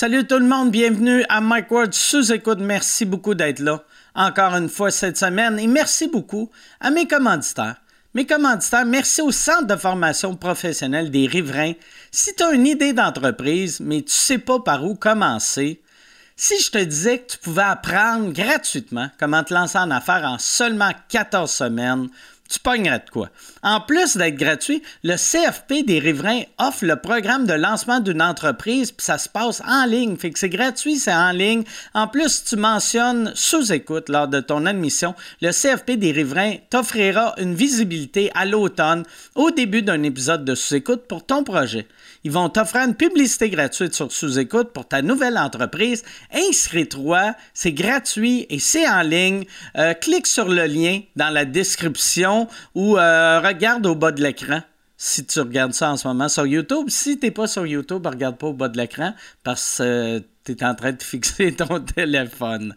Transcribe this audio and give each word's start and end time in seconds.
Salut 0.00 0.26
tout 0.26 0.38
le 0.38 0.46
monde, 0.46 0.70
bienvenue 0.70 1.26
à 1.28 1.42
Mike 1.42 1.70
Ward 1.70 1.92
sous 1.92 2.32
écoute. 2.32 2.58
Merci 2.58 3.04
beaucoup 3.04 3.34
d'être 3.34 3.58
là 3.58 3.84
encore 4.14 4.54
une 4.54 4.70
fois 4.70 4.90
cette 4.90 5.18
semaine 5.18 5.58
et 5.58 5.66
merci 5.66 6.08
beaucoup 6.08 6.50
à 6.80 6.90
mes 6.90 7.06
commanditaires. 7.06 7.76
Mes 8.14 8.24
commanditaires, 8.24 8.86
merci 8.86 9.20
au 9.20 9.30
Centre 9.30 9.66
de 9.66 9.76
formation 9.76 10.36
professionnelle 10.36 11.10
des 11.10 11.26
riverains. 11.26 11.74
Si 12.10 12.34
tu 12.34 12.42
as 12.42 12.52
une 12.52 12.66
idée 12.66 12.94
d'entreprise, 12.94 13.78
mais 13.80 14.00
tu 14.00 14.14
sais 14.14 14.38
pas 14.38 14.58
par 14.60 14.86
où 14.86 14.94
commencer, 14.94 15.82
si 16.34 16.58
je 16.62 16.70
te 16.70 16.82
disais 16.82 17.18
que 17.18 17.32
tu 17.32 17.36
pouvais 17.36 17.60
apprendre 17.60 18.32
gratuitement 18.32 19.10
comment 19.18 19.44
te 19.44 19.52
lancer 19.52 19.76
en 19.76 19.90
affaires 19.90 20.24
en 20.24 20.38
seulement 20.38 20.92
14 21.10 21.50
semaines, 21.50 22.08
tu 22.50 22.58
pognerais 22.58 22.98
de 22.98 23.10
quoi. 23.10 23.30
En 23.62 23.80
plus 23.80 24.16
d'être 24.16 24.34
gratuit, 24.34 24.82
le 25.04 25.14
CFP 25.14 25.86
des 25.86 26.00
riverains 26.00 26.42
offre 26.58 26.84
le 26.84 26.96
programme 26.96 27.46
de 27.46 27.52
lancement 27.52 28.00
d'une 28.00 28.20
entreprise, 28.20 28.90
puis 28.90 29.04
ça 29.04 29.18
se 29.18 29.28
passe 29.28 29.62
en 29.66 29.86
ligne. 29.86 30.16
Fait 30.16 30.30
que 30.30 30.38
c'est 30.38 30.48
gratuit, 30.48 30.96
c'est 30.96 31.14
en 31.14 31.30
ligne. 31.30 31.62
En 31.94 32.08
plus, 32.08 32.42
tu 32.42 32.56
mentionnes 32.56 33.32
sous 33.36 33.72
écoute 33.72 34.08
lors 34.08 34.26
de 34.26 34.40
ton 34.40 34.66
admission, 34.66 35.14
le 35.40 35.52
CFP 35.52 35.92
des 35.92 36.10
riverains 36.10 36.56
t'offrira 36.70 37.34
une 37.38 37.54
visibilité 37.54 38.32
à 38.34 38.44
l'automne 38.44 39.04
au 39.36 39.52
début 39.52 39.82
d'un 39.82 40.02
épisode 40.02 40.44
de 40.44 40.56
sous 40.56 40.74
écoute 40.74 41.02
pour 41.06 41.24
ton 41.24 41.44
projet. 41.44 41.86
Ils 42.22 42.30
vont 42.30 42.50
t'offrir 42.50 42.82
une 42.82 42.94
publicité 42.94 43.48
gratuite 43.48 43.94
sur 43.94 44.12
sous-écoute 44.12 44.72
pour 44.74 44.86
ta 44.86 45.00
nouvelle 45.00 45.38
entreprise. 45.38 46.02
Inscris-toi, 46.34 47.34
c'est 47.54 47.72
gratuit 47.72 48.46
et 48.50 48.58
c'est 48.58 48.86
en 48.86 49.00
ligne. 49.00 49.44
Euh, 49.78 49.94
clique 49.94 50.26
sur 50.26 50.48
le 50.48 50.66
lien 50.66 51.00
dans 51.16 51.30
la 51.30 51.46
description 51.46 52.39
ou 52.74 52.98
euh, 52.98 53.40
regarde 53.40 53.86
au 53.86 53.94
bas 53.94 54.12
de 54.12 54.22
l'écran 54.22 54.60
si 55.02 55.24
tu 55.24 55.40
regardes 55.40 55.72
ça 55.72 55.90
en 55.90 55.96
ce 55.96 56.06
moment 56.06 56.28
sur 56.28 56.46
YouTube. 56.46 56.90
Si 56.90 57.18
tu 57.18 57.24
n'es 57.24 57.30
pas 57.30 57.46
sur 57.46 57.66
YouTube, 57.66 58.06
regarde 58.06 58.36
pas 58.36 58.48
au 58.48 58.52
bas 58.52 58.68
de 58.68 58.76
l'écran 58.76 59.14
parce 59.42 59.78
que 59.78 60.22
tu 60.44 60.52
es 60.52 60.62
en 60.62 60.74
train 60.74 60.92
de 60.92 61.02
fixer 61.02 61.52
ton 61.56 61.80
téléphone. 61.80 62.74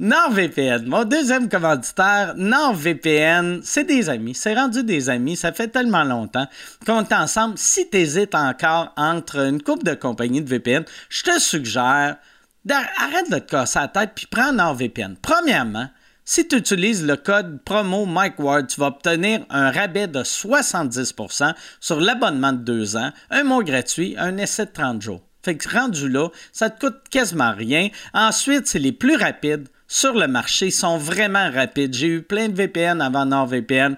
NordVPN, 0.00 0.86
mon 0.86 1.04
deuxième 1.04 1.50
commanditaire, 1.50 2.32
NordVPN, 2.38 3.60
c'est 3.62 3.84
des 3.84 4.08
amis. 4.08 4.34
C'est 4.34 4.54
rendu 4.54 4.84
des 4.84 5.10
amis. 5.10 5.36
Ça 5.36 5.52
fait 5.52 5.68
tellement 5.68 6.04
longtemps 6.04 6.46
qu'on 6.86 7.02
est 7.02 7.12
ensemble. 7.12 7.58
Si 7.58 7.90
tu 7.90 7.98
hésites 7.98 8.34
encore 8.34 8.94
entre 8.96 9.36
une 9.40 9.60
coupe 9.60 9.84
de 9.84 9.92
compagnies 9.92 10.40
de 10.40 10.48
VPN, 10.48 10.84
je 11.10 11.24
te 11.24 11.38
suggère 11.38 12.16
d'arrête 12.64 13.30
de 13.30 13.38
te 13.38 13.50
casser 13.50 13.80
la 13.80 13.88
tête 13.88 14.12
puis 14.14 14.26
prends 14.30 14.50
NordVPN. 14.50 15.16
Premièrement, 15.20 15.90
si 16.28 16.46
tu 16.46 16.56
utilises 16.56 17.06
le 17.06 17.16
code 17.16 17.62
promo 17.64 18.04
Mike 18.04 18.40
Ward, 18.40 18.66
tu 18.66 18.80
vas 18.80 18.88
obtenir 18.88 19.46
un 19.48 19.70
rabais 19.70 20.08
de 20.08 20.18
70% 20.18 21.54
sur 21.80 22.00
l'abonnement 22.00 22.52
de 22.52 22.58
deux 22.58 22.96
ans, 22.96 23.12
un 23.30 23.44
mois 23.44 23.62
gratuit, 23.62 24.16
un 24.18 24.36
essai 24.36 24.66
de 24.66 24.72
30 24.72 25.00
jours. 25.00 25.22
Fait 25.44 25.56
que 25.56 25.68
rendu 25.68 26.08
là, 26.08 26.28
ça 26.52 26.68
te 26.68 26.84
coûte 26.84 27.08
quasiment 27.08 27.54
rien. 27.54 27.90
Ensuite, 28.12 28.66
c'est 28.66 28.80
les 28.80 28.90
plus 28.90 29.14
rapides 29.14 29.68
sur 29.86 30.14
le 30.14 30.26
marché, 30.26 30.66
ils 30.66 30.72
sont 30.72 30.98
vraiment 30.98 31.48
rapides. 31.48 31.94
J'ai 31.94 32.08
eu 32.08 32.22
plein 32.22 32.48
de 32.48 32.56
VPN 32.56 33.00
avant 33.00 33.24
NordVPN, 33.24 33.94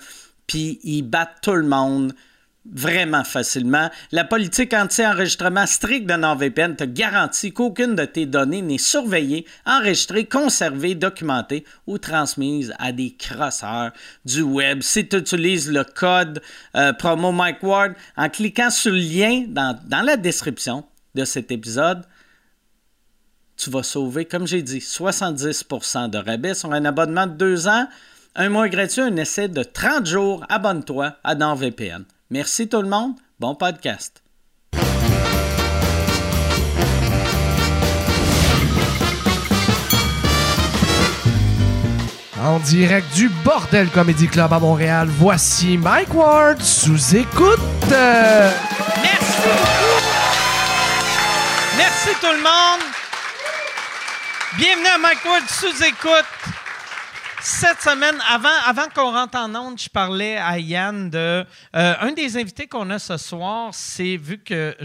puis 0.47 0.81
ils 0.85 1.01
battent 1.01 1.39
tout 1.41 1.55
le 1.55 1.67
monde 1.67 2.13
vraiment 2.73 3.25
facilement. 3.25 3.91
La 4.13 4.25
politique 4.25 4.75
anti-enregistrement 4.75 5.67
stricte 5.67 6.09
de 6.09 6.15
NordVPN 6.15 6.77
te 6.77 6.85
garantit 6.85 7.53
qu'aucune 7.53 7.95
de 7.95 8.05
tes 8.05 8.27
données 8.27 8.63
n'est 8.63 8.79
surveillée, 8.79 9.47
enregistrée, 9.65 10.27
conservée, 10.27 10.95
documentée 10.95 11.65
ou 11.87 11.99
transmise 11.99 12.75
à 12.79 12.93
des 12.93 13.15
crosseurs 13.15 13.93
du 14.25 14.43
web. 14.43 14.83
Si 14.83 15.09
tu 15.09 15.17
utilises 15.17 15.71
le 15.71 15.85
code 15.85 16.43
euh, 16.77 16.93
promo 16.93 17.33
Mike 17.33 17.63
Ward, 17.63 17.95
en 18.17 18.29
cliquant 18.29 18.71
sur 18.71 18.93
le 18.93 18.99
lien 18.99 19.45
dans, 19.49 19.79
la 20.05 20.17
description 20.17 20.85
de 21.15 21.25
cet 21.25 21.51
épisode, 21.51 22.05
tu 23.57 23.71
vas 23.71 23.83
sauver, 23.83 24.25
comme 24.25 24.47
j'ai 24.47 24.63
dit, 24.63 24.79
70% 24.79 26.11
de 26.11 26.19
rabais 26.19 26.55
sur 26.55 26.73
un 26.73 26.85
abonnement 26.85 27.27
de 27.27 27.33
deux 27.33 27.67
ans, 27.67 27.89
un 28.37 28.49
mois 28.51 28.69
gratuit, 28.69 29.01
un 29.01 29.17
essai 29.17 29.49
de 29.49 29.65
30 29.65 30.07
jours. 30.07 30.45
Abonne-toi 30.49 31.17
à 31.25 31.35
NordVPN. 31.35 32.05
Merci 32.31 32.69
tout 32.69 32.83
le 32.83 32.89
monde. 32.89 33.15
Bon 33.41 33.55
podcast. 33.55 34.23
En 42.39 42.59
direct 42.61 43.15
du 43.15 43.31
Bordel 43.45 43.89
Comedy 43.89 44.29
Club 44.29 44.53
à 44.53 44.59
Montréal, 44.59 45.09
voici 45.11 45.79
Mike 45.79 46.13
Ward 46.13 46.61
sous 46.61 47.17
écoute. 47.17 47.59
Merci 47.89 49.39
beaucoup. 49.45 50.03
Merci 51.79 52.09
tout 52.21 52.27
le 52.27 52.43
monde. 52.43 52.83
Bienvenue 54.59 54.87
à 54.87 54.99
Mike 54.99 55.25
Ward 55.25 55.49
sous 55.49 55.83
écoute. 55.83 56.58
Cette 57.51 57.81
semaine, 57.81 58.19
avant, 58.29 58.89
qu'on 58.95 59.11
rentre 59.11 59.39
en 59.39 59.53
onde, 59.55 59.81
je 59.81 59.89
parlais 59.89 60.37
à 60.37 60.59
Yann 60.59 61.09
de. 61.09 61.47
euh, 61.75 61.95
un 61.99 62.13
des 62.13 62.37
invités 62.37 62.69
qu'on 62.69 62.91
a 62.91 62.99
ce 62.99 63.17
soir, 63.17 63.71
c'est 63.73 64.19
vu 64.19 64.37
que 64.37 64.77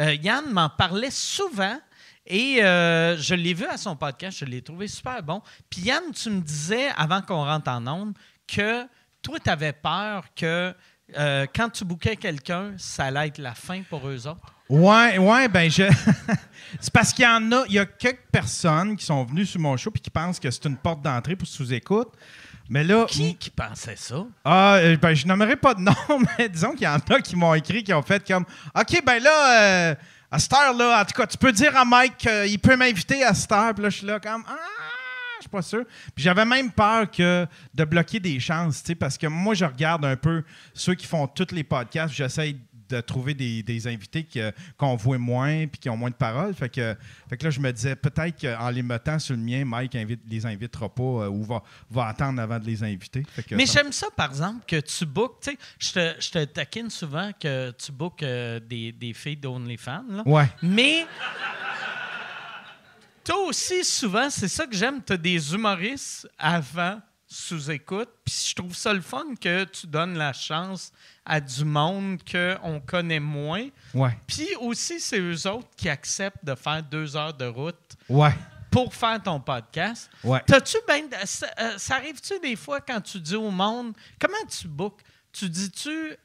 euh, 0.00 0.14
Yann 0.14 0.50
m'en 0.50 0.70
parlait 0.70 1.10
souvent. 1.10 1.78
Et 2.26 2.64
euh, 2.64 3.14
je 3.18 3.34
l'ai 3.34 3.52
vu 3.52 3.66
à 3.66 3.76
son 3.76 3.94
podcast, 3.94 4.38
je 4.38 4.46
l'ai 4.46 4.62
trouvé 4.62 4.88
super 4.88 5.22
bon. 5.22 5.42
Puis 5.68 5.82
Yann, 5.82 6.02
tu 6.14 6.30
me 6.30 6.40
disais, 6.40 6.88
avant 6.96 7.20
qu'on 7.20 7.44
rentre 7.44 7.70
en 7.70 7.86
onde, 7.86 8.14
que 8.46 8.86
toi, 9.20 9.38
tu 9.38 9.50
avais 9.50 9.74
peur 9.74 10.24
que 10.34 10.74
quand 11.54 11.68
tu 11.68 11.84
bouquais 11.84 12.16
quelqu'un, 12.16 12.72
ça 12.78 13.04
allait 13.04 13.28
être 13.28 13.38
la 13.38 13.54
fin 13.54 13.82
pour 13.82 14.08
eux 14.08 14.26
autres. 14.26 14.54
Ouais, 14.68 15.18
ouais, 15.18 15.48
ben 15.48 15.70
je. 15.70 15.84
c'est 16.80 16.92
parce 16.92 17.12
qu'il 17.12 17.24
y 17.24 17.28
en 17.28 17.50
a, 17.52 17.64
il 17.68 17.74
y 17.74 17.78
a 17.78 17.86
quelques 17.86 18.26
personnes 18.30 18.96
qui 18.96 19.04
sont 19.04 19.24
venues 19.24 19.46
sur 19.46 19.60
mon 19.60 19.76
show 19.76 19.90
puis 19.90 20.02
qui 20.02 20.10
pensent 20.10 20.38
que 20.38 20.50
c'est 20.50 20.66
une 20.66 20.76
porte 20.76 21.02
d'entrée 21.02 21.36
pour 21.36 21.48
sous-écoute. 21.48 22.08
Mais 22.68 22.84
là. 22.84 23.06
Qui, 23.08 23.34
qui 23.34 23.50
pensait 23.50 23.96
ça? 23.96 24.26
Ah, 24.44 24.74
euh, 24.76 24.96
ben 24.98 25.14
je 25.14 25.26
nommerai 25.26 25.56
pas 25.56 25.74
de 25.74 25.80
nom, 25.80 25.94
mais 26.38 26.48
disons 26.48 26.72
qu'il 26.72 26.82
y 26.82 26.88
en 26.88 26.98
a 26.98 27.20
qui 27.20 27.34
m'ont 27.34 27.54
écrit, 27.54 27.82
qui 27.82 27.94
ont 27.94 28.02
fait 28.02 28.26
comme 28.26 28.44
OK, 28.78 29.02
ben 29.04 29.22
là, 29.22 29.62
euh, 29.62 29.94
à 30.30 30.38
cette 30.38 30.52
heure-là, 30.52 31.00
en 31.00 31.04
tout 31.06 31.18
cas, 31.18 31.26
tu 31.26 31.38
peux 31.38 31.52
dire 31.52 31.74
à 31.74 31.86
Mike 31.86 32.18
qu'il 32.18 32.58
peut 32.58 32.76
m'inviter 32.76 33.24
à 33.24 33.32
cette 33.32 33.50
heure. 33.50 33.72
Puis 33.72 33.82
là, 33.82 33.90
je 33.90 33.96
suis 33.96 34.06
là 34.06 34.20
comme 34.20 34.44
Ah! 34.46 34.56
Je 35.38 35.42
suis 35.42 35.50
pas 35.50 35.62
sûr. 35.62 35.84
Puis 36.14 36.24
j'avais 36.24 36.44
même 36.44 36.72
peur 36.72 37.08
que 37.08 37.46
de 37.72 37.84
bloquer 37.84 38.18
des 38.18 38.40
chances, 38.40 38.82
tu 38.82 38.88
sais, 38.88 38.94
parce 38.96 39.16
que 39.16 39.28
moi, 39.28 39.54
je 39.54 39.64
regarde 39.64 40.04
un 40.04 40.16
peu 40.16 40.42
ceux 40.74 40.94
qui 40.94 41.06
font 41.06 41.28
tous 41.28 41.52
les 41.52 41.62
podcasts. 41.62 42.12
J'essaye 42.12 42.58
de 42.88 43.00
trouver 43.00 43.34
des, 43.34 43.62
des 43.62 43.86
invités 43.86 44.26
qu'on 44.76 44.96
voit 44.96 45.18
moins 45.18 45.66
puis 45.66 45.78
qui 45.80 45.88
ont 45.90 45.96
moins 45.96 46.10
de 46.10 46.14
paroles. 46.14 46.54
Fait 46.54 46.68
que, 46.68 46.96
fait 47.28 47.36
que 47.36 47.44
là, 47.44 47.50
je 47.50 47.60
me 47.60 47.72
disais 47.72 47.96
peut-être 47.96 48.40
qu'en 48.40 48.70
les 48.70 48.82
mettant 48.82 49.18
sur 49.18 49.34
le 49.36 49.42
mien, 49.42 49.64
Mike 49.64 49.94
invite, 49.94 50.20
les 50.28 50.46
invitera 50.46 50.88
pas 50.88 51.02
euh, 51.02 51.28
ou 51.28 51.44
va, 51.44 51.62
va 51.90 52.06
attendre 52.06 52.40
avant 52.40 52.58
de 52.58 52.64
les 52.64 52.82
inviter. 52.82 53.22
Fait 53.30 53.42
que 53.42 53.54
Mais 53.54 53.66
ça- 53.66 53.82
j'aime 53.82 53.92
ça, 53.92 54.06
par 54.16 54.28
exemple, 54.30 54.64
que 54.66 54.80
tu 54.80 55.06
bookes. 55.06 55.40
Tu 55.42 55.50
sais, 55.50 55.58
je 55.78 55.92
te, 55.92 56.20
je 56.20 56.30
te 56.30 56.44
taquine 56.44 56.90
souvent 56.90 57.30
que 57.38 57.70
tu 57.72 57.92
bookes 57.92 58.22
euh, 58.22 58.60
des, 58.60 58.92
des 58.92 59.12
filles 59.12 59.36
d'OnlyFans. 59.36 60.04
là. 60.08 60.22
Ouais. 60.26 60.48
Mais 60.62 61.06
toi 63.24 63.36
aussi, 63.46 63.84
souvent, 63.84 64.30
c'est 64.30 64.48
ça 64.48 64.66
que 64.66 64.74
j'aime. 64.74 65.02
Tu 65.04 65.12
as 65.12 65.16
des 65.16 65.52
humoristes 65.54 66.28
avant 66.38 67.00
sous-écoute. 67.28 68.08
Puis 68.24 68.46
je 68.50 68.54
trouve 68.54 68.74
ça 68.74 68.92
le 68.92 69.00
fun 69.02 69.24
que 69.40 69.64
tu 69.64 69.86
donnes 69.86 70.16
la 70.16 70.32
chance 70.32 70.90
à 71.24 71.40
du 71.40 71.64
monde 71.64 72.18
qu'on 72.30 72.80
connaît 72.80 73.20
moins. 73.20 73.68
Ouais. 73.94 74.18
Puis 74.26 74.48
aussi, 74.60 74.98
c'est 74.98 75.20
eux 75.20 75.46
autres 75.46 75.68
qui 75.76 75.88
acceptent 75.88 76.44
de 76.44 76.54
faire 76.54 76.82
deux 76.82 77.16
heures 77.16 77.34
de 77.34 77.44
route 77.44 77.76
Ouais. 78.08 78.34
pour 78.70 78.94
faire 78.94 79.22
ton 79.22 79.38
podcast. 79.40 80.10
Ouais. 80.24 80.40
T'as-tu 80.46 80.78
ben, 80.86 81.04
ça, 81.24 81.46
euh, 81.60 81.74
ça 81.76 81.96
arrive-tu 81.96 82.38
des 82.40 82.56
fois 82.56 82.80
quand 82.80 83.00
tu 83.00 83.20
dis 83.20 83.36
au 83.36 83.50
monde, 83.50 83.94
comment 84.18 84.34
tu 84.48 84.66
bookes? 84.66 85.02
Tu 85.30 85.48
dis-tu, 85.50 86.16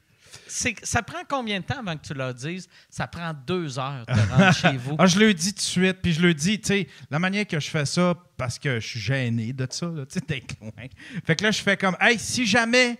ça 0.46 1.02
prend 1.02 1.22
combien 1.28 1.60
de 1.60 1.64
temps 1.64 1.78
avant 1.78 1.96
que 1.96 2.06
tu 2.06 2.14
leur 2.14 2.34
dises, 2.34 2.68
ça 2.90 3.06
prend 3.06 3.32
deux 3.46 3.78
heures 3.78 4.04
de 4.06 4.32
rentrer 4.32 4.52
chez 4.70 4.76
vous? 4.76 4.96
Ah, 4.98 5.06
je 5.06 5.18
le 5.18 5.34
dis 5.34 5.52
tout 5.52 5.58
de 5.58 5.62
suite, 5.62 5.98
puis 6.02 6.12
je 6.12 6.20
le 6.20 6.34
dis, 6.34 6.60
tu 6.60 6.68
sais, 6.68 6.88
la 7.10 7.18
manière 7.18 7.46
que 7.46 7.58
je 7.60 7.68
fais 7.68 7.86
ça, 7.86 8.14
parce 8.36 8.58
que 8.58 8.80
je 8.80 8.86
suis 8.86 9.00
gêné 9.00 9.52
de 9.52 9.66
ça, 9.70 9.86
tu 10.10 10.18
sais, 10.18 10.42
loin. 10.60 10.70
Fait 11.26 11.36
que 11.36 11.44
là, 11.44 11.50
je 11.50 11.62
fais 11.62 11.76
comme, 11.76 11.96
hey, 12.00 12.18
si 12.18 12.46
jamais 12.46 12.98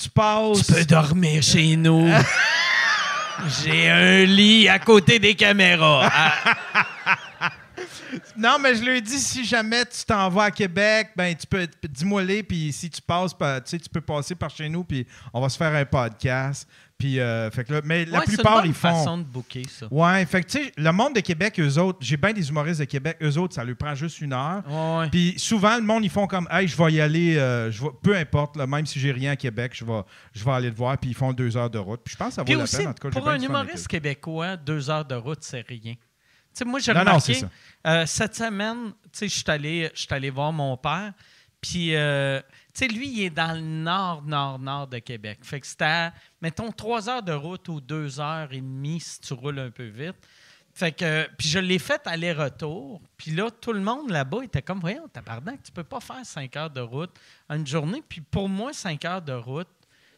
tu 0.00 0.08
passes. 0.08 0.66
Tu 0.66 0.72
peux 0.72 0.84
dormir 0.84 1.42
chez 1.42 1.76
nous. 1.76 2.08
J'ai 3.62 3.90
un 3.90 4.24
lit 4.24 4.68
à 4.68 4.78
côté 4.78 5.18
des 5.18 5.34
caméras. 5.34 6.08
Ah, 6.12 7.16
Non, 8.36 8.58
mais 8.60 8.74
je 8.74 8.82
lui 8.84 9.00
dis, 9.02 9.18
si 9.18 9.44
jamais 9.44 9.84
tu 9.86 10.04
t'en 10.04 10.28
vas 10.28 10.44
à 10.44 10.50
Québec, 10.50 11.10
ben, 11.16 11.34
tu 11.34 11.46
peux, 11.46 11.66
dis-moi 11.88 12.22
les, 12.22 12.42
puis 12.42 12.72
si 12.72 12.90
tu 12.90 13.00
passes, 13.02 13.32
tu 13.36 13.44
sais, 13.64 13.78
tu 13.78 13.88
peux 13.88 14.00
passer 14.00 14.34
par 14.34 14.50
chez 14.50 14.68
nous, 14.68 14.84
puis 14.84 15.06
on 15.32 15.40
va 15.40 15.48
se 15.48 15.56
faire 15.56 15.74
un 15.74 15.84
podcast. 15.84 16.68
Puis, 16.98 17.18
euh, 17.18 17.50
fait 17.50 17.64
que 17.64 17.72
là, 17.72 17.80
mais 17.84 18.04
la 18.04 18.18
ouais, 18.20 18.24
c'est 18.26 18.30
une 18.32 18.36
plupart, 18.36 18.64
ils 18.64 18.72
font. 18.72 18.88
façon 18.88 19.18
de 19.18 19.24
booker 19.24 19.64
ça. 19.68 19.88
Ouais, 19.90 20.24
fait 20.24 20.40
que 20.42 20.46
tu 20.48 20.62
sais, 20.66 20.72
le 20.76 20.92
monde 20.92 21.16
de 21.16 21.20
Québec, 21.20 21.58
eux 21.58 21.76
autres, 21.78 21.98
j'ai 22.00 22.16
bien 22.16 22.32
des 22.32 22.48
humoristes 22.48 22.78
de 22.78 22.84
Québec, 22.84 23.16
eux 23.20 23.38
autres, 23.38 23.54
ça 23.54 23.64
lui 23.64 23.74
prend 23.74 23.92
juste 23.96 24.20
une 24.20 24.32
heure. 24.32 24.62
Ouais. 24.68 25.08
Puis 25.10 25.34
souvent, 25.36 25.74
le 25.76 25.82
monde, 25.82 26.04
ils 26.04 26.10
font 26.10 26.28
comme, 26.28 26.46
hey, 26.52 26.68
je 26.68 26.76
vais 26.76 26.92
y 26.92 27.00
aller, 27.00 27.36
euh, 27.38 27.72
je 27.72 27.82
vais- 27.82 27.90
peu 28.04 28.16
importe, 28.16 28.56
là, 28.56 28.68
même 28.68 28.86
si 28.86 29.00
j'ai 29.00 29.10
rien 29.10 29.32
à 29.32 29.36
Québec, 29.36 29.72
je 29.74 29.84
vais, 29.84 30.00
je 30.32 30.44
vais 30.44 30.52
aller 30.52 30.68
le 30.70 30.76
voir, 30.76 30.96
puis 30.96 31.10
ils 31.10 31.16
font 31.16 31.32
deux 31.32 31.56
heures 31.56 31.70
de 31.70 31.78
route. 31.78 32.02
Puis 32.04 32.12
je 32.12 32.18
pense 32.18 32.28
que 32.28 32.34
ça 32.34 32.42
vaut 32.42 32.46
Puis 32.46 32.54
la 32.54 32.62
aussi, 32.62 32.76
peine, 32.76 32.86
en 32.88 32.92
tout 32.92 33.08
cas. 33.08 33.14
j'ai 33.14 33.18
pour 33.20 33.28
un 33.28 33.40
humoriste 33.40 33.88
québécois, 33.88 34.56
deux 34.56 34.88
heures 34.88 35.04
de 35.04 35.16
route, 35.16 35.38
c'est 35.42 35.66
rien. 35.66 35.94
Sais, 36.54 36.64
moi, 36.64 36.80
j'ai 36.80 36.92
non, 36.92 37.00
remarqué, 37.00 37.34
c'est 37.34 37.40
ça. 37.40 37.50
euh, 37.86 38.06
cette 38.06 38.34
semaine, 38.34 38.92
je 39.20 39.26
suis 39.26 39.44
allé, 39.48 40.30
voir 40.30 40.52
mon 40.52 40.76
père, 40.76 41.12
puis, 41.60 41.94
euh, 41.94 42.40
tu 42.74 42.80
sais, 42.80 42.88
lui, 42.88 43.08
il 43.08 43.22
est 43.22 43.30
dans 43.30 43.52
le 43.54 43.60
nord, 43.60 44.22
nord, 44.22 44.58
nord 44.58 44.88
de 44.88 44.98
Québec. 44.98 45.38
Fait 45.42 45.60
que 45.60 45.66
c'était, 45.66 45.84
à, 45.84 46.12
mettons, 46.40 46.72
trois 46.72 47.08
heures 47.08 47.22
de 47.22 47.32
route 47.32 47.68
ou 47.68 47.80
deux 47.80 48.18
heures 48.18 48.52
et 48.52 48.60
demie 48.60 48.98
si 48.98 49.20
tu 49.20 49.32
roules 49.32 49.60
un 49.60 49.70
peu 49.70 49.86
vite. 49.86 50.16
Fait 50.74 50.90
que, 50.90 51.28
puis 51.38 51.48
je 51.48 51.58
l'ai 51.58 51.78
fait 51.78 52.00
aller-retour. 52.06 53.00
Puis 53.16 53.30
là, 53.30 53.50
tout 53.50 53.72
le 53.72 53.80
monde 53.80 54.10
là-bas 54.10 54.42
était 54.42 54.62
comme, 54.62 54.80
voyons, 54.80 55.06
tabarnak, 55.06 55.62
tu 55.62 55.70
peux 55.70 55.84
pas 55.84 56.00
faire 56.00 56.24
cinq 56.24 56.56
heures 56.56 56.70
de 56.70 56.80
route 56.80 57.12
en 57.48 57.56
une 57.56 57.66
journée. 57.66 58.02
Puis 58.08 58.22
pour 58.22 58.48
moi, 58.48 58.72
cinq 58.72 59.04
heures 59.04 59.22
de 59.22 59.34
route, 59.34 59.68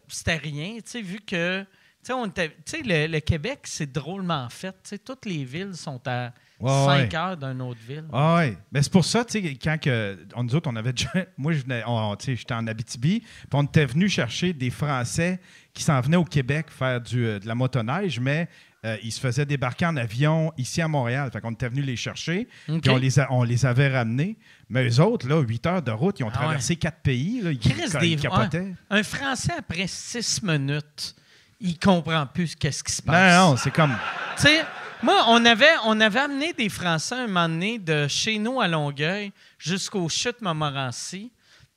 c'était 0.09 0.37
rien, 0.37 0.77
tu 0.77 0.83
sais, 0.87 1.03
vu 1.03 1.21
que, 1.21 1.67
tu 2.05 2.43
sais, 2.65 2.83
le, 2.85 3.07
le 3.13 3.21
Québec, 3.21 3.61
c'est 3.65 3.91
drôlement 3.93 4.49
fait. 4.51 4.75
Toutes 5.05 5.27
les 5.27 5.45
villes 5.45 5.75
sont 5.75 6.01
à 6.07 6.33
Ouais, 6.61 6.71
cinq 6.71 7.11
ouais. 7.13 7.17
heures 7.17 7.37
d'une 7.37 7.61
autre 7.63 7.81
ville. 7.87 8.05
Ah 8.13 8.37
oui. 8.39 8.57
Mais 8.73 8.81
c'est 8.81 8.91
pour 8.93 9.05
ça, 9.05 9.25
tu 9.25 9.33
sais, 9.43 9.55
quand 9.61 9.77
que, 9.79 10.17
on, 10.37 10.45
nous 10.45 10.55
autres, 10.55 10.71
on 10.71 10.77
avait 10.77 10.93
déjà. 10.93 11.11
Moi, 11.37 11.53
je 11.53 11.63
venais, 11.63 11.83
j'étais 12.25 12.55
en 12.55 12.67
Abitibi, 12.69 13.21
puis 13.21 13.29
on 13.53 13.65
était 13.65 13.85
venu 13.85 14.09
chercher 14.09 14.53
des 14.53 14.71
Français 14.71 15.41
qui 15.75 15.83
s'en 15.83 16.01
venaient 16.01 16.17
au 16.17 16.25
Québec 16.25 16.67
faire 16.71 17.01
du, 17.01 17.27
euh, 17.27 17.39
de 17.41 17.49
la 17.49 17.57
motoneige, 17.57 18.21
mais 18.21 18.49
euh, 18.85 18.97
ils 19.03 19.11
se 19.11 19.19
faisaient 19.19 19.45
débarquer 19.45 19.87
en 19.87 19.97
avion 19.97 20.53
ici 20.57 20.81
à 20.81 20.87
Montréal. 20.87 21.29
Fait 21.33 21.41
qu'on 21.41 21.51
était 21.51 21.69
venu 21.69 21.83
les 21.83 21.97
chercher, 21.97 22.47
puis 22.67 22.89
on 22.89 22.97
les, 22.99 23.19
a- 23.19 23.27
on 23.33 23.43
les 23.43 23.67
avait 23.67 23.89
ramenés. 23.89 24.39
Mais 24.69 24.89
eux 24.89 25.01
autres, 25.01 25.27
là, 25.29 25.41
8 25.41 25.67
heures 25.67 25.83
de 25.83 25.91
route, 25.91 26.21
ils 26.21 26.25
ont 26.25 26.29
Ah 26.33 26.39
traversé 26.39 26.77
quatre 26.77 27.01
pays. 27.01 27.41
Là, 27.43 27.51
ils, 27.51 27.59
des- 27.59 28.17
capotaient. 28.17 28.61
ouais. 28.61 28.75
Un 28.91 29.03
Français, 29.03 29.53
après 29.59 29.87
six 29.89 30.41
minutes, 30.43 31.17
il 31.61 31.79
comprend 31.79 32.27
plus 32.27 32.55
qu'est-ce 32.55 32.83
qui 32.83 32.93
se 32.93 33.03
passe. 33.03 33.37
non, 33.37 33.57
c'est 33.57 33.71
comme. 33.71 33.97
Tu 34.37 34.43
sais, 34.43 34.65
moi, 35.03 35.25
on 35.29 35.45
avait, 35.45 35.75
on 35.85 36.01
avait 36.01 36.21
amené 36.21 36.53
des 36.53 36.69
Français 36.69 37.15
un 37.15 37.27
moment 37.27 37.49
donné 37.49 37.79
de 37.79 38.09
chez 38.09 38.39
nous 38.39 38.61
à 38.61 38.69
Longueuil 38.69 39.33
jusqu'aux 39.59 40.09
chutes 40.09 40.41
Montmorency. 40.41 41.31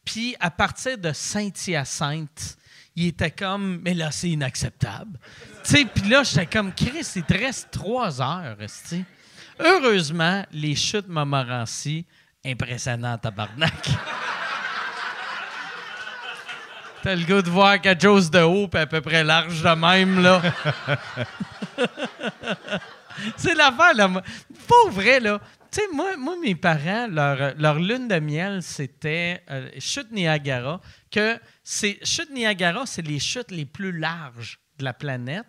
Puis 0.06 0.35
à 0.39 0.50
partir 0.50 0.97
de 0.97 1.12
Saint-Hyacinthe, 1.12 2.57
il 2.95 3.07
était 3.07 3.31
comme, 3.31 3.81
mais 3.83 3.94
là, 3.94 4.12
c'est 4.12 4.29
inacceptable. 4.29 5.19
Tu 5.63 5.71
sais, 5.75 5.85
puis 5.85 6.09
là, 6.09 6.23
j'étais 6.23 6.45
comme, 6.45 6.73
Chris, 6.73 7.06
il 7.15 7.23
te 7.23 7.33
reste 7.33 7.69
trois 7.71 8.21
heures, 8.21 8.56
esti. 8.62 9.03
Heureusement, 9.59 10.45
les 10.51 10.75
chutes 10.75 11.07
Montmorency, 11.07 12.06
impressionnant, 12.45 13.18
tabarnak. 13.18 13.89
T'as 17.03 17.15
le 17.15 17.25
goût 17.25 17.41
de 17.41 17.49
voir 17.49 17.79
quelque 17.79 18.01
chose 18.01 18.31
de 18.31 18.39
haut 18.39 18.67
puis 18.67 18.79
à 18.79 18.88
peu 18.88 19.01
près 19.01 19.23
large 19.23 19.61
de 19.61 19.69
même, 19.69 20.21
là. 20.21 20.41
C'est 23.38 23.55
l'affaire, 23.55 23.94
là. 23.94 24.09
Pas 24.67 24.89
vrai, 24.89 25.19
là. 25.19 25.39
Tu 25.71 25.79
sais, 25.81 25.88
moi, 25.94 26.15
moi, 26.17 26.35
mes 26.41 26.55
parents, 26.55 27.07
leur, 27.07 27.55
leur 27.57 27.79
lune 27.79 28.07
de 28.07 28.19
miel, 28.19 28.63
c'était 28.63 29.44
euh, 29.49 29.69
Chute 29.79 30.11
Niagara. 30.11 30.79
Que 31.11 31.39
c'est 31.63 31.99
Chute 32.05 32.31
Niagara, 32.31 32.85
c'est 32.85 33.01
les 33.01 33.19
chutes 33.19 33.51
les 33.51 33.65
plus 33.65 33.97
larges 33.97 34.59
de 34.77 34.83
la 34.83 34.94
planète. 34.94 35.47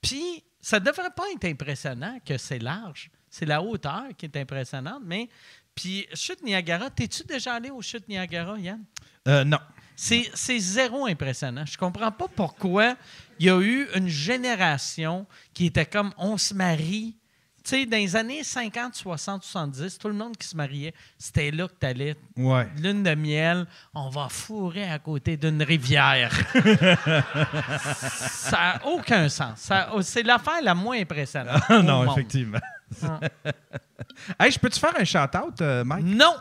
Puis, 0.00 0.44
ça 0.60 0.78
devrait 0.80 1.10
pas 1.14 1.24
être 1.34 1.44
impressionnant 1.46 2.18
que 2.24 2.38
c'est 2.38 2.58
large. 2.58 3.10
C'est 3.28 3.46
la 3.46 3.62
hauteur 3.62 4.04
qui 4.16 4.26
est 4.26 4.36
impressionnante, 4.36 5.02
mais. 5.04 5.28
Puis, 5.74 6.06
Chute 6.14 6.42
Niagara, 6.42 6.88
t'es-tu 6.90 7.24
déjà 7.24 7.54
allé 7.54 7.70
aux 7.70 7.82
Chutes 7.82 8.08
Niagara, 8.08 8.56
Yann? 8.58 8.84
Euh, 9.26 9.42
non. 9.42 9.58
C'est 9.96 10.58
zéro 10.58 11.06
impressionnant. 11.06 11.64
Je 11.66 11.76
comprends 11.78 12.10
pas 12.12 12.26
pourquoi 12.34 12.96
il 13.38 13.46
y 13.46 13.50
a 13.50 13.60
eu 13.60 13.86
une 13.94 14.08
génération 14.08 15.26
qui 15.52 15.66
était 15.66 15.86
comme 15.86 16.12
on 16.18 16.36
se 16.36 16.54
marie. 16.54 17.16
Tu 17.64 17.70
sais, 17.70 17.86
dans 17.86 17.96
les 17.96 18.14
années 18.14 18.44
50, 18.44 18.94
60, 18.94 19.42
70, 19.42 19.98
tout 19.98 20.08
le 20.08 20.14
monde 20.14 20.36
qui 20.36 20.46
se 20.46 20.54
mariait, 20.54 20.92
c'était 21.16 21.50
là 21.50 21.66
que 21.66 21.72
tu 21.80 21.86
allais. 21.86 22.14
Ouais. 22.36 22.68
Lune 22.76 23.02
de 23.02 23.14
miel, 23.14 23.66
on 23.94 24.10
va 24.10 24.28
fourrer 24.28 24.84
à 24.90 24.98
côté 24.98 25.38
d'une 25.38 25.62
rivière. 25.62 26.30
ça 27.96 28.56
n'a 28.58 28.86
aucun 28.86 29.28
sens. 29.30 29.60
Ça- 29.60 29.90
C'est 30.02 30.22
l'affaire 30.22 30.60
la 30.62 30.74
moins 30.74 30.98
impressionnante. 31.00 31.62
au 31.70 31.82
non, 31.82 32.04
monde. 32.04 32.18
effectivement. 32.18 32.58
Ah. 33.02 33.20
hey, 34.44 34.50
je 34.52 34.58
peux-tu 34.58 34.78
faire 34.78 34.94
un 34.98 35.04
shout-out, 35.04 35.60
euh, 35.62 35.84
Mike? 35.84 36.04
Non! 36.04 36.34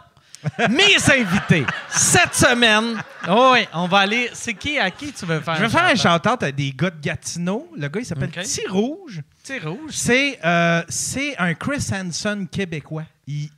Mes 0.70 0.96
invités, 1.12 1.66
cette 1.90 2.34
semaine. 2.36 3.02
Oh 3.30 3.52
oui, 3.54 3.68
on 3.74 3.88
va 3.88 4.00
aller. 4.00 4.30
C'est 4.34 4.54
qui 4.54 4.78
à 4.78 4.92
qui 4.92 5.12
tu 5.12 5.26
veux 5.26 5.40
faire 5.40 5.56
Je 5.56 5.62
vais 5.62 5.70
faire 5.70 5.86
un 5.86 5.96
shout-out 5.96 6.44
à 6.44 6.52
des 6.52 6.72
gars 6.72 6.90
de 6.90 7.00
Gatineau. 7.02 7.70
Le 7.78 7.88
gars, 7.88 8.00
il 8.02 8.06
s'appelle 8.06 8.30
OK. 8.30 8.44
Petit 8.44 8.68
Rouge. 8.68 9.22
C'est 9.44 9.60
rouge. 9.60 9.92
C'est 9.92 10.40
euh, 10.44 10.82
c'est 10.88 11.38
un 11.38 11.54
Chris 11.54 11.86
Hanson 11.94 12.48
québécois. 12.50 13.04
Il, 13.28 13.50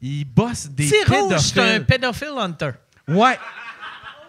il 0.00 0.24
bosse 0.24 0.68
des 0.68 0.86
C'est 0.88 1.04
rouge, 1.04 1.38
c'est 1.38 1.60
un 1.76 1.80
pédophile 1.80 2.34
hunter. 2.38 2.70
Ouais. 3.08 3.38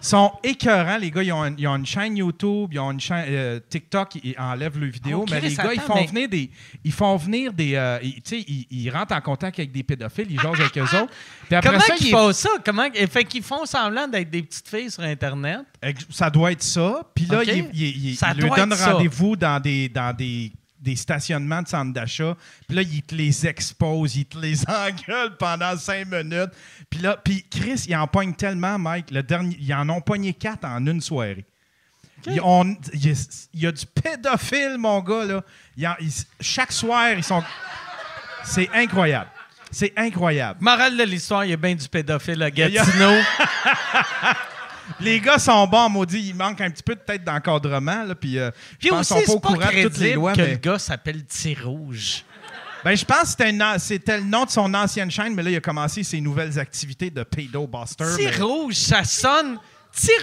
Ils 0.01 0.05
sont 0.05 0.31
écœurants, 0.43 0.97
les 0.97 1.11
gars. 1.11 1.23
Ils 1.23 1.31
ont, 1.33 1.43
un- 1.43 1.55
ils 1.57 1.67
ont 1.67 1.75
une 1.75 1.85
chaîne 1.85 2.17
YouTube, 2.17 2.69
ils 2.73 2.79
ont 2.79 2.91
une 2.91 2.99
chaîne 2.99 3.25
euh, 3.29 3.59
TikTok, 3.69 4.15
ils 4.23 4.35
enlèvent 4.37 4.77
leurs 4.79 4.91
vidéos. 4.91 5.23
Oh, 5.23 5.31
mais 5.31 5.41
les 5.41 5.55
gars, 5.55 5.73
ils 5.73 5.79
font 5.79 5.95
mais- 5.95 6.05
venir 6.05 6.29
des. 6.29 6.49
Ils 6.83 6.91
font 6.93 7.15
venir 7.17 7.51
des. 7.53 7.75
euh, 7.75 7.99
ils- 8.03 8.21
ils, 8.31 8.67
ils 8.69 8.89
rentrent 8.89 9.15
en 9.15 9.21
contact 9.21 9.57
avec 9.59 9.71
des 9.71 9.83
pédophiles, 9.83 10.27
ils 10.29 10.39
jasent 10.39 10.59
avec 10.59 10.77
eux 10.77 10.81
autres. 10.83 11.11
Puis 11.47 11.55
après 11.55 11.69
Comment 11.69 11.79
ça, 11.81 11.93
ils 11.99 12.07
ils- 12.07 12.11
font 12.11 12.31
ça? 12.33 12.49
Comment... 12.63 12.87
Fait 13.09 13.23
qu'ils 13.23 13.43
font 13.43 13.65
semblant 13.65 14.07
d'être 14.07 14.29
des 14.29 14.43
petites 14.43 14.67
filles 14.67 14.91
sur 14.91 15.03
Internet? 15.03 15.61
Ça 16.09 16.29
doit 16.29 16.51
être 16.51 16.63
ça. 16.63 17.01
Puis 17.15 17.25
là, 17.25 17.39
OK. 17.41 17.47
il, 17.47 17.69
il- 17.73 18.07
il- 18.09 18.15
Ça 18.15 18.29
il 18.35 18.41
lui 18.41 18.47
doit 18.47 18.57
donne 18.57 18.71
être 18.71 18.77
ça. 18.77 18.93
rendez-vous 18.93 19.35
dans 19.35 19.59
des, 19.59 19.89
dans 19.89 20.15
des, 20.15 20.51
des 20.79 20.95
stationnements 20.95 21.61
de 21.61 21.67
centres 21.67 21.93
d'achat. 21.93 22.35
Puis 22.67 22.75
là, 22.75 22.81
il 22.83 23.01
te 23.01 23.15
les 23.15 23.47
expose, 23.47 24.15
il 24.15 24.25
te 24.25 24.37
les 24.37 24.61
engueule 24.69 25.35
pendant 25.37 25.75
cinq 25.77 26.07
minutes. 26.07 26.51
Puis 26.89 26.99
là, 27.01 27.17
puis 27.23 27.45
Chris, 27.49 27.85
il 27.87 27.95
en 27.95 28.07
pogne 28.07 28.33
tellement, 28.33 28.77
Mike. 28.79 29.11
Le 29.11 29.23
dernier, 29.23 29.57
ils 29.59 29.73
en 29.73 29.87
ont 29.89 30.01
pogné 30.01 30.33
quatre 30.33 30.65
en 30.65 30.85
une 30.85 31.01
soirée. 31.01 31.45
Ils 32.25 32.41
ont- 32.41 32.75
Il 32.93 33.05
y, 33.05 33.11
a, 33.11 33.13
il 33.53 33.59
y 33.61 33.67
a 33.67 33.71
du 33.71 33.85
pédophile, 33.85 34.77
mon 34.77 34.99
gars. 35.01 35.25
Là. 35.25 35.43
Il 35.77 35.83
y 35.83 35.87
en- 35.87 35.95
ils- 35.99 36.11
chaque 36.41 36.71
soir, 36.71 37.11
ils 37.15 37.23
sont. 37.23 37.43
C'est 38.43 38.69
incroyable. 38.73 39.29
C'est 39.71 39.93
incroyable. 39.97 40.59
Morale 40.61 40.95
de 40.97 41.03
l'histoire, 41.03 41.43
il 41.45 41.51
y 41.51 41.53
a 41.53 41.57
bien 41.57 41.75
du 41.75 41.87
pédophile 41.89 42.41
à 42.41 42.49
Gatineau. 42.49 43.13
Les 44.99 45.19
gars 45.19 45.39
sont 45.39 45.67
bons, 45.67 45.89
maudit. 45.89 46.29
Il 46.29 46.35
manque 46.35 46.61
un 46.61 46.69
petit 46.69 46.83
peu 46.83 46.95
peut-être 46.95 47.23
d'encadrement. 47.23 48.03
Là, 48.03 48.15
puis, 48.15 48.37
euh, 48.39 48.51
Puis 48.79 48.89
aussi, 48.91 49.13
sont 49.13 49.21
pas 49.25 49.31
au 49.33 49.39
courant 49.39 49.71
de 49.71 49.83
toutes 49.83 49.97
les 49.97 50.13
lois. 50.13 50.33
que 50.33 50.41
mais- 50.41 50.51
le 50.51 50.57
gars 50.57 50.79
s'appelle 50.79 51.23
Rouge. 51.63 52.23
Ben, 52.83 52.95
je 52.95 53.03
pense 53.03 53.35
que 53.35 53.43
c'était, 53.79 54.17
le 54.17 54.23
nom 54.23 54.45
de 54.45 54.49
son 54.49 54.73
ancienne 54.73 55.11
chaîne, 55.11 55.33
mais 55.33 55.43
là, 55.43 55.49
il 55.49 55.57
a 55.57 55.61
commencé 55.61 56.03
ses 56.03 56.21
nouvelles 56.21 56.57
activités 56.59 57.09
de 57.09 57.23
Pedo 57.23 57.67
Buster. 57.67 58.05
Petit 58.15 58.25
mais- 58.27 58.37
Rouge, 58.37 58.75
ça 58.75 59.03
sonne... 59.03 59.57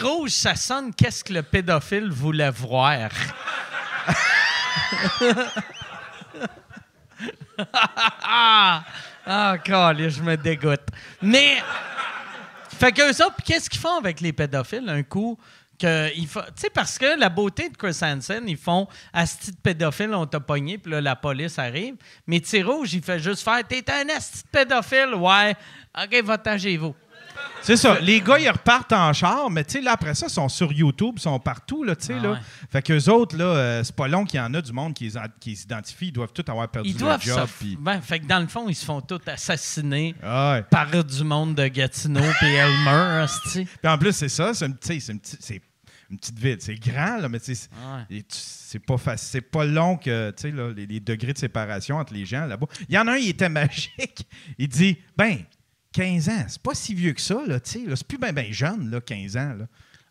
Rouge, 0.00 0.30
ça 0.30 0.54
sonne 0.54 0.94
qu'est-ce 0.94 1.24
que 1.24 1.32
le 1.32 1.42
pédophile 1.42 2.08
voulait 2.10 2.50
voir? 2.50 3.10
ah, 8.22 8.84
ah, 9.26 9.56
calé, 9.62 10.10
je 10.10 10.22
me 10.22 10.36
dégoûte. 10.36 10.86
Mais, 11.22 11.56
fait 12.74 12.92
que 12.92 13.12
ça, 13.12 13.28
qu'est-ce 13.44 13.68
qu'ils 13.70 13.80
font 13.80 13.96
avec 13.98 14.20
les 14.20 14.32
pédophiles? 14.32 14.88
Un 14.88 15.02
coup? 15.02 15.38
Que 15.76 16.08
ils 16.16 16.28
fa- 16.28 16.46
Tu 16.54 16.62
sais, 16.62 16.70
parce 16.70 16.96
que 16.98 17.18
la 17.18 17.28
beauté 17.28 17.68
de 17.68 17.76
Chris 17.76 17.98
Hansen, 18.00 18.44
ils 18.48 18.56
font 18.56 18.86
Asti 19.12 19.50
de 19.50 19.56
pédophile, 19.56 20.14
on 20.14 20.24
t'a 20.24 20.38
pogné, 20.38 20.78
puis 20.78 20.92
là, 20.92 21.00
la 21.00 21.16
police 21.16 21.58
arrive. 21.58 21.96
Mais 22.28 22.40
Rouge, 22.62 22.94
il 22.94 23.02
fait 23.02 23.18
juste 23.18 23.42
faire 23.42 23.66
T'es 23.66 23.84
un 23.90 24.08
Asti 24.16 24.42
de 24.44 24.48
pédophile, 24.50 25.14
ouais. 25.16 25.54
OK, 26.00 26.22
va-t'en 26.24 26.56
chez 26.58 26.76
vous. 26.76 26.94
C'est 27.62 27.76
ça. 27.78 27.98
Les 28.00 28.20
gars, 28.20 28.38
ils 28.38 28.48
repartent 28.50 28.92
en 28.92 29.12
char, 29.12 29.50
mais 29.50 29.64
tu 29.64 29.72
sais, 29.74 29.80
là, 29.80 29.92
après 29.92 30.14
ça, 30.14 30.26
ils 30.26 30.32
sont 30.32 30.48
sur 30.50 30.70
YouTube, 30.72 31.14
ils 31.16 31.22
sont 31.22 31.38
partout, 31.38 31.82
là, 31.82 31.96
tu 31.96 32.06
sais, 32.06 32.14
Ah 32.18 32.22
là. 32.22 32.30
ouais. 32.32 32.38
Fait 32.70 32.82
qu'eux 32.82 33.08
autres, 33.10 33.36
là, 33.36 33.44
euh, 33.44 33.82
c'est 33.84 33.96
pas 33.96 34.06
long 34.06 34.24
qu'il 34.24 34.38
y 34.38 34.42
en 34.42 34.52
a 34.52 34.60
du 34.60 34.72
monde 34.72 34.92
qui, 34.92 35.10
qui 35.40 35.56
s'identifient. 35.56 36.08
Ils 36.08 36.12
doivent 36.12 36.32
tous 36.34 36.44
avoir 36.50 36.68
perdu 36.68 36.90
Ils 36.90 36.98
leur 37.00 37.20
job. 37.20 37.48
se... 37.48 37.52
puis- 37.58 37.78
Ben, 37.80 38.00
fait 38.02 38.20
que 38.20 38.26
dans 38.26 38.40
le 38.40 38.48
fond, 38.48 38.68
ils 38.68 38.74
se 38.74 38.84
font 38.84 39.00
tous 39.00 39.20
assassiner 39.26 40.14
Ah 40.22 40.54
ouais. 40.56 40.62
par 40.62 40.90
du 41.04 41.24
monde 41.24 41.54
de 41.54 41.66
Gatineau 41.68 42.20
et 42.42 42.52
Elmer. 42.54 43.24
Puis 43.54 43.66
en 43.84 43.96
plus, 43.98 44.12
c'est 44.12 44.28
ça, 44.28 44.52
c'est 44.52 44.66
une, 44.66 44.76
une, 44.90 45.20
une 46.10 46.18
petite 46.18 46.38
ville. 46.38 46.56
C'est 46.60 46.74
grand, 46.74 47.16
là, 47.18 47.28
mais 47.30 47.40
tu 47.40 47.54
sais, 47.54 47.68
c'est- 48.28 48.78
Ouais. 48.78 48.80
pas 48.86 48.98
facile. 48.98 49.28
C'est 49.32 49.40
pas 49.40 49.64
long 49.64 49.96
que, 49.96 50.30
tu 50.32 50.42
sais, 50.42 50.50
là, 50.50 50.70
les, 50.70 50.84
les 50.86 51.00
degrés 51.00 51.32
de 51.32 51.38
séparation 51.38 51.96
entre 51.96 52.12
les 52.12 52.26
gens 52.26 52.44
là-bas. 52.44 52.66
Il 52.88 52.94
y 52.94 52.98
en 52.98 53.06
a 53.06 53.12
un, 53.12 53.16
il 53.16 53.28
était 53.30 53.48
magique. 53.48 54.26
Il 54.58 54.68
dit, 54.68 54.98
ben, 55.16 55.38
15 55.94 56.28
ans, 56.28 56.44
c'est 56.48 56.60
pas 56.62 56.74
si 56.74 56.92
vieux 56.94 57.12
que 57.14 57.20
ça, 57.22 57.36
là, 57.46 57.58
tu 57.60 57.70
sais. 57.70 57.96
C'est 57.96 58.06
plus 58.06 58.18
ben, 58.18 58.32
ben 58.32 58.52
jeune, 58.52 58.90
là, 58.90 59.00
15 59.00 59.36
ans, 59.38 59.54
là. 59.58 59.64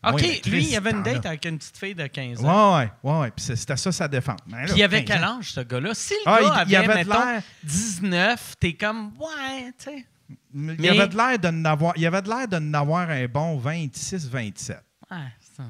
OK, 0.06 0.14
Ouais, 0.16 0.22
mais 0.22 0.40
Chris, 0.40 0.50
lui, 0.50 0.64
il 0.64 0.76
avait 0.76 0.90
une 0.90 1.02
date 1.02 1.24
avec 1.24 1.44
une 1.46 1.56
petite 1.56 1.78
fille 1.78 1.94
de 1.94 2.06
15 2.06 2.44
ans. 2.44 2.78
Ouais, 2.78 2.90
ouais, 3.02 3.18
ouais. 3.20 3.30
Puis 3.30 3.56
c'était 3.56 3.76
ça 3.76 3.90
sa 3.90 4.06
défense. 4.08 4.38
Ben 4.46 4.64
Puis 4.66 4.74
il 4.76 4.82
avait 4.82 5.02
15 5.04 5.16
quel 5.16 5.24
âge, 5.24 5.52
ce 5.52 5.60
gars-là? 5.60 5.94
Si 5.94 6.12
le 6.12 6.20
Ah, 6.26 6.40
gars 6.42 6.64
il- 6.66 6.70
il 6.72 6.76
avait, 6.76 6.90
avait 6.92 7.04
de 7.04 7.08
mettons, 7.08 7.24
l'air- 7.24 7.42
19, 7.62 8.54
t'es 8.60 8.74
comme, 8.74 9.12
ouais, 9.18 9.72
tu 9.78 9.84
sais. 9.84 10.06
Il 10.28 10.36
Mais- 10.78 10.88
avait 10.90 11.08
de 11.08 11.16
l'air 11.16 11.38
de 11.38 11.48
n'avoir, 11.48 11.94
il 11.96 12.04
avait 12.06 12.20
de 12.22 12.28
l'air 12.28 12.48
de 12.48 12.58
n'avoir 12.58 13.08
un 13.08 13.26
bon 13.26 13.56
26, 13.58 14.28
27. 14.28 14.82
Ouais, 15.10 15.16
c'est 15.40 15.62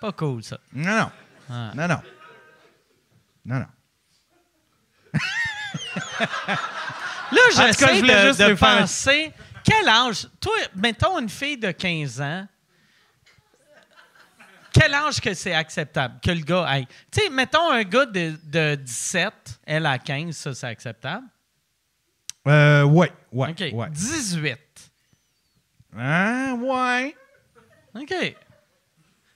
pas 0.00 0.12
cool, 0.12 0.42
ça. 0.44 0.58
Non, 0.72 1.10
non. 1.48 1.70
Non, 1.74 1.88
non. 1.88 2.00
Non, 3.46 3.58
non. 3.58 3.66
Là, 7.32 7.40
j'essaie 7.54 8.02
de, 8.02 8.06
juste 8.28 8.40
de 8.40 8.54
penser. 8.54 9.32
Quel 9.64 9.88
âge? 9.88 10.28
Toi, 10.40 10.54
mettons 10.74 11.18
une 11.18 11.28
fille 11.28 11.56
de 11.58 11.70
15 11.70 12.20
ans. 12.20 12.46
Quel 14.72 14.94
âge 14.94 15.20
que 15.20 15.34
c'est 15.34 15.52
acceptable 15.52 16.20
que 16.22 16.30
le 16.30 16.40
gars 16.42 16.64
aille? 16.64 16.86
Tu 17.10 17.20
sais, 17.22 17.28
mettons 17.28 17.70
un 17.70 17.82
gars 17.82 18.06
de, 18.06 18.38
de 18.44 18.76
17, 18.76 19.32
elle 19.66 19.84
à 19.86 19.98
15, 19.98 20.34
ça, 20.36 20.54
c'est 20.54 20.66
acceptable? 20.68 21.26
Euh, 22.46 22.84
ouais, 22.84 23.12
ouais, 23.32 23.50
OK. 23.50 23.64
ouais. 23.72 23.90
18. 23.90 24.58
Hein, 25.98 26.52
ouais. 26.54 27.16
OK. 28.00 28.14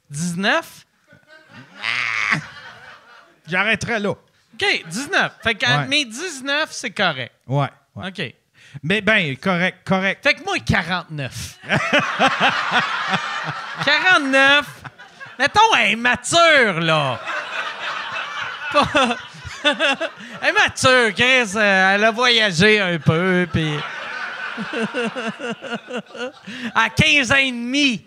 19? 0.08 0.86
J'arrêterai 3.46 3.98
là. 3.98 4.10
OK, 4.10 4.84
19. 4.86 5.32
Fait 5.42 5.54
que, 5.54 5.66
Ouais. 5.66 5.86
mais 5.88 6.04
19, 6.04 6.70
c'est 6.72 6.90
correct. 6.92 7.34
Ouais, 7.46 7.68
ouais. 7.96 8.08
OK. 8.08 8.34
Mais 8.82 9.00
ben, 9.00 9.36
correct, 9.36 9.86
correct. 9.86 10.22
Fait 10.26 10.34
que 10.34 10.42
moi, 10.44 10.58
49. 10.58 11.58
49. 13.84 14.66
Mettons, 15.38 15.74
elle 15.78 15.92
est 15.92 15.96
mature, 15.96 16.80
là. 16.80 17.20
Pas- 18.72 19.16
elle 20.42 20.48
est 20.48 20.52
mature, 20.52 21.14
Chris. 21.14 21.52
euh, 21.56 21.94
Elle 21.94 22.04
a 22.04 22.10
voyagé 22.10 22.80
un 22.80 22.98
peu, 22.98 23.46
puis... 23.52 23.74
à 26.74 26.88
15 26.90 27.32
ans 27.32 27.36
et 27.36 27.50
demi. 27.50 28.04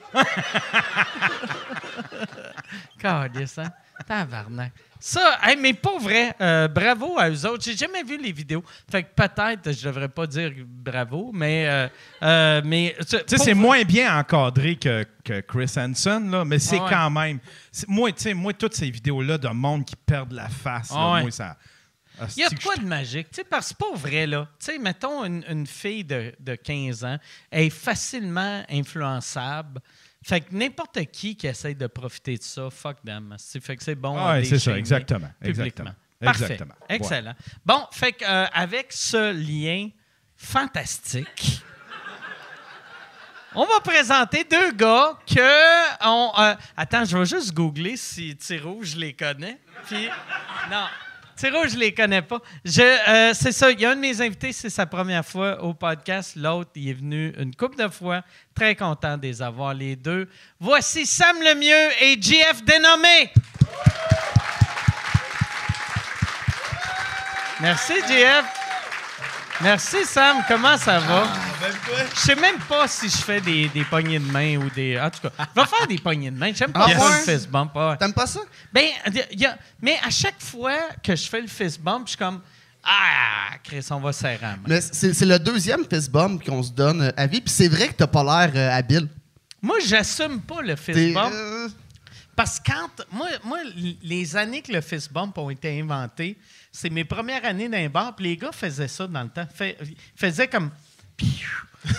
Calisse, 3.00 3.58
hein? 3.58 3.72
Tabarnak. 4.08 4.72
Ça, 5.00 5.38
hey, 5.44 5.56
mais 5.58 5.74
pas 5.74 5.98
vrai. 6.00 6.36
euh, 6.42 6.68
bravo 6.68 7.18
à 7.20 7.30
eux 7.30 7.46
autres. 7.46 7.64
J'ai 7.64 7.76
jamais 7.78 8.04
vu 8.04 8.18
les 8.18 8.32
vidéos. 8.32 8.64
Fait 8.90 9.04
que 9.04 9.10
peut-être, 9.16 9.72
je 9.72 9.88
devrais 9.88 10.10
pas 10.10 10.26
dire 10.28 10.52
bravo, 10.66 11.32
mais. 11.34 11.68
euh, 11.68 11.88
euh, 12.24 12.62
mais 12.66 12.96
Tu 13.08 13.18
sais, 13.28 13.38
c'est 13.38 13.54
moins 13.54 13.84
bien 13.84 14.18
encadré 14.20 14.76
que, 14.76 15.06
que 15.24 15.42
Chris 15.42 15.72
Hansen, 15.78 16.32
là, 16.32 16.44
mais 16.46 16.60
c'est 16.60 16.78
Ah 16.80 16.84
ouais. 16.86 16.90
quand 16.92 17.10
même. 17.12 17.40
Moi, 17.88 18.12
tu 18.12 18.24
sais, 18.24 18.34
moi, 18.34 18.54
toutes 18.54 18.74
ces 18.76 18.90
vidéos-là 18.90 19.38
de 19.38 19.50
monde 19.50 19.86
qui 19.86 19.96
perdent 19.96 20.34
la 20.34 20.50
face, 20.50 20.90
là, 20.90 20.98
Ah 21.00 21.14
ouais. 21.14 21.22
moi, 21.22 21.32
ça. 21.32 21.58
Il 22.36 22.42
y 22.42 22.46
a 22.46 22.50
quoi 22.64 22.76
de 22.78 22.86
magique? 22.86 23.30
Tu 23.30 23.36
sais, 23.36 23.44
parce 23.44 23.70
que 23.72 23.76
c'est 23.80 23.92
pas 23.92 23.96
vrai, 23.96 24.26
là. 24.26 24.48
Tu 24.60 24.66
sais, 24.66 24.80
mettons 24.80 25.24
une, 25.24 25.44
une 25.48 25.68
fille 25.68 26.04
de, 26.04 26.34
de 26.40 26.56
15 26.56 27.04
ans, 27.06 27.18
elle 27.52 27.66
est 27.66 27.70
facilement 27.70 28.64
influençable. 28.72 29.80
Fait 30.28 30.42
que 30.42 30.54
n'importe 30.54 31.06
qui 31.06 31.38
qui 31.38 31.48
essaye 31.48 31.74
de 31.74 31.88
profiter 31.88 32.38
de 32.38 32.44
ça, 32.44 32.70
fuck 32.70 32.98
them. 33.06 33.34
Fait 33.62 33.78
que 33.78 33.84
c'est 33.84 33.96
bon. 33.96 34.14
Ah 34.20 34.44
c'est 34.44 34.60
ça, 34.60 34.78
exactement, 34.78 35.30
Publiquement. 35.40 35.64
exactement. 35.66 35.92
Parfait. 36.20 36.44
Exactement. 36.46 36.74
Excellent. 36.90 37.34
Bon, 37.66 37.86
fait 37.94 38.12
que, 38.12 38.26
euh, 38.26 38.46
avec 38.52 38.92
ce 38.92 39.32
lien 39.32 39.90
fantastique, 40.36 41.62
on 43.56 43.66
va 43.66 43.80
présenter 43.80 44.44
deux 44.44 44.72
gars 44.74 45.18
que 45.26 46.06
on. 46.06 46.32
euh, 46.38 46.56
attends, 46.76 47.06
je 47.06 47.18
vais 47.18 47.26
juste 47.26 47.54
googler 47.54 47.96
si 47.96 48.38
je 48.38 48.98
les 48.98 49.14
connais. 49.14 49.62
Puis 49.86 50.10
non. 50.70 50.88
Tiro, 51.38 51.68
je 51.68 51.78
les 51.78 51.94
connais 51.94 52.24
pas. 52.24 52.42
Euh, 52.80 53.32
c'est 53.34 53.52
ça. 53.52 53.70
Il 53.72 53.80
y 53.80 53.86
a 53.86 53.92
un 53.92 53.96
de 53.96 54.02
mes 54.02 54.22
invités, 54.22 54.52
c'est 54.52 54.72
sa 54.72 54.88
première 54.88 55.24
fois 55.24 55.64
au 55.64 55.74
podcast. 55.74 56.34
L'autre, 56.36 56.72
il 56.76 56.90
est 56.90 56.94
venu 56.94 57.32
une 57.38 57.56
couple 57.56 57.78
de 57.78 57.88
fois. 57.88 58.24
Très 58.56 58.76
content 58.76 59.18
de 59.18 59.22
les 59.22 59.42
avoir 59.42 59.76
les 59.76 59.96
deux. 59.96 60.28
Voici 60.60 61.06
Sam 61.06 61.38
Lemieux 61.40 61.92
et 62.02 62.20
JF 62.20 62.64
Dénommé. 62.64 63.32
Merci, 67.62 67.94
JF. 68.08 68.67
Merci, 69.62 70.06
Sam. 70.06 70.38
Comment 70.48 70.78
ça 70.78 71.00
va? 71.00 71.28
Je 72.14 72.20
sais 72.20 72.36
même 72.36 72.60
pas 72.70 72.88
si 72.88 73.10
je 73.10 73.18
fais 73.18 73.42
des, 73.42 73.68
des 73.70 73.84
poignées 73.84 74.20
de 74.20 74.32
main 74.32 74.58
ou 74.58 74.70
des. 74.70 75.00
En 75.00 75.10
tout 75.10 75.20
cas, 75.22 75.32
je 75.56 75.62
vais 75.62 75.68
faire 75.68 75.88
des 75.88 75.98
poignées 75.98 76.30
de 76.30 76.38
main. 76.38 76.52
J'aime 76.54 76.72
pas 76.72 76.86
Ah 76.88 76.92
ça, 77.00 77.06
ouais? 77.10 77.26
le 77.26 77.32
fist 77.34 77.50
bump. 77.50 77.76
ouais. 77.76 77.98
T'aimes 77.98 78.14
pas 78.14 78.28
ça? 78.28 78.42
Ben, 78.72 78.86
y 79.32 79.46
a- 79.46 79.58
mais 79.82 79.98
à 80.06 80.12
chaque 80.12 80.40
fois 80.40 80.78
que 81.04 81.16
je 81.16 81.28
fais 81.28 81.42
le 81.42 81.48
fist 81.48 81.82
bump, 81.82 82.04
je 82.06 82.10
suis 82.10 82.18
comme 82.18 82.40
Ah, 82.84 83.50
Chris, 83.64 83.86
on 83.90 84.00
va 84.00 84.14
serrer 84.14 84.38
la 84.42 84.52
main. 84.52 84.64
Mais 84.68 84.80
c'est 84.82 85.14
c'est 85.14 85.26
le 85.26 85.40
deuxième 85.40 85.86
fist 85.92 86.12
bump 86.12 86.46
qu'on 86.46 86.62
se 86.62 86.72
donne 86.72 87.12
à 87.18 87.26
vie. 87.26 87.42
Puis 87.42 87.52
c'est 87.54 87.68
vrai 87.68 87.88
que 87.88 87.94
t'as 87.94 88.08
pas 88.08 88.24
l'air 88.24 88.52
euh, 88.56 88.78
habile. 88.78 89.08
Moi, 89.62 89.78
j'assume 89.84 90.40
pas 90.42 90.62
le 90.62 90.76
fist 90.76 91.14
bump 91.14 91.34
euh, 91.34 91.68
parce 92.36 92.60
que 92.60 92.72
quand. 92.72 93.06
Moi, 93.44 93.58
les 94.04 94.36
années 94.38 94.62
que 94.62 94.72
le 94.72 94.82
fist 94.82 95.12
bump 95.12 95.36
ont 95.40 95.50
été 95.50 95.82
inventés, 95.82 96.38
c'est 96.80 96.92
mes 96.92 97.04
premières 97.06 97.44
années 97.44 97.68
d'un 97.68 97.88
bar. 97.90 98.16
Puis 98.16 98.26
les 98.26 98.38
gars 98.38 98.52
faisaient 98.52 98.88
ça 98.88 99.08
dans 99.08 99.24
le 99.24 99.30
temps. 99.30 99.48
Ils 99.62 99.96
faisaient 100.16 100.48
comme. 100.48 100.70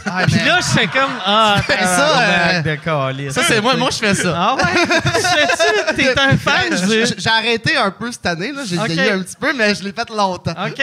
ah, 0.07 0.25
Puis 0.27 0.37
là, 0.37 0.61
j'étais 0.61 0.87
comme 0.87 1.11
Ah, 1.27 1.61
fais 1.67 1.79
ça, 1.79 2.21
euh, 2.63 3.31
ça, 3.31 3.43
c'est 3.43 3.61
moi. 3.61 3.75
Moi, 3.77 3.91
je 3.91 3.97
fais 3.97 4.15
ça. 4.15 4.35
Ah 4.37 4.55
ouais? 4.57 5.95
T'es 5.97 6.17
un 6.21 6.37
fan. 6.39 6.77
J'ai 7.19 7.29
arrêté 7.31 7.77
un 7.77 7.91
peu 7.91 8.13
cette 8.13 8.27
année. 8.27 8.53
là. 8.53 8.63
J'ai 8.65 8.79
Ok. 8.79 8.87
vieilli 8.87 9.11
un 9.11 9.23
petit 9.23 9.37
peu, 9.37 9.53
mais 9.53 9.75
je 9.75 9.83
l'ai 9.83 9.93
fait 9.93 10.09
longtemps. 10.11 10.55
OK. 10.67 10.83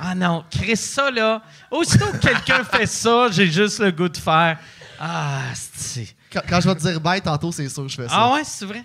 Ah 0.00 0.14
non, 0.16 0.44
Chris, 0.50 0.76
ça, 0.76 1.08
là. 1.10 1.42
Aussitôt 1.70 2.10
que 2.10 2.16
quelqu'un 2.16 2.64
fait 2.64 2.86
ça, 2.86 3.28
j'ai 3.30 3.46
juste 3.50 3.78
le 3.78 3.92
goût 3.92 4.08
de 4.08 4.16
faire. 4.16 4.58
Ah, 4.98 5.42
c'est. 5.54 6.08
Quand, 6.32 6.40
quand 6.48 6.60
je 6.60 6.68
vais 6.68 6.74
te 6.74 6.80
dire 6.80 7.00
bye 7.00 7.20
tantôt, 7.20 7.52
c'est 7.52 7.68
sûr 7.68 7.84
que 7.84 7.88
je 7.88 7.96
fais 7.96 8.08
ça. 8.08 8.14
Ah 8.16 8.32
ouais, 8.34 8.42
c'est 8.44 8.64
vrai? 8.64 8.82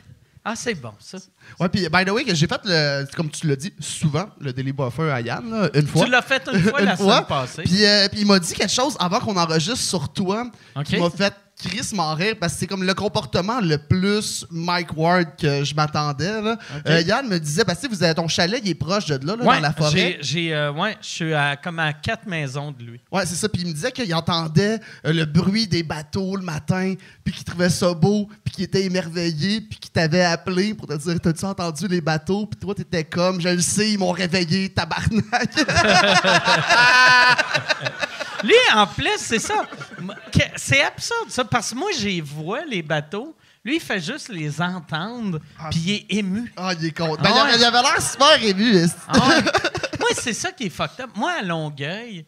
Ah, 0.50 0.56
c'est 0.56 0.76
bon, 0.76 0.94
ça. 0.98 1.18
Ouais, 1.60 1.68
puis 1.68 1.90
by 1.90 2.06
the 2.06 2.10
way, 2.10 2.24
j'ai 2.26 2.48
fait, 2.48 2.62
le, 2.64 3.06
comme 3.18 3.30
tu 3.30 3.48
l'as 3.48 3.58
dit, 3.58 3.74
souvent, 3.82 4.30
le 4.40 4.54
Daily 4.54 4.72
Buffer 4.72 5.12
à 5.12 5.20
Yann, 5.20 5.52
là, 5.52 5.70
une 5.74 5.86
fois. 5.86 6.06
Tu 6.06 6.10
l'as 6.10 6.22
fait 6.22 6.42
une 6.54 6.62
fois 6.62 6.80
la 6.86 6.96
semaine 6.96 7.26
passée. 7.26 7.64
Puis, 7.64 7.86
euh, 7.86 8.08
puis 8.08 8.22
il 8.22 8.28
m'a 8.28 8.40
dit 8.40 8.54
quelque 8.54 8.72
chose 8.72 8.96
avant 8.98 9.20
qu'on 9.20 9.36
enregistre 9.36 9.84
sur 9.84 10.08
toi 10.08 10.50
OK. 10.74 10.86
qui 10.86 10.96
m'a 10.96 11.10
fait 11.10 11.34
Chris 11.60 11.90
m'en 11.96 12.14
rire 12.14 12.36
parce 12.40 12.54
que 12.54 12.60
c'est 12.60 12.68
comme 12.68 12.84
le 12.84 12.94
comportement 12.94 13.60
le 13.60 13.80
plus 13.80 14.46
Mike 14.52 14.96
Ward 14.96 15.26
que 15.42 15.64
je 15.64 15.74
m'attendais. 15.74 16.40
là. 16.42 16.56
Euh, 16.88 17.02
Yann 17.02 17.28
me 17.28 17.40
disait, 17.40 17.66
parce 17.66 17.80
que 17.80 17.88
vous 17.88 18.04
avez 18.04 18.14
ton 18.14 18.28
chalet, 18.28 18.62
il 18.64 18.70
est 18.70 18.76
proche 18.76 19.08
de 19.08 19.26
là, 19.26 19.36
là, 19.36 19.44
Ouais, 19.44 19.56
dans 19.56 19.62
la 19.62 19.74
forêt. 19.74 20.20
j'ai- 20.22 20.54
euh, 20.54 20.72
ouais, 20.72 20.96
je 21.02 21.08
suis 21.08 21.34
à- 21.34 21.56
comme 21.56 21.80
à 21.80 21.94
quatre 21.94 22.28
maisons 22.28 22.72
de 22.72 22.84
lui. 22.84 23.00
Ouais, 23.12 23.26
c'est 23.26 23.34
ça. 23.34 23.50
Puis 23.50 23.64
il 23.64 23.70
me 23.70 23.74
disait 23.74 23.92
qu'il 23.92 24.14
entendait 24.14 24.80
euh, 25.06 25.12
le 25.14 25.26
bruit 25.26 25.66
des 25.68 25.82
bateaux 25.82 26.36
le 26.36 26.44
matin, 26.44 26.94
puis 27.24 27.34
qu'il 27.34 27.44
trouvait 27.44 27.70
ça 27.72 27.92
beau, 27.96 28.30
puis 28.46 28.54
qu'il 28.54 28.64
était 28.66 28.84
émerveillé, 28.84 29.62
puis 29.62 29.80
qu'il 29.80 29.90
t'avait 29.90 30.26
appelé 30.26 30.76
pour 30.76 30.88
te 30.88 30.94
dire 30.94 31.20
T'as-tu 31.20 31.44
entendu 31.46 31.88
les 31.88 32.02
bateaux? 32.02 32.46
Puis 32.46 32.60
toi, 32.60 32.76
t'étais 32.76 33.04
comme 33.04 33.42
Je 33.42 33.50
le 33.50 33.62
sais, 33.62 33.94
ils 33.94 33.98
m'ont 33.98 34.12
réveillé, 34.12 34.70
tabarnak. 34.70 35.56
Lui, 38.44 38.54
en 38.76 38.86
plus, 38.86 39.18
c'est 39.18 39.40
ça. 39.40 39.64
C'est 40.56 40.84
absurde, 40.84 41.26
ça, 41.30 41.44
parce 41.48 41.72
que 41.72 41.76
moi, 41.76 41.90
j'y 41.98 42.22
vois 42.22 42.66
les 42.66 42.82
bateaux. 42.82 43.36
Lui, 43.64 43.76
il 43.76 43.82
fait 43.82 44.00
juste 44.00 44.30
les 44.30 44.62
entendre, 44.62 45.40
puis 45.72 45.80
il 45.86 45.92
est 45.94 46.06
ému. 46.20 46.52
Ah, 46.56 46.74
il 46.80 46.86
est 46.86 46.92
content. 46.98 47.22
Ah 47.26 47.30
il 47.30 47.38
avait- 47.38 47.52
ouais. 47.52 47.58
il 47.58 47.64
avait 47.66 47.82
l'air 47.82 48.02
super 48.02 48.44
ému. 48.44 48.86
Ah 49.08 49.28
ouais. 49.28 49.42
Moi, 50.00 50.10
c'est 50.14 50.34
ça 50.34 50.52
qui 50.52 50.66
est 50.66 50.70
fucked 50.70 51.02
up. 51.02 51.10
Moi, 51.16 51.32
à 51.40 51.42
Longueuil, 51.42 52.24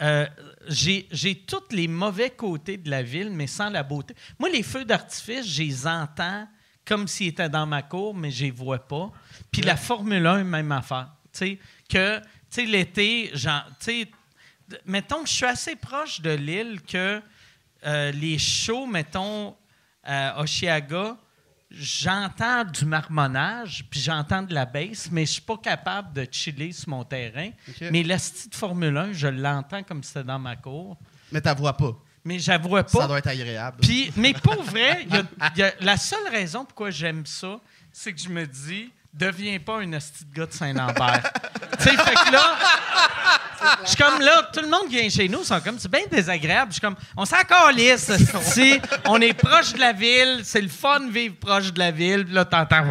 euh, 0.00 0.26
j'ai 0.68 1.06
j'ai 1.10 1.34
tous 1.34 1.64
les 1.72 1.86
mauvais 1.88 2.30
côtés 2.30 2.78
de 2.78 2.88
la 2.88 3.02
ville, 3.02 3.28
mais 3.30 3.46
sans 3.46 3.68
la 3.68 3.82
beauté. 3.82 4.14
Moi, 4.38 4.48
les 4.48 4.62
feux 4.62 4.84
d'artifice, 4.86 5.46
je 5.46 5.62
les 5.62 5.86
entends 5.86 6.48
comme 6.86 7.06
s'ils 7.08 7.28
étaient 7.28 7.48
dans 7.50 7.66
ma 7.66 7.82
cour, 7.82 8.14
mais 8.14 8.30
je 8.30 8.44
les 8.44 8.50
vois 8.50 8.78
pas. 8.78 9.10
Puis 9.50 9.60
la 9.60 9.76
Formule 9.76 10.26
1, 10.26 10.44
même 10.44 10.72
affaire. 10.72 11.08
Tu 11.32 11.38
sais, 11.38 11.58
que, 11.90 12.18
tu 12.20 12.24
sais, 12.50 12.64
l'été, 12.64 13.30
genre, 13.34 13.64
tu 13.78 13.84
sais, 13.84 14.04
d- 14.68 14.78
mettons 14.86 15.22
que 15.22 15.28
je 15.28 15.34
suis 15.34 15.44
assez 15.46 15.76
proche 15.76 16.20
de 16.22 16.30
l'île 16.30 16.80
que 16.82 17.20
euh, 17.86 18.10
les 18.12 18.38
shows, 18.38 18.86
mettons, 18.86 19.56
à 20.04 20.40
Oshiaga, 20.40 21.16
j'entends 21.70 22.64
du 22.64 22.84
marmonnage, 22.84 23.84
puis 23.90 24.00
j'entends 24.00 24.42
de 24.42 24.52
la 24.54 24.66
baisse, 24.66 25.08
mais 25.10 25.24
je 25.26 25.32
suis 25.32 25.40
pas 25.42 25.56
capable 25.56 26.12
de 26.12 26.26
chiller 26.30 26.72
sur 26.72 26.88
mon 26.88 27.04
terrain. 27.04 27.50
Mais 27.90 28.02
la 28.02 28.16
de 28.16 28.54
Formule 28.54 28.96
1, 28.96 29.12
je 29.12 29.28
l'entends 29.28 29.82
comme 29.82 30.02
si 30.02 30.08
c'était 30.12 30.24
dans 30.24 30.38
ma 30.38 30.56
cour. 30.56 30.96
Mais 31.32 31.40
t'as 31.40 31.54
vois 31.54 31.76
pas. 31.76 31.92
Mais 32.24 32.38
j'avouais 32.38 32.82
Ça 32.86 32.98
pas. 32.98 33.06
doit 33.06 33.18
être 33.18 33.28
agréable. 33.28 33.78
Puis, 33.80 34.12
mais 34.16 34.34
pour 34.34 34.62
vrai, 34.62 35.06
il 35.08 35.14
y 35.14 35.18
a- 35.18 35.50
il 35.54 35.58
y 35.58 35.62
a- 35.62 35.72
la 35.80 35.96
seule 35.96 36.28
raison 36.30 36.64
pourquoi 36.64 36.90
j'aime 36.90 37.24
ça, 37.24 37.58
c'est 37.92 38.12
que 38.12 38.20
je 38.20 38.28
me 38.28 38.46
dis, 38.46 38.90
deviens 39.14 39.58
pas 39.58 39.78
un 39.80 39.92
asti 39.94 40.24
de 40.26 40.34
gars 40.34 40.46
de 40.46 40.52
Saint-Lambert. 40.52 41.22
tu 41.78 41.84
sais, 41.84 41.96
fait 41.96 42.14
que 42.14 42.32
là, 42.32 42.56
je 43.84 43.88
suis 43.88 43.96
comme 43.96 44.20
là, 44.20 44.48
tout 44.52 44.60
le 44.60 44.68
monde 44.68 44.88
vient 44.88 45.08
chez 45.08 45.28
nous, 45.28 45.44
sont 45.44 45.60
comme, 45.60 45.78
c'est 45.78 45.90
bien 45.90 46.02
désagréable. 46.10 46.70
Je 46.70 46.74
suis 46.74 46.80
comme, 46.80 46.96
on 47.16 47.24
s'en 47.24 47.42
calisse, 47.42 48.10
asti. 48.10 48.80
on 49.06 49.20
est 49.20 49.34
proche 49.34 49.72
de 49.74 49.80
la 49.80 49.92
ville, 49.92 50.40
c'est 50.44 50.60
le 50.60 50.68
fun 50.68 51.00
de 51.00 51.10
vivre 51.10 51.34
proche 51.40 51.72
de 51.72 51.78
la 51.78 51.90
ville. 51.90 52.24
Puis 52.24 52.34
là, 52.34 52.44
t'entends. 52.44 52.84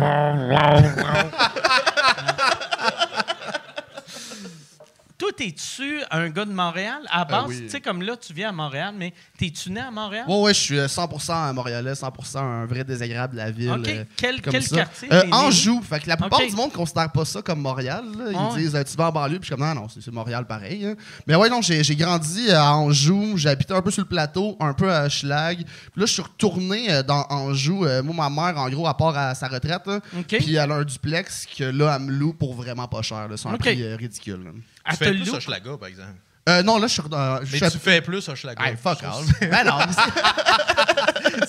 Toi, 5.20 5.32
t'es-tu 5.36 6.00
un 6.12 6.30
gars 6.30 6.46
de 6.46 6.54
Montréal? 6.54 7.02
À 7.10 7.26
Ben 7.26 7.42
base, 7.42 7.50
oui. 7.50 7.62
tu 7.64 7.70
sais, 7.70 7.82
comme 7.82 8.02
là, 8.02 8.16
tu 8.16 8.32
viens 8.32 8.50
à 8.50 8.52
Montréal, 8.54 8.94
mais 8.98 9.14
t'es-tu 9.38 9.70
né 9.70 9.82
à 9.82 9.92
Montréal? 9.92 10.24
Ouais, 10.30 10.40
ouais, 10.44 10.54
je 10.54 10.60
suis 10.62 10.80
euh, 10.80 10.88
100% 10.88 11.34
un 11.34 11.52
Montréalais, 11.52 11.92
100% 11.92 12.38
un 12.38 12.66
vrai 12.66 12.86
désagréable 12.86 13.34
de 13.34 13.38
la 13.40 13.52
ville. 13.52 13.70
OK. 13.72 13.88
euh, 13.90 14.06
Quel, 14.16 14.42
comme 14.42 14.54
quel 14.54 14.64
ça. 14.64 14.76
quartier? 14.78 15.10
Euh? 15.12 15.24
Anjou. 15.34 15.82
Fait 15.82 16.00
que 16.00 16.08
la 16.08 16.16
plupart 16.16 16.40
du 16.40 16.56
monde 16.56 16.72
ne 16.72 16.76
considère 16.78 17.12
pas 17.12 17.26
ça 17.26 17.42
comme 17.42 17.60
Montréal. 17.60 18.06
là. 18.18 18.52
Ils 18.56 18.62
disent, 18.64 18.76
euh, 18.76 18.84
tu 18.86 18.96
vas 18.96 19.10
en 19.10 19.12
banlieue, 19.12 19.40
puis 19.40 19.50
je 19.50 19.54
suis 19.54 19.62
comme, 19.62 19.68
non, 19.76 19.82
non, 19.82 19.88
c'est 19.90 20.10
Montréal 20.10 20.48
pareil. 20.48 20.86
hein. 20.86 20.96
Mais 21.28 21.36
ouais, 21.36 21.50
non, 21.50 21.62
j'ai 21.62 21.84
grandi 21.98 22.50
à 22.52 22.74
Anjou. 22.76 23.34
J'ai 23.36 23.50
habité 23.50 23.74
un 23.74 23.82
peu 23.82 23.92
sur 23.92 24.04
le 24.04 24.08
plateau, 24.08 24.56
un 24.62 24.74
peu 24.74 24.90
à 24.90 25.10
Schlag. 25.10 25.58
Puis 25.58 26.00
là, 26.00 26.06
je 26.06 26.14
suis 26.14 26.22
retourné 26.22 26.94
euh, 26.94 27.04
dans 27.04 27.26
Anjou. 27.30 27.84
Euh, 27.84 28.02
moi, 28.02 28.30
ma 28.30 28.54
mère, 28.54 28.58
en 28.62 28.70
gros, 28.70 28.88
à 28.88 28.96
part 28.96 29.18
à 29.18 29.36
sa 29.36 29.50
retraite, 29.50 29.82
OK. 30.18 30.28
puis 30.28 30.56
elle 30.56 30.72
a 30.72 30.76
un 30.76 30.84
duplex 30.86 31.46
que 31.58 31.66
là, 31.66 31.98
elle 32.00 32.04
me 32.06 32.12
loue 32.14 32.32
pour 32.32 32.54
vraiment 32.54 32.88
pas 32.88 33.02
cher. 33.02 33.28
C'est 33.36 33.50
un 33.50 33.58
prix 33.58 33.84
euh, 33.84 33.98
ridicule. 33.98 34.46
là. 34.46 34.52
À 34.90 34.96
fais 34.96 35.12
plus 35.12 35.30
Hochelaga, 35.30 35.78
par 35.78 35.88
exemple. 35.88 36.18
Euh, 36.50 36.64
non, 36.64 36.78
là, 36.80 36.88
je 36.88 36.94
suis. 36.94 37.02
euh, 37.12 37.40
je 37.44 37.58
Mais 37.64 37.70
tu 37.72 37.78
fais 37.78 38.02
plus 38.02 38.28
Hochelaga. 38.28 38.66
Hey, 38.66 38.76
fuck 38.82 39.02
trouve 39.02 39.26
ben 39.42 39.64
non, 39.66 39.78
c'est- 39.92 40.22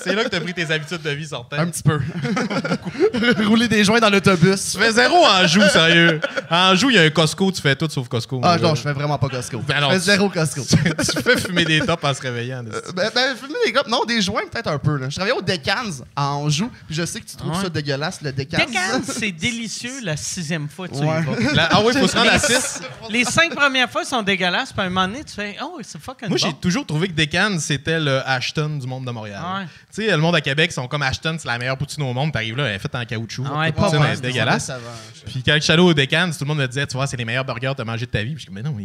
C'est 0.02 0.14
là 0.14 0.24
que 0.24 0.28
t'as 0.28 0.40
pris 0.40 0.54
tes 0.54 0.70
habitudes 0.70 1.02
de 1.02 1.10
vie 1.10 1.26
sortant. 1.26 1.56
un 1.58 1.66
petit 1.66 1.82
peu. 1.82 2.00
Rouler 3.46 3.68
des 3.68 3.84
joints 3.84 4.00
dans 4.00 4.10
l'autobus. 4.10 4.72
Tu 4.72 4.78
fais 4.78 4.92
zéro 4.92 5.24
en 5.24 5.46
joue, 5.46 5.62
sérieux. 5.68 6.20
En 6.50 6.74
joue, 6.74 6.90
il 6.90 6.96
y 6.96 6.98
a 6.98 7.02
un 7.02 7.10
Costco, 7.10 7.50
tu 7.52 7.60
fais 7.60 7.74
tout 7.76 7.88
sauf 7.90 8.08
Costco. 8.08 8.40
Ah 8.42 8.56
non, 8.58 8.74
je 8.74 8.82
fais 8.82 8.92
vraiment 8.92 9.18
pas 9.18 9.28
Costco. 9.28 9.58
Ben 9.66 9.80
non, 9.80 9.88
je 9.88 9.94
fais 9.94 10.00
zéro 10.00 10.28
Costco. 10.28 10.62
tu 10.64 11.22
fais 11.22 11.36
fumer 11.38 11.64
des 11.64 11.80
tops 11.80 12.02
en 12.04 12.14
se 12.14 12.20
réveillant. 12.22 12.64
Euh, 12.72 12.80
ben, 12.94 13.10
ben, 13.14 13.36
fumer 13.36 13.54
des 13.64 13.72
clopes, 13.72 13.88
non, 13.88 14.04
des 14.04 14.20
joints 14.22 14.42
peut-être 14.50 14.68
un 14.68 14.78
peu. 14.78 14.96
Là. 14.96 15.08
Je 15.08 15.16
travaillais 15.16 15.36
au 15.36 15.42
Decans 15.42 16.04
à 16.16 16.28
Anjou, 16.34 16.70
puis 16.86 16.94
je 16.96 17.04
sais 17.04 17.20
que 17.20 17.26
tu 17.26 17.36
trouves 17.36 17.50
Ouais. 17.52 17.62
ça 17.62 17.68
dégueulasse, 17.68 18.20
le 18.22 18.32
Decans. 18.32 18.58
Décane, 18.58 19.02
c'est 19.04 19.32
délicieux 19.32 19.92
la 20.02 20.16
sixième 20.16 20.68
fois 20.68 20.88
que 20.88 20.94
tu 20.94 21.00
Ouais. 21.00 21.20
y 21.20 21.44
vas. 21.46 21.52
La- 21.54 21.68
ah 21.72 21.80
oui, 21.84 21.92
il 21.94 22.00
faut 22.00 22.08
se 22.08 22.16
rendre 22.16 22.30
à 22.30 22.34
Les- 22.34 22.38
6. 22.40 22.80
Les 23.10 23.24
cinq 23.24 23.54
premières 23.54 23.90
fois 23.90 24.04
sont 24.04 24.22
dégueulasses, 24.22 24.72
puis 24.72 24.82
moment 24.90 25.08
donné, 25.08 25.24
tu 25.24 25.34
fais 25.34 25.56
Oh, 25.62 25.78
c'est 25.82 26.00
fucking 26.00 26.28
Moi, 26.28 26.38
bon. 26.40 26.46
j'ai 26.46 26.52
toujours 26.54 26.86
trouvé 26.86 27.08
que 27.08 27.12
Decan, 27.12 27.58
c'était 27.58 27.98
le 28.00 28.20
Ashton 28.26 28.78
du 28.78 28.86
monde 28.86 29.04
de 29.06 29.10
Montréal. 29.10 29.42
Ouais. 29.42 29.64
Tu 29.94 30.02
sais, 30.02 30.10
le 30.10 30.16
monde 30.18 30.34
à 30.34 30.40
Québec, 30.40 30.70
ils 30.70 30.74
sont 30.74 30.86
comme 30.88 31.02
Ashton, 31.02 31.36
c'est 31.38 31.48
la 31.48 31.58
meilleure 31.58 31.76
poutine 31.78 32.02
au 32.02 32.12
monde. 32.12 32.32
T'arrives 32.32 32.56
là, 32.56 32.66
elle 32.66 32.76
est 32.76 32.78
faite 32.78 32.94
en 32.94 33.04
caoutchouc. 33.04 33.44
Ah 33.46 33.58
ouais, 33.60 33.72
pas 33.72 33.84
poutine 33.84 33.98
bon, 33.98 34.04
est 34.04 34.16
c'est 34.16 34.20
dégueulasse. 34.22 34.66
Ça 34.66 34.78
va. 34.78 34.90
Puis 35.26 35.42
quand 35.42 35.54
je 35.54 35.60
suis 35.60 35.72
allé 35.72 35.82
au 35.82 35.94
Decan, 35.94 36.30
tout 36.30 36.44
le 36.44 36.46
monde 36.46 36.58
me 36.58 36.66
disait, 36.66 36.86
tu 36.86 36.96
vois, 36.96 37.06
c'est 37.06 37.16
les 37.16 37.24
meilleurs 37.24 37.44
burgers 37.44 37.70
que 37.70 37.76
t'as 37.76 37.84
mangé 37.84 38.06
de 38.06 38.10
ta 38.10 38.22
vie. 38.22 38.34
Puis 38.34 38.44
je 38.44 38.50
dis, 38.50 38.54
mais 38.54 38.62
non, 38.62 38.76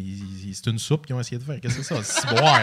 c'est 0.53 0.67
une 0.69 0.79
soupe 0.79 1.05
qu'ils 1.05 1.15
ont 1.15 1.19
essayé 1.19 1.37
de 1.37 1.43
faire. 1.43 1.59
Qu'est-ce 1.61 1.77
que 1.77 1.83
c'est 1.83 1.95
ça? 1.95 2.03
C'est 2.03 2.29
boire. 2.29 2.61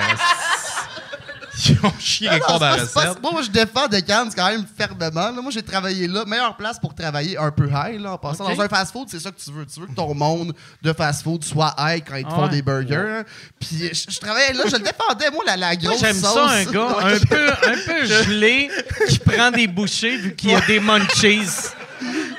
Ont 1.85 1.93
chié 1.99 2.29
Ah 2.31 2.35
quelque 2.35 2.47
part 2.47 2.55
non, 2.55 2.59
dans 2.61 2.77
la 2.77 2.83
recette. 2.83 3.23
moi, 3.23 3.33
moi, 3.33 3.43
je 3.43 3.51
défends 3.51 3.87
Decans 3.89 4.29
quand 4.35 4.49
même 4.51 4.65
fermement. 4.77 5.31
là. 5.31 5.43
Moi, 5.43 5.51
j'ai 5.53 5.63
travaillé 5.63 6.09
là. 6.09 6.25
Meilleure 6.25 6.57
place 6.57 6.79
pour 6.81 6.95
travailler 6.95 7.37
un 7.39 7.51
peu 7.51 7.69
high, 7.73 8.01
là, 8.01 8.13
en 8.15 8.19
passant. 8.19 8.49
Dans 8.49 8.61
un 8.61 8.69
fast-food, 8.69 9.09
c'est 9.11 9.21
ça 9.21 9.31
que 9.31 9.41
tu 9.41 9.51
veux. 9.53 9.65
Tu 9.67 9.81
veux 9.81 9.87
que 9.87 9.95
ton 9.95 10.15
monde 10.15 10.53
de 10.83 10.93
fast-food 10.93 11.45
soit 11.45 11.75
high 11.79 12.03
quand 12.07 12.17
ils 12.17 12.25
te 12.25 12.29
Ah 12.31 12.35
font 12.35 12.43
ouais. 12.45 12.49
des 12.51 12.63
burgers. 12.63 12.97
hein. 13.21 13.25
Puis 13.61 13.91
je, 13.93 14.11
je 14.11 14.19
travaillais 14.21 14.53
là, 14.55 14.65
je 14.67 14.77
le 14.77 14.83
défendais, 14.83 15.31
moi, 15.31 15.45
la, 15.47 15.57
la 15.57 15.67
Moi, 15.69 15.77
grosse 15.77 16.01
j'aime 16.01 16.17
sauce. 16.17 16.35
ça, 16.35 16.47
un 16.51 16.65
gars 16.65 16.97
Ouais. 17.05 17.15
un 17.15 17.19
peu, 17.21 17.49
un 17.51 17.77
peu 17.87 18.07
gelé 18.25 18.71
qui 19.09 19.19
prend 19.21 19.51
des 19.51 19.67
bouchées 19.67 20.17
vu 20.17 20.35
qu'il 20.35 20.51
y 20.51 20.55
a 20.55 20.61
des 20.63 20.81
munchies. 20.81 21.47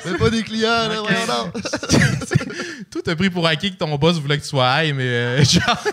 C'est 0.04 0.18
pas 0.18 0.30
des 0.30 0.44
clients, 0.44 0.90
là, 0.90 1.00
voyons 1.02 1.26
donc. 1.54 1.64
Tout 2.94 3.02
t'as 3.02 3.16
pris 3.16 3.30
pour 3.32 3.48
acquis 3.48 3.72
que 3.72 3.78
ton 3.78 3.96
boss 3.98 4.20
voulait 4.20 4.38
que 4.38 4.44
tu 4.44 4.50
sois 4.50 4.84
high, 4.86 4.94
mais 4.96 5.04
euh, 5.04 5.44
genre, 5.44 5.84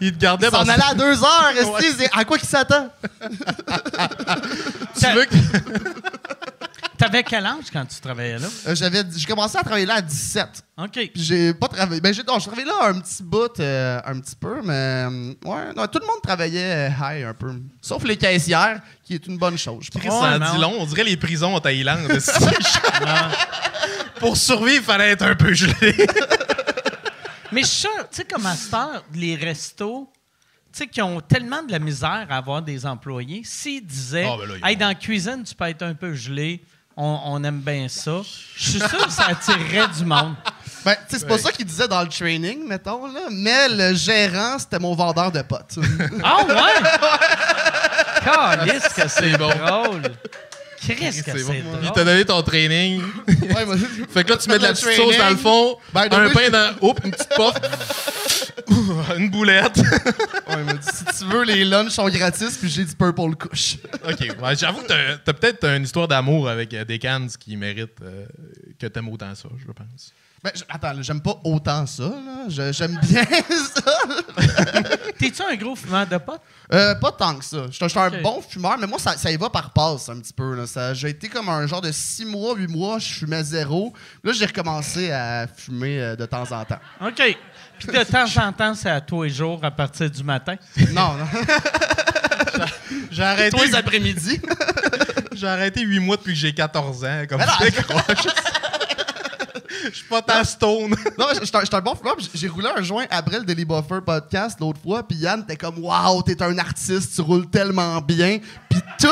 il 0.00 0.12
te 0.12 0.18
gardait 0.18 0.46
S'en 0.46 0.52
parce 0.64 0.68
allait 0.68 0.82
à 0.90 0.94
deux 0.94 1.22
heures, 1.22 1.52
c'est- 1.96 2.10
à 2.12 2.24
quoi 2.24 2.36
qu'il 2.36 2.48
s'attend? 2.48 2.88
tu 4.98 5.06
veux 5.14 5.24
que. 5.24 5.34
T'avais 6.98 7.22
quel 7.22 7.46
âge 7.46 7.66
quand 7.72 7.84
tu 7.86 8.00
travaillais 8.00 8.40
là? 8.40 8.48
Euh, 8.66 8.74
j'avais, 8.74 9.04
j'ai 9.16 9.24
commencé 9.24 9.56
à 9.56 9.60
travailler 9.62 9.86
là 9.86 9.94
à 9.94 10.00
17. 10.02 10.48
OK. 10.78 10.90
Puis 10.90 11.10
j'ai 11.14 11.54
pas 11.54 11.68
travaillé. 11.68 12.00
Ben, 12.00 12.12
j'ai, 12.12 12.24
non, 12.24 12.40
j'ai 12.40 12.46
travaillé 12.46 12.66
là 12.66 12.88
un 12.88 12.98
petit 12.98 13.22
bout, 13.22 13.60
euh, 13.60 14.00
un 14.04 14.18
petit 14.18 14.34
peu, 14.34 14.56
mais 14.64 14.72
euh, 14.74 15.32
ouais, 15.44 15.72
non, 15.76 15.86
tout 15.86 16.00
le 16.00 16.06
monde 16.06 16.20
travaillait 16.24 16.88
high 17.00 17.24
un 17.24 17.34
peu. 17.34 17.52
Sauf 17.80 18.02
les 18.02 18.16
caissières, 18.16 18.80
qui 19.04 19.14
est 19.14 19.24
une 19.28 19.38
bonne 19.38 19.56
chose. 19.56 19.84
je 19.84 19.96
pense. 19.96 20.02
Ça 20.02 20.36
en 20.36 20.38
dit 20.40 20.44
on- 20.56 20.60
long. 20.60 20.74
On 20.80 20.86
dirait 20.86 21.04
les 21.04 21.16
prisons 21.16 21.54
en 21.54 21.60
Thaïlande. 21.60 22.08
Pour 24.20 24.36
survivre, 24.36 24.76
il 24.78 24.82
fallait 24.82 25.10
être 25.10 25.22
un 25.22 25.34
peu 25.34 25.52
gelé. 25.54 25.74
Mais 27.52 27.62
je 27.62 27.66
suis 27.66 27.78
sûr, 27.80 27.90
tu 28.10 28.16
sais, 28.16 28.24
comme 28.24 28.44
à 28.46 28.54
cette 28.54 28.74
heure, 28.74 29.02
les 29.14 29.34
restos, 29.36 30.10
tu 30.72 30.80
sais, 30.80 30.86
qui 30.86 31.00
ont 31.00 31.20
tellement 31.20 31.62
de 31.62 31.72
la 31.72 31.78
misère 31.78 32.26
à 32.28 32.36
avoir 32.36 32.60
des 32.60 32.84
employés, 32.84 33.42
s'ils 33.44 33.84
disaient, 33.86 34.28
Ah, 34.30 34.36
ben 34.38 34.46
là, 34.48 34.54
ils 34.62 34.68
hey, 34.68 34.74
vont- 34.74 34.80
dans 34.80 34.88
la 34.88 34.94
cuisine, 34.94 35.42
tu 35.44 35.54
peux 35.54 35.64
être 35.64 35.82
un 35.82 35.94
peu 35.94 36.14
gelé, 36.14 36.62
on, 36.94 37.20
on 37.24 37.44
aime 37.44 37.60
bien 37.60 37.88
ça, 37.88 38.20
je 38.56 38.70
suis 38.70 38.78
sûr 38.80 39.06
que 39.06 39.10
ça 39.12 39.28
attirerait 39.28 39.88
du 39.96 40.04
monde. 40.04 40.34
Ben, 40.84 40.94
tu 40.94 41.14
sais, 41.14 41.18
c'est 41.20 41.26
pas 41.26 41.38
ça 41.38 41.50
qu'ils 41.52 41.64
disaient 41.64 41.88
dans 41.88 42.02
le 42.02 42.08
training, 42.08 42.66
mettons, 42.66 43.06
là, 43.06 43.20
mais 43.30 43.68
le 43.70 43.94
gérant, 43.94 44.58
c'était 44.58 44.78
mon 44.78 44.94
vendeur 44.94 45.32
de 45.32 45.40
potes. 45.42 45.78
Ah 46.22 46.38
ouais? 46.46 46.90
Calisse 48.24 48.88
que 48.94 49.08
c'est 49.08 49.32
drôle. 49.38 50.02
Chris 50.80 50.96
que 50.96 51.10
c'est 51.12 51.38
Il 51.38 51.42
drôle. 51.64 51.92
t'a 51.94 52.04
donné 52.04 52.24
ton 52.24 52.42
training. 52.42 53.02
ouais, 53.28 53.64
moi, 53.64 53.76
Fait 54.10 54.24
que 54.24 54.30
là, 54.30 54.36
tu 54.36 54.48
mets 54.48 54.58
de 54.58 54.62
la 54.62 54.72
petite 54.72 54.90
sauce 54.92 55.16
dans 55.18 55.30
le 55.30 55.36
fond, 55.36 55.76
the 55.94 55.96
un 56.12 56.30
pain 56.30 56.40
je- 56.46 56.50
dans. 56.50 56.74
Oups, 56.88 57.04
une 57.04 57.10
petite 57.10 57.28
puff. 57.36 57.54
une 59.18 59.30
boulette. 59.30 59.76
ouais, 59.78 60.56
il 60.58 60.64
m'a 60.64 60.72
dit, 60.74 60.88
si 60.92 61.04
tu 61.18 61.24
veux, 61.30 61.42
les 61.44 61.64
lunchs 61.64 61.90
sont 61.90 62.08
gratis, 62.08 62.56
puis 62.58 62.68
j'ai 62.68 62.84
du 62.84 62.94
purple 62.94 63.34
couche. 63.36 63.76
OK. 64.08 64.20
ouais, 64.42 64.56
J'avoue 64.56 64.82
que 64.82 64.86
t'as- 64.88 65.16
t'as 65.24 65.32
peut-être 65.32 65.64
une 65.64 65.82
histoire 65.84 66.06
d'amour 66.08 66.48
avec 66.48 66.72
euh, 66.74 66.84
des 66.84 66.98
cans 66.98 67.26
qui 67.38 67.56
mérite 67.56 67.96
euh, 68.02 68.26
que 68.78 68.86
t'aimes 68.86 69.08
autant 69.08 69.34
ça, 69.34 69.48
je 69.58 69.66
pense. 69.72 70.12
Ben, 70.44 70.52
je- 70.54 70.62
attends, 70.68 70.92
là, 70.92 71.02
j'aime 71.02 71.20
pas 71.20 71.40
autant 71.44 71.84
ça, 71.86 72.04
là. 72.04 72.44
Je- 72.48 72.72
J'aime 72.72 72.98
bien 73.02 73.24
ça. 73.74 73.92
T'es-tu 75.18 75.42
un 75.42 75.54
gros 75.56 75.74
fumeur 75.74 76.06
de 76.06 76.16
potes? 76.18 76.40
Euh, 76.72 76.94
pas 76.96 77.12
tant 77.12 77.34
que 77.36 77.44
ça. 77.44 77.64
Je 77.70 77.88
suis- 77.88 77.98
un 77.98 78.22
bon 78.22 78.40
fumeur, 78.42 78.76
mais 78.78 78.86
moi, 78.86 78.98
ça, 78.98 79.16
ça 79.16 79.30
y 79.30 79.36
va 79.36 79.50
par 79.50 79.70
passe 79.70 80.08
un 80.08 80.18
petit 80.20 80.32
peu. 80.32 80.54
Là. 80.54 80.66
Ça- 80.66 80.94
J'ai 80.94 81.08
été 81.10 81.28
comme 81.28 81.48
un 81.48 81.66
genre 81.66 81.80
de 81.80 81.90
6 81.90 82.24
mois, 82.24 82.54
8 82.56 82.68
mois, 82.68 82.98
je 82.98 83.12
fumais 83.14 83.42
zéro. 83.42 83.92
Là, 84.22 84.32
j'ai 84.32 84.46
recommencé 84.46 85.10
à 85.10 85.46
fumer 85.48 86.00
euh, 86.00 86.16
de 86.16 86.26
temps 86.26 86.50
en 86.52 86.64
temps. 86.64 86.78
OK. 87.00 87.36
Puis 87.78 87.88
de 87.88 88.02
temps 88.04 88.26
en 88.42 88.52
temps, 88.52 88.74
c'est 88.74 88.90
à 88.90 89.00
tous 89.00 89.22
les 89.24 89.30
jours 89.30 89.60
à 89.64 89.70
partir 89.70 90.10
du 90.10 90.22
matin. 90.24 90.56
Non, 90.92 91.14
non. 91.14 91.26
J'ai 93.10 93.22
arrêté, 93.22 93.56
Tous 93.56 93.64
les 93.64 93.74
après-midi. 93.74 94.40
j'ai 95.32 95.46
arrêté 95.46 95.82
8 95.82 95.98
mois 96.00 96.16
depuis 96.16 96.32
que 96.34 96.38
j'ai 96.38 96.52
14 96.52 97.04
ans. 97.04 97.22
Comme 97.28 97.40
non, 97.40 97.46
je. 99.92 99.92
Je 99.92 99.96
suis 99.98 100.08
pas 100.08 100.22
tant 100.22 100.44
stone. 100.44 100.94
non, 101.18 101.26
j'étais 101.40 101.76
un- 101.76 101.80
bon 101.80 101.94
fumeur. 101.94 102.16
J'ai 102.34 102.48
roulé 102.48 102.68
un 102.76 102.82
joint 102.82 103.06
après 103.10 103.38
le 103.38 103.44
Daily 103.44 103.64
Buffer 103.64 104.00
podcast 104.04 104.58
l'autre 104.60 104.80
fois. 104.82 105.06
Puis 105.06 105.18
Yann, 105.18 105.44
t'es 105.46 105.56
comme, 105.56 105.78
waouh, 105.78 106.22
t'es 106.22 106.40
un 106.42 106.56
artiste, 106.58 107.14
tu 107.14 107.20
roules 107.20 107.48
tellement 107.48 108.00
bien. 108.00 108.38
Puis 108.70 108.80
tout. 109.00 109.08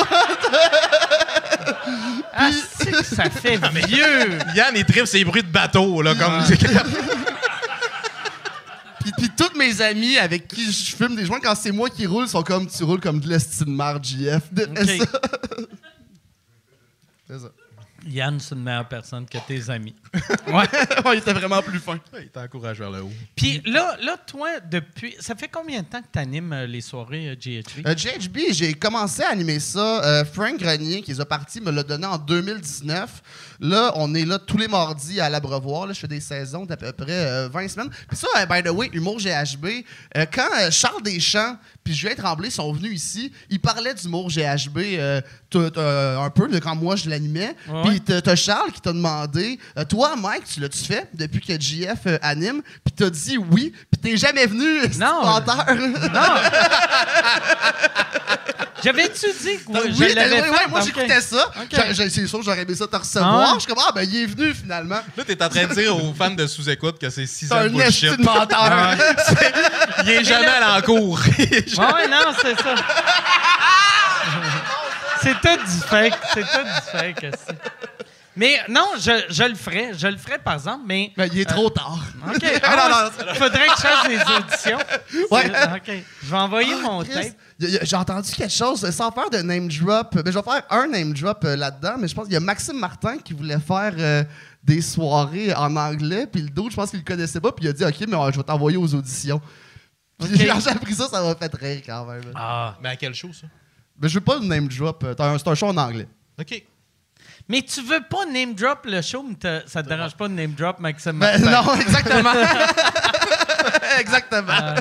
Ah, 2.39 2.51
que 2.85 3.03
ça 3.05 3.31
fait 3.31 3.57
vieux! 3.87 4.39
Yann, 4.55 4.75
il 4.75 4.85
tripe 4.85 5.07
ses 5.07 5.25
bruits 5.25 5.43
de 5.43 5.49
bateau, 5.49 6.03
là, 6.03 6.15
comme. 6.15 6.43
Puis, 9.01 9.13
puis 9.19 9.31
tous 9.37 9.57
mes 9.57 9.81
amis 9.81 10.19
avec 10.19 10.49
qui 10.49 10.71
je 10.71 10.97
fume 10.97 11.15
des 11.17 11.25
joints, 11.25 11.41
quand 11.41 11.55
c'est 11.55 11.71
moi 11.73 11.89
qui 11.89 12.07
roule, 12.07 12.27
sont 12.29 12.43
comme, 12.43 12.67
tu 12.67 12.83
roules 12.85 13.01
comme 13.01 13.21
de 13.21 13.29
l'estime 13.29 13.75
marre, 13.75 14.03
JF. 14.03 14.43
C'est 17.29 17.39
ça. 17.41 17.49
Yann, 18.07 18.39
c'est 18.41 18.55
une 18.55 18.63
meilleure 18.63 18.89
personne 18.89 19.27
que 19.27 19.39
tes 19.47 19.69
amis. 19.71 19.95
Ouais, 20.47 20.65
il 21.15 21.19
était 21.19 21.33
vraiment 21.33 21.61
plus 21.61 21.81
fin. 21.81 21.99
il 22.21 22.29
t'encourage 22.29 22.79
vers 22.79 22.91
le 22.91 23.03
haut. 23.03 23.11
Puis 23.35 23.61
là, 23.67 23.97
là, 24.01 24.17
toi, 24.27 24.61
depuis. 24.61 25.15
Ça 25.19 25.35
fait 25.35 25.49
combien 25.49 25.81
de 25.83 25.87
temps 25.87 26.01
que 26.01 26.07
tu 26.13 26.19
animes 26.19 26.55
les 26.69 26.81
soirées 26.81 27.31
euh, 27.31 27.35
GHB? 27.35 27.87
Euh, 27.87 27.95
GHB, 27.95 28.39
j'ai 28.53 28.75
commencé 28.75 29.23
à 29.23 29.31
animer 29.31 29.59
ça. 29.59 30.05
Euh, 30.05 30.25
Frank 30.25 30.59
Grenier, 30.59 31.03
qui 31.03 31.11
les 31.13 31.21
a 31.21 31.25
partis, 31.25 31.61
me 31.61 31.71
l'a 31.73 31.83
donné 31.83 32.07
en 32.07 32.17
2019. 32.19 33.23
Là, 33.61 33.93
on 33.97 34.15
est 34.15 34.25
là 34.25 34.39
tous 34.39 34.59
les 34.59 34.69
mardis 34.69 35.21
à 35.21 35.29
l'Abreuvoir. 35.29 35.87
Là, 35.87 35.93
je 35.93 35.99
fais 36.01 36.09
des 36.09 36.21
saisons 36.21 36.65
d'à 36.65 36.77
peu 36.77 36.93
près 36.93 37.07
euh, 37.27 37.49
20 37.49 37.69
semaines. 37.69 37.91
Puis 38.09 38.17
ça, 38.19 38.29
euh, 38.39 38.47
by 38.47 38.63
the 38.63 38.73
way, 38.73 38.89
Humour 38.93 39.19
GHB, 39.19 39.67
euh, 40.17 40.27
quand 40.33 40.49
euh, 40.61 40.71
Charles 40.71 41.03
Deschamps 41.03 41.57
puis 41.83 41.95
Julien 41.95 42.15
Tremblay 42.17 42.51
sont 42.51 42.73
venus 42.73 42.93
ici, 42.93 43.33
ils 43.49 43.61
parlaient 43.61 43.95
d'humour 43.95 44.29
GHB 44.29 44.79
euh, 44.79 45.21
euh, 45.55 46.19
un 46.19 46.31
peu 46.31 46.49
de 46.49 46.59
quand 46.59 46.75
moi 46.75 46.97
je 46.97 47.09
l'animais. 47.09 47.55
Ouais. 47.69 47.83
Puis 47.85 47.96
t'as 48.01 48.21
t'as 48.21 48.37
Charles 48.37 48.73
qui 48.73 48.81
t'a 48.81 48.93
demandé 48.93 49.59
euh, 49.79 49.85
Toi, 49.85 50.15
Mike, 50.17 50.45
tu 50.53 50.61
l'as-tu 50.61 50.85
fait 50.85 51.09
depuis 51.15 51.41
que 51.41 51.53
JF 51.61 52.07
euh, 52.07 52.19
anime? 52.23 52.63
Puis 52.85 52.95
t'as 52.97 53.11
dit 53.11 53.39
oui. 53.39 53.73
Puis 53.91 54.01
t'es 54.01 54.17
jamais 54.17 54.47
venu, 54.47 54.81
Non. 54.99 55.25
menteur. 55.25 55.65
Non! 56.13 56.21
J'avais-tu 58.85 59.27
dit 59.43 59.57
que 59.65 59.73
Oui, 59.73 59.93
je 59.99 60.05
t'as- 60.05 60.15
l'avais 60.15 60.35
oui, 60.37 60.43
fait? 60.43 60.51
ouais, 60.51 60.69
moi 60.69 60.81
Ok. 60.81 60.87
j'écoutais 60.87 61.21
ça. 61.21 61.51
Ok. 61.61 61.69
J'ai- 61.89 61.95
j'ai- 61.95 62.11
C'est 62.11 62.27
sûr, 62.27 62.43
j'aurais 62.43 62.63
aimé 62.63 62.75
ça 62.75 62.87
te 62.87 62.95
Ah 62.95 62.99
recevoir. 62.99 63.41
ouais? 63.41 63.55
Je 63.55 63.61
suis 63.61 63.69
comme, 63.75 63.83
ah, 63.85 63.91
ben 63.93 64.03
il 64.03 64.17
est 64.23 64.27
venu 64.27 64.55
finalement. 64.55 65.01
Là, 65.17 65.25
t'es 65.27 65.43
en 65.43 65.49
train 65.49 65.65
de 65.67 65.75
dire 65.75 65.97
aux 65.97 66.15
fans 66.15 66.31
de 66.31 66.47
sous-écoute 66.47 66.99
que 66.99 67.11
c'est 67.11 67.27
6 67.27 67.49
C'est 67.49 67.55
ans 67.55 67.63
de 67.65 67.69
un 67.69 67.69
bullshit. 67.71 68.17
de 68.17 68.23
menteur. 68.23 68.95
Il 70.05 70.11
est 70.11 70.25
jamais 70.25 70.47
allé 70.47 70.79
en 70.79 70.83
cours. 70.83 71.19
Ouais, 71.19 71.65
ouais, 71.95 72.09
non, 72.09 72.33
c'est 72.41 72.55
ça. 72.63 72.75
C'est 75.27 75.57
tout 75.57 75.65
du 75.65 75.87
fake. 75.87 76.15
C'est 76.35 76.43
tout 76.43 76.65
du 76.65 76.99
fake. 76.99 77.27
aussi. 77.33 77.59
Mais 78.39 78.61
non, 78.69 78.91
je, 78.99 79.25
je 79.31 79.45
le 79.45 79.55
ferais. 79.55 79.93
Je 79.95 80.07
le 80.09 80.19
ferais, 80.19 80.39
par 80.39 80.55
exemple, 80.55 80.85
mais... 80.87 81.11
Mais 81.17 81.29
il 81.29 81.41
est 81.41 81.47
trop 81.47 81.71
tard. 81.71 82.05
OK. 82.29 82.43
Ah, 82.63 83.11
ouais, 83.19 83.35
faudrait 83.35 83.67
que 83.67 83.77
je 83.77 83.81
fasse 83.81 84.09
des 84.09 84.19
auditions. 84.21 84.79
Ouais. 85.31 85.47
OK. 85.75 86.05
Je 86.23 86.31
vais 86.31 86.37
envoyer 86.37 86.75
mon 86.83 87.03
Chris, 87.03 87.33
tape. 87.59 87.71
J'ai 87.83 87.97
entendu 87.97 88.31
quelque 88.33 88.53
chose, 88.53 88.85
euh, 88.85 88.93
sans 88.93 89.11
faire 89.11 89.31
de 89.31 89.39
name 89.39 89.69
drop. 89.69 90.15
Ben, 90.15 90.31
je 90.31 90.39
vais 90.39 90.43
faire 90.43 90.63
un 90.69 90.87
name 90.87 91.15
drop 91.15 91.43
euh, 91.45 91.57
là-dedans, 91.57 91.95
mais 91.99 92.09
je 92.09 92.15
pense 92.15 92.25
qu'il 92.25 92.35
y 92.35 92.37
a 92.37 92.41
Maxime 92.41 92.79
Martin 92.79 93.17
qui 93.19 93.33
voulait 93.33 93.59
faire 93.59 93.95
euh, 93.99 94.23
des 94.63 94.83
soirées 94.83 95.55
en 95.55 95.75
anglais, 95.77 96.27
puis 96.27 96.43
le 96.43 96.51
dos, 96.51 96.69
je 96.69 96.77
pense 96.77 96.91
qu'il 96.91 96.99
le 96.99 97.05
connaissait 97.05 97.41
pas, 97.41 97.53
puis 97.53 97.65
il 97.65 97.69
a 97.69 97.73
dit 97.73 97.85
OK, 97.85 98.07
mais 98.09 98.17
euh, 98.17 98.33
je 98.33 98.37
vais 98.37 98.43
t'envoyer 98.43 98.77
aux 98.77 98.95
auditions. 98.95 99.41
Puis 100.19 100.29
j'ai 100.37 100.51
appris 100.51 100.95
ça, 100.95 101.09
ça 101.09 101.23
m'a 101.23 101.35
fait 101.37 101.55
rire 101.55 101.83
quand 101.87 102.05
même. 102.05 102.23
Ah. 102.35 102.77
Mais 102.83 102.91
à 102.91 102.97
quelle 102.97 103.15
chose, 103.15 103.39
ça? 103.41 103.47
Mais 104.01 104.09
je 104.09 104.15
veux 104.15 104.21
pas 104.25 104.37
le 104.39 104.47
name 104.47 104.69
drop. 104.69 105.03
euh, 105.05 105.15
t'as 105.15 105.31
un- 105.31 105.39
C'est 105.39 105.49
un 105.49 105.55
show 105.55 105.67
en 105.69 105.77
anglais. 105.77 106.09
OK. 106.39 106.63
Mais 107.49 107.63
tu 107.63 107.81
veux 107.83 108.01
pas 108.11 108.27
name 108.27 108.55
drop 108.55 108.85
le 108.87 109.01
show, 109.03 109.23
mais 109.23 109.35
te- 109.37 109.69
ça 109.69 109.83
te 109.83 109.89
dérange 109.89 110.15
pas 110.17 110.27
de 110.29 110.35
name 110.35 110.53
drop 110.53 110.81
Maxime 110.81 111.19
Ben, 111.19 111.41
Martin? 111.43 111.63
non, 111.63 111.75
exactement. 111.81 112.33
exactement. 114.01 114.75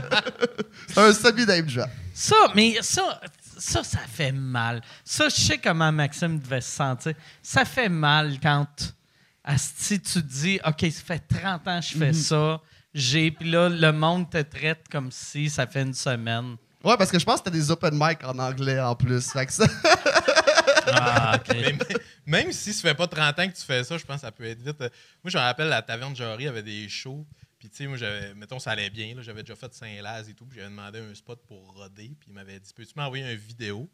C'est 0.87 0.97
un 0.99 1.13
semi-name 1.13 1.65
drop. 1.67 1.89
Ça, 2.13 2.35
mais 2.55 2.77
ça, 2.81 3.21
ça, 3.57 3.83
ça 3.83 3.99
fait 4.11 4.31
mal. 4.31 4.81
Ça, 5.03 5.29
je 5.29 5.35
sais 5.35 5.57
comment 5.57 5.91
Maxime 5.91 6.39
devait 6.39 6.61
se 6.61 6.71
sentir. 6.71 7.13
Ça 7.41 7.65
fait 7.65 7.89
mal 7.89 8.37
quand, 8.41 8.67
asti, 9.43 9.99
tu 9.99 10.13
te 10.13 10.19
dis, 10.19 10.59
OK, 10.65 10.81
ça 10.91 11.01
fait 11.05 11.19
30 11.19 11.67
ans 11.67 11.79
que 11.79 11.85
je 11.85 11.97
fais 11.97 12.13
ça, 12.13 12.59
j'ai, 12.93 13.31
puis 13.31 13.49
là, 13.51 13.69
le 13.69 13.91
monde 13.91 14.29
te 14.29 14.41
traite 14.41 14.85
comme 14.91 15.11
si 15.11 15.49
ça 15.49 15.67
fait 15.67 15.81
une 15.83 15.93
semaine. 15.93 16.55
Ouais, 16.85 16.95
parce 16.97 17.11
que 17.11 17.19
je 17.19 17.25
pense 17.25 17.39
que 17.39 17.45
t'as 17.45 17.51
des 17.51 17.71
open 17.71 17.93
mic 17.93 18.23
en 18.23 18.37
anglais 18.39 18.79
en 18.79 18.95
plus. 18.95 19.31
Fait 19.31 19.45
que 19.45 19.53
ça. 19.53 19.65
Ah. 20.87 21.39
Mais 21.49 21.75
même 22.25 22.51
si 22.51 22.71
ça 22.71 22.89
fait 22.89 22.93
pas 22.95 23.07
30 23.07 23.39
ans 23.39 23.47
que 23.47 23.55
tu 23.55 23.63
fais 23.63 23.83
ça, 23.83 23.97
je 23.97 24.03
pense 24.05 24.17
que 24.17 24.21
ça 24.21 24.31
peut 24.31 24.45
être 24.45 24.61
vite. 24.61 24.79
Euh, 24.81 24.89
Moi, 25.23 25.31
je 25.31 25.37
me 25.37 25.41
rappelle, 25.41 25.67
la 25.67 25.81
Taverne 25.81 26.15
Jory 26.15 26.47
avait 26.47 26.61
des 26.63 26.87
shows. 26.87 27.25
Puis, 27.57 27.69
tu 27.69 27.77
sais, 27.77 27.87
moi, 27.87 27.97
j'avais, 27.97 28.33
mettons, 28.35 28.59
ça 28.59 28.71
allait 28.71 28.89
bien. 28.91 29.15
là, 29.15 29.21
J'avais 29.23 29.41
déjà 29.41 29.55
fait 29.55 29.73
Saint-Laz 29.73 30.29
et 30.29 30.33
tout. 30.33 30.45
Puis, 30.45 30.59
j'avais 30.59 30.69
demandé 30.69 30.99
un 30.99 31.13
spot 31.15 31.39
pour 31.47 31.73
roder. 31.75 32.11
Puis, 32.19 32.27
il 32.29 32.33
m'avait 32.33 32.59
dit 32.59 32.71
Peux-tu 32.75 32.93
m'envoyer 32.95 33.29
une 33.31 33.37
vidéo? 33.37 33.89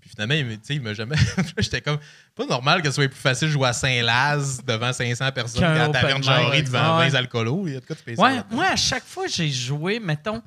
Puis, 0.00 0.08
finalement, 0.08 0.34
il, 0.34 0.46
me- 0.46 0.54
tu 0.54 0.60
sais, 0.62 0.74
il 0.76 0.80
m'a 0.82 0.94
jamais. 0.94 1.16
J'étais 1.58 1.82
comme 1.82 1.98
Pas 2.34 2.46
normal 2.46 2.80
que 2.80 2.88
ce 2.88 2.94
soit 2.94 3.08
plus 3.08 3.20
facile 3.20 3.48
de 3.48 3.52
jouer 3.52 3.68
à 3.68 3.72
Saint-Laz 3.74 4.62
devant 4.64 4.92
500 4.94 5.30
personnes 5.32 5.60
qu'à 5.60 5.74
la 5.74 5.88
Taverne 5.90 6.22
Jory 6.22 6.62
devant 6.62 6.98
ouais. 7.00 7.10
20 7.10 7.18
alcoolos. 7.18 7.64
Il 7.66 7.74
y 7.74 7.76
a 7.76 7.80
de 7.80 7.84
quoi 7.84 7.94
de 7.94 8.00
spécial. 8.00 8.26
Ouais, 8.26 8.36
là-dedans. 8.36 8.56
moi, 8.56 8.66
à 8.68 8.76
chaque 8.76 9.04
fois 9.04 9.26
que 9.26 9.32
j'ai 9.32 9.50
joué, 9.50 10.00
mettons, 10.00 10.42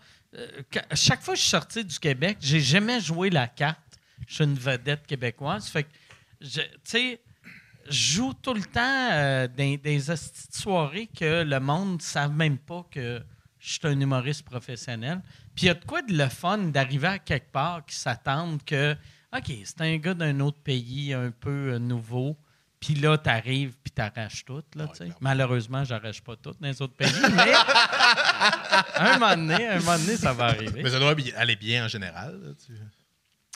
chaque 0.93 1.21
fois 1.21 1.33
que 1.33 1.37
je 1.39 1.43
suis 1.43 1.51
sorti 1.51 1.85
du 1.85 1.99
Québec, 1.99 2.37
j'ai 2.41 2.59
jamais 2.59 2.99
joué 2.99 3.29
la 3.29 3.47
carte. 3.47 3.79
Je 4.27 4.35
suis 4.35 4.43
une 4.43 4.55
vedette 4.55 5.05
québécoise. 5.05 5.67
Fait 5.67 5.83
que, 5.83 5.89
je- 6.41 7.17
joue 7.89 8.33
tout 8.33 8.53
le 8.53 8.61
temps 8.63 9.09
euh, 9.11 9.47
dans 9.47 9.75
des 9.75 9.99
soirées 10.51 11.07
que 11.07 11.43
le 11.43 11.59
monde 11.59 11.95
ne 11.97 12.01
savent 12.01 12.31
même 12.33 12.57
pas 12.57 12.85
que 12.89 13.21
je 13.59 13.69
suis 13.73 13.79
un 13.83 13.99
humoriste 13.99 14.43
professionnel. 14.45 15.21
Puis 15.53 15.65
il 15.65 15.67
y 15.67 15.69
a 15.69 15.73
de 15.73 15.83
quoi 15.83 16.01
de 16.01 16.13
le 16.17 16.29
fun 16.29 16.57
d'arriver 16.59 17.07
à 17.07 17.19
quelque 17.19 17.51
part 17.51 17.85
qui 17.85 17.95
s'attendent 17.95 18.63
que, 18.63 18.95
OK, 19.35 19.51
c'est 19.65 19.81
un 19.81 19.97
gars 19.97 20.13
d'un 20.13 20.39
autre 20.39 20.59
pays 20.59 21.13
un 21.13 21.31
peu 21.31 21.73
euh, 21.73 21.79
nouveau. 21.79 22.37
Puis 22.83 22.95
là, 22.95 23.17
t'arrives 23.17 23.75
puis 23.81 23.91
t'arraches 23.91 24.43
tout. 24.43 24.61
Là, 24.75 24.87
tu 24.89 24.97
sais. 24.97 25.09
Malheureusement, 25.21 25.85
j'arrache 25.85 26.21
pas 26.21 26.35
tout 26.35 26.51
dans 26.59 26.67
les 26.67 26.81
autres 26.81 26.95
pays, 26.95 27.09
mais 27.33 27.53
un 28.97 29.13
moment 29.17 29.35
donné, 29.37 29.67
un 29.67 29.79
moment 29.79 29.97
donné, 29.97 30.17
ça 30.17 30.33
va 30.33 30.45
arriver. 30.47 30.83
Mais 30.83 30.89
ça 30.89 30.99
doit 30.99 31.15
aller 31.37 31.55
bien 31.55 31.85
en 31.85 31.87
général. 31.87 32.37
là, 32.43 32.51
tu- 32.65 32.73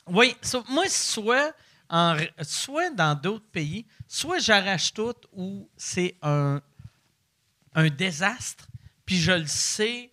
Oui, 0.07 0.33
so- 0.41 0.63
moi, 0.69 0.85
soit, 0.87 1.51
en 1.89 2.15
soit 2.41 2.89
dans 2.91 3.15
d'autres 3.15 3.49
pays, 3.51 3.85
soit 4.07 4.39
j'arrache 4.39 4.93
tout 4.93 5.13
ou 5.33 5.69
c'est 5.75 6.15
un, 6.21 6.61
un 7.75 7.89
désastre, 7.89 8.65
puis 9.05 9.17
je 9.19 9.33
le 9.33 9.45
sais 9.47 10.09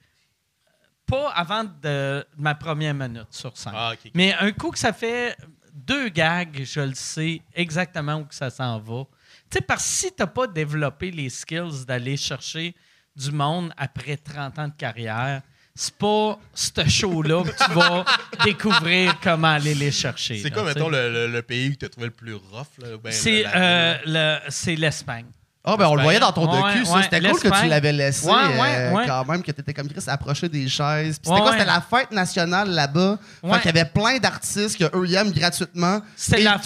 pas 1.06 1.30
avant 1.30 1.62
de, 1.64 2.26
ma 2.36 2.54
première 2.56 2.94
minute 2.94 3.28
sur 3.30 3.56
scène. 3.56 3.74
Ah, 3.76 3.92
ok, 3.92 4.00
ok. 4.06 4.10
Mais 4.14 4.34
un 4.34 4.50
coup 4.50 4.70
que 4.72 4.78
ça 4.78 4.92
fait 4.92 5.36
deux 5.74 6.08
gags, 6.08 6.62
je 6.64 6.80
le 6.80 6.94
sais 6.94 7.42
exactement 7.54 8.14
où 8.16 8.24
que 8.24 8.34
ça 8.34 8.48
s'en 8.50 8.78
va. 8.78 9.04
Tu 9.50 9.58
sais, 9.58 9.60
parce 9.60 9.82
que 9.82 9.88
si 9.88 10.06
tu 10.08 10.14
n'as 10.20 10.26
pas 10.28 10.46
développé 10.46 11.10
les 11.10 11.28
skills 11.28 11.84
d'aller 11.86 12.16
chercher 12.16 12.74
du 13.16 13.30
monde 13.32 13.72
après 13.76 14.16
30 14.16 14.58
ans 14.58 14.68
de 14.68 14.74
carrière, 14.74 15.42
c'est 15.74 15.94
pas 15.96 16.38
ce 16.54 16.88
show-là 16.88 17.42
que 17.42 17.50
tu 17.64 17.72
vas 17.72 18.04
découvrir 18.44 19.18
comment 19.20 19.48
aller 19.48 19.74
les 19.74 19.90
chercher. 19.90 20.38
C'est 20.40 20.50
quoi, 20.52 20.62
mettons, 20.64 20.88
le, 20.88 21.12
le- 21.12 21.26
le 21.32 21.42
pays 21.42 21.72
que 21.72 21.78
tu 21.80 21.84
as 21.86 21.88
trouvé 21.88 22.06
le 22.06 22.12
plus 22.12 22.34
rough? 22.34 22.66
Ben, 23.02 23.10
C'est 23.12 23.44
euh, 23.54 23.96
le- 24.06 24.38
c'est 24.50 24.76
l'Espagne. 24.76 25.26
Ah, 25.66 25.76
ben 25.78 25.86
on 25.86 25.94
le 25.94 26.02
voyait 26.02 26.20
dans 26.20 26.30
ton 26.30 26.46
Ouais, 26.46 26.74
docu, 26.74 26.84
ça. 26.84 27.02
C'était 27.02 27.26
cool 27.26 27.40
que 27.40 27.60
tu 27.60 27.68
l'avais 27.68 27.92
laissé 27.92 28.28
euh, 28.28 29.06
quand 29.06 29.24
même, 29.26 29.42
que 29.42 29.50
t'étais 29.50 29.72
comme 29.72 29.88
Chris 29.88 30.04
approché 30.06 30.46
des 30.48 30.68
chaises. 30.68 31.18
Puis 31.18 31.30
c'était 31.30 31.40
quoi? 31.40 31.52
C'était 31.52 31.64
la 31.64 31.80
fête 31.80 32.10
nationale 32.10 32.68
là-bas. 32.68 33.18
Fait 33.40 33.60
qu'il 33.60 33.74
y 33.74 33.78
avait 33.80 33.88
plein 33.88 34.18
d'artistes 34.18 34.76
que 34.78 34.84
eux 34.96 35.06
ils 35.06 35.14
aiment 35.14 35.32
gratuitement. 35.32 36.00
C'est 36.16 36.40
Et 36.40 36.44
la 36.44 36.60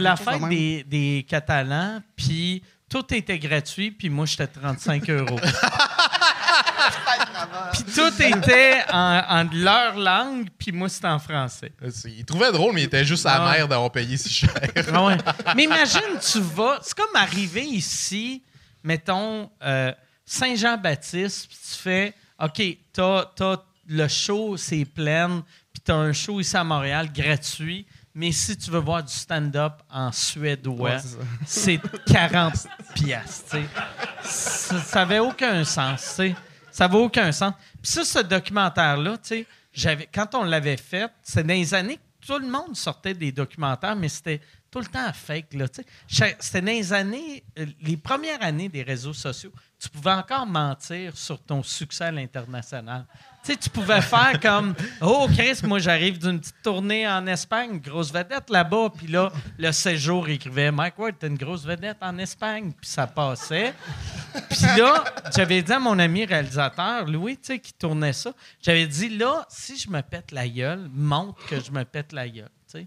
la 0.00 0.16
fête 0.16 0.48
des, 0.48 0.84
des 0.88 1.26
Catalans, 1.28 2.00
puis 2.16 2.62
tout 2.90 3.14
était 3.14 3.38
gratuit, 3.38 3.92
puis 3.92 4.10
moi, 4.10 4.26
j'étais 4.26 4.48
35 4.48 5.08
euros. 5.10 5.38
puis 7.72 7.82
tout 7.94 8.22
était 8.22 8.82
en, 8.92 9.22
en 9.28 9.48
leur 9.52 9.96
langue, 9.96 10.48
puis 10.58 10.72
moi, 10.72 10.88
c'était 10.88 11.08
en 11.08 11.18
français. 11.18 11.72
C'est- 11.90 12.10
Il 12.10 12.24
trouvait 12.24 12.52
drôle, 12.52 12.74
mais 12.74 12.82
il 12.82 12.84
était 12.84 13.04
juste 13.04 13.26
Ah 13.28 13.44
ouais. 13.44 13.54
amer 13.56 13.68
d'avoir 13.68 13.90
payé 13.92 14.16
si 14.16 14.28
cher. 14.30 14.50
Ah 14.92 15.04
ouais. 15.04 15.16
Mais 15.56 15.64
imagine, 15.64 16.00
tu 16.20 16.40
vas. 16.40 16.78
C'est 16.82 16.96
comme 16.96 17.14
arriver 17.16 17.64
ici, 17.64 18.42
mettons, 18.84 19.50
euh, 19.62 19.92
Saint-Jean-Baptiste, 20.24 21.48
puis 21.48 21.58
tu 21.70 21.76
fais 21.82 22.14
OK, 22.42 22.62
t'as, 22.92 23.24
t'as 23.36 23.56
le 23.88 24.08
show, 24.08 24.56
c'est 24.56 24.84
plein, 24.84 25.44
puis 25.72 25.82
t'as 25.84 25.94
un 25.94 26.12
show 26.12 26.40
ici 26.40 26.56
à 26.56 26.64
Montréal 26.64 27.10
gratuit. 27.12 27.86
Mais 28.14 28.32
si 28.32 28.56
tu 28.56 28.70
veux 28.72 28.80
voir 28.80 29.04
du 29.04 29.12
stand-up 29.12 29.74
en 29.88 30.10
suédois, 30.10 30.90
Ouais, 30.90 30.98
c'est 30.98 31.08
ça. 31.08 31.16
c'est 31.46 31.80
40 32.12 32.54
piastres. 32.94 33.56
Ça 34.22 34.80
ça 34.80 35.02
avait 35.02 35.20
aucun 35.20 35.64
sens. 35.64 36.00
tu 36.00 36.08
sais. 36.14 36.34
Ça 36.80 36.88
n'avait 36.88 36.98
aucun 36.98 37.30
sens. 37.30 37.52
Puis 37.82 37.92
ça, 37.92 38.04
ce 38.06 38.18
documentaire-là, 38.20 39.18
tu 39.18 39.44
sais, 39.74 40.08
quand 40.14 40.34
on 40.34 40.44
l'avait 40.44 40.78
fait, 40.78 41.12
c'est 41.22 41.42
dans 41.46 41.52
les 41.52 41.74
années 41.74 41.98
que 41.98 42.26
tout 42.26 42.38
le 42.38 42.48
monde 42.48 42.74
sortait 42.74 43.12
des 43.12 43.32
documentaires, 43.32 43.94
mais 43.94 44.08
c'était 44.08 44.40
tout 44.70 44.78
le 44.78 44.86
temps 44.86 45.12
fake. 45.12 45.52
Là, 45.52 45.66
c'était 46.08 46.62
dans 46.62 46.66
les 46.68 46.90
années, 46.94 47.44
euh, 47.58 47.66
les 47.82 47.98
premières 47.98 48.42
années 48.42 48.70
des 48.70 48.82
réseaux 48.82 49.12
sociaux. 49.12 49.52
Tu 49.78 49.90
pouvais 49.90 50.12
encore 50.12 50.46
mentir 50.46 51.18
sur 51.18 51.38
ton 51.42 51.62
succès 51.62 52.04
à 52.04 52.12
l'international. 52.12 53.04
Tu 53.42 53.70
pouvais 53.70 54.00
faire 54.02 54.38
comme 54.40 54.74
Oh, 55.00 55.26
Chris, 55.34 55.60
moi, 55.64 55.78
j'arrive 55.78 56.18
d'une 56.18 56.38
petite 56.38 56.62
tournée 56.62 57.08
en 57.08 57.26
Espagne, 57.26 57.80
grosse 57.80 58.12
vedette 58.12 58.50
là-bas. 58.50 58.90
Puis 58.96 59.06
là, 59.06 59.32
le 59.58 59.72
séjour 59.72 60.28
écrivait 60.28 60.70
Mike 60.70 60.98
Ward, 60.98 61.14
t'es 61.18 61.26
une 61.26 61.36
grosse 61.36 61.64
vedette 61.64 61.96
en 62.00 62.16
Espagne. 62.18 62.72
Puis 62.72 62.88
ça 62.88 63.06
passait. 63.06 63.74
Puis 64.50 64.62
là, 64.76 65.04
j'avais 65.34 65.62
dit 65.62 65.72
à 65.72 65.78
mon 65.78 65.98
ami 65.98 66.26
réalisateur, 66.26 67.06
Louis, 67.06 67.38
tu 67.38 67.46
sais, 67.46 67.58
qui 67.58 67.72
tournait 67.72 68.12
ça, 68.12 68.32
j'avais 68.62 68.86
dit 68.86 69.08
là, 69.08 69.46
si 69.48 69.76
je 69.76 69.90
me 69.90 70.02
pète 70.02 70.32
la 70.32 70.48
gueule, 70.48 70.88
montre 70.92 71.44
que 71.46 71.58
je 71.58 71.70
me 71.70 71.84
pète 71.84 72.12
la 72.12 72.28
gueule. 72.28 72.50
Tu 72.70 72.86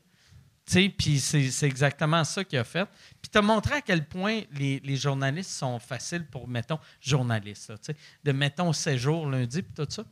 sais. 0.65 0.89
Puis 0.89 1.19
c'est 1.19 1.67
exactement 1.67 2.23
ça 2.23 2.43
qu'il 2.43 2.59
a 2.59 2.63
fait. 2.63 2.87
Puis 3.21 3.29
tu 3.31 3.37
as 3.37 3.41
montré 3.41 3.75
à 3.75 3.81
quel 3.81 4.05
point 4.05 4.41
les, 4.53 4.79
les 4.79 4.95
journalistes 4.95 5.51
sont 5.51 5.79
faciles 5.79 6.25
pour, 6.25 6.47
mettons, 6.47 6.79
journalistes, 7.01 7.73
de, 8.23 8.31
mettons, 8.31 8.71
séjour 8.71 9.27
lundi, 9.27 9.61
puis 9.61 9.73
tout 9.75 9.91
ça. 9.91 10.03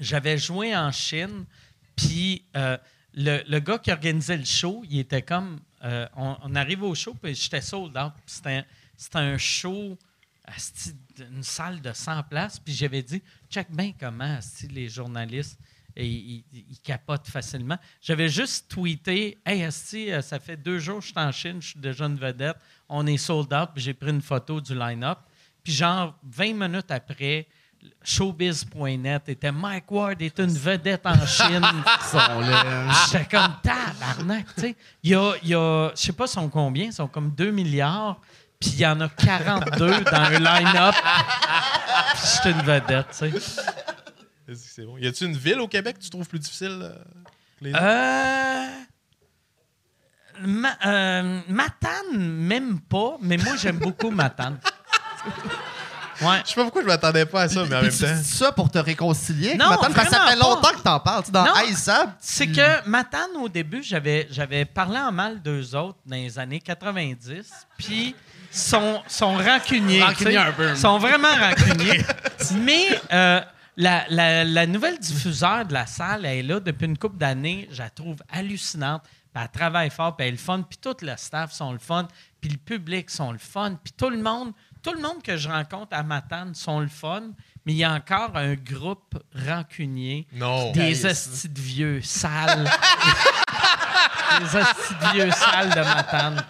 J'avais 0.00 0.38
joué 0.38 0.74
en 0.74 0.90
Chine, 0.90 1.44
puis 1.94 2.42
euh, 2.56 2.78
le, 3.14 3.58
gars 3.58 3.78
qui 3.78 3.92
organisait 3.92 4.38
le 4.38 4.44
show, 4.44 4.82
il 4.88 4.98
était 5.00 5.22
comme. 5.22 5.60
euh, 5.84 6.06
on, 6.16 6.54
arrive 6.54 6.82
au 6.82 6.94
show, 6.94 7.14
puis 7.14 7.34
j'étais 7.34 7.60
sold 7.60 7.96
out. 7.96 8.12
C'était 8.26 8.64
un 9.14 9.38
show, 9.38 9.98
une 11.18 11.42
salle 11.42 11.80
de 11.80 11.92
100 11.92 12.22
places, 12.24 12.58
puis 12.58 12.72
j'avais 12.74 13.02
dit 13.02 13.22
check 13.50 13.70
bien 13.70 13.92
comment 13.98 14.38
les 14.70 14.88
journalistes. 14.88 15.58
Ils 15.96 16.44
capotent 16.82 17.28
facilement. 17.28 17.76
J'avais 18.00 18.28
juste 18.28 18.70
tweeté 18.70 19.38
Hey, 19.44 19.64
Asti, 19.64 20.10
euh, 20.12 20.22
ça 20.22 20.38
fait 20.38 20.56
deux 20.56 20.78
jours 20.78 20.98
que 21.00 21.04
je 21.04 21.10
suis 21.10 21.18
en 21.18 21.32
Chine, 21.32 21.60
je 21.60 21.68
suis 21.70 21.80
déjà 21.80 22.06
une 22.06 22.16
vedette. 22.16 22.56
On 22.88 23.06
est 23.06 23.16
sold 23.16 23.52
out, 23.52 23.70
puis 23.74 23.82
j'ai 23.82 23.92
pris 23.92 24.10
une 24.10 24.22
photo 24.22 24.60
du 24.60 24.74
line-up. 24.74 25.18
Puis, 25.62 25.72
genre, 25.72 26.16
20 26.22 26.54
minutes 26.54 26.90
après, 26.90 27.46
showbiz.net 28.02 29.28
était 29.28 29.52
Mike 29.52 29.90
Ward 29.90 30.20
est 30.22 30.38
une 30.38 30.52
vedette 30.52 31.04
en 31.06 31.26
Chine. 31.26 31.62
J'étais 33.12 33.24
comme 33.36 33.54
tabarnak, 33.62 34.46
tu 34.54 34.60
sais. 34.60 34.76
Il 35.02 35.10
y 35.10 35.14
a, 35.14 35.32
il 35.42 35.48
y 35.48 35.54
a 35.54 35.90
je 35.94 36.00
sais 36.00 36.12
pas, 36.12 36.26
sont 36.26 36.48
combien, 36.48 36.86
ils 36.86 36.92
sont 36.92 37.08
comme 37.08 37.30
2 37.30 37.50
milliards, 37.50 38.20
puis 38.58 38.70
il 38.70 38.80
y 38.80 38.86
en 38.86 39.00
a 39.00 39.08
42 39.08 40.00
dans 40.04 40.12
un 40.12 40.30
line-up. 40.38 40.94
Puis 42.14 42.22
j'étais 42.36 42.50
une 42.52 42.62
vedette, 42.62 43.06
tu 43.10 43.30
sais. 43.30 43.62
C'est 44.54 44.84
bon? 44.84 44.96
Y 44.98 45.06
a-tu 45.06 45.24
une 45.26 45.36
ville 45.36 45.60
au 45.60 45.68
Québec 45.68 45.98
que 45.98 46.02
tu 46.02 46.10
trouves 46.10 46.28
plus 46.28 46.38
difficile 46.40 46.80
euh, 46.82 46.92
que 47.58 47.64
les 47.64 47.70
autres? 47.72 47.82
Euh. 47.82 48.66
Ma- 50.42 50.76
euh, 50.86 51.40
Matane, 51.48 52.16
même 52.18 52.80
pas, 52.80 53.16
mais 53.20 53.36
moi, 53.36 53.56
j'aime 53.56 53.78
beaucoup 53.78 54.10
Matane. 54.10 54.58
Ouais. 56.22 56.40
Je 56.44 56.48
sais 56.50 56.54
pas 56.54 56.62
pourquoi 56.64 56.82
je 56.82 56.86
m'attendais 56.86 57.24
pas 57.26 57.42
à 57.42 57.48
ça, 57.48 57.64
mais 57.68 57.76
en 57.76 57.82
même 57.82 57.90
temps. 57.90 58.06
dis 58.14 58.24
ça 58.24 58.52
pour 58.52 58.70
te 58.70 58.78
réconcilier 58.78 59.48
avec 59.50 59.60
Non, 59.60 59.70
Matane, 59.70 59.92
parce 59.94 60.08
que 60.08 60.14
ça 60.14 60.26
fait 60.26 60.36
longtemps 60.36 60.72
que 60.72 60.82
t'en 60.82 61.00
parles. 61.00 61.22
Tu 61.22 61.26
sais, 61.26 61.32
dans 61.32 61.44
C'est 62.20 62.46
tu- 62.46 62.52
que 62.52 62.88
Matane, 62.88 63.30
au 63.40 63.48
début, 63.48 63.82
j'avais, 63.82 64.26
j'avais 64.30 64.64
parlé 64.64 64.98
en 64.98 65.12
mal 65.12 65.40
d'eux 65.42 65.74
autres 65.74 65.98
dans 66.06 66.16
les 66.16 66.38
années 66.38 66.60
90, 66.60 67.50
puis 67.78 68.14
sont, 68.50 69.00
sont 69.06 69.36
rancuniers. 69.36 70.02
Rancuniers 70.02 70.36
un 70.36 70.52
peu. 70.52 70.74
sont 70.76 70.98
vraiment 70.98 71.28
rancuniers. 71.28 72.04
Mais 72.56 72.86
euh, 73.12 73.40
la, 73.76 74.04
la- 74.10 74.44
la 74.44 74.66
nouvelle 74.66 74.98
diffuseur 74.98 75.64
de 75.64 75.72
la 75.72 75.86
salle, 75.86 76.24
elle 76.26 76.38
est 76.38 76.42
là 76.42 76.60
depuis 76.60 76.86
une 76.86 76.98
couple 76.98 77.16
d'années. 77.18 77.68
Je 77.72 77.78
la 77.78 77.90
trouve 77.90 78.16
hallucinante. 78.32 79.02
Puis 79.32 79.42
elle 79.44 79.48
travaille 79.50 79.90
fort, 79.90 80.16
puis 80.16 80.26
elle 80.26 80.34
est 80.34 80.36
le 80.36 80.42
fun. 80.42 80.62
Puis 80.68 80.78
tout 80.82 80.96
le 81.02 81.12
staff 81.16 81.52
sont 81.52 81.72
le 81.72 81.78
fun. 81.78 82.08
Puis 82.40 82.50
le 82.50 82.56
public 82.58 83.08
sont 83.10 83.30
le 83.30 83.38
fun. 83.38 83.76
Puis 83.82 83.92
tout 83.96 84.10
le 84.10 84.20
monde, 84.20 84.52
tout 84.82 84.92
le 84.92 85.00
monde 85.00 85.22
que 85.22 85.36
je 85.36 85.48
rencontre 85.48 85.96
à 85.96 86.02
Matane 86.02 86.54
sont 86.54 86.80
le 86.80 86.88
fun. 86.88 87.22
Mais 87.66 87.72
il 87.72 87.78
y 87.78 87.84
a 87.84 87.92
encore 87.92 88.36
un 88.36 88.54
groupe 88.54 89.22
rancunier. 89.46 90.26
Non. 90.32 90.72
Des 90.72 91.04
hosties 91.04 91.48
de 91.50 91.60
vieux 91.60 92.00
sales. 92.02 92.64
des 94.40 94.56
hosties 94.56 94.94
de 95.00 95.12
vieux 95.12 95.30
sales 95.30 95.70
de 95.70 95.80
Matane. 95.80 96.44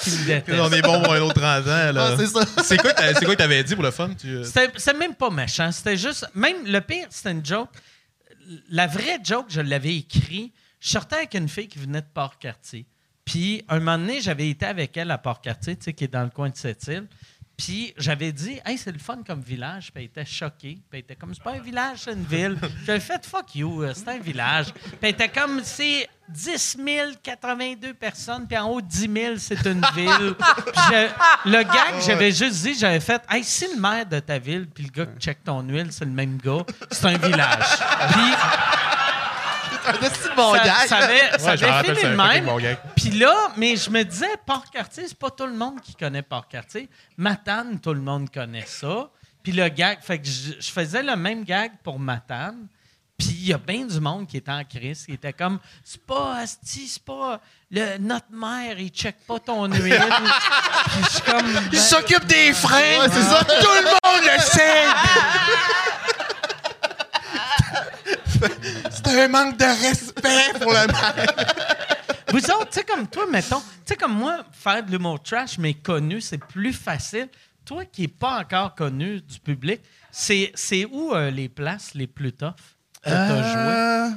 Qui 0.00 0.10
me 0.10 0.24
détestent. 0.26 0.60
On 0.60 0.72
est 0.72 0.82
bon 0.82 1.02
pour 1.02 1.12
un 1.12 1.20
autre 1.20 1.40
30 1.40 1.64
ans, 1.66 1.92
là. 1.92 2.08
Ah, 2.12 2.14
c'est 2.16 2.26
ça. 2.26 2.40
C'est 2.62 2.76
quoi 2.78 2.92
que 2.92 3.34
t'avais 3.34 3.62
dit 3.64 3.74
pour 3.74 3.84
le 3.84 3.90
fun? 3.90 4.10
Tu... 4.18 4.28
euh, 4.28 4.44
C'était 4.44 4.70
c'était 4.76 4.98
même 4.98 5.14
pas 5.14 5.30
méchant. 5.30 5.70
C'était 5.72 5.96
juste. 5.96 6.26
Même 6.34 6.64
le 6.66 6.80
pire, 6.80 7.06
c'était 7.10 7.32
une 7.32 7.44
joke. 7.44 7.70
La 8.70 8.86
vraie 8.86 9.18
joke, 9.22 9.46
je 9.48 9.60
l'avais 9.60 9.96
écrit. 9.96 10.52
Je 10.80 10.90
sortais 10.90 11.16
avec 11.16 11.34
une 11.34 11.48
fille 11.48 11.68
qui 11.68 11.78
venait 11.78 12.02
de 12.02 12.06
Port-Cartier. 12.12 12.86
Puis, 13.24 13.64
un 13.68 13.78
moment 13.80 13.98
donné, 13.98 14.20
j'avais 14.20 14.48
été 14.48 14.66
avec 14.66 14.96
elle 14.96 15.10
à 15.10 15.18
Port-Cartier, 15.18 15.76
tu 15.76 15.84
sais, 15.84 15.92
qui 15.92 16.04
est 16.04 16.08
dans 16.12 16.22
le 16.22 16.30
coin 16.30 16.48
de 16.48 16.56
cette 16.56 16.86
île. 16.86 17.08
Puis, 17.56 17.94
j'avais 17.96 18.32
dit, 18.32 18.60
hey, 18.66 18.76
c'est 18.76 18.92
le 18.92 18.98
fun 18.98 19.18
comme 19.26 19.40
village. 19.40 19.90
Puis, 19.92 20.04
elle 20.04 20.10
était 20.10 20.26
choquée. 20.26 20.74
Puis, 20.74 20.82
elle 20.92 20.98
était 21.00 21.16
comme, 21.16 21.32
c'est 21.34 21.42
pas 21.42 21.52
un 21.52 21.60
village, 21.60 22.00
c'est 22.04 22.12
une 22.12 22.24
ville. 22.24 22.58
J'avais 22.84 23.00
fait, 23.00 23.24
fuck 23.24 23.54
you, 23.54 23.82
euh, 23.82 23.92
c'est 23.94 24.08
un 24.08 24.18
village. 24.18 24.74
Puis, 24.74 24.92
elle 25.00 25.08
était 25.10 25.28
comme, 25.30 25.60
c'est 25.64 26.06
10 26.28 26.76
082 27.22 27.94
personnes. 27.94 28.46
Puis, 28.46 28.58
en 28.58 28.68
haut, 28.68 28.82
10 28.82 29.10
000, 29.10 29.34
c'est 29.38 29.64
une 29.66 29.80
ville. 29.94 30.34
Puis, 30.38 30.82
je- 30.90 31.50
le 31.50 31.62
gag, 31.62 32.02
j'avais 32.04 32.30
juste 32.30 32.62
dit, 32.62 32.74
j'avais 32.78 33.00
fait, 33.00 33.22
hey, 33.30 33.42
si 33.42 33.66
le 33.74 33.80
maire 33.80 34.04
de 34.04 34.20
ta 34.20 34.38
ville, 34.38 34.66
puis 34.68 34.84
le 34.84 34.90
gars 34.90 35.06
qui 35.06 35.18
check 35.18 35.42
ton 35.42 35.62
huile, 35.62 35.88
c'est 35.92 36.04
le 36.04 36.10
même 36.10 36.36
gars, 36.36 36.62
c'est 36.90 37.06
un 37.06 37.16
village. 37.16 37.66
Puis, 38.12 38.32
De 39.92 40.34
bon 40.36 40.54
ça, 40.54 40.64
gag. 40.64 40.88
ça 40.88 40.96
avait, 40.98 41.14
Ouais, 41.14 41.84
fini 41.84 41.96
c'est 42.00 42.10
de 42.10 42.16
même. 42.16 42.44
bon. 42.44 42.58
Puis 42.96 43.10
là, 43.10 43.34
mais 43.56 43.76
je 43.76 43.88
me 43.90 44.02
disais, 44.02 44.36
Port-Cartier, 44.44 45.04
c'est 45.08 45.18
pas 45.18 45.30
tout 45.30 45.46
le 45.46 45.54
monde 45.54 45.80
qui 45.80 45.94
connaît 45.94 46.22
Port-Cartier. 46.22 46.88
Matane, 47.16 47.78
tout 47.80 47.94
le 47.94 48.00
monde 48.00 48.30
connaît 48.30 48.66
ça. 48.66 49.08
Puis 49.42 49.52
le 49.52 49.68
gag, 49.68 49.98
fait 50.02 50.18
que 50.18 50.26
je, 50.26 50.52
je 50.60 50.70
faisais 50.72 51.02
le 51.02 51.14
même 51.16 51.44
gag 51.44 51.72
pour 51.84 51.98
Matane. 51.98 52.66
Puis 53.18 53.28
il 53.28 53.46
y 53.46 53.52
a 53.54 53.58
bien 53.58 53.86
du 53.86 53.98
monde 53.98 54.26
qui 54.26 54.36
était 54.36 54.50
en 54.52 54.62
crise, 54.64 55.06
qui 55.06 55.12
était 55.14 55.32
comme, 55.32 55.58
c'est 55.82 56.04
pas 56.04 56.34
Asti, 56.36 56.86
c'est 56.86 57.02
pas 57.02 57.40
le, 57.70 57.96
notre 57.98 58.26
mère, 58.30 58.78
il 58.78 58.90
check 58.90 59.16
pas 59.26 59.38
ton 59.38 59.64
huile. 59.72 59.98
Puis 60.86 61.02
je 61.04 61.08
suis 61.10 61.22
comme, 61.22 61.50
ben, 61.50 61.62
Il 61.72 61.78
s'occupe 61.78 62.26
des 62.26 62.52
freins. 62.52 63.00
Ouais, 63.00 63.08
c'est 63.10 63.22
ça. 63.22 63.42
Tout 63.42 63.54
le 63.54 63.84
monde 63.84 64.22
le 64.22 64.38
sait. 64.42 64.84
C'est 68.90 69.20
un 69.20 69.28
manque 69.28 69.56
de 69.56 69.64
respect 69.64 70.58
pour 70.60 70.72
le 70.72 70.86
Vous 72.32 72.38
autres, 72.50 72.70
tu 72.70 72.80
sais, 72.80 72.84
comme 72.84 73.06
toi, 73.06 73.26
mettons, 73.30 73.60
tu 73.60 73.66
sais, 73.86 73.96
comme 73.96 74.14
moi, 74.14 74.44
faire 74.52 74.84
de 74.84 74.90
l'humour 74.90 75.22
trash, 75.22 75.58
mais 75.58 75.74
connu, 75.74 76.20
c'est 76.20 76.38
plus 76.38 76.72
facile. 76.72 77.28
Toi 77.64 77.84
qui 77.84 78.02
n'es 78.02 78.08
pas 78.08 78.40
encore 78.40 78.74
connu 78.74 79.20
du 79.20 79.40
public, 79.40 79.80
c'est, 80.10 80.52
c'est 80.54 80.84
où 80.84 81.14
euh, 81.14 81.30
les 81.30 81.48
places 81.48 81.94
les 81.94 82.06
plus 82.06 82.32
tough 82.32 82.54
que 83.02 83.10
t'as 83.10 83.42
joué? 83.42 83.72
Euh, 83.72 84.08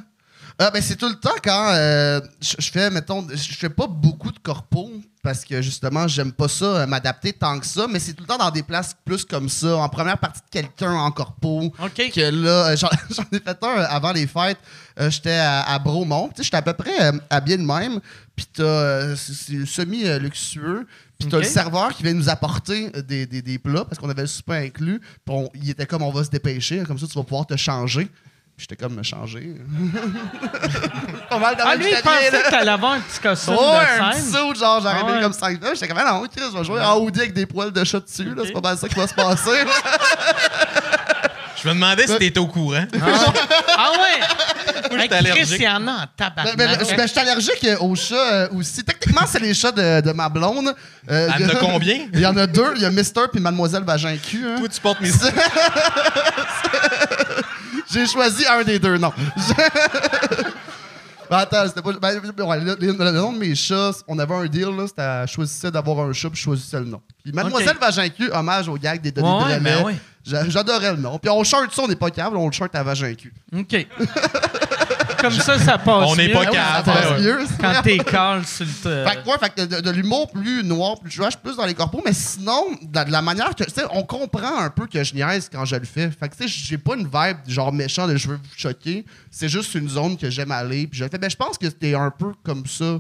ah, 0.60 0.71
ben 0.71 0.82
c'est 0.82 0.97
tout 0.97 1.08
le 1.08 1.15
temps 1.15 1.36
quand 1.43 1.71
euh, 1.73 2.19
je 2.41 2.69
fais, 2.69 2.89
mettons, 2.89 3.25
je 3.29 3.53
fais 3.53 3.69
pas 3.69 3.88
beaucoup 3.88 4.32
de 4.32 4.39
corpos 4.39 4.91
parce 5.21 5.43
que 5.43 5.62
justement, 5.62 6.08
j'aime 6.08 6.32
pas 6.32 6.47
ça, 6.47 6.65
euh, 6.65 6.88
m'adapter 6.88 7.34
tant 7.34 7.60
que 7.60 7.65
ça, 7.65 7.88
mais 7.89 7.99
c'est 7.99 8.13
tout 8.13 8.23
le 8.23 8.27
temps 8.27 8.38
dans 8.38 8.51
des 8.51 8.63
places 8.63 8.95
plus 9.03 9.25
comme 9.25 9.49
ça, 9.49 9.77
en 9.77 9.89
première 9.89 10.17
partie 10.17 10.39
de 10.39 10.49
quelqu'un 10.49 10.93
en 10.93 11.12
corpo. 11.12 11.73
OK. 11.77 12.12
Que 12.13 12.32
là, 12.32 12.69
euh, 12.71 12.75
j'en 12.77 12.89
ai 13.34 13.39
fait 13.39 13.58
un 13.62 13.67
euh, 13.67 13.86
avant 13.89 14.13
les 14.13 14.27
fêtes, 14.27 14.60
euh, 14.99 15.10
j'étais 15.10 15.32
à, 15.32 15.62
à 15.63 15.79
Bromont, 15.79 16.29
j'étais 16.39 16.58
à 16.58 16.62
peu 16.62 16.73
près 16.73 17.12
habillé 17.29 17.58
de 17.58 17.63
même, 17.63 17.99
puis 18.36 18.47
t'as, 18.53 19.15
semi-luxueux, 19.15 20.88
puis 21.19 21.27
t'as 21.27 21.39
le 21.39 21.43
serveur 21.43 21.93
qui 21.93 22.03
vient 22.03 22.13
nous 22.13 22.29
apporter 22.29 22.89
des, 22.89 23.25
des, 23.25 23.41
des 23.41 23.60
plats 23.60 23.84
parce 23.84 23.99
qu'on 23.99 24.10
avait 24.10 24.21
le 24.21 24.27
souper 24.27 24.67
inclus, 24.67 25.01
puis 25.25 25.36
il 25.55 25.69
était 25.69 25.86
comme 25.86 26.01
on 26.01 26.12
va 26.12 26.23
se 26.23 26.29
dépêcher, 26.29 26.84
comme 26.84 26.97
ça 26.97 27.08
tu 27.08 27.17
vas 27.17 27.23
pouvoir 27.23 27.45
te 27.45 27.58
changer. 27.58 28.10
J'étais 28.60 28.76
comme 28.76 28.93
me 28.95 29.04
changer. 29.04 29.56
Pas 31.30 31.38
mal 31.39 31.56
de 31.56 31.62
Ah, 31.65 31.76
lui, 31.78 31.86
il 31.89 32.02
pensait 32.02 32.30
là. 32.30 32.41
que 32.41 32.50
t'allais 32.52 32.72
avoir 32.72 32.91
un 32.93 33.00
petit 33.00 33.19
costume 33.19 33.54
Ouais, 33.54 33.60
un 34.00 34.10
de 34.10 34.13
petit 34.15 34.22
scène. 34.22 34.32
saut, 34.34 34.54
genre, 34.56 34.82
j'arrivais 34.82 35.06
Ah 35.08 35.15
ouais. 35.15 35.22
comme 35.22 35.32
5 35.34 35.60
J'étais 35.74 35.88
comme, 35.88 35.98
ah 35.98 36.12
non, 36.12 36.24
Chris, 36.28 36.43
je 36.52 36.58
vais 36.58 36.63
jouer 36.65 36.82
en 36.82 36.95
Audi 36.98 37.19
avec 37.22 37.34
des 37.34 37.45
poils 37.45 37.72
de 37.72 37.84
chat 37.86 38.02
dessus, 38.02 38.36
là. 38.36 38.43
C'est 38.45 38.52
pas 38.52 38.60
mal 38.62 38.78
ça 38.78 38.89
qui 38.89 38.95
va 38.95 39.08
se 39.08 39.13
passer. 39.13 39.63
Je 41.62 41.67
me 41.67 41.74
demandais 41.74 42.08
si 42.08 42.17
t'étais 42.17 42.39
au 42.39 42.48
courant. 42.48 42.86
Ah 43.78 43.91
ouais! 43.91 44.19
j'étais 44.91 44.95
Hey, 45.02 45.08
Chris, 45.10 45.17
allergique. 45.30 45.56
il 45.60 45.63
y 45.63 45.67
en 45.67 45.88
a 45.88 45.91
en 45.91 46.06
Ben, 46.17 46.56
ben, 46.56 46.78
ben, 46.78 46.80
je 46.80 47.08
suis 47.08 47.19
allergique 47.19 47.63
euh, 47.65 47.78
aux 47.80 47.95
chats 47.95 48.15
euh, 48.15 48.48
aussi. 48.58 48.84
Techniquement, 48.84 49.26
c'est 49.28 49.39
les 49.39 49.54
chats 49.54 49.72
de, 49.72 50.02
de 50.02 50.12
ma 50.13 50.30
blonde. 50.30 50.74
Euh, 51.12 51.30
Elle 51.36 51.45
en 51.45 51.50
a 51.50 51.56
combien? 51.60 52.08
Il 52.13 52.19
y 52.22 52.26
en 52.26 52.36
a 52.38 52.48
deux. 52.48 52.74
Il 52.78 52.82
y 52.82 52.86
a 52.86 52.89
Mister 52.89 53.22
puis 53.32 53.41
Mademoiselle 53.41 53.84
Vagin 53.84 54.15
Cul. 54.17 54.45
hein. 54.48 54.56
Toi, 54.60 54.67
tu 54.69 54.80
portes 54.82 55.02
mes. 55.02 55.10
J'ai 57.91 58.06
choisi 58.06 58.45
un 58.47 58.63
des 58.63 58.78
deux, 58.80 58.97
non. 58.97 59.12
Ben, 61.30 61.38
attends, 61.38 61.67
c'était 61.67 61.82
pas. 61.82 61.93
Ben, 61.93 62.19
ouais, 62.45 62.60
le, 62.60 62.78
le- 62.80 62.91
le 62.93 63.12
nom 63.12 63.34
de 63.34 63.38
mes 63.39 63.56
chats, 63.56 63.91
on 64.08 64.17
avait 64.19 64.36
un 64.36 64.45
deal, 64.45 64.67
là. 64.75 64.86
C'était 64.88 65.28
je 65.28 65.34
choisissais 65.34 65.71
d'avoir 65.71 65.99
un 66.08 66.13
chat, 66.13 66.30
puis 66.30 66.39
choisissais 66.39 66.80
le 66.80 66.86
nom. 66.86 67.02
Puis 67.23 67.32
Mademoiselle 67.34 67.75
Ok. 67.75 67.82
Vagin 67.82 68.10
Cul, 68.10 68.30
hommage 68.32 68.67
au 68.67 68.75
gag 68.78 69.02
des 69.02 69.12
Denis 69.12 69.28
Ouais, 69.28 69.34
ouais, 69.45 69.60
Brelet. 69.60 69.84
ben. 69.84 69.97
J'a- 70.25 70.49
J'adorais 70.49 70.91
le 70.91 70.97
nom. 70.97 71.17
Puis 71.17 71.30
on 71.32 71.43
chante 71.43 71.71
ça, 71.73 71.82
on 71.84 71.88
n'est 71.88 71.95
pas 71.95 72.12
câble, 72.12 72.38
on 72.38 72.45
le 72.47 72.52
chante 72.52 72.75
à 72.75 72.84
Vagin 72.84 73.13
Cul. 73.15 73.34
OK. 73.58 73.88
Comme 75.21 75.32
ça, 75.34 75.58
ça 75.60 75.77
passe 75.77 76.05
On 76.10 76.15
n'est 76.15 76.27
mieux. 76.27 76.34
pas 76.34 76.45
capable. 76.45 77.47
c'est 77.47 77.58
Quand 77.62 77.82
t'es 77.84 77.97
calme 77.99 78.43
sur 78.45 78.65
le... 78.65 78.71
Fait 79.05 79.21
que, 79.23 79.29
ouais, 79.29 79.38
fait 79.39 79.49
que 79.49 79.62
de, 79.62 79.75
de- 79.75 79.82
de 79.82 79.89
l'humour 79.91 80.29
plus 80.32 80.63
noir, 80.63 80.99
plus 80.99 81.15
trash, 81.15 81.38
plus 81.38 81.55
dans 81.58 81.65
les 81.65 81.73
corpos, 81.73 82.01
mais 82.05 82.13
sinon, 82.13 82.71
de, 82.82 83.03
de 83.05 83.12
la 83.12 83.21
manière 83.21 83.53
que, 83.55 83.63
tu 83.63 83.71
sais, 83.71 83.84
on 83.91 84.03
comprend 84.03 84.60
un 84.60 84.69
peu 84.69 84.88
que 84.88 85.03
je 85.03 85.13
niaise 85.13 85.49
quand 85.51 85.65
je 85.65 85.75
le 85.75 85.86
fais. 85.86 86.10
Fait 86.12 86.29
que, 86.29 86.36
tu 86.36 86.47
sais, 86.47 86.49
j'ai 86.67 86.77
pas 86.77 86.95
une 86.95 87.05
vibe 87.12 87.38
genre 87.47 87.71
méchant 87.73 88.08
de 88.08 88.15
je 88.15 88.27
veux 88.29 88.36
vous 88.36 88.41
choquer. 88.58 89.05
C'est 89.32 89.49
juste 89.49 89.73
une 89.75 89.89
zone 89.89 90.17
que 90.17 90.29
j'aime 90.29 90.51
aller, 90.51 90.88
puis 90.88 90.99
je 90.99 91.03
le 91.05 91.10
fais. 91.10 91.17
Ben, 91.17 91.29
je 91.29 91.36
pense 91.38 91.58
que 91.58 91.67
t'es 91.67 91.93
un 91.93 92.12
peu 92.12 92.32
comme 92.43 92.65
ça 92.65 92.99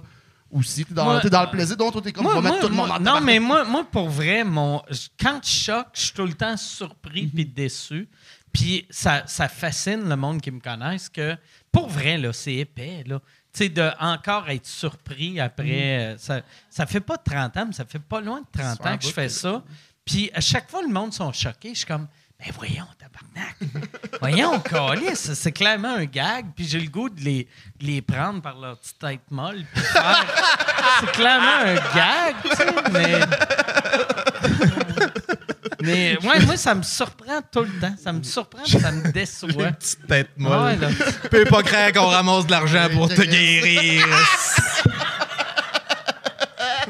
aussi. 0.51 0.83
T'es 0.85 0.93
dans, 0.93 1.05
Moi, 1.05 1.19
dans 1.21 1.43
le 1.43 1.49
plaisir, 1.49 1.77
donc 1.77 2.01
t'es 2.03 2.11
comme, 2.11 2.25
on 2.25 2.41
va 2.41 2.41
mettre 2.41 2.59
tout 2.61 2.69
le 2.69 2.75
monde 2.75 2.91
en 2.91 2.99
non, 2.99 3.21
mais 3.21 3.39
moi, 3.39 3.63
moi, 3.65 3.85
pour 3.89 4.09
vrai, 4.09 4.43
mon, 4.43 4.81
quand 5.21 5.39
je 5.43 5.49
choque, 5.49 5.87
je 5.93 6.01
suis 6.01 6.13
tout 6.13 6.25
le 6.25 6.33
temps 6.33 6.57
surpris 6.57 7.23
Mhm. 7.23 7.29
puis 7.31 7.45
déçu. 7.45 8.07
Puis 8.51 8.87
ça, 8.89 9.21
ça 9.27 9.47
fascine 9.47 10.09
le 10.09 10.15
monde 10.15 10.41
qui 10.41 10.49
me 10.49 10.59
connaisse 10.59 11.07
que, 11.07 11.35
pour 11.71 11.89
vrai, 11.89 12.17
là, 12.17 12.33
c'est 12.33 12.55
épais, 12.55 13.03
là. 13.05 13.19
Tu 13.51 13.63
sais, 13.63 13.69
de 13.69 13.89
encore 13.99 14.49
être 14.49 14.67
surpris 14.67 15.39
après... 15.39 15.63
Mhm. 15.63 16.13
euh, 16.13 16.17
ça, 16.17 16.41
ça 16.69 16.85
fait 16.85 16.99
pas 16.99 17.17
30 17.17 17.57
ans, 17.57 17.65
mais 17.67 17.73
ça 17.73 17.85
fait 17.85 17.99
pas 17.99 18.21
loin 18.21 18.41
de 18.41 18.45
30 18.51 18.63
Ça 18.63 18.75
fait 18.75 18.89
un 18.89 18.93
ans 18.93 18.97
que 18.97 19.05
je 19.05 19.11
fais 19.11 19.29
ça. 19.29 19.63
Puis 20.05 20.29
à 20.33 20.41
chaque 20.41 20.69
fois, 20.69 20.81
le 20.81 20.89
monde 20.89 21.13
sont 21.13 21.31
choqués. 21.33 21.69
Je 21.69 21.79
suis 21.79 21.87
comme, 21.87 22.07
mais 22.39 22.51
voyons, 22.51 22.87
tabarnak. 22.97 23.57
voyons, 24.21 24.59
câlisse, 24.59 25.33
c'est 25.33 25.51
clairement 25.51 25.95
un 25.95 26.05
gag. 26.05 26.47
Puis 26.55 26.65
j'ai 26.65 26.79
le 26.79 26.89
goût 26.89 27.09
de 27.09 27.21
les, 27.21 27.47
de 27.79 27.85
les 27.85 28.01
prendre 28.01 28.41
par 28.41 28.57
leur 28.57 28.77
petite 28.79 28.99
tête 28.99 29.21
molle. 29.29 29.65
c'est 30.99 31.11
clairement 31.11 31.65
un 31.65 31.75
gag, 31.75 32.35
tu 32.43 32.55
sais, 32.55 32.75
mais. 32.91 33.19
Mais 35.81 36.17
ouais, 36.23 36.39
moi, 36.45 36.57
ça 36.57 36.75
me 36.75 36.83
surprend 36.83 37.39
tout 37.51 37.61
le 37.63 37.79
temps. 37.79 37.95
Ça 38.01 38.11
me 38.13 38.21
surprend, 38.23 38.65
ça 38.65 38.91
me 38.91 39.11
déçoit. 39.11 39.71
Petite 39.71 40.07
tête 40.07 40.29
molle. 40.37 40.63
ouais, 40.65 40.75
là. 40.77 40.89
Tu 41.23 41.29
peux 41.29 41.45
pas 41.45 41.63
croire 41.63 41.91
qu'on 41.93 42.07
ramasse 42.07 42.45
de 42.45 42.51
l'argent 42.51 42.87
pour 42.93 43.07
te 43.09 43.21
guérir. 43.21 44.05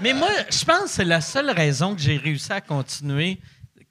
Mais 0.02 0.14
moi, 0.14 0.30
je 0.50 0.64
pense 0.66 0.84
que 0.84 0.90
c'est 0.90 1.06
la 1.06 1.22
seule 1.22 1.50
raison 1.52 1.94
que 1.96 2.02
j'ai 2.02 2.18
réussi 2.18 2.52
à 2.52 2.62
continuer. 2.62 3.40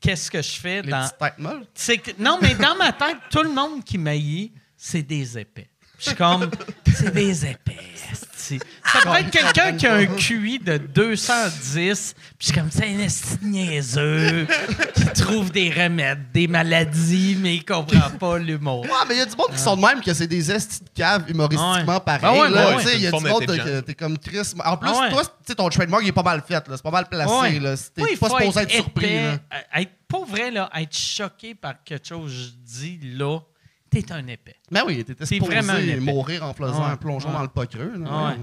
Qu'est-ce 0.01 0.31
que 0.31 0.41
je 0.41 0.53
fais 0.59 0.83
Les 0.83 0.91
dans. 0.91 1.03
petites 1.03 1.19
têtes 1.19 1.39
molles. 1.39 1.67
Que, 1.77 2.23
non, 2.23 2.39
mais 2.41 2.55
dans 2.55 2.77
ma 2.77 2.93
tête, 2.93 3.17
tout 3.31 3.43
le 3.43 3.51
monde 3.51 3.85
qui 3.85 3.99
m'haït, 3.99 4.53
c'est 4.77 5.03
des 5.03 5.39
épais. 5.39 5.69
Je 5.99 6.05
suis 6.07 6.15
comme, 6.15 6.51
c'est 6.95 7.13
des 7.13 7.45
épais. 7.47 7.77
esti. 8.13 8.27
esti. 8.57 8.61
Ça 8.85 9.01
pourrait 9.03 9.21
être 9.23 9.31
quelqu'un 9.31 9.73
qui 9.77 9.87
a 9.87 9.95
un 9.95 10.07
QI 10.07 10.59
de 10.59 10.79
210, 10.79 12.15
puis 12.15 12.25
je 12.39 12.45
suis 12.47 12.55
comme, 12.55 12.71
c'est 12.71 12.85
un 12.87 12.99
esti 13.01 13.37
niaiseux, 13.43 14.47
qui 14.95 15.05
trouve 15.23 15.51
des 15.51 15.71
remèdes, 15.71 16.31
des 16.33 16.47
maladies, 16.47 17.37
mais 17.41 17.57
il 17.57 17.65
comprend 17.65 18.11
pas 18.19 18.39
l'humour. 18.39 18.83
Ouais, 18.85 18.91
mais 19.09 19.17
il 19.17 19.19
y 19.19 19.21
a 19.21 19.27
du 19.27 19.37
monde 19.37 19.51
qui 19.53 19.59
sont 19.59 19.77
de 19.77 19.83
même 19.83 20.01
que 20.01 20.15
c'est 20.15 20.27
des 20.27 20.51
estis 20.51 20.81
de 20.85 20.89
cave 20.95 21.25
humoristiquement 21.29 21.95
Ouais. 21.95 22.01
pareil. 22.01 22.21
Ben 22.23 22.41
ouais, 22.43 22.51
là. 22.51 22.71
ben 22.71 22.77
Tu 22.79 22.83
sais, 22.83 22.89
ouais, 22.89 22.95
il 22.97 23.03
y 23.03 23.07
a 23.07 23.11
du 23.11 23.25
monde 23.25 23.47
que 23.47 23.81
t'es 23.81 23.95
comme 23.95 24.19
Chris. 24.19 24.53
En 24.65 24.77
plus, 24.77 24.91
Ah 24.95 25.01
ouais. 25.01 25.11
toi, 25.11 25.23
tu 25.25 25.31
sais, 25.49 25.55
ton 25.55 25.69
trademark 25.69 26.03
il 26.05 26.09
est 26.09 26.13
pas 26.13 26.23
mal 26.23 26.43
fait, 26.47 26.55
là. 26.69 26.77
C'est 26.77 26.83
pas 26.83 26.91
mal 26.91 27.09
placé, 27.09 27.33
Ouais. 27.33 27.59
là. 27.61 27.75
Il 27.97 28.05
pas 28.19 28.29
faut 28.29 28.39
supposé 28.39 28.61
être 28.61 28.71
surpris, 28.71 29.05
épais, 29.07 29.23
là. 29.25 29.33
euh, 29.77 29.81
Être, 29.81 29.93
pas 30.09 30.25
vrai, 30.27 30.51
là, 30.51 30.71
être 30.77 30.97
choqué 30.97 31.55
par 31.55 31.75
quelque 31.85 32.09
chose 32.09 32.31
que 32.33 32.39
je 32.39 32.49
dis 32.87 32.99
là, 33.17 33.41
t'es 33.90 34.12
un 34.12 34.27
épais. 34.27 34.57
Mais 34.70 34.83
oui, 34.83 35.05
t'étais 35.05 35.27
supposé 35.27 35.96
mourir 36.01 36.44
en 36.44 36.55
faisant 36.55 36.85
Ouais. 36.85 36.90
un 36.92 36.96
plongeon 36.96 37.29
Ouais. 37.29 37.35
dans 37.35 37.42
le 37.42 37.48
pas 37.48 37.66
creux. 37.66 37.92
là. 37.96 38.29
Ouais. 38.29 38.37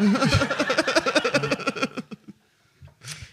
Ouais. 0.00 0.08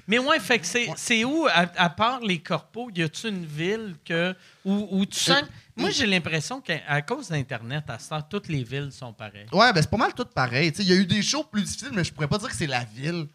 Mais 0.08 0.20
ouais, 0.20 0.40
fait 0.40 0.60
que 0.60 0.66
c'est, 0.98 1.24
où, 1.24 1.46
à, 1.48 1.68
à 1.78 1.90
part 1.90 2.20
les 2.20 2.40
corpos, 2.40 2.90
y 2.94 3.02
a-tu 3.04 3.30
une 3.30 3.46
ville 3.46 3.96
que, 4.04 4.36
où, 4.66 4.88
où 4.92 5.06
tu 5.06 5.18
sens? 5.20 5.44
Moi, 5.78 5.90
j'ai 5.92 6.06
l'impression 6.06 6.60
qu'à 6.60 7.02
cause 7.02 7.30
d'Internet, 7.30 7.86
à 7.88 7.98
ce 7.98 8.10
temps, 8.10 8.22
toutes 8.22 8.50
les 8.50 8.64
villes 8.64 8.92
sont 8.92 9.14
pareilles. 9.14 9.46
Ouais, 9.54 9.72
ben 9.72 9.82
c'est 9.82 9.90
pas 9.90 9.96
mal 9.98 10.14
tout 10.14 10.26
pareil. 10.26 10.72
Tu 10.74 10.78
sais, 10.80 10.84
Il 10.84 10.90
y 10.90 10.94
a 10.94 10.96
eu 11.00 11.06
des 11.06 11.22
shows 11.22 11.46
plus 11.46 11.62
difficiles, 11.62 11.92
mais 11.94 12.04
je 12.04 12.12
pourrais 12.12 12.28
pas 12.28 12.38
dire 12.40 12.50
que 12.50 12.56
c'est 12.56 12.68
la 12.68 12.84
ville 12.84 13.28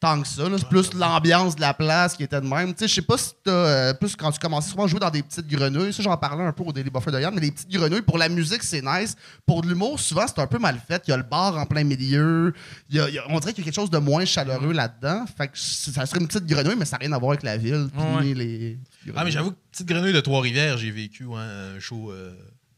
tant 0.00 0.20
que 0.22 0.26
ça. 0.26 0.44
C'est 0.56 0.68
plus 0.68 0.92
l'ambiance 0.94 1.54
de 1.54 1.60
la 1.60 1.74
place 1.74 2.16
qui 2.16 2.22
était 2.22 2.40
de 2.40 2.46
même. 2.46 2.74
Tu 2.74 2.88
Je 2.88 2.94
sais 2.94 3.02
pas 3.02 3.18
si 3.18 3.32
t'as. 3.44 3.50
euh, 3.52 3.94
plus 3.94 4.16
quand 4.16 4.32
tu 4.32 4.38
commençais 4.38 4.70
souvent 4.70 4.84
à 4.84 4.86
jouer 4.86 4.98
dans 4.98 5.10
des 5.10 5.22
petites 5.22 5.46
grenouilles. 5.46 5.92
Ça, 5.92 6.02
j'en 6.02 6.16
parlais 6.16 6.42
un 6.44 6.52
peu 6.52 6.62
au 6.64 6.72
Daily 6.72 6.88
Buffer 6.90 7.10
de 7.10 7.20
Yann, 7.20 7.34
mais 7.34 7.40
les 7.42 7.50
petites 7.50 7.70
grenouilles, 7.70 8.02
pour 8.02 8.16
la 8.18 8.28
musique, 8.28 8.62
c'est 8.62 8.82
nice. 8.82 9.14
Pour 9.46 9.62
de 9.62 9.68
l'humour, 9.68 10.00
souvent, 10.00 10.24
c'est 10.26 10.38
un 10.40 10.46
peu 10.46 10.58
mal 10.58 10.80
fait. 10.88 11.02
Il 11.06 11.10
y 11.10 11.12
a 11.12 11.16
le 11.18 11.22
bar 11.22 11.56
en 11.58 11.66
plein 11.66 11.84
milieu. 11.84 12.52
Il 12.88 12.96
y 12.96 13.00
a- 13.00 13.08
il 13.08 13.14
y 13.14 13.18
a- 13.18 13.24
on 13.28 13.38
dirait 13.40 13.52
qu'il 13.52 13.62
y 13.62 13.68
a 13.68 13.70
quelque 13.70 13.74
chose 13.80 13.90
de 13.90 13.98
moins 13.98 14.24
chaleureux 14.24 14.72
là-dedans. 14.72 15.24
Fait 15.36 15.48
que 15.48 15.58
ça 15.58 16.06
serait 16.06 16.20
une 16.20 16.26
petite 16.28 16.46
grenouille, 16.46 16.76
mais 16.78 16.84
ça 16.86 16.96
n'a 16.96 17.00
rien 17.06 17.12
à 17.12 17.18
voir 17.18 17.32
avec 17.32 17.42
la 17.42 17.56
ville. 17.56 17.88
Ouais. 17.96 18.32
les. 18.34 18.78
Ah, 19.14 19.24
mais 19.24 19.30
j'avoue 19.30 19.50
que 19.52 19.56
Petite 19.72 19.86
Grenouille 19.86 20.12
de 20.12 20.20
Trois-Rivières, 20.20 20.78
j'ai 20.78 20.90
vécu 20.90 21.24
ouais, 21.24 21.38
un 21.40 21.78
show. 21.78 22.10
euh, 22.10 22.32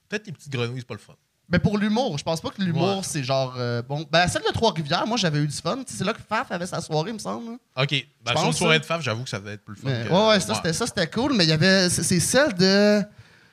Peut-être 0.08 0.26
les 0.26 0.32
petites 0.32 0.52
grenouilles, 0.52 0.80
c'est 0.80 0.87
pas 0.87 0.94
le 0.94 1.00
fun. 1.00 1.14
Mais 1.52 1.58
pour 1.58 1.76
l'humour, 1.76 2.16
je 2.18 2.24
pense 2.24 2.40
pas 2.40 2.48
que 2.48 2.62
l'humour, 2.62 2.96
Ouais. 2.96 3.02
c'est 3.04 3.22
genre. 3.22 3.54
euh, 3.58 3.82
bon, 3.82 4.06
ben, 4.10 4.26
celle 4.26 4.42
de 4.42 4.52
Trois-Rivières, 4.52 5.06
moi, 5.06 5.18
j'avais 5.18 5.38
eu 5.40 5.46
du 5.46 5.54
fun. 5.56 5.78
C'est 5.86 6.02
là 6.04 6.14
que 6.14 6.20
Faf 6.26 6.50
avait 6.50 6.66
sa 6.66 6.80
soirée, 6.80 7.10
il 7.10 7.14
me 7.14 7.18
semble. 7.18 7.50
hein. 7.52 7.82
Ok, 7.82 7.90
ben, 8.24 8.48
de 8.48 8.52
soirée 8.52 8.78
de 8.78 8.84
faf, 8.86 9.02
j'avoue 9.02 9.22
que 9.24 9.28
ça 9.30 9.38
devait 9.38 9.52
être 9.52 9.64
plus 9.64 9.74
le 9.74 9.80
fun. 9.82 9.88
Mais- 9.90 10.08
que- 10.08 10.12
ouais, 10.12 10.28
ouais, 10.28 10.40
ça, 10.40 10.54
c'était 10.54 10.72
ça, 10.72 10.86
c'était 10.86 11.06
cool. 11.08 11.34
Mais 11.34 11.44
il 11.44 11.50
y 11.50 11.52
avait. 11.52 11.90
C'est 11.90 12.18
celle 12.20 12.54
de. 12.54 13.02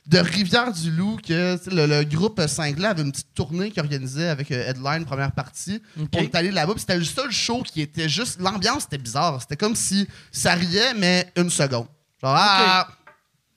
De 0.07 0.17
Rivière-du-Loup, 0.17 1.17
que 1.23 1.59
le, 1.69 1.85
le 1.85 2.03
groupe 2.03 2.41
Cinglet 2.47 2.87
avait 2.87 3.03
une 3.03 3.11
petite 3.11 3.31
tournée 3.35 3.69
qu'il 3.69 3.79
organisait 3.83 4.29
avec 4.29 4.49
euh, 4.49 4.67
Headline, 4.67 5.05
première 5.05 5.31
partie. 5.33 5.83
Ok. 6.01 6.07
On 6.15 6.19
est 6.21 6.33
allé 6.33 6.49
là-bas, 6.49 6.71
puis 6.73 6.79
c'était 6.79 6.97
le 6.97 7.03
seul 7.03 7.29
show 7.29 7.61
qui 7.61 7.81
était 7.81 8.09
juste. 8.09 8.39
L'ambiance 8.41 8.85
était 8.85 8.97
bizarre. 8.97 9.39
C'était 9.39 9.57
comme 9.57 9.75
si 9.75 10.07
ça 10.31 10.53
riait, 10.55 10.95
mais 10.95 11.31
une 11.35 11.51
seconde. 11.51 11.85
Genre, 12.23 12.33
ah! 12.35 12.87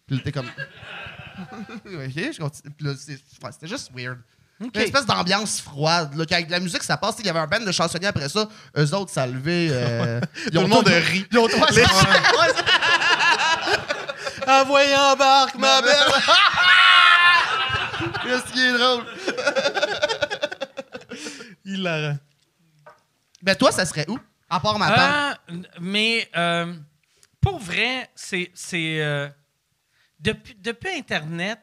Puis 0.06 0.16
là, 0.16 0.22
t'es 0.22 0.32
comme. 0.32 0.44
ok, 1.86 2.32
je 2.32 2.38
continue. 2.38 2.74
Puis 2.76 2.86
là, 2.86 2.92
ouais, 2.92 3.52
c'était 3.52 3.68
juste 3.68 3.90
weird. 3.94 4.18
Une 4.62 4.70
espèce 4.80 5.06
d'ambiance 5.06 5.60
froide. 5.60 6.14
Là, 6.16 6.24
qu'avec 6.26 6.50
la 6.50 6.60
musique, 6.60 6.82
ça 6.82 6.96
passe. 6.96 7.16
Il 7.18 7.26
y 7.26 7.30
avait 7.30 7.38
un 7.40 7.46
band 7.46 7.60
de 7.60 7.72
chansonniers 7.72 8.06
après 8.08 8.28
ça. 8.28 8.48
Eux 8.76 8.94
autres, 8.94 9.10
ça 9.12 9.22
a 9.22 9.26
levé. 9.26 9.68
euh, 9.70 10.20
ils 10.46 10.50
Tout 10.52 10.58
ont 10.58 10.62
le 10.62 10.68
monde 10.68 10.88
rit. 10.88 11.26
Ils 11.32 11.38
ont 11.38 11.44
ouais, 11.46 11.50
c'est- 11.72 11.84
Envoyez 14.50 14.96
en 14.96 15.16
barque, 15.16 15.54
ma 15.56 15.80
belle! 15.82 15.94
Qu'est-ce 18.24 18.52
qui 18.52 18.60
est 18.60 18.72
drôle? 18.78 19.04
Hilarant. 21.64 22.16
Ben, 23.42 23.54
toi, 23.56 23.72
ça 23.72 23.84
serait 23.86 24.06
où? 24.08 24.18
À 24.50 24.60
part 24.60 24.78
ma. 24.78 24.92
Ah, 24.96 25.36
n- 25.48 25.66
mais 25.80 26.28
euh, 26.36 26.74
pour 27.40 27.58
vrai, 27.58 28.08
c'est. 28.14 28.50
c'est 28.54 29.00
euh, 29.00 29.28
depuis, 30.20 30.54
depuis 30.60 30.90
Internet, 30.90 31.58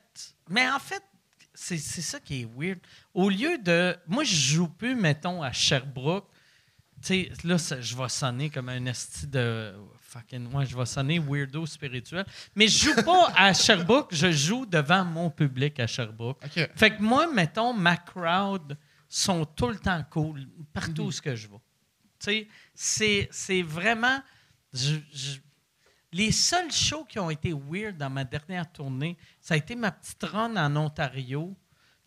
mais 0.49 0.69
en 0.69 0.79
fait, 0.79 1.01
c'est 1.61 1.77
c'est 1.77 2.01
ça 2.01 2.19
qui 2.19 2.41
est 2.41 2.47
weird. 2.57 2.79
Au 3.13 3.29
lieu 3.29 3.57
de. 3.57 3.95
Moi, 4.07 4.23
je 4.23 4.33
joue 4.35 4.67
plus, 4.69 4.95
mettons, 4.95 5.41
à 5.43 5.51
Sherbrooke. 5.51 6.27
Tu 7.01 7.07
sais, 7.07 7.31
là, 7.43 7.57
ça- 7.57 7.79
je 7.81 7.95
vais 7.95 8.09
sonner 8.09 8.49
comme 8.49 8.69
un 8.69 8.85
esti 8.85 9.27
de. 9.27 9.73
Fucking. 10.01 10.51
Ouais, 10.53 10.65
je 10.65 10.75
vais 10.75 10.85
sonner 10.85 11.19
weirdo 11.19 11.65
spirituel. 11.65 12.25
Mais 12.55 12.67
je 12.67 12.85
joue 12.85 12.95
pas 13.03 13.31
à 13.35 13.53
Sherbrooke, 13.53 14.09
je 14.13 14.31
joue 14.31 14.65
devant 14.65 15.05
mon 15.05 15.29
public 15.29 15.79
à 15.79 15.85
Sherbrooke. 15.87 16.41
OK. 16.43 16.69
Fait 16.75 16.95
que 16.95 17.01
moi, 17.01 17.31
mettons, 17.31 17.73
ma 17.73 17.95
crowd 17.97 18.75
sont 19.07 19.45
tout 19.45 19.67
le 19.69 19.77
temps 19.77 20.03
cool 20.09 20.47
partout 20.73 21.03
où 21.03 21.11
ce 21.11 21.21
que 21.21 21.35
je 21.35 21.47
vais. 21.47 21.57
Tu 22.19 22.25
sais, 22.25 22.47
c'est, 22.73 23.29
c'est 23.31 23.61
vraiment. 23.61 24.21
je- 24.73 24.95
je- 25.13 25.37
les 26.11 26.31
seuls 26.31 26.71
shows 26.71 27.05
qui 27.05 27.19
ont 27.19 27.29
été 27.29 27.53
weird 27.53 27.97
dans 27.97 28.09
ma 28.09 28.23
dernière 28.23 28.71
tournée, 28.71 29.17
ça 29.39 29.53
a 29.53 29.57
été 29.57 29.75
ma 29.75 29.91
petite 29.91 30.23
run 30.23 30.55
en 30.55 30.75
Ontario. 30.75 31.55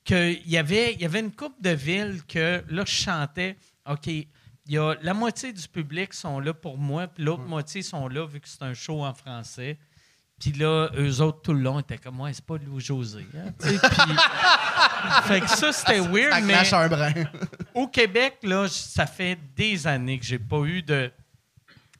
Que 0.04 0.32
il 0.32 0.50
y 0.50 0.58
avait, 0.58 0.94
y 0.94 1.04
avait 1.04 1.20
une 1.20 1.30
coupe 1.30 1.62
de 1.62 1.70
villes 1.70 2.22
que 2.26 2.64
là, 2.68 2.82
je 2.84 2.92
chantais. 2.92 3.56
OK, 3.88 4.08
y 4.08 4.78
a 4.78 4.94
la 5.00 5.14
moitié 5.14 5.52
du 5.52 5.68
public 5.68 6.12
sont 6.12 6.40
là 6.40 6.52
pour 6.52 6.76
moi, 6.76 7.06
puis 7.06 7.22
l'autre 7.22 7.44
moitié 7.44 7.82
sont 7.82 8.08
là 8.08 8.26
vu 8.26 8.40
que 8.40 8.48
c'est 8.48 8.62
un 8.62 8.74
show 8.74 9.04
en 9.04 9.14
français. 9.14 9.78
Puis 10.40 10.50
là, 10.54 10.90
eux 10.98 11.20
autres, 11.20 11.42
tout 11.42 11.52
le 11.52 11.60
long, 11.60 11.78
étaient 11.78 11.98
comme, 11.98 12.20
ouais, 12.20 12.32
c'est 12.32 12.44
pas 12.44 12.56
Louis 12.56 12.82
José. 12.82 13.24
hein, 13.36 13.52
fait 15.22 15.40
que 15.40 15.48
ça, 15.48 15.72
c'était 15.72 16.00
weird, 16.00 16.32
Ça 16.32 16.40
mais 16.40 16.72
un 16.74 16.88
brin. 16.88 17.12
au 17.74 17.86
Québec, 17.86 18.38
là, 18.42 18.66
ça 18.66 19.06
fait 19.06 19.38
des 19.54 19.86
années 19.86 20.18
que 20.18 20.24
j'ai 20.24 20.40
pas 20.40 20.62
eu 20.64 20.82
de. 20.82 21.12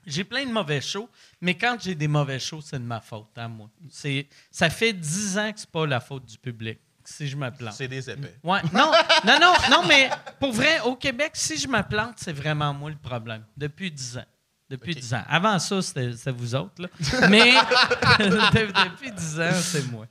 J'ai 0.07 0.25
plein 0.25 0.45
de 0.45 0.51
mauvais 0.53 0.81
shows, 0.81 1.09
mais 1.41 1.55
quand 1.57 1.77
j'ai 1.81 1.95
des 1.95 2.09
mauvais 2.09 2.39
shows, 2.39 2.61
c'est 2.61 2.79
de 2.79 2.85
ma 2.85 3.01
faute, 3.01 3.29
à 3.37 3.47
moi. 3.49 3.69
C'est, 3.91 4.27
ça 4.51 4.69
fait 4.71 4.93
dix 4.93 5.39
ans 5.39 5.53
que 5.53 5.61
c'est 5.61 5.71
pas 5.71 5.87
la 5.87 6.01
faute 6.01 6.25
du 6.27 6.37
public, 6.39 6.79
si 7.05 7.29
je 7.29 7.37
me 7.37 7.51
plante. 7.51 7.75
C'est 7.75 7.89
des 7.89 8.11
épais. 8.11 8.35
Ouais, 8.43 8.61
non, 8.73 8.91
non, 9.25 9.39
non, 9.41 9.53
non, 9.71 9.87
mais 9.87 10.11
pour 10.41 10.53
vrai, 10.53 10.81
au 10.81 10.97
Québec, 10.97 11.33
si 11.35 11.57
je 11.57 11.69
me 11.69 11.83
plante, 11.83 12.15
c'est 12.17 12.33
vraiment 12.33 12.73
moi 12.75 12.91
le 12.91 12.97
problème. 12.97 13.45
Depuis 13.57 13.91
dix 13.91 14.17
ans. 14.19 14.25
Depuis 14.69 14.95
dix 14.95 15.13
ans. 15.15 15.23
Avant 15.29 15.59
ça, 15.59 15.83
c'était, 15.83 16.13
c'était 16.13 16.31
vous 16.33 16.55
autres, 16.55 16.81
là. 16.83 16.89
Mais 17.29 17.53
de- 18.19 18.89
depuis 18.91 19.13
dix 19.13 19.39
ans, 19.41 19.53
c'est 19.61 19.87
moi. 19.91 20.07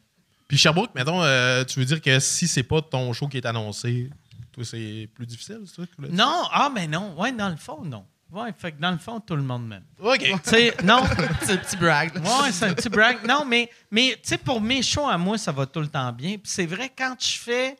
Puis 0.48 0.58
Sherbrooke, 0.58 0.94
mettons, 0.94 1.24
euh, 1.24 1.64
tu 1.64 1.80
veux 1.80 1.86
dire 1.86 2.02
que 2.02 2.20
si 2.20 2.48
c'est 2.48 2.64
pas 2.64 2.82
ton 2.82 3.12
show 3.14 3.28
qui 3.28 3.38
est 3.38 3.46
annoncé, 3.46 4.10
toi, 4.52 4.64
c'est 4.66 5.10
plus 5.16 5.26
difficile, 5.26 5.62
c'est 5.66 5.76
ça? 5.78 5.82
que 5.84 5.90
tu 5.90 5.96
voulais 5.98 6.10
dire? 6.10 6.18
Non, 6.18 6.44
ah, 6.52 6.70
mais 6.74 6.88
non. 6.88 7.18
Ouais, 7.20 7.32
dans 7.32 7.50
le 7.50 7.56
fond, 7.56 7.84
non. 7.84 8.06
Ouais, 8.32 8.54
fait 8.58 8.72
que 8.72 8.80
dans 8.80 8.91
le 8.91 8.98
fond, 8.98 9.20
tout 9.20 9.36
le 9.36 9.41
monde 9.44 9.67
m'aime. 9.67 9.84
OK. 10.00 10.24
Non. 10.84 11.04
C'est 11.41 11.52
un 11.54 11.58
petit 11.58 11.76
brag. 11.78 12.15
là. 12.15 12.22
Ouais, 12.44 12.52
c'est 12.52 12.65
un 12.65 12.74
petit 12.74 12.88
brag. 12.89 13.26
Non, 13.28 13.44
mais, 13.46 13.70
mais 13.89 14.12
tu 14.13 14.30
sais, 14.30 14.38
pour 14.38 14.62
mes 14.62 14.82
shows 14.82 15.08
à 15.10 15.17
moi, 15.17 15.38
ça 15.38 15.52
va 15.52 15.65
tout 15.65 15.82
le 15.82 15.88
temps 15.89 16.12
bien. 16.13 16.38
Puis 16.38 16.50
c'est 16.52 16.65
vrai, 16.65 16.89
quand 16.98 17.15
je 17.20 17.38
fais 17.38 17.76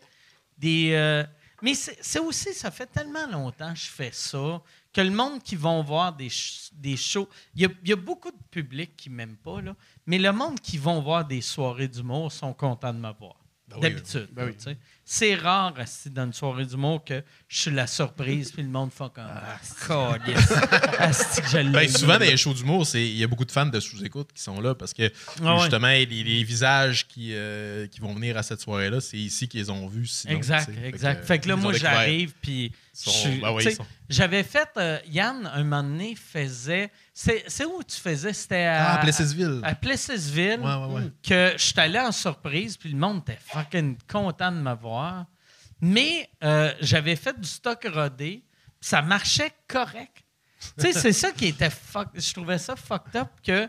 des. 0.58 0.92
euh, 0.94 1.24
mais 1.62 1.74
c'est 1.76 2.20
aussi, 2.20 2.54
ça 2.54 2.70
fait 2.72 2.88
tellement 2.88 3.28
longtemps 3.28 3.72
que 3.74 3.80
je 3.80 3.88
fais 3.90 4.10
ça 4.12 4.62
que 4.92 5.00
le 5.00 5.12
monde 5.12 5.42
qui 5.42 5.56
vont 5.56 5.82
voir 5.84 6.12
des, 6.14 6.28
des 6.74 6.98
shows. 6.98 7.30
Il 7.56 7.62
y 7.66 7.90
y 7.90 7.94
a 7.94 7.96
beaucoup 7.96 8.32
de 8.32 8.44
public 8.50 8.96
qui 8.98 9.10
m'aiment 9.10 9.38
pas, 9.38 9.62
là. 9.62 9.74
Mais 10.06 10.18
le 10.18 10.32
monde 10.34 10.60
qui 10.60 10.78
vont 10.78 11.02
voir 11.02 11.24
des 11.24 11.40
soirées 11.42 11.88
d'humour 11.88 12.32
sont 12.32 12.54
contents 12.54 12.94
de 12.94 13.00
me 13.00 13.14
voir. 13.14 13.36
Ben 13.68 13.78
oui, 13.78 13.82
D'habitude. 13.84 14.28
tu 14.36 14.64
sais. 14.64 14.78
C'est 15.06 15.36
rare, 15.36 15.74
dans 16.08 16.26
une 16.26 16.34
soirée 16.34 16.66
d'humour, 16.66 17.06
que 17.06 17.24
je 17.54 17.60
suis 17.60 17.72
la 17.72 17.86
surprise, 17.86 18.50
puis 18.54 18.64
le 18.64 18.70
monde 18.70 18.92
fait 18.94 19.12
comme. 19.14 19.26
Ah, 19.28 19.60
que 20.32 21.50
je 21.50 21.58
l'ai 21.58 21.70
Ben, 21.70 21.90
souvent, 21.90 22.14
dans 22.14 22.20
les 22.20 22.38
shows 22.38 22.54
d'humour, 22.54 22.88
c'est- 22.88 23.06
il 23.06 23.18
y 23.18 23.24
a 23.26 23.28
beaucoup 23.28 23.44
de 23.44 23.52
fans 23.52 23.66
de 23.66 23.80
sous-écoute 23.82 24.30
qui 24.34 24.42
sont 24.42 24.62
là 24.62 24.74
parce 24.74 24.94
que 24.94 25.12
Ah 25.44 25.56
ouais. 25.56 25.60
justement, 25.62 25.88
les, 25.88 26.06
les 26.06 26.44
visages 26.46 27.06
qui, 27.10 27.32
euh, 27.34 27.88
qui 27.88 28.00
vont 28.00 28.14
venir 28.14 28.38
à 28.38 28.44
cette 28.44 28.62
soirée-là, 28.62 29.02
c'est 29.02 29.18
ici 29.18 29.50
qu'ils 29.50 29.70
ont 29.70 29.86
vu. 29.88 30.06
Sinon, 30.08 30.34
Exact, 30.38 30.70
exact. 30.86 31.26
Fait 31.26 31.40
que, 31.40 31.50
là, 31.50 31.56
ils 31.56 31.58
ont 31.58 31.62
moi, 31.62 31.74
j'arrive, 31.74 32.34
puis. 32.42 32.72
Ben 33.42 33.58
J'avais 34.10 34.44
fait. 34.44 34.70
euh, 34.78 35.00
Yann, 35.10 35.50
un 35.54 35.64
moment 35.64 35.84
donné, 35.84 36.16
faisait. 36.16 36.90
C'est 37.14 37.66
où 37.66 37.82
tu 37.84 37.98
faisais? 37.98 38.32
C'était 38.34 38.66
Ah, 38.66 38.94
à. 38.94 38.96
à 38.96 38.98
Plessisville. 39.00 39.60
À 39.64 39.76
Plessisville. 39.76 40.60
Ouais, 40.62 40.76
ouais, 40.76 40.94
ouais. 40.96 41.12
Que 41.22 41.54
je 41.58 41.64
suis 41.64 41.80
allé 41.80 42.00
en 42.00 42.12
surprise, 42.12 42.78
puis 42.78 42.90
le 42.92 42.98
monde 42.98 43.22
était 43.28 43.40
fucking 43.46 43.98
content 44.10 44.52
de 44.52 44.58
me 44.58 44.74
voir. 44.76 45.26
Mais 45.82 46.30
euh, 46.44 46.74
j'avais 46.80 47.16
fait 47.16 47.40
du 47.40 47.48
stock 47.48 47.86
rodé, 47.92 48.44
ça 48.80 49.02
marchait 49.02 49.52
correct. 49.68 50.24
tu 50.78 50.86
sais, 50.86 50.94
c'est 50.94 51.14
ça 51.14 51.32
qui 51.32 51.48
était 51.48 51.72
fuck. 51.72 52.10
Je 52.14 52.34
trouvais 52.34 52.60
ça 52.60 52.76
fucked 52.76 53.16
up 53.16 53.30
que 53.44 53.68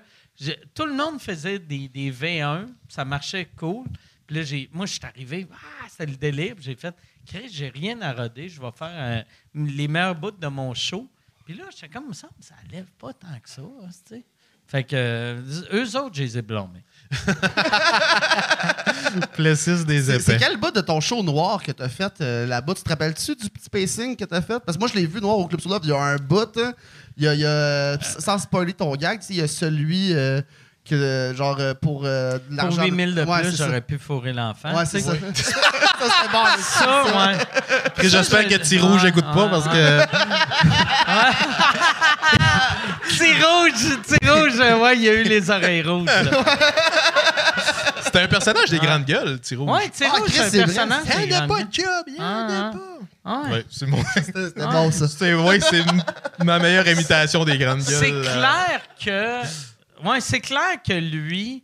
tout 0.75 0.85
le 0.85 0.94
monde 0.94 1.20
faisait 1.20 1.59
des, 1.59 1.88
des 1.88 2.12
V1, 2.12 2.68
ça 2.88 3.05
marchait 3.05 3.46
cool. 3.57 3.87
Puis 4.27 4.37
là, 4.37 4.42
j'ai, 4.42 4.70
moi, 4.72 4.87
je 4.87 4.92
suis 4.92 5.05
arrivé, 5.05 5.46
ah, 5.53 5.87
c'était 5.88 6.07
le 6.07 6.16
délire. 6.16 6.55
J'ai 6.59 6.75
fait, 6.75 6.94
j'ai 7.51 7.68
rien 7.68 8.01
à 8.03 8.12
roder, 8.12 8.48
je 8.48 8.61
vais 8.61 8.72
faire 8.72 8.92
euh, 8.92 9.22
les 9.55 9.88
meilleurs 9.88 10.14
bouts 10.14 10.31
de 10.31 10.46
mon 10.46 10.75
show. 10.75 11.11
Puis 11.44 11.55
là, 11.55 11.64
j'étais 11.70 11.88
comme 11.88 12.12
ça, 12.14 12.29
ça 12.40 12.55
lève 12.70 12.90
pas 12.92 13.12
tant 13.12 13.38
que 13.40 13.48
ça. 13.48 13.62
Fait 14.66 14.85
que 14.85 14.96
euh, 14.96 15.42
eux 15.73 15.96
autres, 15.98 16.15
je 16.15 16.23
les 16.23 16.38
ai 16.38 16.42
blâmés. 16.42 16.85
Plessis 19.35 19.85
des 19.85 20.02
C'est 20.02 20.19
c'est 20.21 20.37
quel 20.38 20.56
bout 20.56 20.71
de 20.71 20.81
ton 20.81 21.00
show 21.00 21.23
noir 21.23 21.63
que 21.63 21.73
t'as 21.73 21.88
fait 21.88 22.13
euh, 22.21 22.46
là-bas? 22.46 22.75
Tu 22.75 22.83
te 22.83 22.88
rappelles-tu 22.88 23.35
du 23.37 23.50
petit 23.50 23.69
pacing 23.71 24.17
que 24.17 24.25
t'as 24.25 24.40
fait? 24.40 24.58
Parce 24.65 24.77
que 24.77 24.81
moi, 24.81 24.88
je 24.92 24.98
l'ai 24.98 25.06
vu 25.06 25.21
noir 25.21 25.37
au 25.38 25.46
Club 25.46 25.60
Soulove. 25.60 25.81
Il 25.85 25.90
y 25.90 25.92
a 25.92 26.00
un 26.00 26.17
bout, 26.17 26.56
hein. 26.58 26.73
il 27.17 27.25
y 27.25 27.29
a, 27.29 27.35
il 27.35 27.40
y 27.40 27.46
a- 27.46 27.98
sans 28.00 28.38
spoiler 28.38 28.73
ton 28.73 28.94
gag, 28.96 29.21
il 29.29 29.37
y 29.37 29.42
a 29.42 29.48
celui 29.48 30.13
euh, 30.15 30.40
que, 30.88 31.35
genre, 31.37 31.56
euh, 31.60 31.75
pour 31.75 32.02
euh, 32.04 32.35
de 32.35 32.38
Pour 32.38 32.56
l'argent. 32.56 32.85
8 32.85 32.96
000 32.96 33.10
de 33.13 33.23
Ouais, 33.31 33.40
plus, 33.42 33.56
j'aurais 33.56 33.81
pu 33.83 33.98
fourrer 33.98 34.33
l'enfant. 34.33 34.75
Ouais, 34.75 34.87
c'est 34.87 35.00
ça. 35.00 35.13
ça, 35.35 35.52
c'est 36.00 36.33
bon. 36.33 36.44
Ça, 36.58 37.04
ouais. 37.04 37.37
Et 38.04 38.08
J'espère 38.08 38.48
que 38.48 38.56
Petit 38.56 38.79
Rouge 38.79 39.04
écoute 39.04 39.27
pas 39.35 39.48
parce 39.48 39.69
que 39.69 40.00
Petit 43.08 43.33
rouge, 43.44 43.98
petit 44.02 44.29
rouge, 44.29 44.54
euh, 44.60 44.79
ouais, 44.79 44.96
il 44.96 45.02
y 45.02 45.08
a 45.08 45.13
eu 45.15 45.23
les 45.25 45.50
oreilles 45.50 45.83
rouges. 45.83 46.08
C'était 48.13 48.25
un 48.25 48.29
personnage 48.29 48.71
des 48.71 48.79
grandes 48.79 49.04
gueules, 49.04 49.38
Rouge. 49.56 49.71
Ouais, 49.71 49.88
petit 49.88 50.04
Ah, 50.04 50.17
Chris, 50.25 50.33
c'est 50.35 50.40
un 50.40 50.50
c'est 50.50 50.56
vrai. 50.58 50.75
personnage. 50.75 51.04
Il 51.06 51.21
des 51.21 51.27
n'y 51.27 51.33
a 51.35 51.46
grandes 51.46 51.48
pas 51.58 51.65
de 51.65 51.73
job, 51.73 52.04
il 52.08 52.17
Ah, 52.19 52.69
a 52.69 52.71
pas. 52.73 52.79
Ah, 53.25 53.42
ouais. 53.44 53.50
Ouais, 53.52 53.65
c'est 53.71 53.87
mon. 53.87 54.02
C'était 54.15 54.50
bon, 54.67 54.90
ça. 54.90 55.08
C'est 55.08 55.35
ouais, 55.35 55.60
c'est 55.60 55.81
m- 55.81 56.02
ma 56.44 56.58
meilleure 56.58 56.87
imitation 56.88 57.44
des 57.44 57.56
grandes 57.58 57.79
gueules. 57.85 57.94
C'est 58.00 58.13
euh. 58.13 58.23
clair 58.23 58.83
que. 59.04 60.06
Ouais, 60.08 60.21
c'est 60.21 60.40
clair 60.40 60.83
que 60.87 60.92
lui, 60.94 61.63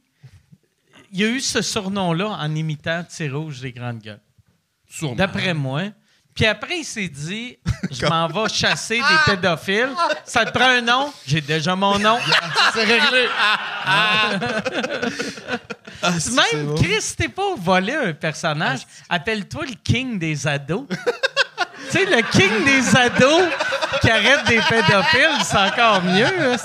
il 1.12 1.20
a 1.24 1.28
eu 1.28 1.40
ce 1.40 1.61
surnom-là 1.62 2.28
en 2.28 2.55
imitant 2.55 3.03
Petit 3.05 3.28
Rouge 3.28 3.61
des 3.61 3.72
Grandes 3.72 3.99
Gueules. 4.01 4.20
D'après 5.16 5.55
moi. 5.55 5.82
Puis 6.39 6.47
après, 6.47 6.78
il 6.78 6.84
s'est 6.84 7.09
dit 7.09 7.59
Je 7.91 8.07
m'en 8.07 8.28
vais 8.28 8.49
chasser 8.49 8.99
des 9.01 9.16
pédophiles. 9.32 9.91
Ça 10.24 10.45
te 10.45 10.57
prend 10.57 10.68
un 10.68 10.80
nom? 10.80 11.12
J'ai 11.26 11.41
déjà 11.41 11.74
mon 11.74 11.99
nom. 11.99 12.16
C'est 12.72 12.84
réglé. 12.84 13.26
Ah, 13.84 14.39
c'est 16.20 16.30
Même 16.32 16.66
bon. 16.66 16.74
Chris, 16.76 17.14
t'es 17.16 17.26
pas 17.28 17.57
volé 17.57 17.93
un 17.93 18.12
personnage, 18.12 18.86
appelle-toi 19.09 19.64
le 19.66 19.74
king 19.82 20.16
des 20.16 20.47
ados. 20.47 20.86
tu 21.91 21.91
sais, 21.91 22.05
le 22.05 22.22
king 22.30 22.64
des 22.64 22.97
ados 22.97 23.43
qui 24.01 24.09
arrête 24.09 24.47
des 24.47 24.61
pédophiles, 24.61 25.45
c'est 25.45 25.57
encore 25.57 26.01
mieux, 26.05 26.57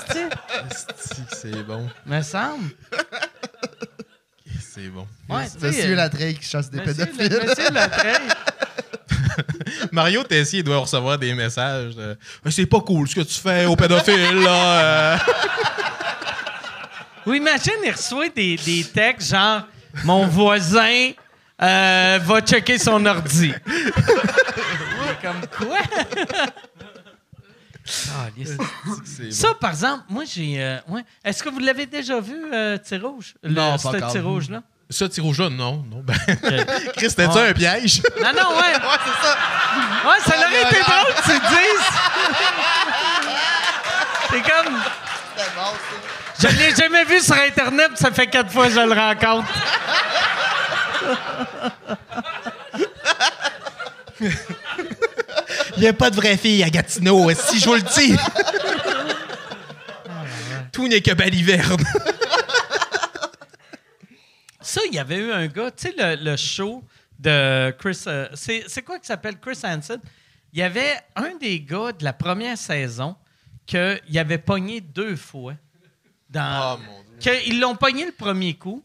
C'est 1.32 1.64
bon. 1.64 1.88
Me 2.06 2.22
semble. 2.22 2.70
C'est 4.72 4.88
bon. 4.88 5.06
Ouais, 5.28 5.46
Monsieur 5.60 5.92
euh, 5.92 5.96
Latreille 5.96 6.36
qui 6.38 6.48
chasse 6.48 6.70
des 6.70 6.78
Monsieur, 6.78 7.06
pédophiles. 7.06 7.32
le- 7.40 7.48
monsieur 7.48 7.70
Latreille. 7.70 8.28
Mario 9.92 10.22
Tessier 10.24 10.62
doit 10.62 10.78
recevoir 10.78 11.18
des 11.18 11.34
messages 11.34 11.94
de 11.96 12.16
Mais 12.44 12.50
C'est 12.50 12.66
pas 12.66 12.80
cool 12.80 13.08
ce 13.08 13.14
que 13.14 13.20
tu 13.20 13.34
fais 13.40 13.66
aux 13.66 13.76
pédophiles, 13.76 14.42
là. 14.42 15.14
euh. 15.14 15.18
Ou 17.26 17.34
imagine, 17.34 17.74
il 17.84 17.90
reçoit 17.90 18.28
des, 18.28 18.56
des 18.56 18.84
textes 18.84 19.30
genre 19.30 19.62
Mon 20.04 20.26
voisin 20.26 21.10
euh, 21.62 22.18
va 22.22 22.40
checker 22.40 22.78
son 22.78 23.04
ordi. 23.06 23.52
Comme 25.22 25.40
quoi? 25.56 25.78
Ah, 28.10 28.28
yes. 28.36 28.56
Ça, 29.30 29.54
par 29.54 29.70
exemple, 29.70 30.04
moi, 30.08 30.24
j'ai. 30.24 30.62
euh, 30.62 30.78
ouais. 30.88 31.02
Est-ce 31.24 31.42
que 31.42 31.48
vous 31.50 31.58
l'avez 31.58 31.86
déjà 31.86 32.20
vu, 32.20 32.34
euh, 32.52 32.78
Rouge? 33.02 33.34
Le, 33.42 33.50
Non, 33.50 33.72
pas 33.72 33.78
ce 33.78 33.88
encore. 33.88 34.12
Petit 34.12 34.18
Rouge-là? 34.20 34.62
Ça, 34.94 35.08
Petit 35.08 35.20
Rouge, 35.20 35.40
là, 35.40 35.50
non? 35.50 35.84
non 35.90 36.04
ben... 36.04 36.14
Ok. 36.30 36.92
Chris, 36.96 37.10
c'était-tu 37.10 37.36
Ouais. 37.36 37.48
un 37.48 37.52
piège? 37.52 38.00
Non, 38.22 38.28
non, 38.32 38.56
ouais. 38.56 38.74
Ouais, 38.74 38.98
c'est 39.04 39.26
ça. 39.26 39.36
Ouais, 40.04 40.20
ça 40.24 40.36
aurait 40.36 40.62
été 40.62 40.80
drôle 40.82 41.14
que 41.16 41.22
tu 41.24 41.32
le 41.32 41.40
dises. 41.48 41.86
C'est 44.30 44.42
comme. 44.42 44.78
C'était 45.36 45.50
bon, 45.56 45.72
ça. 46.38 46.48
Je 46.48 46.56
l'ai 46.56 46.74
jamais 46.76 47.04
vu 47.06 47.18
sur 47.20 47.34
Internet, 47.34 47.90
ça 47.96 48.12
fait 48.12 48.28
quatre 48.28 48.52
fois 48.52 48.68
que 48.68 48.74
je 48.74 48.80
le 48.80 48.92
rencontre. 48.92 49.48
Il 55.76 55.80
n'y 55.82 55.88
a 55.88 55.92
pas 55.92 56.10
de 56.10 56.16
vraie 56.16 56.36
fille 56.36 56.62
à 56.62 56.70
Gatineau, 56.70 57.28
si 57.34 57.58
je 57.58 57.64
vous 57.64 57.74
le 57.74 57.82
dis. 57.82 58.16
Tout 60.70 60.86
n'est 60.86 61.00
que 61.00 61.12
baliverne. 61.14 61.82
Ça, 64.74 64.80
il 64.88 64.94
y 64.94 64.98
avait 64.98 65.18
eu 65.18 65.30
un 65.30 65.46
gars, 65.46 65.70
tu 65.70 65.86
sais, 65.88 65.94
le, 65.96 66.16
le 66.30 66.36
show 66.36 66.82
de 67.20 67.70
Chris. 67.78 68.02
euh, 68.08 68.26
c'est 68.34 68.82
quoi 68.82 68.98
qui 68.98 69.06
s'appelle 69.06 69.38
Chris 69.38 69.58
Hansen? 69.62 70.00
Il 70.52 70.58
y 70.58 70.62
avait 70.62 70.96
un 71.14 71.36
des 71.36 71.60
gars 71.60 71.92
de 71.92 72.02
la 72.02 72.12
première 72.12 72.58
saison 72.58 73.14
qu'il 73.66 74.18
avait 74.18 74.38
pogné 74.38 74.80
deux 74.80 75.14
fois. 75.14 75.54
Dans, 76.28 76.74
Oh, 76.74 76.78
mon 76.84 77.04
Dieu. 77.20 77.40
qu'ils 77.42 77.60
l'ont 77.60 77.76
pogné 77.76 78.04
le 78.04 78.10
premier 78.12 78.54
coup. 78.54 78.84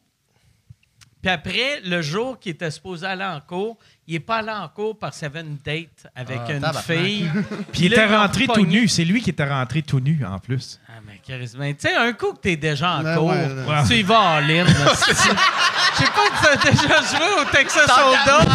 Puis 1.24 1.32
après, 1.32 1.82
le 1.82 2.04
jour 2.04 2.40
qu'il 2.40 2.52
était 2.52 2.70
supposé 2.70 3.08
aller 3.08 3.26
en 3.26 3.42
cours, 3.42 3.78
il 4.10 4.14
n'est 4.14 4.20
pas 4.22 4.38
allé 4.38 4.50
en 4.50 4.68
cours 4.70 4.98
parce 4.98 5.18
qu'il 5.20 5.28
avait 5.28 5.42
une 5.42 5.58
date 5.64 6.12
avec 6.16 6.40
Ah, 6.48 6.52
une 6.52 6.62
tabarnak. 6.62 6.84
fille. 6.84 7.30
Puis 7.72 7.82
il 7.86 7.94
était 7.94 8.08
rentré 8.08 8.48
tout 8.48 8.66
nu. 8.66 8.88
C'est 8.88 9.06
lui 9.06 9.22
qui 9.22 9.30
était 9.30 9.48
rentré 9.48 9.84
tout 9.84 10.00
nu, 10.00 10.26
en 10.26 10.40
plus. 10.40 10.80
Ah, 10.90 10.94
mais 11.06 11.20
charisme. 11.26 11.60
Tu 11.68 11.76
sais, 11.88 11.96
un 11.96 12.12
coup 12.14 12.34
que 12.34 12.40
t'es 12.40 12.56
déjà 12.56 12.96
en 12.98 13.04
cours, 13.16 13.28
ouais, 13.30 13.48
ouais. 13.68 13.84
tu 13.88 13.94
y 13.98 14.02
vas 14.02 14.20
en 14.20 14.40
ligne. 14.40 14.66
Je 14.66 16.06
sais 16.06 16.12
pas 16.12 16.26
si 16.34 16.42
t'as 16.42 16.72
déjà 16.72 17.02
joué 17.02 17.42
au 17.42 17.46
Texas 17.52 17.88
Hold'em. 17.88 18.52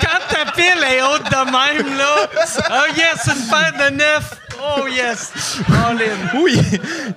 Quand 0.00 0.34
ta 0.34 0.52
pile 0.52 0.84
est 0.90 1.02
haute 1.02 1.24
de 1.24 1.44
même, 1.44 1.98
là. 1.98 2.28
Oh 2.70 2.94
yes, 2.96 3.26
une 3.26 3.46
paire 3.50 3.90
de 3.90 3.96
neuf. 3.96 4.40
Oh 4.78 4.86
yes. 4.86 5.58
All 5.68 5.96
in. 6.00 6.38
Oui, 6.40 6.58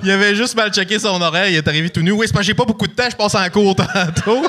il 0.04 0.12
avait 0.12 0.36
juste 0.36 0.56
mal 0.56 0.74
checké 0.74 1.00
son 1.00 1.22
horaire, 1.22 1.48
il 1.48 1.56
est 1.56 1.68
arrivé 1.68 1.90
tout 1.90 2.02
nu. 2.02 2.12
Oui, 2.12 2.26
c'est 2.28 2.34
parce 2.34 2.42
que 2.44 2.48
j'ai 2.48 2.54
pas 2.54 2.66
beaucoup 2.66 2.88
de 2.88 2.92
temps, 2.94 3.08
je 3.10 3.16
passe 3.16 3.36
en 3.36 3.50
cours 3.50 3.76
tantôt. 3.76 4.46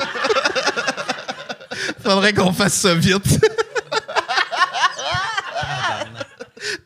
Faudrait 2.09 2.33
qu'on 2.33 2.51
fasse 2.51 2.73
ça 2.73 2.95
vite. 2.95 3.39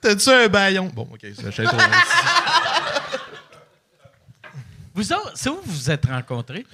T'as-tu 0.02 0.30
un 0.30 0.48
baillon? 0.50 0.92
Bon, 0.94 1.08
OK, 1.14 1.20
ça, 1.34 1.50
je 1.50 1.56
sais 1.56 1.64
trop. 1.64 1.78
Vous 4.94 5.14
autres, 5.14 5.32
c'est 5.36 5.50
où 5.50 5.56
vous 5.64 5.72
vous 5.72 5.90
êtes 5.90 6.06
rencontrés? 6.06 6.66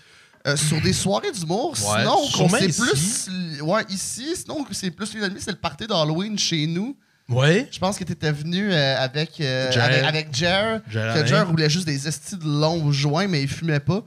Euh, 0.48 0.56
sur 0.58 0.82
des 0.82 0.94
soirées 0.94 1.32
d'humour, 1.32 1.72
Ouais, 1.72 2.00
sinon, 2.00 2.50
sait 2.50 2.66
ici. 2.66 2.82
plus. 2.82 3.62
Ouais, 3.62 3.84
ici. 3.90 4.36
Sinon, 4.36 4.66
c'est 4.72 4.90
plus 4.90 5.14
une 5.14 5.38
c'est 5.40 5.52
le 5.52 5.58
party 5.58 5.86
d'Halloween 5.86 6.40
chez 6.40 6.66
nous. 6.66 6.98
Ouais? 7.28 7.68
Je 7.72 7.78
pense 7.78 8.00
que 8.00 8.04
tu 8.04 8.14
étais 8.14 8.32
venu 8.32 8.74
euh, 8.74 8.98
avec, 8.98 9.40
euh, 9.42 9.72
Jer. 9.72 9.84
avec, 9.84 10.04
avec 10.04 10.34
Jer. 10.36 10.80
Jer 10.90 11.14
Que. 11.14 11.26
Jer 11.28 11.48
roulait 11.48 11.70
juste 11.70 11.86
des 11.86 12.08
estis 12.08 12.36
de 12.38 12.46
longs 12.46 12.92
joints, 12.92 13.28
mais 13.28 13.44
il 13.44 13.48
fumait 13.48 13.80
pas. 13.80 14.02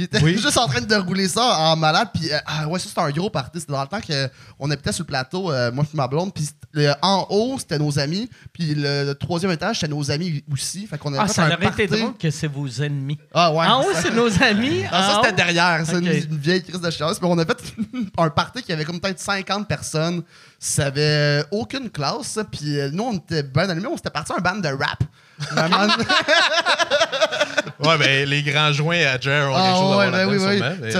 Il 0.00 0.04
était 0.04 0.22
Oui. 0.22 0.38
juste 0.38 0.56
en 0.56 0.66
train 0.66 0.80
de 0.80 0.94
rouler 0.96 1.28
ça 1.28 1.42
en 1.58 1.76
malade. 1.76 2.08
Puis, 2.14 2.32
euh, 2.32 2.38
ah 2.46 2.66
ouais, 2.68 2.78
ça, 2.78 2.88
c'était 2.88 3.00
un 3.02 3.10
gros 3.10 3.28
party. 3.28 3.60
C'était 3.60 3.72
dans 3.72 3.82
le 3.82 3.88
temps 3.88 4.00
qu'on 4.00 4.70
habitait 4.70 4.92
sur 4.92 5.02
le 5.02 5.06
plateau, 5.08 5.52
euh, 5.52 5.70
moi 5.70 5.84
et 5.84 5.96
ma 5.96 6.08
blonde. 6.08 6.32
Puis, 6.32 6.48
le- 6.72 6.94
en 7.02 7.26
haut, 7.28 7.56
c'était 7.58 7.78
nos 7.78 7.98
amis. 7.98 8.30
Puis, 8.52 8.74
le, 8.74 9.04
le 9.04 9.14
troisième 9.14 9.52
étage, 9.52 9.80
c'était 9.80 9.92
nos 9.92 10.10
amis 10.10 10.42
aussi. 10.50 10.86
Fait 10.86 10.96
qu'on 10.96 11.12
a 11.14 11.20
Ah, 11.22 11.26
fait 11.26 11.34
ça 11.34 11.44
un 11.44 11.50
aurait 11.52 11.66
été 11.68 11.86
drôle 11.86 12.16
que 12.16 12.30
c'est 12.30 12.46
vos 12.46 12.66
ennemis. 12.68 13.18
Ah 13.34 13.52
ouais. 13.52 13.66
en 13.66 13.82
haut, 13.82 13.92
c'est 13.94 14.14
nos 14.14 14.42
amis. 14.42 14.84
Ah, 14.90 15.02
ça, 15.02 15.20
c'était 15.22 15.36
derrière. 15.36 15.82
C'est 15.84 15.98
une, 15.98 16.06
une 16.06 16.38
vieille 16.38 16.62
crise 16.62 16.80
de 16.80 16.90
chiasse. 16.90 17.20
Mais 17.20 17.28
on 17.28 17.36
a 17.38 17.44
fait 17.44 17.62
un 18.18 18.30
party 18.30 18.62
qui 18.62 18.72
avait 18.72 18.84
comme 18.86 19.00
peut-être 19.00 19.20
50 19.20 19.68
personnes. 19.68 20.22
Ça 20.58 20.86
avait 20.86 21.44
aucune 21.50 21.90
classe. 21.90 22.38
Puis 22.50 22.78
euh, 22.80 22.90
nous, 22.92 23.04
on 23.04 23.16
était 23.18 23.42
bien 23.42 23.68
allumés. 23.68 23.88
On 23.88 23.96
s'était 23.96 24.10
parti 24.10 24.32
un 24.32 24.40
band 24.40 24.56
de 24.56 24.68
rap. 24.68 25.02
Ouais, 27.82 27.98
ben, 27.98 28.28
les 28.28 28.42
grands 28.42 28.72
joints 28.72 29.06
à 29.06 29.18
Jer 29.18 29.48
ont 29.50 29.54
quelque 29.54 29.66
ah 29.66 29.74
chose 29.74 29.92
à 29.92 29.94
voir 29.94 30.10
ben 30.10 30.26
oui, 30.28 30.38
là-dedans, 30.38 30.76
oui. 30.82 30.92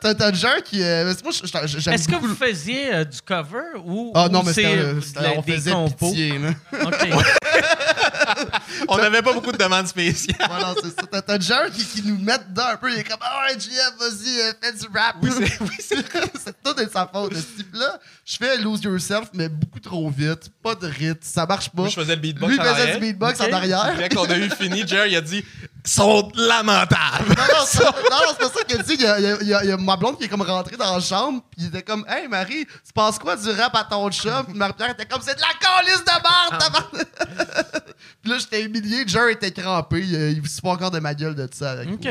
T'as- 0.00 0.26
euh, 0.28 0.34
Jer 0.34 0.62
qui. 0.64 0.82
euh, 0.82 1.14
moi, 1.22 1.32
Est-ce 1.32 2.08
que 2.08 2.16
vous 2.16 2.26
le- 2.28 2.34
faisiez 2.34 2.92
euh, 2.94 3.04
du 3.04 3.20
cover 3.22 3.78
ou, 3.84 4.12
Ah 4.14 4.28
non, 4.30 4.40
ou 4.40 4.44
mais 4.44 4.52
c'est 4.52 4.62
c'était, 4.62 5.20
euh, 5.20 5.30
on 5.36 5.40
des 5.42 5.52
faisait 5.54 5.70
compos? 5.72 6.08
pitié. 6.10 6.38
là. 6.38 6.50
OK. 6.84 7.08
On 8.88 8.96
n'avait 8.98 9.22
pas 9.22 9.32
beaucoup 9.32 9.52
de 9.52 9.56
demandes 9.56 9.86
spéciales. 9.86 10.36
Voilà, 10.48 10.74
c'est 10.82 10.88
ça. 11.14 11.22
T'as- 11.22 11.38
Jer 11.40 11.70
qui, 11.72 11.84
qui 11.84 12.02
nous 12.06 12.18
met 12.18 12.38
dedans 12.48 12.68
un 12.72 12.76
peu. 12.76 12.92
Il 12.92 12.98
est 12.98 13.04
comme, 13.04 13.18
ah 13.20 13.42
ouais, 13.48 13.58
JF, 13.58 13.92
vas-y, 13.98 14.40
euh, 14.40 14.52
fais 14.62 14.72
du 14.72 14.86
rap. 14.96 15.16
Oui, 15.22 15.30
c'est 15.32 15.60
oui, 15.60 15.68
c'est 16.44 16.62
tout 16.62 16.74
de 16.74 16.88
sa 16.92 17.06
faute. 17.06 17.34
Ce 17.34 17.56
type-là, 17.58 17.98
je 18.24 18.36
fais 18.36 18.56
Lose 18.58 18.82
Yourself, 18.82 19.28
mais 19.34 19.48
beaucoup 19.48 19.80
trop 19.80 20.08
vite. 20.10 20.50
Pas 20.62 20.74
de 20.74 20.86
rythme. 20.86 21.18
Ça 21.22 21.46
marche 21.46 21.70
pas. 21.70 21.82
Moi, 21.82 21.88
je 21.88 21.94
faisais 21.94 22.14
le 22.14 22.20
beatbox 22.20 22.52
Lui 22.52 22.58
faisait 22.60 22.94
du 22.94 23.00
beatbox 23.00 23.40
en 23.40 23.52
arrière. 23.52 23.80
Après 23.84 24.08
qu'on 24.08 24.24
a 24.28 24.36
eu 24.36 24.50
fini, 24.50 24.86
Jer, 24.86 25.06
il 25.06 25.16
a 25.16 25.20
dit 25.20 25.44
«sont 25.88 26.30
lamentables». 26.34 27.28
Non, 27.36 27.44
non, 28.10 28.26
c'est 28.30 28.38
pas 28.38 28.48
ça 28.58 28.64
qu'il 28.66 28.82
dit. 28.82 28.94
Il 28.94 29.00
y 29.02 29.06
a, 29.06 29.18
il 29.18 29.46
y 29.48 29.54
a- 29.54 29.64
il 29.64 29.70
y 29.70 29.76
ma 29.84 29.96
blonde 29.96 30.18
qui 30.18 30.24
est 30.24 30.28
comme 30.28 30.42
rentrée 30.42 30.76
dans 30.76 30.94
la 30.94 31.00
chambre, 31.00 31.42
puis 31.50 31.62
il 31.62 31.66
était 31.68 31.82
comme 31.82 32.04
Hey 32.08 32.28
Marie, 32.28 32.66
tu 32.66 32.92
penses 32.94 33.18
quoi 33.18 33.36
du 33.36 33.48
rap 33.50 33.74
à 33.76 33.84
ton 33.84 34.10
chat? 34.10 34.42
Puis 34.44 34.54
Marie-Pierre 34.56 34.90
était 34.90 35.06
comme 35.06 35.22
C'est 35.22 35.34
de 35.36 35.40
la 35.40 35.48
calice 35.58 36.04
de 36.04 36.12
merde! 36.12 37.06
Puis 38.22 38.30
là, 38.32 38.38
j'étais 38.38 38.62
humilié, 38.64 39.04
Jer 39.06 39.28
était 39.28 39.52
crampé, 39.52 40.00
il, 40.00 40.38
il 40.42 40.48
se 40.48 40.60
fout 40.60 40.70
encore 40.70 40.90
de 40.90 40.98
ma 41.00 41.14
gueule 41.14 41.34
de 41.34 41.48
ça 41.52 41.72
avec 41.72 41.88
OK. 41.90 42.06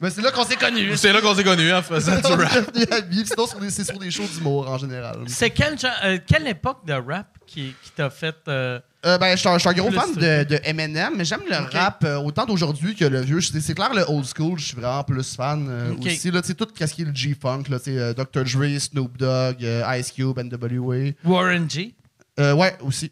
Mais 0.00 0.08
c'est 0.10 0.22
là 0.22 0.30
qu'on 0.30 0.44
s'est 0.44 0.56
connus. 0.56 0.96
C'est 0.96 1.12
là 1.12 1.20
qu'on 1.20 1.34
s'est 1.34 1.44
connus 1.44 1.72
en 1.72 1.82
faisant 1.82 2.16
du 2.16 2.42
rap. 2.42 2.70
Sinon, 3.12 3.46
c'est 3.68 3.84
sur 3.84 3.98
des 3.98 4.10
shows 4.10 4.26
d'humour 4.34 4.68
en 4.70 4.78
général. 4.78 5.18
C'est 5.26 5.50
quel 5.50 5.76
euh, 6.04 6.18
quelle 6.26 6.46
époque 6.48 6.86
de 6.86 6.94
rap 6.94 7.26
qui, 7.46 7.74
qui 7.82 7.90
t'a 7.90 8.08
fait. 8.10 8.36
euh, 8.48 8.78
Euh, 9.04 9.18
ben, 9.18 9.32
je 9.32 9.40
suis 9.40 9.48
un, 9.48 9.54
je 9.54 9.58
suis 9.60 9.68
un 9.68 9.72
gros 9.72 9.90
fan 9.90 10.14
de, 10.14 10.44
de 10.44 10.60
Eminem, 10.64 11.14
mais 11.16 11.24
j'aime 11.24 11.40
le 11.48 11.56
rap 11.56 12.02
euh, 12.04 12.16
autant 12.16 12.46
d'aujourd'hui 12.46 12.94
que 12.94 13.04
le 13.04 13.20
vieux. 13.20 13.40
C'est 13.40 13.74
clair, 13.74 13.92
le 13.94 14.04
old 14.08 14.24
school, 14.26 14.58
je 14.58 14.66
suis 14.66 14.76
vraiment 14.76 15.02
plus 15.04 15.34
fan 15.36 15.66
euh, 15.68 15.92
Ok. 15.92 16.06
aussi. 16.06 16.30
Là, 16.30 16.40
tout 16.42 16.66
ce 16.78 16.84
qui 16.94 17.02
est 17.02 17.04
le 17.06 17.14
G-Funk, 17.14 17.64
euh, 17.88 18.14
Dr. 18.14 18.44
Dre, 18.44 18.78
Snoop 18.80 19.16
Dogg, 19.18 19.64
euh, 19.64 19.96
Ice 19.98 20.12
Cube, 20.12 20.38
NWA. 20.38 21.12
Warren 21.24 21.68
G? 21.68 21.94
Euh, 22.38 22.54
ouais, 22.54 22.76
aussi. 22.82 23.10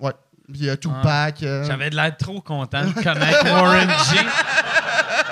Ouais. 0.00 0.12
Puis 0.52 0.68
euh, 0.68 0.76
Tupac. 0.76 1.42
euh, 1.44 1.64
J'avais 1.64 1.90
de 1.90 1.96
l'air 1.96 2.16
trop 2.16 2.40
content 2.40 2.84
de 2.84 2.92
connaître 3.02 3.44
Warren 3.44 3.88
G. 3.88 4.16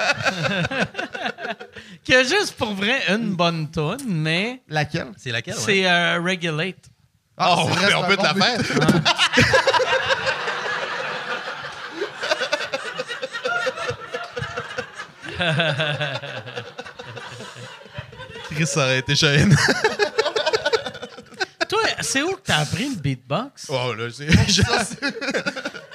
qui 2.05 2.15
a 2.15 2.23
juste 2.23 2.53
pour 2.57 2.75
vrai 2.75 3.03
une 3.09 3.35
bonne 3.35 3.71
tonne, 3.71 4.03
mais 4.07 4.61
Laquelle? 4.69 5.09
C'est 5.17 5.31
laquelle? 5.31 5.55
ouais? 5.55 5.61
c'est 5.65 5.87
euh, 5.91 6.21
Regulate. 6.21 6.77
Ah, 7.37 7.55
Oh, 7.59 7.69
c'est 7.73 7.79
vrai, 7.85 7.95
on 7.95 8.05
peut 8.05 8.17
te 8.17 8.27
un 8.27 8.33
la 8.33 8.35
faire. 8.35 8.61
Chris, 18.51 18.67
ça 18.67 18.85
aurait 18.85 18.99
été 18.99 19.15
Cheyenne. 19.15 19.55
Toi, 21.69 21.81
c'est 22.01 22.23
où 22.23 22.33
que 22.35 22.41
t'as 22.45 22.59
appris 22.59 22.89
le 22.89 22.97
beatbox? 22.97 23.67
Oh, 23.69 23.93
là, 23.95 24.07
c'est. 24.11 24.27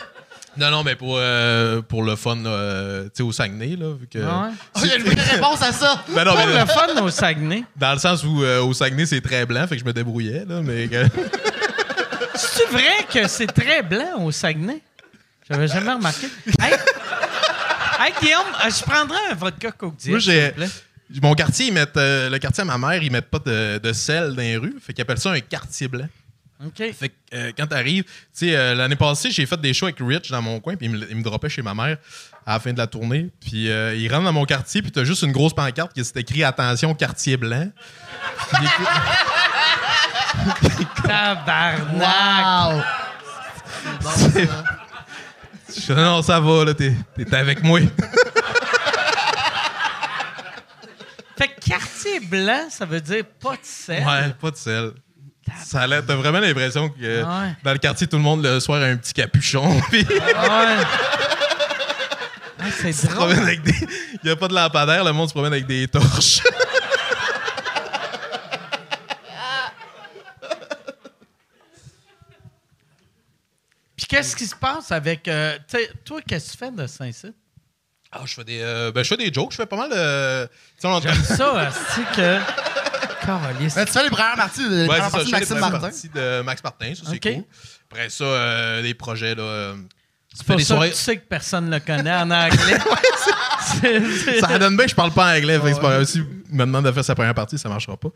non, 0.58 0.70
non, 0.72 0.84
mais 0.84 0.96
pour, 0.96 1.16
euh, 1.18 1.82
pour 1.82 2.04
le 2.04 2.16
fun, 2.16 2.38
euh, 2.46 3.06
tu 3.06 3.10
sais, 3.16 3.24
au 3.24 3.32
Saguenay, 3.32 3.76
là, 3.76 3.94
vu 4.00 4.08
que. 4.08 4.20
Ah 4.20 4.44
ouais? 4.48 4.52
Oh, 4.76 4.80
il 4.84 4.90
y 4.90 4.92
a 4.92 4.96
une 4.98 5.04
vraie 5.04 5.22
réponse 5.32 5.62
à 5.62 5.72
ça! 5.72 6.04
Ben 6.10 6.24
non, 6.24 6.36
mais 6.36 6.46
le 6.46 6.66
fun 6.66 7.02
au 7.02 7.10
Saguenay. 7.10 7.64
dans 7.76 7.94
le 7.94 8.00
sens 8.00 8.24
où 8.24 8.44
euh, 8.44 8.62
au 8.62 8.74
Saguenay, 8.74 9.06
c'est 9.06 9.22
très 9.22 9.46
blanc, 9.46 9.66
fait 9.68 9.76
que 9.76 9.82
je 9.82 9.86
me 9.86 9.94
débrouillais, 9.94 10.46
là, 10.48 10.62
mais. 10.62 10.90
C'est 12.36 12.66
vrai 12.70 13.06
que 13.12 13.28
c'est 13.28 13.48
très 13.48 13.84
blanc 13.84 14.24
au 14.24 14.32
Saguenay? 14.32 14.82
J'avais 15.50 15.68
jamais 15.68 15.92
remarqué. 15.94 16.28
Hey, 16.60 16.74
hey, 18.00 18.14
Guillaume, 18.22 18.42
euh, 18.66 18.70
je 18.70 18.84
prendrais 18.84 19.20
un 19.32 19.36
vodka 19.36 19.72
Coke 19.72 19.98
Diet, 19.98 20.10
Moi, 20.12 20.20
j'ai-. 20.20 20.54
Mon 21.22 21.36
quartier, 21.36 21.68
ils 21.68 21.74
mettent, 21.74 21.98
euh, 21.98 22.30
le 22.30 22.40
quartier 22.40 22.62
à 22.62 22.66
ma 22.66 22.78
mère, 22.78 23.04
ils 23.04 23.12
mettent 23.12 23.30
pas 23.30 23.40
de, 23.40 23.78
de 23.78 23.94
sel 23.94 24.30
dans 24.34 24.42
les 24.42 24.58
rues, 24.58 24.76
fait 24.82 24.94
qu'ils 24.94 25.04
appellent 25.04 25.20
ça 25.20 25.32
un 25.32 25.40
quartier 25.42 25.88
blanc. 25.88 26.08
OK. 26.66 26.94
Fait 26.94 27.10
que 27.10 27.14
euh, 27.34 27.52
quand 27.58 27.68
t'arrives, 27.68 28.04
tu 28.04 28.10
sais, 28.34 28.56
euh, 28.56 28.74
l'année 28.76 28.96
passée, 28.96 29.32
j'ai 29.32 29.46
fait 29.46 29.60
des 29.60 29.74
shows 29.74 29.88
avec 29.88 29.98
Rich 30.00 30.32
dans 30.32 30.42
mon 30.42 30.60
coin, 30.60 30.76
puis 30.76 30.86
il 30.88 30.92
me, 30.92 31.10
il 31.10 31.16
me 31.18 31.24
droppait 31.24 31.50
chez 31.50 31.62
ma 31.62 31.74
mère 31.74 31.98
à 32.46 32.54
la 32.54 32.60
fin 32.60 32.72
de 32.74 32.78
la 32.78 32.88
tournée. 32.88 33.30
Puis 33.42 33.70
euh, 33.70 33.96
il 33.96 34.10
rentre 34.12 34.24
dans 34.26 34.34
mon 34.34 34.46
quartier, 34.46 34.82
puis 34.82 34.92
t'as 34.92 35.04
juste 35.04 35.24
une 35.24 35.32
grosse 35.32 35.54
pancarte 35.54 35.94
qui 35.94 36.04
s'est 36.06 36.20
écrit 36.20 36.44
Attention, 36.44 36.94
quartier 36.96 37.38
blanc. 37.38 37.70
Puis 38.52 38.58
il 38.62 38.66
écoute- 38.66 38.88
Tabarnak! 41.06 42.76
Wow! 42.76 42.82
C'est-. 44.16 44.50
Je 45.88 45.94
non, 45.94 46.22
ça 46.22 46.40
va, 46.40 46.66
là, 46.66 46.74
t'es 46.74 46.94
t'es 47.16 47.36
avec 47.36 47.64
moi. 47.64 47.80
Fait 51.38 51.48
que 51.48 51.68
quartier 51.68 52.20
blanc, 52.20 52.68
ça 52.70 52.86
veut 52.86 53.02
dire 53.02 53.26
pas 53.42 53.54
de 53.54 53.60
sel. 53.64 54.04
Ouais, 54.06 54.34
pas 54.40 54.52
de 54.52 54.56
sel. 54.56 54.92
Ça 55.66 55.82
a 55.82 55.88
l'air- 55.88 56.06
t'as 56.06 56.16
vraiment 56.16 56.40
l'impression 56.40 56.90
que 56.90 57.24
Ah 57.26 57.42
ouais. 57.44 57.56
dans 57.64 57.72
le 57.74 57.78
quartier, 57.78 58.08
tout 58.08 58.16
le 58.18 58.22
monde 58.24 58.44
le 58.44 58.60
soir 58.60 58.82
a 58.82 58.86
un 58.86 58.96
petit 58.98 59.14
capuchon. 59.14 59.82
Puis 59.90 60.06
Ouais. 60.10 60.18
Ah, 62.66 62.72
c'est 62.92 63.08
drôle. 63.10 63.36
des. 63.62 63.74
Il 64.14 64.20
n'y 64.26 64.32
a 64.32 64.36
pas 64.38 64.48
de 64.48 64.54
lampadaire, 64.54 65.04
le 65.04 65.12
monde 65.12 65.28
se 65.28 65.34
promène 65.34 65.52
avec 65.54 65.66
des 65.68 65.86
torches. 65.88 66.42
Puis 73.96 74.06
qu'est-ce 74.08 74.36
qui 74.36 74.46
se 74.48 74.56
passe 74.56 74.92
avec. 74.92 75.28
euh, 75.28 75.58
toi, 76.04 76.20
qu'est-ce 76.28 76.48
que 76.48 76.52
tu 76.54 76.58
fais 76.58 76.72
de 76.72 76.88
Saint-Cyr? 76.88 77.32
Ah, 78.12 78.22
je 78.26 78.34
fais 78.34 78.44
des. 78.44 78.60
euh, 78.62 78.92
ben, 78.92 79.04
je 79.04 79.08
fais 79.10 79.18
des 79.18 79.32
jokes, 79.34 79.52
je 79.52 79.58
fais 79.58 79.66
pas 79.66 79.76
mal 79.78 79.90
de. 79.90 80.46
Tu 80.48 80.52
sais, 80.80 80.88
on- 80.88 81.02
J'aime 81.02 81.24
ça, 81.24 81.70
c'est 81.96 82.16
que. 82.16 82.40
Ben, 83.26 83.86
tu 83.86 83.92
fais 83.92 84.04
les 84.04 84.10
premières 84.10 84.36
parties, 84.36 84.62
les 84.70 84.86
premières 84.88 85.12
de 85.12 85.24
les 85.26 85.32
Maxime 85.32 85.60
Martin. 85.60 85.90
de 86.14 86.42
Max 86.42 86.64
Martin, 86.64 86.94
ça, 86.96 87.04
c'est 87.10 87.16
Ok. 87.28 87.34
cool. 87.36 87.44
Après 87.92 88.10
ça, 88.10 88.24
euh, 88.24 88.82
des 88.82 88.94
projets, 88.94 89.36
là. 89.36 89.44
euh, 89.44 89.76
C'est 90.34 90.46
pour 90.48 90.56
des 90.56 90.64
ça 90.64 90.74
soirées- 90.76 90.90
que 90.90 90.96
tu 90.96 91.00
sais 91.02 91.18
que 91.18 91.26
personne 91.28 91.66
ne 91.70 91.76
le 91.76 91.80
connaît 91.80 92.12
en 92.16 92.30
anglais. 92.32 92.78
C'est- 93.66 94.02
c'est- 94.18 94.40
Ça 94.42 94.60
donne 94.60 94.76
bien 94.76 94.86
que 94.86 94.92
je 94.92 94.96
parle 94.96 95.12
pas 95.12 95.34
anglais. 95.38 95.58
fait 95.58 95.70
que 95.70 95.74
c'est 95.76 95.82
pas 95.82 95.90
grave. 95.92 96.04
Si 96.04 96.18
il 96.18 96.56
me 96.56 96.66
demande 96.66 96.84
de 96.86 96.92
faire 96.92 97.06
sa 97.06 97.16
première 97.16 97.34
partie, 97.34 97.58
ça 97.58 97.70
marchera 97.70 97.96
pas. 97.96 98.10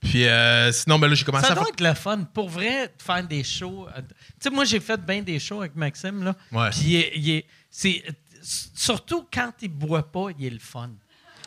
Puis 0.00 0.26
euh, 0.26 0.72
sinon, 0.72 0.98
ben 0.98 1.08
là, 1.08 1.14
j'ai 1.14 1.24
commencé 1.24 1.44
Ça 1.46 1.52
à 1.52 1.54
doit 1.56 1.64
faire. 1.64 1.72
être 1.74 1.80
le 1.82 1.94
fun. 1.94 2.24
Pour 2.32 2.48
vrai, 2.48 2.86
de 2.96 3.02
faire 3.02 3.22
des 3.22 3.44
shows. 3.44 3.86
euh, 3.94 4.00
Tu 4.00 4.14
sais, 4.40 4.50
moi, 4.50 4.64
j'ai 4.64 4.80
fait 4.80 4.98
bien 5.04 5.20
des 5.20 5.38
shows 5.38 5.60
avec 5.60 5.76
Maxime, 5.76 6.24
là. 6.24 6.34
Ouais. 6.52 6.70
Puis 6.70 6.80
il 6.84 6.96
est- 6.96 7.12
il 7.16 7.30
est- 7.30 7.46
c'est. 7.70 8.02
Surtout 8.74 9.26
quand 9.32 9.52
il 9.60 9.68
boit 9.68 10.10
pas, 10.10 10.28
il 10.38 10.46
est 10.46 10.50
le 10.50 10.58
fun. 10.58 10.90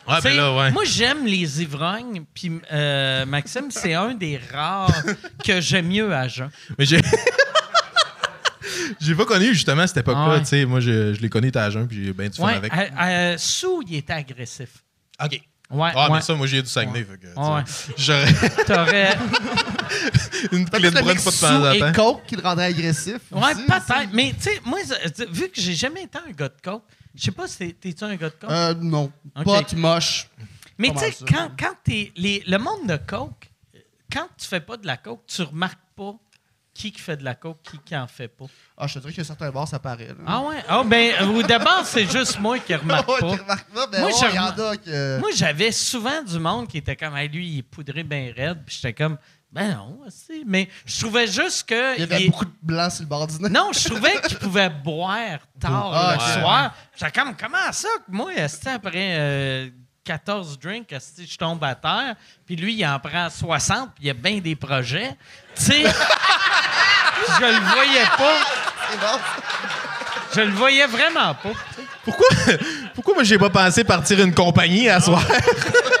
Ouais, 0.08 0.20
ben 0.22 0.36
là, 0.36 0.54
ouais. 0.56 0.70
Moi, 0.70 0.84
j'aime 0.84 1.26
les 1.26 1.62
ivrognes, 1.62 2.24
puis 2.34 2.50
euh, 2.72 3.26
Maxime, 3.26 3.70
c'est 3.70 3.94
un 3.94 4.14
des 4.14 4.40
rares 4.52 4.90
que 5.44 5.60
j'aime 5.60 5.88
mieux 5.88 6.12
à 6.14 6.28
jeun. 6.28 6.50
Mais 6.78 6.84
j'ai. 6.86 7.00
j'ai 9.00 9.14
pas 9.14 9.24
connu 9.24 9.52
justement 9.54 9.86
cette 9.86 9.98
époque-là. 9.98 10.24
Ah 10.26 10.32
ouais. 10.34 10.40
Tu 10.40 10.46
sais, 10.46 10.64
moi, 10.64 10.80
je, 10.80 11.14
je 11.14 11.20
l'ai 11.20 11.28
connu 11.28 11.50
à 11.54 11.70
jeun, 11.70 11.86
puis 11.86 12.04
j'ai 12.06 12.12
bien 12.12 12.28
du 12.28 12.36
fun 12.36 12.46
avec. 12.48 12.72
euh, 12.72 12.86
euh, 13.00 13.34
Sous, 13.38 13.82
il 13.88 13.96
était 13.96 14.12
agressif. 14.14 14.68
OK. 15.22 15.40
Ouais, 15.70 15.90
Ah, 15.94 16.08
ouais. 16.08 16.16
mais 16.16 16.20
ça, 16.22 16.34
moi, 16.34 16.46
j'ai 16.46 16.62
du 16.62 16.68
Saguenay. 16.68 17.04
fait 17.04 17.18
que. 17.18 17.26
J'aurais 17.98 18.32
T'aurais. 18.66 19.18
une 20.52 20.68
clé 20.68 20.90
de 20.90 21.00
bras 21.00 21.12
mix 21.12 21.24
de 21.24 21.30
temps 21.40 21.70
en 21.70 21.78
temps. 21.78 21.92
coke 21.92 22.26
qui 22.26 22.36
le 22.36 22.42
rendrait 22.42 22.66
agressif. 22.66 23.18
Ouais, 23.30 23.52
aussi, 23.52 23.64
peut-être. 23.64 24.08
Mais 24.14 24.32
tu 24.32 24.44
sais, 24.44 24.60
moi, 24.64 24.78
euh, 24.90 25.24
vu 25.30 25.48
que 25.50 25.60
j'ai 25.60 25.74
jamais 25.74 26.04
été 26.04 26.16
un 26.26 26.30
gars 26.32 26.48
de 26.48 26.54
coke, 26.64 26.84
je 27.18 27.24
sais 27.24 27.30
pas 27.32 27.48
si 27.48 27.58
t'es- 27.58 27.72
t'es-tu 27.72 28.04
un 28.04 28.14
gars 28.16 28.30
de 28.30 28.34
coke? 28.34 28.50
Euh, 28.50 28.74
non. 28.74 29.12
Ok. 29.36 29.44
Pote 29.44 29.72
moche. 29.74 30.28
Mais 30.78 30.90
tu 30.92 30.98
sais, 30.98 31.14
quand, 31.28 31.50
quand 31.58 31.74
t'es. 31.82 32.12
les- 32.16 32.42
Le 32.46 32.58
monde 32.58 32.86
de 32.86 32.96
coke, 32.96 33.50
quand 34.12 34.28
tu 34.38 34.46
fais 34.46 34.60
pas 34.60 34.76
de 34.76 34.86
la 34.86 34.96
coke, 34.96 35.22
tu 35.26 35.42
remarques 35.42 35.78
pas 35.96 36.14
qui 36.72 36.92
qui 36.92 37.00
fait 37.00 37.16
de 37.16 37.24
la 37.24 37.34
coke, 37.34 37.58
qui 37.64 37.76
qui 37.84 37.96
en 37.96 38.06
fait 38.06 38.28
pas. 38.28 38.44
Ah, 38.76 38.86
je 38.86 38.94
te 38.94 38.98
dirais 39.00 39.20
a 39.20 39.24
certains 39.24 39.50
bars, 39.50 39.66
ça 39.66 39.80
paraît. 39.80 40.06
Là. 40.06 40.14
Ah 40.24 40.40
ouais? 40.42 40.62
Ah 40.68 40.84
ben, 40.84 41.12
euh, 41.20 41.26
au 41.26 41.42
départ, 41.42 41.84
c'est 41.84 42.06
juste 42.08 42.38
moi 42.38 42.56
qui 42.60 42.72
remarque 42.72 43.04
pas. 43.06 43.18
tu 43.18 43.24
remarques 43.40 43.68
pas, 43.70 43.88
mais 43.90 43.98
Moi, 43.98 44.10
que... 44.76 45.18
Moi, 45.18 45.30
j'avais 45.34 45.72
souvent 45.72 46.22
du 46.22 46.38
monde 46.38 46.68
qui 46.68 46.78
était 46.78 46.94
comme, 46.94 47.16
Hey, 47.16 47.28
lui, 47.28 47.48
il 47.48 47.58
est 47.58 47.62
poudré 47.62 48.04
bien 48.04 48.32
raide. 48.36 48.62
Puis 48.64 48.76
j'étais 48.76 48.94
comme, 48.94 49.18
ben 49.50 49.70
non, 49.70 50.00
aussi. 50.06 50.44
Mais 50.46 50.68
je 50.84 51.00
trouvais 51.00 51.26
juste 51.26 51.66
que. 51.68 51.94
Il 51.96 52.00
y 52.00 52.02
avait 52.02 52.22
il- 52.24 52.30
beaucoup 52.30 52.44
de 52.44 52.52
blancs 52.62 52.92
sur 52.92 53.02
le 53.02 53.08
bord 53.08 53.26
du 53.26 53.38
nez. 53.42 53.48
Non, 53.48 53.70
je 53.72 53.88
trouvais 53.88 54.20
qu'il 54.20 54.36
pouvait 54.38 54.68
boire 54.68 55.38
tard 55.60 55.90
Ah, 55.94 56.14
le 56.14 56.40
soir. 56.40 56.74
J'étais 56.96 57.18
comme, 57.18 57.34
comment 57.34 57.72
ça? 57.72 57.88
que 58.06 58.12
Moi, 58.12 58.32
après 58.66 59.16
euh, 59.18 59.68
14 60.04 60.58
drinks, 60.58 60.94
je 61.18 61.36
tombe 61.36 61.64
à 61.64 61.74
terre? 61.74 62.14
Puis 62.46 62.56
lui, 62.56 62.74
il 62.74 62.86
en 62.86 62.98
prend 63.00 63.28
60, 63.30 63.94
puis 63.94 64.04
il 64.04 64.06
y 64.08 64.10
a 64.10 64.14
bien 64.14 64.38
des 64.38 64.54
projets. 64.54 65.16
Tu 65.56 65.62
sais, 65.64 65.82
je 67.40 67.44
le 67.44 67.74
voyais 67.74 68.06
pas. 68.16 68.36
C'est 68.90 68.98
bon. 69.00 69.18
Je 70.34 70.40
le 70.42 70.52
voyais 70.52 70.86
vraiment 70.86 71.34
pas. 71.34 71.50
Pourquoi, 72.04 72.26
pourquoi 72.94 73.14
moi, 73.14 73.24
j'ai 73.24 73.38
pas 73.38 73.50
pensé 73.50 73.82
partir 73.82 74.20
une 74.20 74.34
compagnie 74.34 74.88
à 74.90 75.00
soir? 75.00 75.22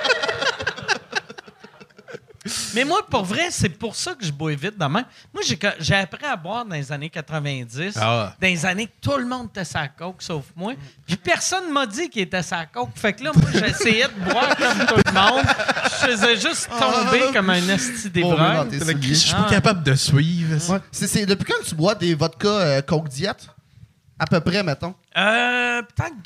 Mais 2.74 2.84
moi, 2.84 3.00
pour 3.08 3.24
vrai, 3.24 3.48
c'est 3.50 3.68
pour 3.68 3.94
ça 3.96 4.14
que 4.14 4.24
je 4.24 4.32
bois 4.32 4.52
vite 4.54 4.78
demain. 4.78 5.04
Moi, 5.32 5.42
j'ai, 5.46 5.58
j'ai 5.80 5.94
appris 5.94 6.24
à 6.24 6.36
boire 6.36 6.64
dans 6.64 6.74
les 6.74 6.90
années 6.92 7.10
90, 7.10 7.94
Ah. 8.00 8.34
dans 8.40 8.46
les 8.48 8.64
années 8.66 8.86
que 8.86 8.92
tout 9.00 9.16
le 9.16 9.26
monde 9.26 9.48
était 9.50 9.64
sa 9.64 9.88
coke, 9.88 10.20
sauf 10.22 10.44
moi. 10.56 10.74
Puis 11.06 11.16
personne 11.16 11.70
m'a 11.72 11.86
dit 11.86 12.08
qu'il 12.08 12.22
était 12.22 12.42
sa 12.42 12.66
coke. 12.66 12.90
Fait 12.96 13.12
que 13.12 13.24
là, 13.24 13.32
moi, 13.34 13.50
j'essayais 13.52 14.06
de 14.08 14.30
boire 14.32 14.56
comme 14.56 14.86
tout 14.86 15.02
le 15.06 15.12
monde. 15.12 15.44
Je 15.84 16.06
faisais 16.06 16.36
juste 16.36 16.68
tomber 16.78 17.32
comme 17.32 17.50
un 17.50 17.60
d'ivrogne. 17.60 18.68
tes 18.70 18.78
Je 18.78 19.14
suis 19.14 19.32
pas 19.32 19.44
Ah. 19.46 19.50
capable 19.50 19.82
de 19.82 19.94
suivre. 19.94 20.72
Ouais. 20.72 20.78
C'est, 20.90 21.06
c'est- 21.06 21.26
depuis 21.26 21.44
quand 21.52 21.62
tu 21.64 21.74
bois 21.74 21.94
des 21.94 22.14
vodka 22.14 22.48
euh, 22.48 22.82
Coke 22.82 23.08
Diet? 23.08 23.36
À 24.20 24.26
peu 24.26 24.40
près, 24.40 24.62
mettons. 24.64 24.94
Euh, 25.16 25.80
peut-être 25.82 26.20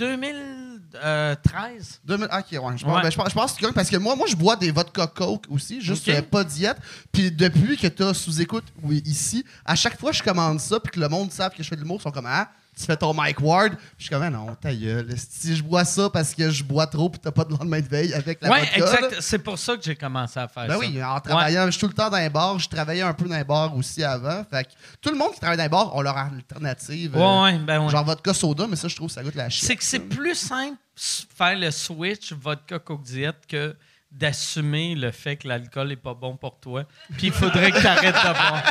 2013. 0.92 2.00
2000, 2.04 2.24
ok, 2.26 2.30
ouais. 2.32 2.48
Je 2.52 2.58
pense, 2.58 2.82
Ouais. 2.96 3.02
ben, 3.02 3.10
je 3.10 3.16
pense, 3.16 3.28
je 3.30 3.34
pense 3.34 3.52
que 3.54 3.66
parce 3.72 3.90
que 3.90 3.96
moi, 3.96 4.14
moi, 4.16 4.26
je 4.28 4.36
bois 4.36 4.56
des 4.56 4.70
vodka 4.70 5.06
Coke 5.06 5.46
aussi, 5.50 5.80
juste 5.80 6.08
Ok. 6.08 6.14
euh, 6.14 6.22
pas 6.22 6.44
diète. 6.44 6.76
Puis 7.10 7.30
depuis 7.30 7.76
que 7.76 7.86
t'as 7.86 8.14
sous-écoute, 8.14 8.64
oui, 8.82 9.02
ici, 9.06 9.44
à 9.64 9.74
chaque 9.74 9.98
fois 9.98 10.10
que 10.10 10.16
je 10.16 10.22
commande 10.22 10.60
ça, 10.60 10.78
puis 10.80 10.92
que 10.92 11.00
le 11.00 11.08
monde 11.08 11.30
savent 11.32 11.52
que 11.54 11.62
je 11.62 11.68
fais 11.68 11.76
de 11.76 11.80
l'humour, 11.80 11.98
ils 12.00 12.02
sont 12.02 12.10
comme, 12.10 12.26
ah, 12.28 12.48
tu 12.78 12.84
fais 12.84 12.96
ton 12.96 13.12
Mike 13.12 13.40
Ward. 13.40 13.74
Je 13.98 14.04
suis 14.04 14.10
comme, 14.10 14.22
Ah 14.22 14.30
non, 14.30 14.54
ta 14.54 14.74
gueule. 14.74 15.14
Si 15.16 15.54
je 15.54 15.62
bois 15.62 15.84
ça 15.84 16.08
parce 16.10 16.34
que 16.34 16.50
je 16.50 16.64
bois 16.64 16.86
trop 16.86 17.10
puis 17.10 17.20
t'as 17.20 17.30
pas 17.30 17.44
de 17.44 17.50
lendemain 17.50 17.80
de 17.80 17.86
veille 17.88 18.14
avec 18.14 18.40
la 18.42 18.50
Ouais, 18.50 18.60
vodka, 18.60 18.76
exact. 18.78 19.16
C'est 19.20 19.38
pour 19.38 19.58
ça 19.58 19.76
que 19.76 19.82
j'ai 19.82 19.94
commencé 19.96 20.40
à 20.40 20.48
faire 20.48 20.66
Ben 20.66 20.74
ça. 20.74 20.78
oui, 20.78 21.02
en 21.04 21.20
travaillant, 21.20 21.66
je 21.66 21.72
suis 21.72 21.80
tout 21.80 21.88
le 21.88 21.92
temps 21.92 22.08
dans 22.10 22.16
les 22.18 22.30
bars. 22.30 22.58
Je 22.58 22.68
travaillais 22.68 23.02
un 23.02 23.12
peu 23.12 23.28
dans 23.28 23.36
les 23.36 23.44
bars 23.44 23.76
aussi 23.76 24.02
avant. 24.02 24.42
Fait 24.50 24.64
que 24.64 24.70
tout 25.00 25.10
le 25.10 25.16
monde 25.18 25.32
qui 25.32 25.40
travaille 25.40 25.58
dans 25.58 25.62
les 25.64 25.68
bars 25.68 25.94
ont 25.94 26.00
leur 26.00 26.16
alternative. 26.16 27.14
Ouais, 27.16 27.22
euh, 27.22 27.42
ouais, 27.42 27.58
ben 27.58 27.84
ouais. 27.84 27.90
Genre 27.90 28.04
vodka 28.04 28.32
soda, 28.34 28.66
mais 28.68 28.76
ça, 28.76 28.88
je 28.88 28.96
trouve 28.96 29.08
que 29.08 29.14
ça 29.14 29.22
goûte 29.22 29.34
la 29.34 29.48
shit. 29.50 29.64
C'est 29.66 29.76
que 29.76 29.84
c'est 29.84 30.00
plus 30.00 30.34
simple 30.34 30.76
faire 30.96 31.58
le 31.58 31.70
switch 31.70 32.32
vodka 32.32 32.78
coke 32.78 33.02
diète 33.02 33.46
que 33.48 33.74
d'assumer 34.12 34.94
le 34.94 35.10
fait 35.10 35.36
que 35.36 35.48
l'alcool 35.48 35.90
est 35.92 35.96
pas 35.96 36.14
bon 36.14 36.36
pour 36.36 36.58
toi. 36.60 36.84
Puis 37.16 37.28
il 37.28 37.32
faudrait 37.32 37.70
que 37.72 37.80
tu 37.80 37.86
arrêtes 37.86 38.14
de 38.14 38.20
boire. 38.22 38.62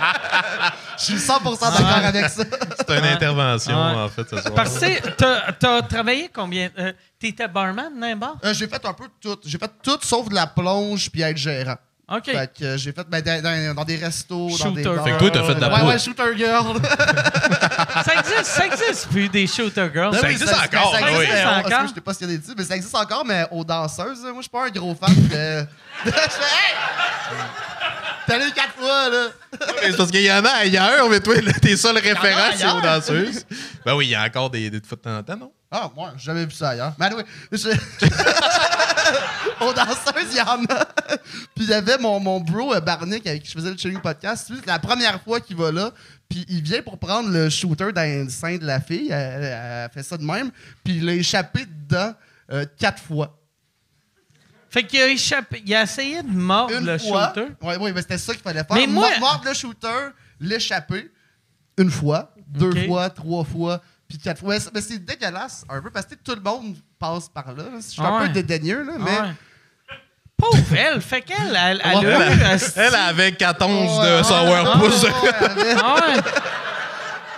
Je 0.97 1.03
suis 1.03 1.15
100% 1.17 1.59
d'accord 1.59 2.05
avec 2.05 2.25
ça. 2.29 2.43
C'est 2.77 2.89
une 2.97 3.03
Ouais. 3.03 3.09
intervention, 3.09 3.75
Ouais. 3.75 4.01
en 4.03 4.09
fait, 4.09 4.29
ce 4.29 4.37
soir. 4.41 4.53
Parce 4.53 4.79
que 4.79 5.09
t'as- 5.11 5.51
t'as 5.53 5.81
travaillé 5.81 6.29
combien? 6.33 6.69
Euh, 6.77 6.93
T'étais 7.19 7.47
barman, 7.47 7.89
dans 7.99 8.07
un 8.07 8.15
bar? 8.15 8.35
Euh, 8.43 8.53
j'ai 8.53 8.67
fait 8.67 8.83
un 8.85 8.93
peu 8.93 9.05
tout. 9.21 9.37
J'ai 9.45 9.57
fait 9.59 9.71
tout 9.83 9.99
sauf 10.01 10.27
de 10.29 10.33
la 10.35 10.47
plonge 10.47 11.09
puis 11.11 11.21
être 11.21 11.37
gérant. 11.37 11.75
OK. 12.09 12.25
Fait 12.25 12.51
que 12.53 12.65
euh, 12.65 12.77
j'ai 12.77 12.91
fait 12.91 13.07
ben, 13.07 13.21
dans, 13.73 13.83
des 13.85 13.95
restos, 13.95 14.49
dans 14.57 14.71
des 14.71 14.83
Shooter. 14.83 14.95
bars. 14.95 15.05
Fait 15.05 15.11
que 15.13 15.17
toi, 15.19 15.29
t'as 15.31 15.43
fait 15.43 15.55
de 15.55 15.61
la 15.61 15.67
Ouais, 15.69 15.75
poudre. 15.79 15.87
ouais, 15.91 15.99
shooter 15.99 16.37
girl. 16.37 16.81
Ça 18.05 18.13
existe, 18.19 18.45
ça 18.45 18.65
existe 18.65 19.07
plus 19.09 19.29
des 19.29 19.47
shooter 19.47 19.89
girls. 19.93 20.15
Ça 20.15 20.21
Oui, 20.23 20.31
existe 20.31 20.53
encore, 20.53 20.95
Ça 20.95 21.01
oui. 21.05 21.09
existe 21.11 21.31
encore. 21.45 21.57
existe 21.59 21.73
encore? 21.73 21.87
Je 21.87 21.93
sais 21.93 22.01
pas 22.01 22.13
ce 22.13 22.19
qu'il 22.19 22.31
y 22.31 22.33
a 22.33 22.37
des 22.37 22.43
mais 22.57 22.63
ça 22.63 22.75
existe 22.75 22.95
encore, 22.95 23.25
mais 23.25 23.45
aux 23.51 23.63
danseuses, 23.63 24.21
moi, 24.23 24.33
je 24.37 24.41
suis 24.41 24.49
pas 24.49 24.65
un 24.65 24.69
gros 24.69 24.95
fan 24.95 25.13
de. 25.15 25.65
je 26.05 26.11
fais, 26.11 26.17
hey! 26.17 26.75
T'es 28.27 28.33
allé 28.33 28.51
quatre 28.51 28.73
fois, 28.75 29.09
là. 29.09 29.27
C'est 29.81 29.97
parce 29.97 30.11
qu'il 30.11 30.21
y 30.21 30.31
en 30.31 30.45
a 30.45 30.49
ailleurs, 30.49 31.09
mais 31.09 31.19
toi, 31.19 31.35
tes 31.61 31.75
c'est 31.75 31.87
ailleurs. 31.97 32.77
aux 32.77 32.81
danseuses. 32.81 33.45
Ben 33.85 33.95
oui, 33.95 34.07
il 34.07 34.09
y 34.11 34.15
a 34.15 34.23
encore 34.23 34.49
des, 34.49 34.69
des 34.69 34.79
fois 34.87 34.95
de 34.95 35.01
temps 35.01 35.17
en 35.17 35.23
temps, 35.23 35.37
non? 35.37 35.51
Ah, 35.71 35.89
moi, 35.95 36.13
j'ai 36.17 36.25
jamais 36.25 36.45
vu 36.45 36.51
ça 36.51 36.69
ailleurs. 36.69 36.93
Mais 36.99 37.07
anyway, 37.07 37.23
je... 37.51 37.69
aux 39.61 39.73
danseuses, 39.73 40.27
il 40.31 40.37
y 40.37 40.41
en 40.41 40.63
a. 40.65 40.85
Puis 41.55 41.65
il 41.65 41.69
y 41.69 41.73
avait 41.73 41.97
mon, 41.97 42.19
mon 42.19 42.39
bro 42.39 42.73
euh, 42.73 42.79
Barnick 42.79 43.25
avec 43.25 43.43
qui 43.43 43.49
je 43.49 43.53
faisais 43.57 43.69
le 43.71 43.77
chilling 43.77 43.99
podcast. 43.99 44.51
C'est 44.53 44.65
la 44.67 44.79
première 44.79 45.21
fois 45.21 45.39
qu'il 45.39 45.55
va 45.57 45.71
là. 45.71 45.91
Puis 46.31 46.45
il 46.49 46.61
vient 46.63 46.81
pour 46.81 46.97
prendre 46.97 47.29
le 47.29 47.49
shooter 47.49 47.91
dans 47.91 48.23
le 48.25 48.29
sein 48.29 48.57
de 48.57 48.65
la 48.65 48.79
fille. 48.79 49.09
Elle, 49.11 49.43
elle- 49.43 49.89
fait 49.91 50.01
ça 50.01 50.17
de 50.17 50.23
même. 50.23 50.49
Puis 50.83 50.97
il 50.97 51.09
a 51.09 51.13
échappé 51.13 51.65
dedans 51.65 52.13
euh, 52.51 52.65
quatre 52.79 53.01
fois. 53.03 53.37
Fait 54.69 54.83
qu'il 54.85 55.01
a 55.01 55.07
échappé. 55.09 55.61
Il 55.65 55.75
a 55.75 55.83
essayé 55.83 56.23
de 56.23 56.29
mordre 56.31 56.73
Une 56.77 56.85
le 56.85 56.97
fois. 56.97 57.33
shooter. 57.35 57.47
Oui, 57.61 57.73
oui, 57.81 57.91
mais 57.93 58.01
c'était 58.01 58.17
ça 58.17 58.33
qu'il 58.33 58.41
fallait 58.41 58.63
faire. 58.63 58.75
Mais 58.77 58.87
moi- 58.87 59.09
Mor- 59.11 59.19
Mordre 59.19 59.45
le 59.49 59.53
shooter, 59.53 60.09
l'échapper. 60.39 61.11
Une 61.77 61.91
fois, 61.91 62.33
deux 62.47 62.69
Ok. 62.71 62.85
fois, 62.87 63.09
trois 63.09 63.43
fois, 63.43 63.81
puis 64.07 64.17
quatre 64.17 64.39
fois. 64.39 64.53
Mais 64.53 64.59
c'est- 64.59 64.73
Mais 64.73 64.81
c'est 64.81 64.99
dégueulasse 64.99 65.65
un 65.69 65.81
peu 65.81 65.89
parce 65.89 66.05
que 66.05 66.15
tout 66.15 66.35
le 66.35 66.41
monde 66.41 66.77
passe 66.99 67.27
par 67.27 67.53
là. 67.53 67.65
Je 67.77 67.81
suis 67.81 68.01
un 68.01 68.19
Ouais. 68.21 68.27
peu 68.27 68.33
dédaigneux, 68.33 68.83
là, 68.83 68.93
mais. 68.97 69.19
Ouais. 69.19 69.33
Pauvre 70.41 70.75
elle, 70.75 71.01
fait 71.01 71.21
qu'elle, 71.21 71.55
elle, 71.55 71.81
elle 71.83 71.97
a 71.97 72.01
eu... 72.01 72.61
Elle, 72.75 72.95
avait 72.95 73.31
14 73.33 73.99
Ouais, 73.99 74.05
de 74.09 74.15
ouais, 74.17 74.23
sourpuss. 74.23 75.03
ouais, 75.03 75.09
ouais, 75.09 75.31
elle 75.39 75.45
avait- 75.45 75.75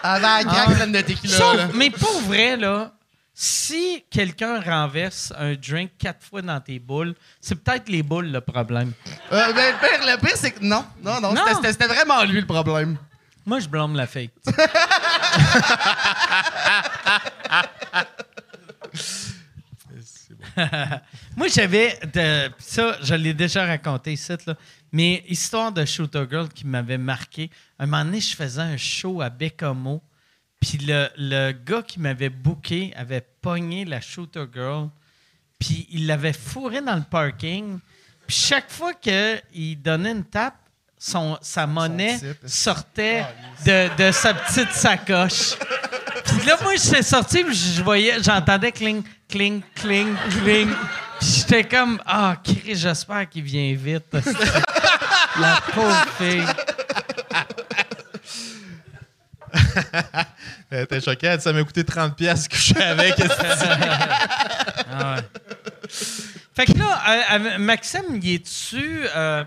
Ah 0.06 0.18
ouais. 0.18 0.20
La 0.22 0.44
craque 0.44 0.68
Ah. 0.70 0.72
pleine 0.76 0.92
de 0.92 1.02
tequila. 1.02 1.38
Sauf- 1.38 1.56
là. 1.58 1.68
mais 1.74 1.90
pour 1.90 2.22
vrai, 2.22 2.56
là, 2.58 2.92
si 3.34 4.04
quelqu'un 4.10 4.60
renverse 4.62 5.32
un 5.38 5.54
drink 5.56 5.92
quatre 5.98 6.24
fois 6.24 6.42
dans 6.42 6.60
tes 6.60 6.80
boules, 6.80 7.14
c'est 7.42 7.56
peut-être 7.56 7.90
les 7.90 8.04
boules 8.04 8.28
le 8.32 8.42
problème. 8.42 8.92
Euh, 9.32 9.54
ben, 9.54 9.74
le 9.74 9.80
pire, 9.80 10.06
le 10.16 10.18
pire, 10.20 10.36
c'est 10.36 10.52
que 10.52 10.64
non. 10.64 10.86
Non, 11.04 11.20
non, 11.22 11.34
Non. 11.34 11.42
c'était- 11.62 11.88
vraiment 11.88 12.24
lui 12.24 12.40
le 12.42 12.48
problème. 12.48 12.98
Moi, 13.46 13.60
je 13.60 13.68
blâme 13.68 13.96
la 13.96 14.08
fille. 14.08 14.30
Moi, 21.36 21.48
j'avais 21.48 22.00
ça, 22.60 22.98
je 23.02 23.16
l'ai 23.16 23.34
déjà 23.34 23.66
raconté 23.66 24.14
ici, 24.14 24.32
là, 24.46 24.56
mais 24.92 25.24
histoire 25.28 25.72
de 25.72 25.84
Shooter 25.84 26.26
Girl 26.30 26.48
qui 26.48 26.68
m'avait 26.68 27.00
marqué. 27.00 27.50
Un 27.80 27.88
moment 27.88 28.06
donné, 28.06 28.22
je 28.22 28.36
faisais 28.36 28.62
un 28.62 28.78
show 28.78 29.20
à 29.20 29.32
Bécamo, 29.32 30.02
puis 30.62 30.78
le, 30.78 31.10
le 31.18 31.52
gars 31.52 31.82
qui 31.82 32.00
m'avait 32.00 32.30
booké 32.30 32.94
avait 32.96 33.26
pogné 33.42 33.84
la 33.84 34.00
Shooter 34.00 34.46
Girl, 34.54 34.90
puis 35.58 35.88
il 35.92 36.06
l'avait 36.06 36.34
fourré 36.34 36.82
dans 36.82 36.96
le 36.96 37.04
parking. 37.04 37.80
Puis 38.28 38.36
chaque 38.36 38.70
fois 38.70 38.94
qu'il 38.94 39.82
donnait 39.82 40.12
une 40.12 40.26
tape, 40.26 40.63
son, 41.06 41.38
sa 41.42 41.68
monnaie 41.68 42.18
sortait 42.46 43.26
de, 43.66 43.90
de 43.98 44.12
sa 44.12 44.34
petite 44.34 44.72
sacoche. 44.72 45.56
Puis 46.24 46.48
là, 46.48 46.58
moi, 46.62 46.76
j'étais 46.82 47.04
sorti, 47.04 47.44
puis 47.44 47.54
je 47.54 47.84
voyais, 47.84 48.24
j'entendais 48.24 48.72
cling, 48.72 49.04
cling, 49.28 49.62
cling, 49.76 50.16
cling. 50.30 50.70
Puis 51.20 51.30
j'étais 51.40 51.66
comme, 51.66 52.02
ah, 52.06 52.38
Chris, 52.42 52.76
j'espère 52.76 53.28
qu'il 53.30 53.44
vient 53.44 53.76
vite. 53.76 54.06
La 55.40 55.60
pauvre 55.74 56.06
fille. 56.18 56.46
Elle 60.72 60.84
était 60.84 61.02
choquée. 61.02 61.28
Elle 61.28 61.38
dit, 61.38 61.44
Ça 61.44 61.52
m'a 61.52 61.64
coûté 61.64 61.84
30$ 61.84 62.14
pièces 62.16 62.48
que 62.48 62.56
je 62.56 62.62
suis 62.62 62.82
avec. 62.82 63.16
Ah 64.90 65.16
ouais. 65.16 65.22
Fait 66.56 66.66
que 66.66 66.78
là, 66.78 67.02
euh, 67.10 67.22
euh, 67.34 67.58
Maxime, 67.58 68.20
il 68.22 68.36
est 68.36 68.40
dessus. 68.40 69.06
Euh, 69.16 69.44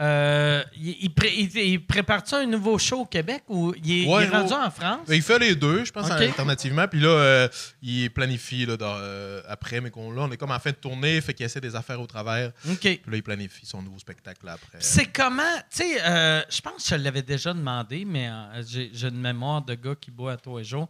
euh, 0.00 0.62
il, 0.76 0.96
il 1.00 1.14
pré- 1.14 1.34
il- 1.36 1.56
il 1.56 1.84
prépare-tu 1.84 2.34
un 2.34 2.46
nouveau 2.46 2.78
show 2.78 3.00
au 3.00 3.04
Québec 3.04 3.42
ou 3.48 3.74
il 3.84 4.04
est, 4.04 4.06
Ouais, 4.06 4.24
est 4.24 4.28
rendu 4.28 4.52
en 4.52 4.70
France? 4.70 5.00
Il 5.08 5.22
fait 5.22 5.38
les 5.38 5.54
deux, 5.56 5.84
je 5.84 5.90
pense, 5.92 6.10
alternativement. 6.10 6.86
Puis 6.86 7.00
là, 7.00 7.08
euh, 7.08 7.48
il 7.82 8.08
planifie 8.10 8.64
là, 8.66 8.76
dans, 8.76 8.94
euh, 8.98 9.40
après, 9.48 9.80
mais 9.80 9.90
qu'on, 9.90 10.10
là, 10.12 10.22
on 10.22 10.30
est 10.30 10.36
comme 10.36 10.52
en 10.52 10.58
fin 10.58 10.70
de 10.70 10.76
tournée, 10.76 11.20
fait 11.20 11.34
qu'il 11.34 11.44
essaie 11.46 11.60
des 11.60 11.74
affaires 11.74 12.00
au 12.00 12.06
travers. 12.06 12.52
Puis 12.62 13.00
là, 13.06 13.16
il 13.16 13.22
planifie 13.22 13.66
son 13.66 13.82
nouveau 13.82 13.98
spectacle 13.98 14.46
là, 14.46 14.52
après. 14.52 14.78
C'est 14.80 15.06
comment, 15.06 15.42
tu 15.70 15.78
sais, 15.82 16.02
euh, 16.04 16.42
je 16.48 16.60
pense 16.60 16.84
que 16.84 16.90
je 16.90 16.94
l'avais 17.02 17.22
déjà 17.22 17.52
demandé, 17.52 18.04
mais 18.04 18.30
j'ai 18.66 18.90
une 19.08 19.20
mémoire 19.20 19.62
de 19.62 19.74
gars 19.74 19.94
qui 20.00 20.10
boit 20.10 20.32
à 20.32 20.36
tous 20.36 20.58
les 20.58 20.64
jours. 20.64 20.88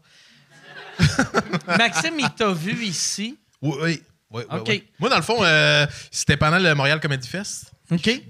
Maxime, 1.67 2.15
il 2.19 2.31
t'a 2.31 2.51
vu 2.53 2.85
ici? 2.85 3.39
Oui, 3.63 3.77
oui. 3.83 4.03
oui, 4.31 4.43
oui, 4.51 4.59
Ok. 4.59 4.67
oui. 4.69 4.85
Moi, 4.99 5.09
dans 5.11 5.17
le 5.17 5.23
fond, 5.23 5.39
c'était 6.11 6.37
pendant 6.37 6.59
le 6.59 6.75
Montréal 6.75 7.01
Comedy 7.01 7.27
Fest. 7.29 7.73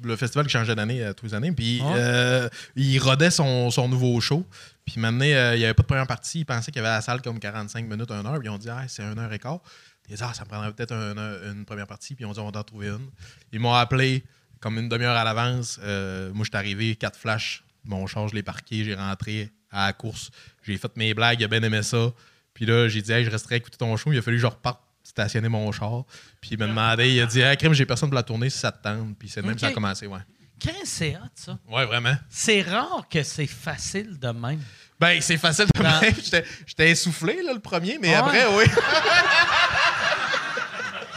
Le 0.03 0.17
festival 0.17 0.47
qui 0.47 0.53
changeait 0.53 0.75
d'année 0.75 1.03
euh, 1.03 1.13
tous 1.13 1.27
les 1.27 1.35
années. 1.35 1.53
Puis 1.53 1.81
Ouais. 1.83 1.93
euh, 1.97 2.49
il 2.77 2.99
rodait 2.99 3.31
son, 3.31 3.71
son 3.71 3.89
nouveau 3.89 4.21
show. 4.21 4.47
Puis 4.87 5.01
maintenant, 5.01 5.25
euh, 5.25 5.55
il 5.55 5.59
n'y 5.59 5.65
avait 5.65 5.75
pas 5.75 5.83
de 5.83 5.89
première 5.89 6.07
partie. 6.07 6.41
Il 6.41 6.45
pensait 6.45 6.71
qu'il 6.71 6.81
y 6.83 6.85
avait 6.85 6.95
la 6.95 7.01
salle 7.01 7.21
comme 7.23 7.39
45 7.41 7.87
minutes, 7.87 8.11
1 8.11 8.25
heure. 8.25 8.39
Puis 8.39 8.47
ils 8.47 8.51
ont 8.51 8.59
dit, 8.59 8.71
ah, 8.71 8.85
c'est 8.89 9.03
1 9.03 9.19
heure 9.19 9.33
et 9.33 9.39
quart. 9.39 9.61
Ils 10.09 10.13
ont 10.15 10.17
dit, 10.17 10.23
ah, 10.25 10.33
ça 10.35 10.45
me 10.45 10.49
prendrait 10.49 10.73
peut-être 10.73 10.93
un 10.93 11.53
une 11.53 11.65
première 11.65 11.87
partie. 11.87 12.15
Puis 12.15 12.25
ils 12.25 12.27
ont 12.27 12.33
dit, 12.33 12.41
on 12.41 12.51
va 12.51 12.59
en 12.61 12.63
trouver 12.63 12.89
une. 12.89 13.09
Ils 13.53 13.61
m'ont 13.61 13.75
appelé 13.75 14.23
comme 14.61 14.79
une 14.79 14.89
demi-heure 14.89 15.17
à 15.17 15.25
l'avance. 15.25 15.79
Euh, 15.83 16.33
moi, 16.33 16.45
je 16.45 16.51
suis 16.51 16.57
arrivé, 16.57 16.97
quatre 16.97 17.19
flashs. 17.19 17.65
Mon 17.85 18.07
char, 18.07 18.29
je 18.29 18.35
l'ai 18.35 18.43
parqué. 18.43 18.85
J'ai 18.85 18.95
rentré 18.95 19.51
à 19.71 19.87
la 19.87 19.93
course. 19.93 20.31
J'ai 20.63 20.77
fait 20.79 20.97
mes 20.97 21.15
blagues. 21.15 21.41
Il 21.41 21.45
a 21.45 21.49
bien 21.49 21.63
aimé 21.63 21.83
ça. 21.83 22.13
Puis 22.55 22.65
là, 22.67 22.89
j'ai 22.89 23.03
dit, 23.03 23.13
hey, 23.13 23.25
je 23.25 23.31
resterai 23.31 23.57
à 23.57 23.59
écouter 23.59 23.77
ton 23.77 23.97
show. 23.97 24.13
Il 24.13 24.19
a 24.19 24.23
fallu 24.23 24.37
que 24.37 24.43
je 24.43 24.47
reparte 24.47 24.81
stationner 25.19 25.49
mon 25.49 25.71
char. 25.73 26.05
Puis 26.41 26.51
il 26.53 26.59
m'a 26.59 26.67
demandé, 26.67 27.11
il 27.11 27.21
a 27.21 27.27
dit, 27.27 27.41
hey, 27.41 27.57
crime, 27.57 27.73
j'ai 27.75 27.87
personne 27.87 28.09
pour 28.09 28.17
la 28.17 28.23
tourner 28.23 28.49
si 28.51 28.59
ça 28.59 28.71
te 28.73 28.83
tente. 28.83 29.19
Puis 29.19 29.29
c'est 29.29 29.43
même 29.43 29.59
ça 29.59 29.67
a 29.69 29.73
commencé, 29.73 30.07
ouais. 30.07 30.21
Chris, 30.61 30.73
c'est 30.85 31.17
hot, 31.17 31.29
ça. 31.35 31.59
Ouais, 31.69 31.85
vraiment. 31.87 32.15
C'est 32.29 32.63
rare 32.63 33.07
que 33.11 33.23
c'est 33.23 33.47
facile 33.47 34.19
de 34.19 34.29
même. 34.29 34.61
Ben, 34.99 35.21
c'est 35.21 35.37
facile 35.37 35.67
de 35.75 35.83
Dans- 35.83 36.01
même. 36.01 36.15
J'étais- 36.67 36.91
essoufflé, 36.91 37.43
là, 37.45 37.53
le 37.53 37.61
premier, 37.61 37.99
mais 38.01 38.09
Ouais. 38.09 38.15
après, 38.15 38.47
oui. 38.57 38.65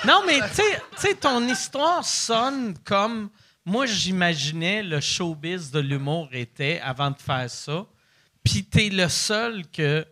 Non, 0.06 0.24
mais 0.26 0.40
tu 0.50 0.56
sais- 0.56 0.82
tu 0.96 1.02
sais, 1.08 1.14
ton 1.16 1.48
histoire 1.48 2.04
sonne 2.04 2.76
comme 2.84 3.30
moi, 3.66 3.86
j'imaginais 3.86 4.82
le 4.82 5.00
showbiz 5.00 5.70
de 5.70 5.80
l'humour 5.80 6.28
était 6.32 6.80
avant 6.84 7.12
de 7.12 7.20
faire 7.20 7.48
ça. 7.50 7.86
Puis 8.44 8.64
t'es 8.64 8.90
le 8.90 9.08
seul 9.10 9.64
que 9.68 10.04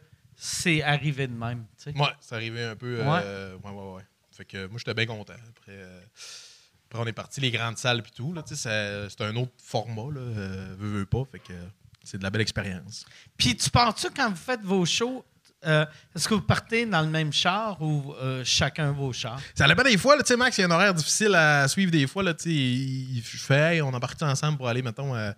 c'est 0.41 0.81
arrivé 0.81 1.27
de 1.27 1.33
même. 1.33 1.65
tu 1.77 1.91
sais. 1.91 1.97
Ouais, 1.99 2.07
c'est 2.21 2.35
arrivé 2.35 2.63
un 2.63 2.75
peu. 2.75 2.97
euh, 3.01 3.55
ouais, 3.57 3.71
ouais, 3.71 3.93
ouais. 3.95 4.01
Fait 4.31 4.45
que 4.45 4.67
moi, 4.67 4.77
j'étais 4.77 4.93
bien 4.93 5.05
content. 5.05 5.33
Après, 5.33 5.73
euh, 5.73 5.99
après, 6.89 7.03
on 7.03 7.05
est 7.07 7.11
parti 7.13 7.41
les 7.41 7.51
grandes 7.51 7.77
salles 7.77 8.01
puis 8.01 8.13
tout. 8.15 8.31
là, 8.33 8.41
C'est 8.45 9.21
un 9.21 9.35
autre 9.35 9.51
format, 9.61 10.13
là. 10.13 10.21
euh, 10.21 10.75
veux, 10.79 10.99
veux 10.99 11.05
pas. 11.05 11.23
Fait 11.29 11.39
que 11.39 11.53
c'est 12.03 12.17
de 12.17 12.23
la 12.23 12.29
belle 12.29 12.41
expérience. 12.41 13.05
Puis 13.37 13.55
tu 13.57 13.69
penses-tu 13.69 14.07
quand 14.15 14.29
vous 14.29 14.35
faites 14.37 14.61
vos 14.63 14.85
shows, 14.85 15.25
euh, 15.65 15.85
est-ce 16.15 16.29
que 16.29 16.35
vous 16.35 16.41
partez 16.41 16.85
dans 16.85 17.01
le 17.01 17.09
même 17.09 17.33
char 17.33 17.81
ou 17.81 18.13
euh, 18.13 18.41
chacun 18.45 18.93
vos 18.93 19.11
chars? 19.11 19.41
Ça 19.53 19.67
dépend 19.67 19.83
des 19.83 19.97
fois, 19.97 20.17
tu 20.19 20.25
sais, 20.25 20.37
Max, 20.37 20.57
il 20.57 20.61
y 20.61 20.63
a 20.63 20.67
un 20.67 20.71
horaire 20.71 20.93
difficile 20.93 21.35
à 21.35 21.67
suivre 21.67 21.91
des 21.91 22.07
fois. 22.07 22.23
Là, 22.23 22.33
il, 22.45 23.17
il 23.17 23.21
fait, 23.21 23.75
hey, 23.75 23.81
on 23.81 23.91
est 23.95 23.99
parti 23.99 24.23
ensemble 24.23 24.57
pour 24.57 24.69
aller, 24.69 24.81
mettons, 24.81 25.13
à, 25.13 25.33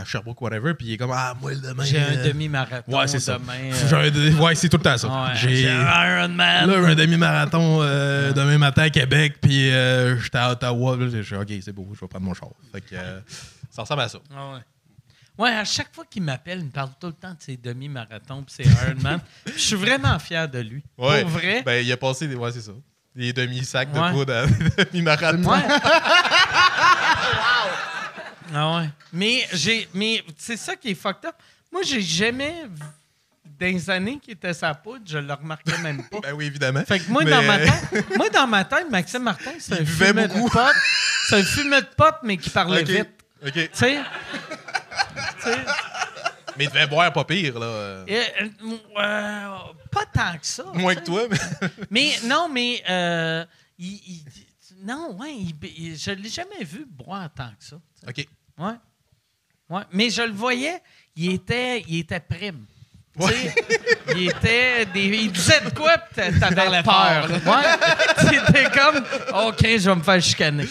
à 0.00 0.04
Sherbrooke, 0.04 0.40
whatever. 0.40 0.74
Puis 0.74 0.86
il 0.88 0.92
est 0.94 0.96
comme, 0.96 1.12
ah, 1.12 1.34
moi, 1.40 1.52
le 1.52 1.60
demain. 1.60 1.84
J'ai 1.84 1.98
un 1.98 2.12
euh, 2.16 2.24
demi-marathon 2.28 2.96
Ouais, 2.98 3.06
c'est 3.08 3.20
ça. 3.20 3.38
demain. 3.38 3.52
Euh, 3.72 4.34
un 4.36 4.40
Ouais, 4.40 4.54
c'est 4.54 4.68
tout 4.68 4.76
le 4.76 4.82
temps 4.82 4.96
ça. 4.98 5.08
ouais, 5.08 5.30
J'ai 5.36 5.68
un 5.70 5.80
Ironman. 5.82 6.70
là, 6.70 6.88
un 6.88 6.94
demi-marathon 6.94 7.78
euh, 7.82 8.32
demain 8.32 8.58
matin 8.58 8.82
à 8.82 8.90
Québec, 8.90 9.36
puis 9.40 9.70
euh, 9.70 10.18
j'étais 10.18 10.38
à 10.38 10.50
Ottawa. 10.52 10.96
Je 11.00 11.22
suis 11.22 11.36
OK, 11.36 11.48
c'est 11.62 11.72
beau, 11.72 11.88
je 11.94 12.00
vais 12.00 12.08
prendre 12.08 12.24
mon 12.24 12.34
char. 12.34 12.48
Fait 12.72 12.80
que 12.80 12.96
ça 13.70 13.82
ressemble 13.82 14.02
à 14.02 14.08
ça. 14.08 14.18
Ah 14.34 14.54
ouais. 14.54 14.60
Ouais, 15.36 15.50
à 15.50 15.64
chaque 15.64 15.92
fois 15.92 16.04
qu'il 16.08 16.22
m'appelle, 16.22 16.60
il 16.60 16.66
me 16.66 16.70
parle 16.70 16.90
tout 17.00 17.08
le 17.08 17.12
temps 17.12 17.30
de 17.32 17.40
ses 17.40 17.56
demi-marathons 17.56 18.42
et 18.42 18.62
ses 18.62 18.70
Ironman. 18.70 19.20
Je 19.46 19.58
suis 19.58 19.74
vraiment 19.76 20.16
fier 20.20 20.48
de 20.48 20.60
lui. 20.60 20.84
Ouais. 20.96 21.22
Pour 21.22 21.30
vrai. 21.30 21.62
Ben, 21.66 21.84
il 21.84 21.90
a 21.90 21.96
passé 21.96 22.28
des. 22.28 22.36
Ouais, 22.36 22.52
c'est 22.52 22.60
ça. 22.60 22.70
Des 23.16 23.32
demi-sacs 23.32 23.92
de 23.92 24.12
poudre 24.12 24.32
à 24.32 24.46
demi-marathon. 24.92 25.42
Ouais. 25.44 25.58
Ah 28.54 28.76
ouais. 28.78 28.88
Mais 29.12 29.46
j'ai 29.52 29.88
mais 29.92 30.22
c'est 30.38 30.56
ça 30.56 30.76
qui 30.76 30.90
est 30.90 30.94
fucked 30.94 31.24
up. 31.26 31.34
Moi, 31.72 31.82
j'ai 31.82 32.00
jamais 32.00 32.66
dans 33.58 33.66
les 33.66 33.90
années 33.90 34.18
qu'il 34.20 34.32
était 34.34 34.54
sa 34.54 34.74
poudre, 34.74 35.04
je 35.06 35.18
le 35.18 35.32
remarquais 35.32 35.76
même 35.78 36.02
pas. 36.08 36.18
Ben 36.22 36.32
oui, 36.32 36.46
évidemment. 36.46 36.84
Fait 36.84 37.00
que 37.00 37.10
moi, 37.10 37.24
Mais- 37.24 37.30
dans 37.30 37.42
ma 37.42 37.58
tête, 37.58 38.16
moi, 38.16 38.30
dans 38.30 38.46
ma 38.46 38.64
tête, 38.64 38.90
Maxime 38.90 39.22
Martin, 39.22 39.52
c'est 39.58 39.80
un 39.80 39.84
fumeur 39.84 40.28
de 40.28 40.50
pote. 40.50 40.74
C'est 41.28 41.36
un 41.36 41.44
fumeur 41.44 41.80
de 41.82 41.86
pote, 41.96 42.16
mais 42.22 42.36
qui 42.36 42.50
parlait 42.50 42.84
vite. 42.84 43.08
OK. 43.44 43.52
Tu 43.52 43.68
sais? 43.72 44.00
Mais 46.56 46.64
il 46.64 46.68
devait 46.70 46.86
boire 46.86 47.12
pas 47.12 47.24
pire, 47.24 47.58
là. 47.58 47.66
Euh, 47.66 48.04
euh, 48.08 48.48
euh, 48.98 49.56
pas 49.90 50.06
tant 50.12 50.38
que 50.38 50.46
ça. 50.46 50.64
Moins 50.74 50.94
que 50.94 51.04
toi, 51.04 51.22
mais. 51.28 51.38
Mais 51.90 52.10
non, 52.24 52.48
mais 52.48 52.82
euh, 52.88 53.44
il, 53.78 53.94
il- 54.06 54.24
non, 54.86 55.16
ouais, 55.18 55.34
il- 55.36 55.96
je 55.98 56.10
l'ai 56.12 56.28
jamais 56.28 56.62
vu 56.62 56.86
boire 56.88 57.28
tant 57.34 57.50
que 57.58 57.64
ça. 57.64 57.76
OK. 58.08 58.26
Ouais. 58.58 58.74
Ouais. 59.68 59.82
Mais 59.92 60.10
je 60.10 60.22
le 60.22 60.32
voyais, 60.32 60.80
il 61.16 61.32
était, 61.32 61.82
il 61.88 62.00
était 62.00 62.20
prime. 62.20 62.66
Tu 63.18 63.28
sais, 63.28 63.54
il 64.16 64.28
était 64.28 64.86
des, 64.86 65.06
il 65.06 65.30
disait 65.30 65.60
de 65.60 65.70
quoi 65.70 65.96
t'avais 65.98 66.82
peur. 66.82 67.30
Ouais. 67.30 67.62
C'était 68.18 68.70
comme 68.70 68.96
OK, 69.46 69.60
je 69.62 69.88
vais 69.88 69.94
me 69.94 70.02
faire 70.02 70.20
chicaner. 70.20 70.66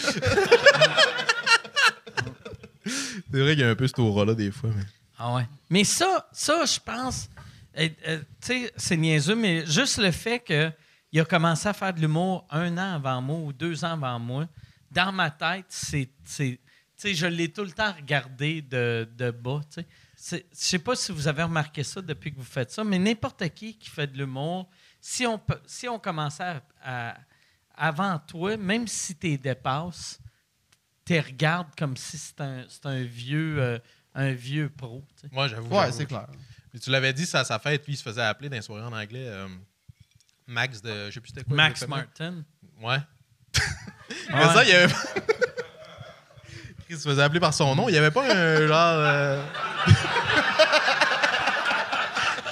C'est 3.34 3.40
vrai 3.40 3.52
qu'il 3.52 3.60
y 3.60 3.64
a 3.64 3.70
un 3.70 3.74
peu 3.74 3.86
cet 3.86 3.98
aura-là, 3.98 4.34
des 4.34 4.50
fois. 4.50 4.70
Mais... 4.76 4.84
Ah 5.18 5.34
ouais. 5.34 5.46
Mais 5.70 5.84
ça, 5.84 6.28
ça 6.32 6.64
je 6.66 6.78
pense, 6.78 7.28
euh, 7.78 7.88
euh, 8.06 8.18
tu 8.40 8.46
sais, 8.46 8.72
c'est 8.76 8.96
niaiseux, 8.96 9.34
mais 9.34 9.64
juste 9.66 9.98
le 9.98 10.10
fait 10.10 10.40
qu'il 10.40 11.20
a 11.20 11.24
commencé 11.24 11.66
à 11.66 11.72
faire 11.72 11.94
de 11.94 12.00
l'humour 12.00 12.46
un 12.50 12.76
an 12.76 12.94
avant 12.96 13.22
moi 13.22 13.38
ou 13.38 13.52
deux 13.52 13.84
ans 13.84 13.92
avant 13.92 14.18
moi, 14.18 14.46
dans 14.90 15.12
ma 15.12 15.30
tête, 15.30 15.66
c'est. 15.68 16.10
C'est- 17.04 17.08
Tu 17.10 17.14
sais, 17.16 17.20
je 17.20 17.26
l'ai 17.26 17.52
tout 17.52 17.64
le 17.64 17.72
temps 17.72 17.92
regardé 17.92 18.62
de, 18.62 19.08
de 19.16 19.30
bas. 19.30 19.60
tu 19.70 19.80
sais. 19.82 19.86
C'est- 20.16 20.46
Je 20.52 20.56
sais 20.58 20.78
pas 20.78 20.94
si 20.96 21.12
vous 21.12 21.28
avez 21.28 21.42
remarqué 21.42 21.82
ça 21.84 22.00
depuis 22.00 22.32
que 22.32 22.36
vous 22.38 22.44
faites 22.44 22.70
ça, 22.70 22.82
mais 22.84 22.98
n'importe 22.98 23.48
qui 23.50 23.76
qui 23.76 23.90
fait 23.90 24.06
de 24.06 24.16
l'humour, 24.16 24.68
si 25.00 25.26
on, 25.26 25.38
peut- 25.38 25.60
si 25.66 25.88
on 25.88 25.98
commençait 25.98 26.42
à, 26.44 26.62
à- 26.82 27.16
avant 27.76 28.18
toi, 28.20 28.56
même 28.56 28.86
si 28.88 29.14
tu 29.16 29.36
dépasses, 29.36 30.18
tu 31.04 31.18
regardes 31.18 31.74
comme 31.76 31.96
si 31.96 32.16
c'était 32.16 32.44
un, 32.84 33.02
vieux, 33.02 33.60
euh, 33.60 33.78
un 34.14 34.32
vieux 34.32 34.70
pro. 34.70 35.04
Moi, 35.32 35.48
j'avoue. 35.48 35.74
Ouais, 35.76 35.92
c'est 35.92 36.06
clair. 36.06 36.28
Puis 36.70 36.80
tu 36.80 36.90
l'avais 36.90 37.12
dit, 37.12 37.26
ça 37.26 37.40
à 37.40 37.44
sa 37.44 37.58
fête, 37.58 37.84
lui, 37.86 37.92
il 37.94 37.96
se 37.96 38.02
faisait 38.02 38.22
appeler 38.22 38.48
dans 38.48 38.56
les 38.56 38.62
soirées 38.62 38.82
en 38.84 38.92
anglais 38.92 39.26
euh, 39.26 39.46
Max 40.46 40.80
de. 40.80 41.06
Je 41.10 41.14
sais 41.14 41.20
plus 41.20 41.28
c'était 41.30 41.44
quoi. 41.44 41.56
Max. 41.56 41.86
Martin. 41.86 42.44
Ouais. 42.80 42.98
Mais 44.30 44.42
ça, 44.42 44.64
il 44.64 44.70
y 44.70 44.72
avait. 44.72 44.94
Il 46.90 46.98
se 46.98 47.08
faisait 47.08 47.22
appeler 47.22 47.40
par 47.40 47.54
son 47.54 47.74
nom. 47.74 47.88
Il 47.88 47.92
n'y 47.92 47.98
avait 47.98 48.10
pas 48.10 48.22
un 48.24 48.66
genre. 48.66 48.96
euh, 48.98 49.42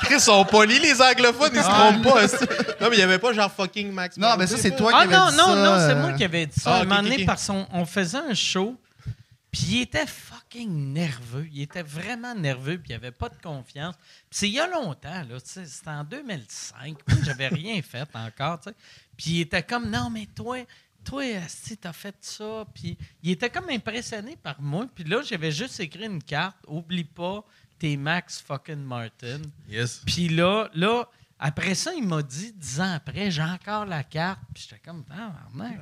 Chris, 0.03 0.15
ils 0.15 0.21
sont 0.21 0.45
polis, 0.45 0.81
les 0.81 1.01
anglophones, 1.01 1.53
ils 1.55 1.63
se 1.63 1.69
trompent 1.69 2.03
pas. 2.03 2.25
est-ce 2.25 2.37
que- 2.45 2.83
Non, 2.83 2.91
mais 2.91 2.97
il 2.97 2.99
n'y 2.99 3.03
avait 3.03 3.19
pas 3.19 3.33
genre 3.33 3.51
fucking 3.53 3.93
Max. 3.93 4.17
Non, 4.17 4.37
mais 4.37 4.47
ça, 4.47 4.57
c'est 4.57 4.75
toi 4.77 4.91
Ah 4.95 5.07
qui 5.07 5.15
avais 5.15 5.17
non, 5.17 5.31
dit 5.31 5.37
non, 5.37 5.47
ça, 5.47 5.55
non, 5.55 5.77
c'est 5.79 5.97
euh, 5.97 6.01
moi 6.03 6.13
qui 6.13 6.25
avais 6.25 6.47
dit 6.47 6.61
ça. 6.61 6.71
Ah, 6.71 6.75
à 6.75 6.79
un 6.79 6.83
ok, 6.83 6.89
moment 6.89 7.01
ok, 7.01 7.05
donné, 7.05 7.17
ok. 7.23 7.27
parce 7.27 7.47
qu'on 7.47 7.67
on 7.73 7.85
faisait 7.87 8.19
un 8.19 8.35
show, 8.35 8.77
puis 9.53 9.63
il 9.71 9.83
était 9.83 10.07
fucking 10.07 10.93
nerveux. 10.93 11.47
Il 11.53 11.63
était 11.63 11.83
vraiment 11.83 12.35
nerveux, 12.35 12.79
puis 12.79 12.91
il 12.91 12.95
avait 12.95 13.13
pas 13.13 13.29
de 13.29 13.37
confiance. 13.43 13.95
Puis 14.29 14.39
c'est 14.39 14.49
il 14.49 14.55
y 14.55 14.61
a 14.61 14.67
longtemps, 14.67 15.09
là, 15.29 15.41
tu 15.41 15.51
sais, 15.51 15.65
c'était 15.67 15.91
en 15.91 16.05
2005. 16.05 16.97
Moi, 17.09 17.19
j'avais 17.25 17.49
rien 17.49 17.81
fait 17.89 18.09
encore, 18.15 18.61
tu 18.61 18.71
sais. 18.71 18.77
Puis 19.17 19.31
il 19.31 19.41
était 19.43 19.63
comme, 19.63 19.89
non, 19.89 20.11
mais 20.11 20.27
toi, 20.35 20.57
toi, 21.05 21.23
si 21.49 21.77
t'as 21.77 21.93
fait 21.93 22.15
ça. 22.21 22.65
Puis 22.75 22.97
il 23.23 23.31
était 23.33 23.51
comme 23.51 23.69
impressionné 23.71 24.37
par 24.37 24.61
moi. 24.61 24.87
Puis 24.95 25.05
là, 25.05 25.23
j'avais 25.23 25.53
juste 25.53 25.79
écrit 25.81 26.07
une 26.07 26.23
carte. 26.23 26.57
Oublie 26.67 27.05
pas, 27.05 27.45
t'es 27.79 27.97
Max 27.97 28.41
fucking 28.47 28.83
Martin. 28.85 29.43
Yes. 29.69 30.03
Puis 30.07 30.29
là, 30.29 30.69
là, 30.75 31.05
après 31.45 31.75
ça, 31.75 31.93
il 31.93 32.07
m'a 32.07 32.23
dit, 32.23 32.53
dix 32.57 32.81
ans 32.81 32.93
après, 32.95 33.31
j'ai 33.33 33.43
encore 33.43 33.85
la 33.85 34.05
carte. 34.05 34.39
Puis 34.55 34.69
j'étais 34.69 34.81
comme, 34.85 35.05
ah, 35.11 35.33
mec, 35.53 35.73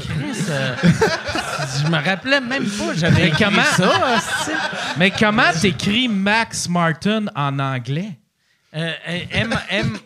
Chris, 0.00 0.44
euh, 0.48 0.76
je 0.82 1.88
me 1.88 2.02
rappelais 2.02 2.40
même 2.40 2.66
pas, 2.70 2.94
j'avais 2.94 3.28
écrit 3.28 3.44
comment- 3.44 3.62
ça? 3.62 4.16
hostie. 4.16 4.52
Mais 4.96 5.10
comment 5.10 5.52
t'écris 5.60 6.08
Max 6.08 6.68
Martin 6.70 7.26
en 7.34 7.58
anglais? 7.58 8.18
Euh, 8.74 8.92
euh, 9.08 9.20
M, 9.30 9.54
M... 9.68 9.98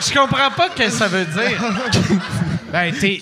Je 0.00 0.12
comprends 0.18 0.50
pas 0.50 0.68
ce 0.76 0.82
que 0.82 0.90
ça 0.90 1.08
veut 1.08 1.24
dire. 1.24 1.60
Ben, 2.72 2.94
t'es. 2.94 3.20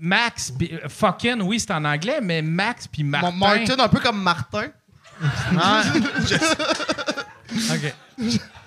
Max, 0.00 0.50
pis- 0.50 0.70
euh, 0.72 0.88
fucking, 0.88 1.40
oui, 1.42 1.60
c'est 1.60 1.70
en 1.70 1.84
anglais, 1.84 2.18
mais 2.22 2.40
Max 2.42 2.86
puis 2.88 3.04
Martin. 3.04 3.30
Mon 3.30 3.46
Martin, 3.46 3.78
un 3.78 3.88
peu 3.88 4.00
comme 4.00 4.22
Martin. 4.22 4.68
OK. 7.70 7.94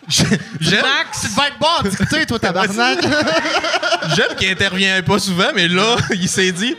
J'aime 0.10 0.82
Max, 0.82 1.22
Tu 1.22 1.28
vas 1.36 1.48
être 1.48 1.60
bon 1.60 1.68
en 1.80 1.84
dictée, 1.84 2.26
toi, 2.26 2.40
tabarnak. 2.40 3.00
j'aime 4.16 4.36
qu'il 4.38 4.50
intervient 4.50 5.02
pas 5.04 5.20
souvent, 5.20 5.50
mais 5.54 5.68
là, 5.68 5.98
il 6.12 6.30
s'est 6.30 6.52
dit. 6.52 6.76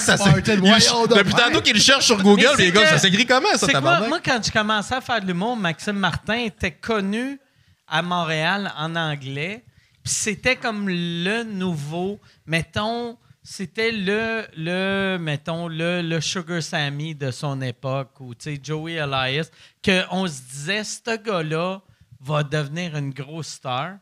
Ça 0.00 0.16
Martin, 0.16 0.54
il- 0.54 1.08
depuis 1.16 1.34
tantôt 1.34 1.60
qu'il 1.60 1.80
cherche 1.80 2.06
sur 2.06 2.20
Google, 2.22 2.48
les 2.58 2.72
gars, 2.72 2.82
que- 2.82 2.88
ça 2.88 2.98
s'écrit 2.98 3.26
comment, 3.26 3.48
ça, 3.52 3.66
C'est 3.66 3.72
que 3.72 3.78
moi, 3.78 3.92
tabarnak? 3.92 4.08
moi, 4.08 4.18
quand 4.24 4.40
je 4.44 4.50
commençais 4.50 4.94
à 4.94 5.00
faire 5.00 5.20
de 5.20 5.26
l'humour, 5.26 5.56
Maxime 5.56 5.96
Martin 5.96 6.36
était 6.46 6.72
connu 6.72 7.38
à 7.86 8.02
Montréal 8.02 8.72
en 8.76 8.96
anglais. 8.96 9.64
Puis 10.02 10.12
c'était 10.12 10.56
comme 10.56 10.88
le 10.88 11.44
nouveau, 11.44 12.20
mettons, 12.46 13.18
c'était 13.42 13.92
le, 13.92 14.46
le, 14.56 15.18
mettons, 15.18 15.68
le, 15.68 16.00
le 16.02 16.20
Sugar 16.20 16.62
Sammy 16.62 17.14
de 17.14 17.30
son 17.30 17.60
époque, 17.60 18.18
ou, 18.20 18.34
tu 18.34 18.54
sais, 18.54 18.60
Joey 18.62 18.94
Elias, 18.94 19.50
qu'on 19.84 20.26
se 20.26 20.40
disait, 20.42 20.84
ce 20.84 21.16
gars-là 21.16 21.82
va 22.20 22.42
devenir 22.42 22.96
une 22.96 23.12
grosse 23.12 23.48
star. 23.48 23.98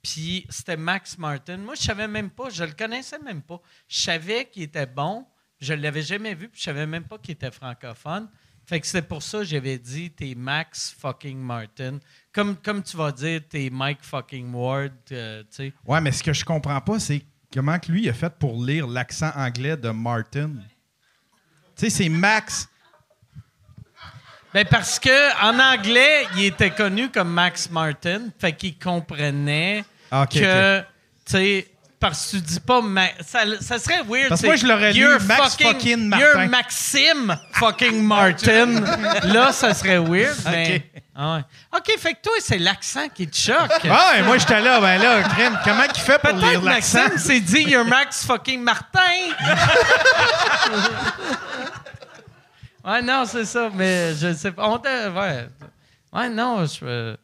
Puis 0.00 0.46
c'était 0.50 0.76
Max 0.76 1.18
Martin. 1.18 1.56
Moi, 1.56 1.74
je 1.74 1.82
savais 1.82 2.06
même 2.06 2.30
pas, 2.30 2.50
je 2.50 2.62
le 2.62 2.72
connaissais 2.72 3.18
même 3.18 3.42
pas. 3.42 3.60
Je 3.88 4.00
savais 4.02 4.44
qu'il 4.44 4.62
était 4.62 4.86
bon, 4.86 5.26
je 5.60 5.74
l'avais 5.74 6.02
jamais 6.02 6.34
vu, 6.34 6.48
puis 6.48 6.60
je 6.60 6.64
savais 6.64 6.86
même 6.86 7.04
pas 7.04 7.18
qu'il 7.18 7.32
était 7.32 7.50
francophone. 7.50 8.28
Fait 8.66 8.80
que 8.80 8.86
c'est 8.86 9.02
pour 9.02 9.22
ça 9.22 9.38
que 9.38 9.44
j'avais 9.44 9.78
dit 9.78 10.10
t'es 10.10 10.34
Max 10.34 10.94
fucking 10.98 11.38
Martin. 11.38 11.98
Comme, 12.32 12.56
comme 12.56 12.82
tu 12.82 12.96
vas 12.96 13.12
dire, 13.12 13.40
t'es 13.48 13.68
Mike 13.70 13.98
fucking 14.02 14.52
Ward, 14.52 14.92
euh, 15.12 15.42
tu 15.42 15.48
sais. 15.50 15.72
Ouais, 15.86 16.00
mais 16.00 16.12
ce 16.12 16.22
que 16.22 16.32
je 16.32 16.44
comprends 16.44 16.80
pas, 16.80 16.98
c'est 16.98 17.22
comment 17.52 17.78
que 17.78 17.92
lui 17.92 18.04
il 18.04 18.08
a 18.08 18.12
fait 18.14 18.32
pour 18.38 18.64
lire 18.64 18.86
l'accent 18.86 19.30
anglais 19.36 19.76
de 19.76 19.90
Martin. 19.90 20.50
Tu 21.76 21.84
sais, 21.84 21.90
c'est 21.90 22.08
Max. 22.08 22.68
Ben 24.52 24.64
parce 24.70 25.00
que 25.00 25.42
en 25.44 25.58
anglais, 25.58 26.26
il 26.36 26.44
était 26.44 26.70
connu 26.70 27.10
comme 27.10 27.32
Max 27.32 27.68
Martin, 27.70 28.28
fait 28.38 28.52
qu'il 28.52 28.78
comprenait 28.78 29.84
Ah, 30.10 30.26
que, 30.30 30.80
tu 30.80 30.86
sais, 31.26 31.68
parce 32.04 32.26
que 32.26 32.36
tu 32.36 32.42
dis 32.42 32.60
pas 32.60 32.82
Ma- 32.82 33.08
ça, 33.26 33.44
ça 33.62 33.78
serait 33.78 34.02
weird. 34.02 34.28
Parce 34.28 34.42
que 34.42 34.46
moi, 34.46 34.56
je 34.56 34.66
l'aurais 34.66 34.92
lu 34.92 35.06
Max 35.24 35.56
fucking 35.56 36.08
Martin. 36.08 36.26
You're 36.26 36.48
Maxime 36.50 37.38
fucking 37.52 38.02
Martin. 38.02 38.82
Là, 39.24 39.52
ça 39.52 39.72
serait 39.72 39.98
weird, 39.98 40.36
mais. 40.44 40.90
Ah 41.16 41.36
ouais. 41.36 41.44
OK, 41.78 41.98
fait 41.98 42.14
que 42.14 42.22
toi, 42.22 42.32
c'est 42.40 42.58
l'accent 42.58 43.08
qui 43.08 43.26
te 43.26 43.36
choque. 43.36 43.84
Ouais, 43.84 44.22
moi 44.24 44.36
j'étais 44.36 44.60
là, 44.60 44.80
ben 44.80 45.00
là, 45.00 45.22
crème, 45.22 45.56
comment 45.62 45.86
qu'il 45.86 46.02
fait 46.02 46.20
pour 46.20 46.32
lire 46.32 46.60
l'accent? 46.60 47.04
Maxime 47.04 47.18
s'est 47.18 47.40
dit 47.40 47.62
You're 47.62 47.84
Max 47.84 48.26
fucking 48.26 48.60
Martin. 48.60 48.98
ouais, 52.84 53.00
non, 53.00 53.24
c'est 53.26 53.44
ça, 53.44 53.70
mais 53.72 54.12
je 54.16 54.34
sais 54.34 54.50
pas. 54.50 54.68
On 54.68 54.82
ouais. 54.82 55.46
ouais, 56.12 56.28
non, 56.28 56.66
je. 56.66 57.16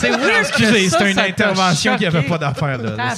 C'est 0.00 0.10
weird. 0.10 0.40
Excusez, 0.40 0.90
c'était 0.90 1.10
une 1.10 1.18
intervention 1.18 1.96
qui 1.96 2.06
avait 2.06 2.22
pas 2.22 2.38
d'affaire 2.38 2.78
là. 2.78 3.14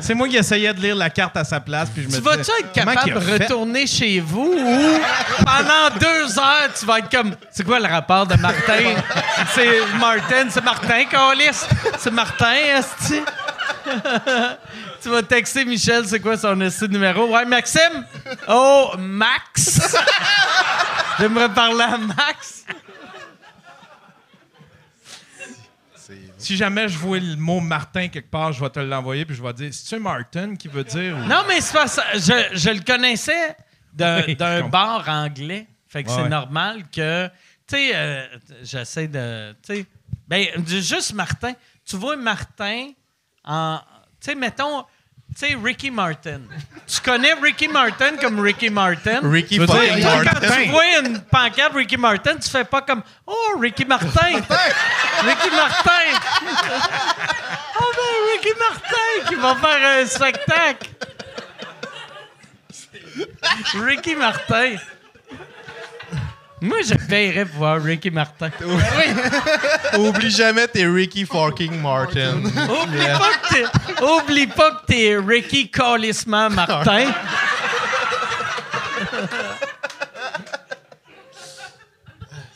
C'est 0.00 0.14
moi 0.14 0.28
qui 0.28 0.36
essayais 0.36 0.72
de 0.72 0.80
lire 0.80 0.96
la 0.96 1.10
carte 1.10 1.36
à 1.36 1.44
sa 1.44 1.60
place, 1.60 1.88
puis 1.90 2.02
je 2.02 2.08
me 2.08 2.14
Tu 2.16 2.20
vas-tu 2.20 2.50
être 2.60 2.72
capable 2.72 3.12
de 3.12 3.32
retourner 3.32 3.86
chez 3.86 4.20
vous 4.20 4.52
ou 4.52 5.00
pendant 5.44 5.96
deux 5.98 6.38
heures, 6.38 6.68
tu 6.78 6.86
vas 6.86 6.98
être 6.98 7.10
comme. 7.10 7.34
C'est 7.50 7.64
quoi 7.64 7.78
le 7.78 7.86
rapport 7.86 8.26
de 8.26 8.36
Martin? 8.36 8.94
c'est 9.54 9.80
Martin, 9.98 10.46
c'est 10.50 10.64
Martin, 10.64 11.04
Calis. 11.04 11.66
C'est 11.98 12.12
Martin, 12.12 12.54
esti. 12.76 13.20
tu 15.02 15.08
vas 15.08 15.22
texter 15.22 15.64
Michel, 15.64 16.06
c'est 16.06 16.20
quoi 16.20 16.36
son 16.36 16.60
esti 16.60 16.88
de 16.88 16.92
numéro? 16.92 17.26
Ouais, 17.28 17.44
Maxime? 17.44 18.04
Oh, 18.48 18.92
Max? 18.98 19.80
J'aimerais 21.20 21.48
parler 21.48 21.84
à 21.84 21.98
Max. 21.98 22.64
Si 26.46 26.56
jamais 26.56 26.88
je 26.88 26.96
vois 26.96 27.18
le 27.18 27.34
mot 27.34 27.58
Martin 27.60 28.06
quelque 28.06 28.30
part, 28.30 28.52
je 28.52 28.60
vais 28.62 28.70
te 28.70 28.78
l'envoyer, 28.78 29.24
puis 29.24 29.34
je 29.34 29.42
vais 29.42 29.52
dire, 29.52 29.74
c'est-tu 29.74 30.00
Martin 30.00 30.54
qui 30.54 30.68
veut 30.68 30.84
dire? 30.84 31.16
ou- 31.16 31.26
Non, 31.26 31.42
mais 31.48 31.60
c'est 31.60 31.72
pas 31.72 31.88
ça. 31.88 32.04
Je, 32.14 32.50
je 32.56 32.70
le 32.70 32.80
connaissais 32.80 33.56
d'un 33.92 34.22
Oui, 34.24 34.36
bar 34.70 35.04
anglais. 35.08 35.66
Fait 35.88 36.04
que 36.04 36.08
Ouais, 36.08 36.14
c'est 36.14 36.22
ouais. 36.22 36.28
normal 36.28 36.84
que. 36.94 37.26
Tu 37.66 37.74
sais, 37.76 37.90
euh, 37.96 38.26
j'essaie 38.62 39.08
de. 39.08 39.54
Tu 39.66 39.74
sais. 39.74 39.86
Ben, 40.28 40.46
juste 40.66 41.14
Martin. 41.14 41.52
Tu 41.84 41.96
vois 41.96 42.16
Martin 42.16 42.90
en. 43.44 43.80
Tu 44.20 44.30
sais, 44.30 44.34
mettons. 44.36 44.84
Tu 45.38 45.46
sais, 45.46 45.54
Ricky 45.54 45.90
Martin. 45.90 46.40
Tu 46.86 47.00
connais 47.02 47.34
Ricky 47.34 47.68
Martin 47.68 48.16
comme 48.16 48.40
Ricky 48.40 48.70
Martin? 48.70 49.20
Ricky 49.22 49.58
dire, 49.58 49.68
Martin. 49.68 50.22
Martin. 50.24 50.62
Tu 50.64 50.70
vois 50.70 50.98
une 51.00 51.20
pancarte 51.20 51.74
Ricky 51.74 51.98
Martin, 51.98 52.36
tu 52.38 52.48
fais 52.48 52.64
pas 52.64 52.80
comme 52.80 53.02
Oh, 53.26 53.58
Ricky 53.58 53.84
Martin! 53.84 54.08
Ricky 55.26 55.50
Martin! 55.50 55.90
oh 57.78 57.92
ben, 57.96 58.32
Ricky 58.32 58.58
Martin 58.58 59.28
qui 59.28 59.34
va 59.34 59.54
faire 59.56 60.00
un 60.00 60.06
spectacle! 60.06 60.88
Ricky 63.74 64.14
Martin! 64.14 64.76
Moi, 66.60 66.78
je 66.88 66.94
paierais 66.94 67.44
pour 67.44 67.58
voir 67.58 67.82
Ricky 67.82 68.10
Martin. 68.10 68.50
Oublie 69.98 70.30
jamais 70.30 70.66
t'es 70.68 70.86
Ricky 70.86 71.26
fucking 71.26 71.80
Martin. 71.82 72.38
Oublie, 72.44 73.06
pas 73.06 73.30
que 73.42 73.48
t'es, 73.54 74.02
oublie 74.02 74.46
pas 74.46 74.70
que 74.72 74.86
t'es 74.86 75.16
Ricky 75.18 75.70
Calissement 75.70 76.48
Martin. 76.50 77.12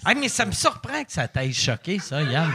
Ah, 0.05 0.15
mais 0.15 0.29
ça 0.29 0.47
me 0.47 0.53
surprend 0.53 1.05
que 1.05 1.13
ça 1.13 1.29
t'aille 1.29 1.53
choqué, 1.53 1.99
ça, 1.99 2.23
Yann. 2.23 2.51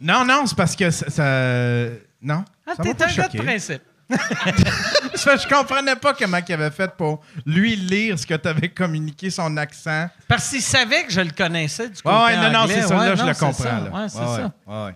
Non, 0.00 0.24
non, 0.24 0.46
c'est 0.46 0.56
parce 0.56 0.74
que 0.74 0.90
ça. 0.90 1.10
ça- 1.10 1.88
Non? 2.22 2.44
Ah, 2.66 2.72
ça 2.76 2.82
t'es 2.82 2.88
m'a 2.88 2.94
pas 2.94 3.04
un 3.04 3.08
gars 3.14 3.28
de 3.28 3.32
choqué. 3.32 3.38
principe. 3.38 3.82
Je 5.42 5.48
comprenais 5.48 5.96
pas 5.96 6.14
comment 6.14 6.38
il 6.46 6.52
avait 6.52 6.70
fait 6.70 6.90
pour 6.96 7.20
lui 7.46 7.76
lire 7.76 8.18
ce 8.18 8.26
que 8.26 8.34
tu 8.34 8.48
avais 8.48 8.68
communiqué, 8.68 9.30
son 9.30 9.56
accent. 9.56 10.08
Parce 10.28 10.48
qu'il 10.48 10.62
savait 10.62 11.04
que 11.04 11.12
je 11.12 11.20
le 11.20 11.30
connaissais 11.30 11.88
du 11.88 12.00
côté 12.02 12.14
Ouais, 12.16 12.22
ouais, 12.24 12.36
non, 12.36 12.50
non, 12.50 12.66
c'est 12.68 12.82
ça. 12.82 12.96
Ouais, 12.98 13.08
là, 13.08 13.14
je 13.16 13.24
le 13.24 13.34
comprends. 13.34 13.52
ça. 13.52 13.64
là. 13.72 13.90
Ouais, 13.90 14.08
c'est 14.08 14.18
Ouais, 14.18 14.26
ça. 14.26 14.42
ouais, 14.66 14.74
ouais, 14.74 14.84
ouais. 14.86 14.94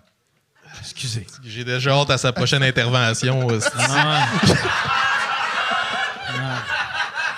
Excusez. 0.81 1.25
J'ai 1.43 1.63
déjà 1.63 1.91
hâte 1.93 2.09
à 2.09 2.17
sa 2.17 2.31
prochaine 2.33 2.63
intervention. 2.63 3.45
aussi. 3.47 3.69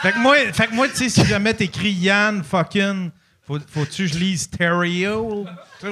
Fait 0.02 0.12
que 0.12 0.20
moi, 0.20 0.36
fait 0.54 0.68
que 0.68 0.74
moi 0.76 0.88
tu 0.88 0.96
sais, 0.96 1.10
si 1.10 1.26
jamais 1.26 1.54
t'écris 1.56 1.92
Yann 1.92 2.44
fucking, 2.44 3.10
faut, 3.46 3.58
faut-tu 3.74 4.06
que 4.08 4.14
je 4.14 4.20
lise 4.20 4.42
stereo? 4.44 5.46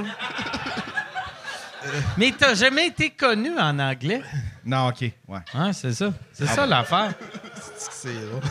Mais 2.18 2.34
t'as 2.38 2.54
jamais 2.56 2.88
été 2.88 3.10
connu 3.12 3.58
en 3.58 3.78
anglais? 3.80 4.22
Non, 4.66 4.88
OK, 4.90 5.02
ouais. 5.02 5.12
Ouais, 5.54 5.74
c'est 5.74 5.94
ça. 5.94 6.12
C'est 6.34 6.48
ça 6.48 6.66
l'affaire. 6.66 7.14
C'est 7.92 8.14
drôle. 8.14 8.42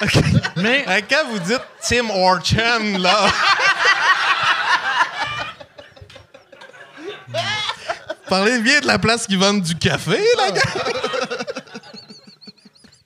Mais 0.56 0.84
Hein, 0.86 1.00
Quand 1.08 1.28
vous 1.30 1.38
dites 1.40 1.60
Tim 1.82 2.08
Orchan, 2.10 2.98
là. 2.98 3.26
Parlez 8.28 8.60
bien 8.60 8.80
de 8.80 8.86
la 8.86 8.98
place 8.98 9.26
qui 9.26 9.36
vendent 9.36 9.62
du 9.62 9.74
café, 9.76 10.18
là, 10.38 10.50
gars. 10.52 10.62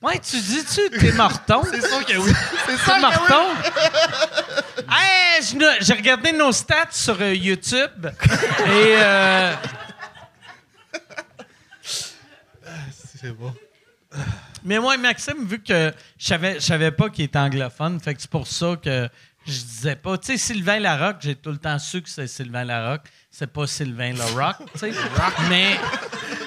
ouais, 0.03 0.19
tu 0.19 0.37
dis-tu 0.39 0.81
t'es 0.99 1.11
morton? 1.13 1.61
C'est 1.71 1.81
sûr 1.87 2.05
que 2.05 2.17
oui. 2.17 2.31
C'est 2.67 2.77
sûr 2.77 2.85
que 2.85 2.91
oui. 2.93 3.01
morton? 3.01 3.45
Hey, 4.91 5.41
je 5.41 5.44
ne- 5.44 5.44
j'ai 5.81 5.93
regardé 5.93 6.31
nos 6.31 6.51
stats 6.51 6.87
sur 6.91 7.19
euh, 7.21 7.33
YouTube 7.33 8.05
et 8.05 8.95
euh, 8.97 9.53
C'est 13.17 13.31
bon. 13.31 13.53
mais 14.63 14.79
moi 14.79 14.97
Maxime 14.97 15.45
vu 15.47 15.61
que 15.61 15.93
je 16.17 16.25
savais 16.25 16.55
je 16.55 16.59
savais 16.65 16.91
pas 16.91 17.09
qu'il 17.09 17.25
était 17.25 17.39
anglophone, 17.39 17.99
fait 17.99 18.15
que 18.15 18.21
c'est 18.21 18.29
pour 18.29 18.47
ça 18.47 18.75
que 18.81 19.09
je 19.47 19.51
disais 19.61 19.95
pas. 19.95 20.17
Tu 20.17 20.25
sais 20.27 20.37
Sylvain 20.37 20.79
Larocque, 20.79 21.17
j'ai 21.19 21.35
tout 21.35 21.51
le 21.51 21.57
temps 21.57 21.77
su 21.77 22.01
que 22.01 22.09
c'est 22.09 22.25
Sylvain 22.27 22.63
Larocque, 22.63 23.05
c'est 23.29 23.51
pas 23.51 23.67
Sylvain 23.67 24.13
Larocque, 24.13 24.57
tu 24.73 24.79
sais. 24.79 24.91
mais 25.49 25.77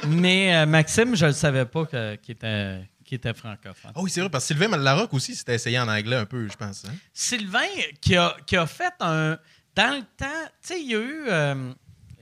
mais 0.09 0.57
euh, 0.57 0.67
Maxime, 0.67 1.15
je 1.15 1.27
le 1.27 1.33
savais 1.33 1.65
pas 1.65 1.85
que- 1.87 2.17
qu'il 2.17 2.33
était 2.35 2.81
qu'il 3.09 3.17
était 3.17 3.35
francophone. 3.35 3.93
Ah 3.95 4.01
oui, 4.01 4.11
c'est 4.11 4.21
vrai, 4.21 4.31
parce 4.31 4.45
que 4.45 4.55
Sylvain 4.55 4.77
Larocque 4.77 5.15
aussi 5.15 5.35
s'était 5.35 5.55
essayé 5.55 5.79
en 5.79 5.89
anglais 5.89 6.17
un 6.17 6.27
peu, 6.27 6.49
je 6.49 6.57
pense. 6.57 6.85
hein. 6.85 6.93
Sylvain 7.13 7.67
qui 8.01 8.17
a, 8.17 8.37
qui 8.47 8.57
a 8.57 8.67
fait 8.67 8.93
un. 9.01 9.39
Dans 9.75 9.95
le 9.97 10.03
temps, 10.17 10.27
tu 10.63 10.69
sais, 10.69 10.81
il 10.81 10.91
y 10.91 10.95
a 10.95 10.99
eu 10.99 11.25
euh, 11.29 11.73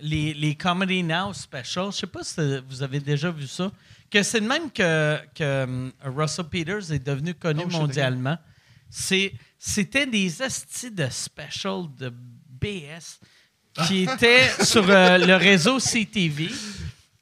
les, 0.01 0.34
les 0.34 0.55
Comedy 0.55 1.03
Now 1.03 1.32
Specials. 1.32 1.93
Je 1.93 1.97
sais 1.99 2.07
pas 2.07 2.22
si 2.22 2.41
vous 2.68 2.82
avez 2.82 3.01
déjà 3.01 3.30
vu 3.30 3.47
ça. 3.47 3.70
Que 4.11 4.22
c'est 4.22 4.41
le 4.41 4.47
même 4.47 4.70
que, 4.70 5.18
que 5.34 5.43
euh, 5.43 5.91
Russell 6.05 6.45
Peters 6.49 6.93
est 6.93 6.99
devenu 7.05 7.34
connu 7.34 7.62
Oh, 7.66 7.70
mondialement. 7.70 8.39
C'est, 8.89 9.32
c'était 9.59 10.07
des 10.07 10.43
astis 10.43 10.91
de 10.93 11.09
special 11.11 11.84
de 11.99 12.12
BS 12.49 13.18
qui 13.87 14.03
étaient 14.09 14.49
sur 14.64 14.89
euh, 14.89 15.18
le 15.18 15.34
réseau 15.34 15.78
CTV. 15.78 16.51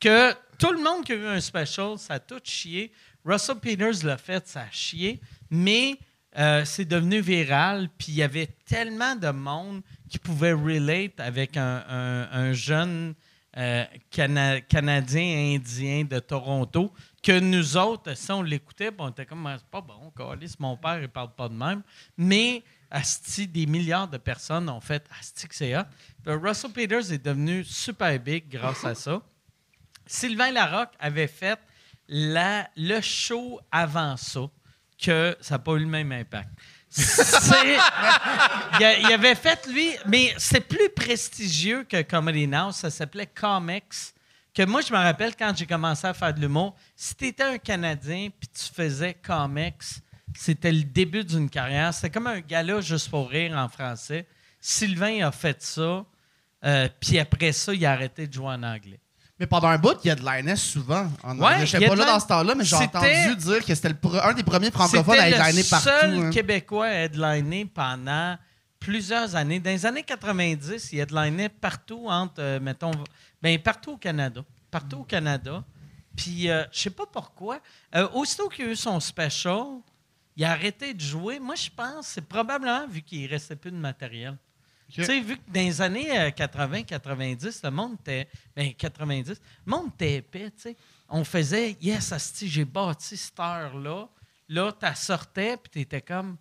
Que 0.01 0.33
tout 0.59 0.73
le 0.73 0.83
monde 0.83 1.05
qui 1.05 1.13
a 1.13 1.17
eu 1.17 1.27
un 1.27 1.41
special, 1.41 1.97
ça 1.99 2.15
a 2.15 2.19
tout 2.19 2.41
chié. 2.45 2.93
Russell 3.25 3.57
Peters 3.59 4.05
l'a 4.05 4.17
fait, 4.19 4.47
ça 4.47 4.67
a. 4.73 5.21
Mais 5.51 5.99
euh, 6.37 6.65
c'est 6.65 6.85
devenu 6.85 7.21
viral, 7.21 7.89
puis 7.97 8.09
il 8.09 8.15
y 8.17 8.23
avait 8.23 8.49
tellement 8.67 9.15
de 9.17 9.29
monde 9.31 9.83
qui 10.09 10.19
pouvait 10.19 10.53
relate 10.53 11.19
avec 11.21 11.57
un, 11.57 11.85
un- 11.89 12.29
un 12.33 12.53
jeune 12.53 13.15
euh, 13.57 13.85
Cana- 14.11 14.61
Canadien 14.63 15.55
indien 15.57 16.05
de 16.05 16.19
Toronto 16.19 16.93
que 17.23 17.39
nous 17.39 17.77
autres, 17.77 18.15
si 18.17 18.31
on 18.33 18.43
l'écoutait, 18.43 18.91
puis 18.91 19.01
on 19.01 19.09
était 19.11 19.25
comme, 19.25 19.47
Ah, 19.47 19.57
c'est 19.59 19.71
pas 19.71 19.81
bon, 19.81 20.13
mon 20.59 20.77
père, 20.77 21.01
il 21.01 21.09
parle 21.09 21.33
pas 21.35 21.49
de 21.49 21.55
même. 21.55 21.83
Mais, 22.19 22.63
asti, 22.91 23.47
des 23.47 23.67
milliards 23.67 24.09
de 24.09 24.19
personnes 24.19 24.69
ont 24.69 24.81
fait, 24.81 25.05
asti 25.21 25.47
c'est. 25.51 25.73
Puis 26.25 26.35
Russell 26.35 26.73
Peters 26.73 27.13
est 27.13 27.25
devenu 27.25 27.63
super 27.65 28.19
big 28.19 28.49
grâce 28.51 28.85
à 28.85 28.95
ça. 28.95 29.23
Sylvain 30.07 30.51
Larocque 30.51 30.93
avait 30.99 31.29
fait 31.29 31.59
le 32.09 33.01
show 33.01 33.61
avant 33.71 34.17
ça, 34.17 34.41
que 34.99 35.37
ça 35.41 35.55
n'a 35.55 35.59
pas 35.59 35.73
eu 35.73 35.81
le 35.81 35.87
même 35.87 36.13
impact. 36.13 36.51
Il, 38.81 39.13
avait 39.13 39.35
fait, 39.35 39.67
lui, 39.67 39.91
mais 40.07 40.33
c'est 40.39 40.61
plus 40.61 40.89
prestigieux 40.91 41.85
que 41.85 42.03
Comedy 42.03 42.47
Now. 42.47 42.73
Ça 42.73 42.91
s'appelait 42.91 43.27
Comics. 43.27 44.13
Que 44.55 44.65
moi, 44.65 44.81
je 44.81 44.93
me 44.93 44.99
rappelle 44.99 45.35
quand 45.35 45.53
j'ai 45.57 45.67
commencé 45.67 46.07
à 46.07 46.15
faire 46.15 46.33
de 46.33 46.41
l'humour, 46.41 46.77
si 46.95 47.17
tu 47.17 47.27
étais 47.27 47.43
un 47.43 47.59
Canadien 47.59 48.29
puis 48.39 48.49
tu 48.49 48.73
faisais 48.73 49.15
Comics, 49.15 49.83
c'était 50.37 50.71
le 50.71 50.85
début 50.85 51.25
d'une 51.25 51.51
carrière. 51.51 51.93
C'était 51.93 52.11
comme 52.11 52.29
un 52.29 52.41
gala 52.41 52.81
juste 52.81 53.11
pour 53.11 53.29
rire 53.29 53.57
en 53.57 53.69
français. 53.69 54.29
Sylvain 54.61 55.27
a 55.27 55.33
fait 55.33 55.61
ça, 55.61 56.05
euh, 56.65 56.89
puis 57.01 57.19
après 57.19 57.53
ça, 57.53 57.75
il 57.75 57.85
a 57.85 57.93
arrêté 57.93 58.29
de 58.29 58.33
jouer 58.33 58.47
en 58.47 58.63
anglais. 58.63 59.01
Mais 59.39 59.47
pendant 59.47 59.69
un 59.69 59.79
bout, 59.79 59.97
il 60.05 60.09
y 60.09 60.11
a 60.11 60.15
de 60.15 60.25
l'ANS 60.25 60.57
souvent. 60.57 61.09
En 61.23 61.37
Ouais. 61.39 61.67
Je 61.67 61.77
sais 61.77 61.87
pas 61.87 61.97
là 61.97 62.05
dans 62.05 62.21
ce 62.21 62.27
temps-là, 62.27 62.55
mais 62.55 62.65
j'ai 62.65 62.77
entendu 62.77 63.37
dire 63.37 63.65
que 63.65 63.75
c'était 63.75 63.89
le 63.89 63.97
un 64.23 64.33
des 64.33 64.45
premiers 64.45 64.71
francophones 64.71 65.19
à 65.19 65.25
C'était 65.25 65.41
headliner 65.41 65.63
le 65.63 65.71
partout. 65.71 65.89
seul 65.89 66.19
hein. 66.19 66.31
Québécois 66.31 66.87
à 66.87 66.93
headliner 67.05 67.65
pendant 67.65 68.39
plusieurs 68.79 69.35
années. 69.35 69.59
Dans 69.59 69.71
les 69.71 69.87
années 69.87 70.05
90, 70.05 70.93
il 70.93 71.01
headlinait 71.01 71.49
partout 71.49 72.07
entre, 72.07 72.41
euh, 72.41 72.61
mettons, 72.61 72.93
ben, 73.43 73.59
partout 73.59 73.93
au 73.93 73.97
Canada. 73.97 74.43
Partout 74.71 74.99
au 74.99 75.05
Canada. 75.05 75.65
Puis, 76.15 76.49
euh, 76.49 76.65
je 76.71 76.81
sais 76.83 76.91
pas 76.91 77.07
pourquoi. 77.11 77.59
Euh, 77.97 78.09
aussitôt 78.15 78.49
qu'il 78.49 78.67
a 78.67 78.69
eu 78.69 78.77
son 78.77 79.01
special, 79.01 79.81
il 80.37 80.45
a 80.45 80.53
arrêté 80.53 80.95
de 80.95 81.01
jouer. 81.01 81.41
Moi, 81.41 81.57
je 81.57 81.71
pense 81.75 82.07
c'est 82.07 82.27
probablement 82.27 82.87
vu 82.87 83.03
qu'il 83.03 83.27
restait 83.27 83.57
plus 83.57 83.73
de 83.73 83.77
matériel. 83.77 84.37
Tu 85.03 85.05
sais, 85.05 85.21
vu 85.21 85.37
que 85.37 85.43
dans 85.53 85.61
les 85.61 85.81
années 85.81 86.31
80-90, 86.31 87.61
le 87.65 87.71
monde 87.71 87.97
était. 88.01 88.29
Ben, 88.55 88.73
90, 88.75 89.29
le 89.29 89.37
monde 89.71 89.91
était 89.95 90.15
épais, 90.17 90.51
tu 90.51 90.63
sais. 90.63 90.77
On 91.09 91.25
faisait, 91.25 91.77
yes, 91.81 92.13
asti, 92.13 92.49
j'ai 92.49 92.65
bâti 92.65 93.17
cette 93.17 93.39
heure-là. 93.39 94.09
Là, 94.49 94.73
tu 94.73 94.87
sortais, 94.97 95.57
puis 95.57 95.71
tu 95.73 95.81
étais 95.81 96.01
comme, 96.01 96.37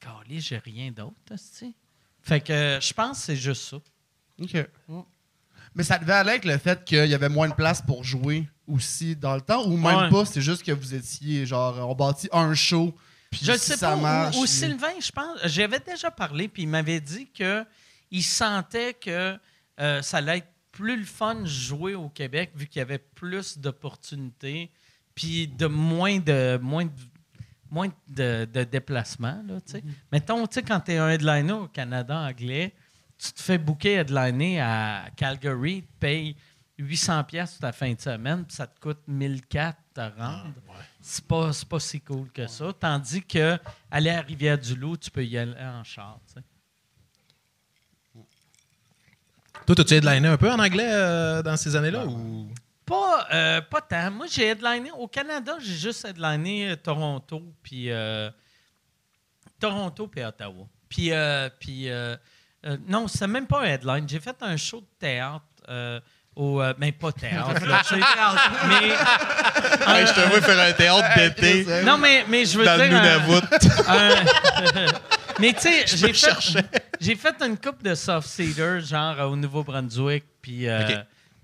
calé, 0.00 0.40
j'ai 0.40 0.58
rien 0.58 0.90
d'autre, 0.90 1.14
asti. 1.32 1.74
Fait 2.22 2.40
que 2.40 2.52
euh, 2.52 2.80
je 2.80 2.92
pense 2.92 3.18
que 3.20 3.24
c'est 3.26 3.36
juste 3.36 3.62
ça. 3.70 3.76
OK. 4.42 4.66
Mais 5.74 5.82
ça 5.82 5.98
devait 5.98 6.12
aller 6.14 6.30
avec 6.30 6.44
le 6.44 6.56
fait 6.58 6.84
qu'il 6.84 7.06
y 7.06 7.14
avait 7.14 7.28
moins 7.28 7.48
de 7.48 7.54
place 7.54 7.82
pour 7.82 8.02
jouer 8.02 8.48
aussi 8.66 9.14
dans 9.14 9.34
le 9.34 9.40
temps, 9.40 9.64
ou 9.66 9.76
même 9.76 9.96
Ouais. 9.96 10.10
pas, 10.10 10.24
c'est 10.24 10.40
juste 10.40 10.62
que 10.64 10.72
vous 10.72 10.94
étiez 10.94 11.46
genre, 11.46 11.88
on 11.88 11.94
bâtit 11.94 12.28
un 12.32 12.54
show, 12.54 12.94
puis 13.30 13.40
Je 13.44 13.52
ne 13.52 13.56
si 13.58 13.66
sais 13.66 13.76
ça 13.76 13.90
pas. 13.90 13.96
marche. 13.96 14.36
Ou, 14.36 14.46
Sylvain, 14.46 14.98
je 15.00 15.10
pense, 15.12 15.38
j'avais 15.44 15.78
déjà 15.80 16.10
parlé, 16.10 16.48
puis 16.48 16.62
il 16.62 16.68
m'avait 16.68 17.00
dit 17.00 17.28
que 17.30 17.64
il 18.10 18.22
sentait 18.22 18.94
que 18.94 19.38
euh, 19.80 20.02
ça 20.02 20.18
allait 20.18 20.38
être 20.38 20.52
plus 20.72 20.96
le 20.96 21.04
fun 21.04 21.36
de 21.36 21.46
jouer 21.46 21.94
au 21.94 22.08
Québec, 22.08 22.52
vu 22.54 22.66
qu'il 22.66 22.80
y 22.80 22.82
avait 22.82 22.98
plus 22.98 23.58
d'opportunités, 23.58 24.70
puis 25.14 25.48
de 25.48 25.66
moins 25.66 26.18
de 26.18 26.58
moins 26.60 26.84
de, 26.84 26.90
moins 27.70 27.88
de, 28.08 28.44
de 28.44 28.64
déplacements. 28.64 29.42
Là, 29.46 29.58
sais. 29.64 29.82
Mettons, 30.12 30.46
tu 30.46 30.54
sais, 30.54 30.62
quand 30.62 30.80
tu 30.80 30.92
es 30.92 30.98
un 30.98 31.08
headliner 31.08 31.52
au 31.52 31.68
Canada 31.68 32.16
anglais, 32.18 32.74
tu 33.18 33.32
te 33.32 33.40
fais 33.40 33.58
booker 33.58 33.94
headliner 33.94 34.60
à 34.60 35.06
Calgary, 35.16 35.82
tu 35.82 35.88
payes 35.98 36.36
800 36.78 37.24
pièces 37.24 37.58
ta 37.58 37.72
fin 37.72 37.92
de 37.92 38.00
semaine, 38.00 38.44
puis 38.44 38.54
ça 38.54 38.66
te 38.66 38.78
coûte 38.78 39.00
1004 39.06 39.78
te 39.94 40.00
rendre. 40.00 40.52
C'est 41.00 41.24
pas, 41.24 41.52
c'est 41.52 41.68
pas 41.68 41.80
si 41.80 42.00
cool 42.00 42.30
que 42.30 42.46
ça. 42.46 42.72
Tandis 42.78 43.22
que 43.22 43.58
aller 43.90 44.10
à 44.10 44.20
Rivière-du-Loup, 44.20 44.98
tu 44.98 45.10
peux 45.10 45.24
y 45.24 45.38
aller 45.38 45.54
en 45.58 45.84
char 45.84 46.20
sais. 46.26 46.40
Toi, 49.66 49.74
t'as-tu 49.74 49.94
headliné 49.94 50.28
un 50.28 50.36
peu 50.36 50.50
en 50.50 50.58
anglais 50.58 50.86
euh, 50.88 51.42
dans 51.42 51.56
ces 51.56 51.74
années-là? 51.74 52.04
Ou... 52.06 52.48
Pas, 52.84 53.26
euh, 53.34 53.60
pas 53.62 53.80
tant. 53.80 54.10
Moi, 54.12 54.26
j'ai 54.30 54.46
headliné. 54.48 54.90
Au 54.96 55.08
Canada, 55.08 55.56
j'ai 55.60 55.74
juste 55.74 56.04
headliné 56.04 56.70
euh, 56.70 56.76
Toronto, 56.76 57.42
puis 57.62 57.90
euh, 57.90 58.30
Toronto, 59.58 60.06
puis 60.06 60.24
Ottawa. 60.24 60.66
Puis, 60.88 61.12
euh, 61.12 61.48
puis 61.58 61.90
euh, 61.90 62.16
euh, 62.64 62.76
non, 62.88 63.08
c'est 63.08 63.26
même 63.26 63.46
pas 63.46 63.60
un 63.62 63.64
headline. 63.64 64.08
J'ai 64.08 64.20
fait 64.20 64.36
un 64.40 64.56
show 64.56 64.80
de 64.80 64.86
théâtre 65.00 65.42
euh, 65.68 65.98
au. 66.36 66.62
euh, 66.62 66.74
mais 66.78 66.92
pas 66.92 67.10
théâtre, 67.10 67.66
là, 67.66 67.82
mais. 68.68 70.06
Je 70.06 70.12
te 70.12 70.28
vois 70.28 70.40
faire 70.42 70.60
un 70.68 70.72
théâtre 70.72 71.08
d'été 71.16 71.82
Non, 71.84 71.98
mais, 71.98 72.24
mais 72.28 72.44
je 72.44 72.56
veux 72.58 72.64
dans 72.64 72.76
le 72.76 72.88
dire. 72.88 73.02
Nunavut. 73.02 73.42
un- 73.88 74.92
mais 75.40 75.52
tu 75.52 75.60
sais, 75.62 75.84
j'ai 75.86 76.06
fait, 76.08 76.14
cherchais. 76.14 76.64
J'ai 77.00 77.16
fait 77.16 77.34
une 77.42 77.56
coupe 77.56 77.82
de 77.82 77.94
soft 77.94 78.28
cedar, 78.28 78.80
genre 78.80 79.30
au 79.30 79.36
Nouveau-Brunswick, 79.36 80.24
puis 80.40 80.68
euh, 80.68 81.02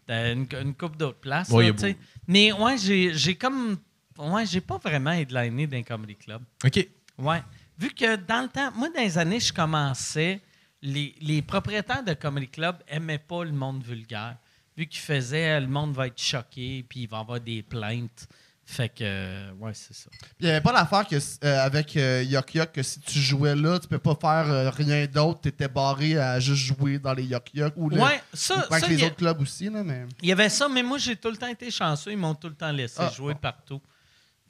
une, 0.09 0.47
une 0.61 0.75
coupe 0.75 0.97
d'autres 0.97 1.21
places. 1.21 1.49
Ouais, 1.51 1.73
là. 1.73 1.89
Mais 2.27 2.53
ouais, 2.53 2.79
j'ai, 2.79 3.15
j'ai 3.15 3.35
comme. 3.35 3.77
Ouais, 4.19 4.45
j'ai 4.47 4.61
pas 4.61 4.79
vraiment 4.79 5.13
headliné 5.13 5.67
d'un 5.67 5.83
comedy 5.83 6.17
club. 6.17 6.43
OK. 6.65 6.89
Ouais. 7.19 7.43
Vu 7.79 7.91
que 7.91 8.17
dans 8.17 8.43
le 8.43 8.49
temps, 8.49 8.71
moi, 8.75 8.89
dans 8.95 9.01
les 9.01 9.17
années, 9.17 9.41
je 9.41 9.53
commençais, 9.53 10.41
les, 10.83 11.15
les 11.21 11.43
propriétaires 11.43 12.05
de 12.05 12.15
comedy 12.15 12.49
club 12.49 12.77
aimaient 12.87 13.19
pas 13.19 13.45
le 13.45 13.53
monde 13.53 13.83
vulgaire. 13.83 14.37
Vu 14.77 14.87
qu'ils 14.87 15.01
faisaient, 15.01 15.61
le 15.61 15.67
monde 15.67 15.95
va 15.95 16.07
être 16.07 16.21
choqué, 16.21 16.85
puis 16.89 17.01
il 17.01 17.09
va 17.09 17.19
y 17.19 17.21
avoir 17.21 17.41
des 17.41 17.63
plaintes. 17.63 18.29
Fait 18.73 18.89
que, 18.89 19.03
euh, 19.03 19.53
ouais, 19.61 19.73
c'est 19.75 19.93
ça. 19.93 20.09
Il 20.41 20.47
n'y 20.47 20.51
avait 20.51 20.63
pas 20.63 20.73
l'affaire 20.73 21.07
que, 21.07 21.17
euh, 21.45 21.61
avec 21.67 21.95
euh, 21.95 22.23
Yok 22.23 22.55
Yok 22.55 22.73
que 22.73 22.83
si 22.83 23.01
tu 23.01 23.19
jouais 23.19 23.55
là, 23.55 23.79
tu 23.79 23.87
peux 23.87 23.99
pas 23.99 24.17
faire 24.19 24.51
euh, 24.51 24.71
rien 24.71 25.05
d'autre, 25.07 25.43
tu 25.43 25.49
étais 25.49 25.69
barré 25.69 26.17
à 26.17 26.41
juste 26.41 26.63
jouer 26.75 26.99
dans 26.99 27.13
les 27.13 27.25
Yok 27.25 27.51
Yok 27.53 27.75
ou, 27.77 27.91
le- 27.91 27.99
Ouais, 28.01 28.23
ça, 28.33 28.67
ou 28.71 28.75
ça, 28.79 28.89
les 28.89 29.03
a- 29.03 29.07
autres 29.09 29.17
clubs 29.17 29.41
aussi. 29.43 29.69
Là, 29.69 29.85
mais... 29.85 30.07
Il 30.23 30.29
y 30.31 30.33
avait 30.33 30.49
ça, 30.49 30.69
mais 30.71 30.83
moi, 30.83 30.97
j'ai 30.97 31.17
tout 31.17 31.29
le 31.31 31.37
temps 31.37 31.49
été 31.49 31.71
chanceux. 31.71 32.13
Ils 32.13 32.17
m'ont 32.17 32.35
tout 32.35 32.49
le 32.49 32.55
temps 32.55 32.73
laissé 32.73 32.95
Ah, 32.99 33.11
jouer 33.15 33.35
bon. 33.35 33.41
partout. 33.41 33.81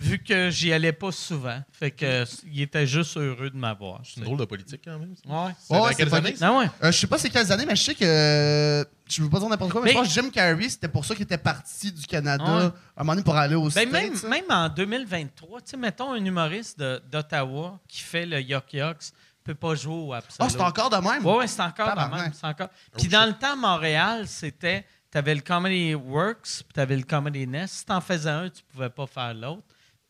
Vu 0.03 0.19
que 0.19 0.51
j'y 0.51 0.73
allais 0.73 0.93
pas 0.93 1.13
souvent. 1.13 1.63
Fait 1.73 1.91
que 1.91 2.05
euh, 2.05 2.25
il 2.53 2.61
était 2.63 2.87
juste 2.87 3.17
heureux 3.17 3.51
de 3.51 3.57
m'avoir. 3.57 4.01
C'est 4.05 4.19
une 4.19 4.25
drôle 4.25 4.39
de 4.39 4.45
politique 4.45 4.81
quand 4.85 4.99
même. 4.99 5.15
ça. 5.17 5.31
Ouais. 5.31 5.53
C'est 5.59 5.73
Ouais, 5.75 5.81
dans 5.81 5.87
c'est 5.89 5.95
quelles 5.95 6.11
pas- 6.11 6.17
années? 6.19 6.37
ça? 6.37 6.49
Ah 6.49 6.59
ouais. 6.59 6.67
Euh, 6.83 6.93
je 6.93 6.99
sais 6.99 7.07
pas 7.07 7.19
c'est 7.19 7.31
quelles 7.31 7.53
années, 7.53 7.67
mais 7.67 7.77
je 7.77 7.83
sais 7.83 7.95
que. 7.95 8.05
euh, 8.05 8.85
je 9.09 9.23
veux 9.23 9.29
pas 9.31 9.39
dire 9.41 9.49
n'importe 9.49 9.73
quoi, 9.73 9.81
mais, 9.83 9.87
Mais- 9.87 9.93
je 9.93 9.99
pense 9.99 10.09
que 10.09 10.21
Jim 10.23 10.31
Carrey, 10.31 10.69
c'était 10.69 10.89
pour 10.89 11.05
ça 11.05 11.15
qu'il 11.15 11.25
était 11.25 11.39
parti 11.39 11.93
du 11.93 12.07
Canada 12.07 12.45
Ouais. 12.45 12.63
à 12.63 12.67
un 13.01 13.05
moment 13.05 13.13
donné 13.13 13.23
pour 13.25 13.37
aller 13.37 13.55
au 13.55 13.65
Ben, 13.65 13.71
States. 13.71 13.91
même, 13.93 14.13
hein. 14.25 14.29
même 14.29 14.45
en 14.51 14.69
2023, 14.69 15.61
tu 15.61 15.71
sais, 15.71 15.77
mettons 15.77 16.13
un 16.13 16.25
humoriste 16.25 16.79
de- 16.79 17.03
d'Ottawa 17.11 17.79
qui 17.89 18.01
fait 18.01 18.27
le 18.27 18.41
Yuck 18.41 18.73
Yucks 18.73 19.13
peut 19.45 19.55
pas 19.55 19.75
jouer 19.75 19.95
au 19.95 20.13
Ah, 20.13 20.19
Absolute. 20.19 20.51
c'est 20.53 20.61
encore 20.61 20.89
de 20.91 20.97
même? 20.97 21.25
Oui, 21.27 21.35
ouais, 21.39 21.47
c'est 21.47 21.63
encore 21.63 21.87
de 21.87 21.91
Tabarnak. 21.91 22.23
même. 22.23 22.33
c'est 22.33 22.47
encore. 22.47 22.69
Puis 22.97 23.09
dans 23.09 23.27
le 23.27 23.33
temps, 23.35 23.57
Montréal, 23.57 24.27
c'était. 24.29 24.85
Tu 25.11 25.19
avais 25.19 25.35
le 25.35 25.43
Comedy 25.43 25.95
Works, 25.95 26.63
puis 26.65 26.73
tu 26.73 26.81
avais 26.81 26.97
le 26.97 27.03
Comedy 27.03 27.47
Nest. 27.47 27.75
Si 27.75 27.85
tu 27.85 27.93
en 27.93 28.01
faisais 28.01 28.31
un, 28.31 28.49
tu 28.49 28.63
pouvais 28.73 28.89
pas 28.89 29.07
faire 29.07 29.35
l'autre. 29.35 29.63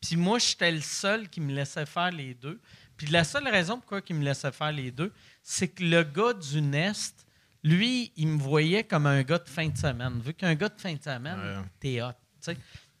Puis 0.05 0.15
moi, 0.17 0.37
j'étais 0.39 0.71
le 0.71 0.81
seul 0.81 1.29
qui 1.29 1.39
me 1.41 1.53
laissait 1.53 1.85
faire 1.85 2.11
les 2.11 2.33
deux. 2.33 2.59
Puis 2.97 3.07
la 3.07 3.23
seule 3.23 3.47
raison 3.47 3.77
pourquoi 3.77 4.01
il 4.09 4.15
me 4.15 4.23
laissait 4.23 4.51
faire 4.51 4.71
les 4.71 4.91
deux, 4.91 5.11
c'est 5.41 5.67
que 5.69 5.83
le 5.83 6.03
gars 6.03 6.33
du 6.33 6.61
Nest, 6.61 7.25
lui, 7.63 8.11
il 8.17 8.27
me 8.27 8.37
voyait 8.41 8.83
comme 8.83 9.05
un 9.05 9.23
gars 9.23 9.39
de 9.39 9.47
fin 9.49 9.67
de 9.69 9.77
semaine. 9.77 10.19
Vu 10.19 10.33
qu'un 10.33 10.53
gars 10.55 10.69
de 10.69 10.79
fin 10.79 10.93
de 10.93 11.01
semaine, 11.01 11.39
Ouais. 11.39 11.63
t'es 11.79 12.01
hot. 12.01 12.11
tu 12.11 12.17
sais. 12.51 12.57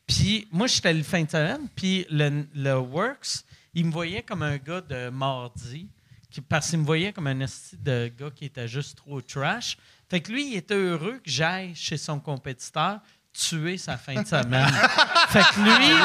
Puis 0.07 0.47
moi, 0.51 0.67
j'étais 0.67 0.93
le 0.93 1.03
fin 1.03 1.23
de 1.23 1.29
semaine, 1.29 1.67
puis 1.75 2.05
le, 2.09 2.45
le 2.55 2.77
Works, 2.77 3.43
il 3.73 3.85
me 3.85 3.91
voyait 3.91 4.23
comme 4.23 4.41
un 4.43 4.57
gars 4.57 4.81
de 4.81 5.09
mardi, 5.09 5.89
qui, 6.29 6.41
parce 6.41 6.69
qu'il 6.69 6.79
me 6.79 6.85
voyait 6.85 7.11
comme 7.13 7.27
un 7.27 7.39
esti 7.41 7.77
de 7.77 8.11
gars 8.17 8.31
qui 8.31 8.45
était 8.45 8.67
juste 8.67 8.97
trop 8.97 9.21
trash. 9.21 9.77
Fait 10.09 10.21
que 10.21 10.31
lui, 10.31 10.51
il 10.51 10.55
était 10.55 10.73
heureux 10.75 11.19
que 11.23 11.29
j'aille 11.29 11.75
chez 11.75 11.97
son 11.97 12.19
compétiteur 12.19 12.99
tuer 13.33 13.77
sa 13.77 13.97
fin 13.97 14.21
de 14.21 14.27
semaine. 14.27 14.67
fait 15.29 15.41
que 15.41 15.59
lui, 15.59 15.95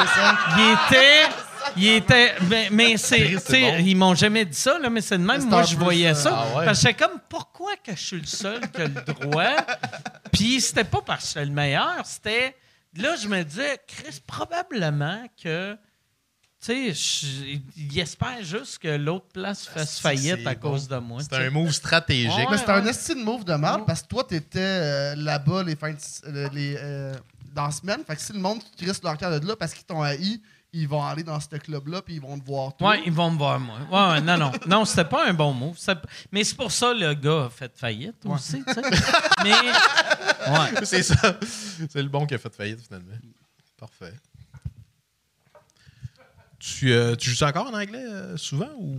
il 0.57 0.73
était... 0.73 1.33
Il 1.75 1.87
était, 1.87 2.35
mais, 2.49 2.69
mais 2.71 2.97
c'est, 2.97 3.35
bon. 3.35 3.77
ils 3.85 3.95
m'ont 3.95 4.15
jamais 4.15 4.45
dit 4.45 4.57
ça, 4.57 4.79
là, 4.79 4.89
mais 4.89 5.01
c'est 5.01 5.17
de 5.17 5.23
même. 5.23 5.43
Moi, 5.49 5.63
je 5.63 5.75
voyais 5.75 6.09
euh, 6.09 6.13
ça. 6.15 6.31
ah 6.33 6.57
ouais. 6.57 6.65
Parce 6.65 6.81
que 6.81 6.91
comme, 6.93 7.19
pourquoi 7.27 7.75
que 7.83 7.91
je 7.91 8.01
suis 8.01 8.19
le 8.19 8.25
seul 8.25 8.61
qui 8.71 8.81
a 8.81 8.87
le 8.87 9.01
droit? 9.13 9.55
Puis 10.31 10.61
c'était 10.61 10.83
pas 10.83 11.01
parce 11.05 11.25
que 11.25 11.27
j'étais 11.39 11.45
le 11.45 11.51
meilleur, 11.51 12.05
c'était. 12.05 12.55
Là, 12.95 13.15
je 13.17 13.27
me 13.27 13.43
disais, 13.43 13.77
Chris, 13.87 14.19
probablement 14.25 15.23
que. 15.41 15.77
Tu 16.61 16.93
sais, 16.93 17.61
il 17.77 17.99
espère 17.99 18.43
juste 18.43 18.79
que 18.79 18.89
l'autre 18.89 19.27
place 19.33 19.65
fasse 19.65 19.97
faillite 19.99 20.39
c'est 20.43 20.47
à 20.47 20.55
bon. 20.55 20.71
cause 20.71 20.89
de 20.89 20.97
moi. 20.97 21.21
C'est 21.23 21.33
un 21.35 21.49
move 21.49 21.71
stratégique. 21.71 22.31
Ouais. 22.35 22.47
Mais 22.51 22.57
c'était 22.57 22.71
ouais. 22.73 22.79
un 22.79 22.85
estime 22.87 23.23
move 23.23 23.45
de 23.45 23.53
merde 23.53 23.85
parce 23.87 24.01
que 24.01 24.07
toi, 24.09 24.25
t'étais 24.25 24.59
euh, 24.59 25.15
là-bas 25.15 25.63
les 25.63 25.77
fins 25.77 25.91
de, 25.93 25.97
euh, 26.27 26.49
les, 26.51 26.75
euh, 26.77 27.13
dans 27.55 27.65
la 27.65 27.71
semaine. 27.71 28.01
Fait 28.05 28.15
que 28.17 28.21
si 28.21 28.33
le 28.33 28.39
monde 28.39 28.59
qui 28.59 28.83
crisse 28.85 29.01
leur 29.01 29.17
cœur 29.17 29.39
de 29.39 29.47
là 29.47 29.55
parce 29.55 29.73
qu'ils 29.73 29.85
t'ont 29.85 30.01
haï, 30.01 30.41
ils 30.73 30.85
vont 30.87 31.01
aller 31.03 31.23
dans 31.23 31.39
ce 31.39 31.47
club-là 31.47 32.01
puis 32.01 32.15
ils 32.15 32.21
vont 32.21 32.37
te 32.37 32.45
voir 32.45 32.75
toi. 32.75 32.89
Ouais, 32.89 33.03
ils 33.05 33.11
vont 33.13 33.31
me 33.31 33.37
voir, 33.37 33.57
moi. 33.57 33.77
Ouais, 33.89 34.15
ouais, 34.15 34.21
non, 34.21 34.37
non. 34.37 34.51
Non, 34.67 34.83
c'était 34.85 35.05
pas 35.05 35.27
un 35.29 35.33
bon 35.33 35.53
move. 35.53 35.77
C'est- 35.79 35.97
Mais 36.29 36.43
c'est 36.43 36.55
pour 36.57 36.73
ça 36.73 36.91
que 36.93 36.99
le 36.99 37.13
gars 37.13 37.45
a 37.45 37.49
fait 37.49 37.71
faillite 37.75 38.17
aussi, 38.25 38.61
tu 38.67 38.73
sais. 38.73 38.81
Mais. 39.43 39.51
Ouais. 40.49 40.83
C'est 40.83 41.03
ça. 41.03 41.37
C'est 41.89 42.01
le 42.01 42.07
bon 42.09 42.25
qui 42.25 42.33
a 42.33 42.37
fait 42.37 42.53
faillite, 42.55 42.79
finalement. 42.81 43.13
Parfait. 43.77 44.13
Tu, 46.77 46.91
euh, 46.91 47.15
tu 47.15 47.29
joues 47.31 47.43
encore 47.45 47.67
en 47.67 47.73
anglais 47.73 48.03
euh, 48.05 48.37
souvent 48.37 48.69
ou? 48.77 48.97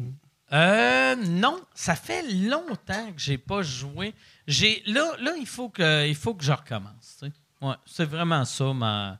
Euh, 0.52 1.14
non, 1.16 1.60
ça 1.74 1.94
fait 1.94 2.22
longtemps 2.32 3.12
que 3.12 3.20
j'ai 3.20 3.38
pas 3.38 3.62
joué. 3.62 4.14
J'ai 4.48 4.82
là, 4.86 5.12
là, 5.20 5.32
il 5.38 5.46
faut 5.46 5.68
que, 5.68 6.06
il 6.08 6.14
faut 6.16 6.34
que 6.34 6.44
je 6.44 6.50
recommence. 6.52 7.16
tu 7.20 7.26
sais. 7.26 7.32
Ouais, 7.62 7.74
c'est 7.86 8.04
vraiment 8.04 8.44
ça. 8.44 8.72
Ma... 8.72 9.18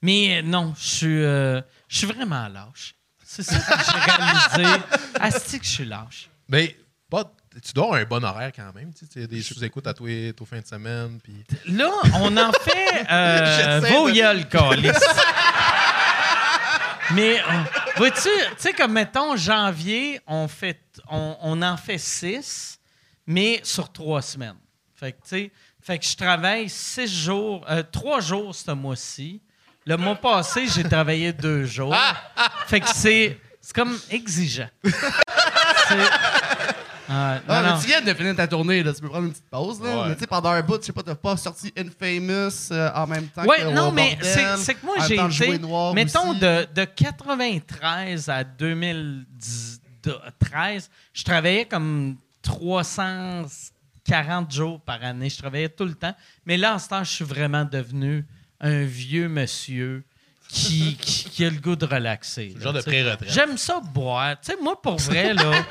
Mais 0.00 0.40
non, 0.42 0.72
je 0.78 0.86
suis, 0.88 1.22
euh, 1.24 1.60
je 1.88 1.98
suis 1.98 2.06
vraiment 2.06 2.48
lâche. 2.48 2.94
C'est 3.24 3.42
ça 3.42 3.58
que 3.58 3.84
j'ai 3.84 4.10
réalisé. 4.62 4.82
Asti 5.20 5.58
que 5.60 5.66
je 5.66 5.70
suis 5.70 5.84
lâche. 5.84 6.30
Mais 6.48 6.76
pas, 7.10 7.30
tu 7.62 7.72
dois 7.74 7.84
avoir 7.84 8.00
un 8.00 8.04
bon 8.04 8.24
horaire 8.24 8.50
quand 8.54 8.72
même. 8.74 8.92
Tu 8.94 9.00
sais, 9.00 9.06
tu 9.12 9.22
as 9.22 9.26
des 9.26 9.42
sous-écoutes 9.42 9.86
à 9.86 9.92
tous 9.92 10.06
les 10.06 10.32
tous 10.32 10.44
les 10.44 10.50
fins 10.50 10.60
de 10.62 10.66
semaine. 10.66 11.20
Puis... 11.22 11.44
Là, 11.66 11.90
on 12.14 12.34
en 12.36 12.52
fait 12.52 13.06
euh, 13.10 13.80
J'essaie 13.82 13.92
vos 13.94 14.08
de- 14.08 14.14
gueules, 14.14 14.48
câlisse. 14.48 15.04
Mais, 17.14 17.40
euh, 17.40 17.42
vois-tu, 17.96 18.20
tu 18.22 18.28
sais, 18.58 18.72
comme 18.72 18.92
mettons, 18.92 19.36
janvier, 19.36 20.20
on, 20.26 20.46
fait, 20.48 20.80
on, 21.08 21.36
on 21.42 21.62
en 21.62 21.76
fait 21.76 21.98
six, 21.98 22.78
mais 23.26 23.60
sur 23.64 23.90
trois 23.90 24.22
semaines. 24.22 24.56
Fait 24.94 25.12
que, 25.12 25.16
tu 25.22 25.28
sais, 25.28 25.50
fait 25.82 25.98
que 25.98 26.04
je 26.04 26.16
travaille 26.16 26.68
six 26.68 27.06
jours, 27.24 27.64
euh, 27.68 27.82
trois 27.90 28.20
jours 28.20 28.54
ce 28.54 28.70
mois-ci. 28.70 29.40
Le 29.86 29.96
mois 29.96 30.14
passé, 30.14 30.66
j'ai 30.68 30.84
travaillé 30.84 31.32
deux 31.32 31.64
jours. 31.64 31.94
Fait 32.66 32.80
que 32.80 32.88
c'est, 32.88 33.38
c'est 33.60 33.74
comme 33.74 33.98
exigeant. 34.10 34.68
C'est- 34.84 35.96
Ah, 37.12 37.40
Ah, 37.48 37.56
non, 37.56 37.62
mais 37.66 37.72
non. 37.74 37.80
tu 37.80 37.86
viens 37.88 38.00
de 38.02 38.14
finir 38.14 38.36
ta 38.36 38.46
tournée, 38.46 38.82
là. 38.84 38.92
tu 38.94 39.00
peux 39.00 39.08
prendre 39.08 39.24
une 39.26 39.32
petite 39.32 39.50
pause. 39.50 39.80
Là. 39.82 40.02
Ouais. 40.02 40.08
Mais 40.08 40.14
tu 40.14 40.20
sais, 40.20 40.26
pendant 40.28 40.50
un 40.50 40.62
bout, 40.62 40.80
je 40.80 40.86
sais 40.86 40.92
pas, 40.92 41.02
t'as 41.02 41.14
pas 41.16 41.36
sorti 41.36 41.72
Infamous 41.76 42.70
euh, 42.72 42.90
en 42.94 43.06
même 43.08 43.26
temps 43.28 43.44
Ouais, 43.44 43.62
que 43.62 43.74
non, 43.74 43.90
mais 43.90 44.16
c'est 44.22 44.74
que 44.74 44.86
moi, 44.86 44.94
j'ai 45.08 45.14
été, 45.16 45.58
mettons, 45.94 46.30
aussi. 46.30 46.38
de, 46.40 46.68
de 46.74 46.84
93 46.84 48.28
à 48.28 48.44
2013, 48.44 50.90
je 51.12 51.24
travaillais 51.24 51.64
comme 51.64 52.16
340 52.42 54.50
jours 54.52 54.80
par 54.80 55.02
année. 55.02 55.28
Je 55.30 55.38
travaillais 55.38 55.68
tout 55.68 55.84
le 55.84 55.94
temps. 55.94 56.14
Mais 56.46 56.56
là, 56.56 56.74
en 56.74 56.78
ce 56.78 56.88
temps, 56.88 57.04
je 57.04 57.10
suis 57.10 57.24
vraiment 57.24 57.64
devenu 57.64 58.24
un 58.60 58.84
vieux 58.84 59.28
monsieur 59.28 60.04
qui, 60.48 60.96
qui, 60.96 61.24
qui 61.30 61.44
a 61.44 61.50
le 61.50 61.58
goût 61.60 61.76
de 61.76 61.86
relaxer. 61.86 62.54
Là, 62.56 62.60
genre 62.64 62.72
de 62.72 62.80
pré-retraite. 62.80 63.30
J'aime 63.32 63.56
ça 63.56 63.80
boire. 63.80 64.40
Tu 64.40 64.50
sais, 64.52 64.58
moi, 64.62 64.80
pour 64.80 64.96
vrai, 64.98 65.34
là. 65.34 65.52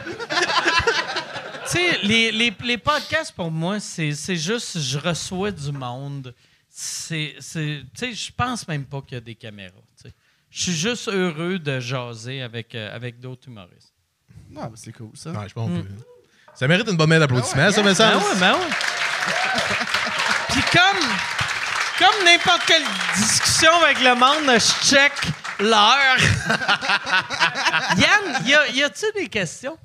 tu 1.71 1.77
sais, 1.77 1.99
les, 2.03 2.31
les, 2.31 2.53
les 2.63 2.77
podcasts, 2.77 3.33
pour 3.33 3.51
moi, 3.51 3.79
c'est 3.79 4.13
c'est 4.13 4.35
juste, 4.35 4.79
je 4.79 4.97
reçois 4.97 5.51
du 5.51 5.71
monde. 5.71 6.33
C'est. 6.69 7.35
c'est- 7.39 7.83
Tu 7.93 7.99
sais, 7.99 8.13
je 8.13 8.31
pense 8.31 8.67
même 8.67 8.85
pas 8.85 9.01
qu'il 9.01 9.13
y 9.15 9.17
a 9.17 9.21
des 9.21 9.35
caméras. 9.35 9.73
tu 10.01 10.09
sais. 10.09 10.13
Je 10.51 10.61
suis 10.63 10.73
juste 10.73 11.07
heureux 11.09 11.59
de 11.59 11.79
jaser 11.79 12.41
avec, 12.41 12.73
euh, 12.73 12.95
avec 12.95 13.19
d'autres 13.19 13.47
humoristes. 13.47 13.93
Non, 14.49 14.63
mais 14.63 14.77
c'est 14.77 14.91
cool, 14.93 15.11
ça. 15.13 15.29
Ouais, 15.31 15.47
je 15.47 15.53
pense 15.53 15.69
qu'on 15.69 15.81
peut. 15.81 15.87
Ça 16.55 16.67
mérite 16.67 16.87
une 16.89 16.97
bonne 16.97 17.09
main 17.09 17.19
d'applaudissement, 17.19 17.71
ça, 17.71 17.81
me 17.81 17.87
Ben 17.89 17.95
semble. 17.95 18.17
ouais, 18.17 18.35
ben 18.39 18.53
ouais. 18.53 18.59
Puis 20.49 20.61
comme, 20.71 21.07
comme 21.99 22.25
n'importe 22.25 22.63
quelle 22.65 22.83
discussion 23.15 23.71
avec 23.83 23.99
le 24.01 24.15
monde, 24.15 24.59
je 24.59 24.87
check 24.89 25.11
l'heure. 25.59 26.17
Yann, 27.97 28.45
y 28.45 28.53
a- 28.53 28.67
y 28.69 28.83
a-tu 28.83 29.05
des 29.15 29.27
questions? 29.27 29.77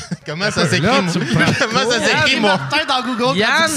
Comment 0.26 0.50
ça 0.50 0.66
s'écrit, 0.66 0.86
Là, 0.86 1.02
me 1.02 1.08
prends 1.08 1.66
Comment 1.66 1.90
ça 1.90 2.00
s'écrit? 2.00 2.40
Martin 2.40 2.84
dans 2.86 3.02
Google 3.02 3.38
Yann! 3.38 3.70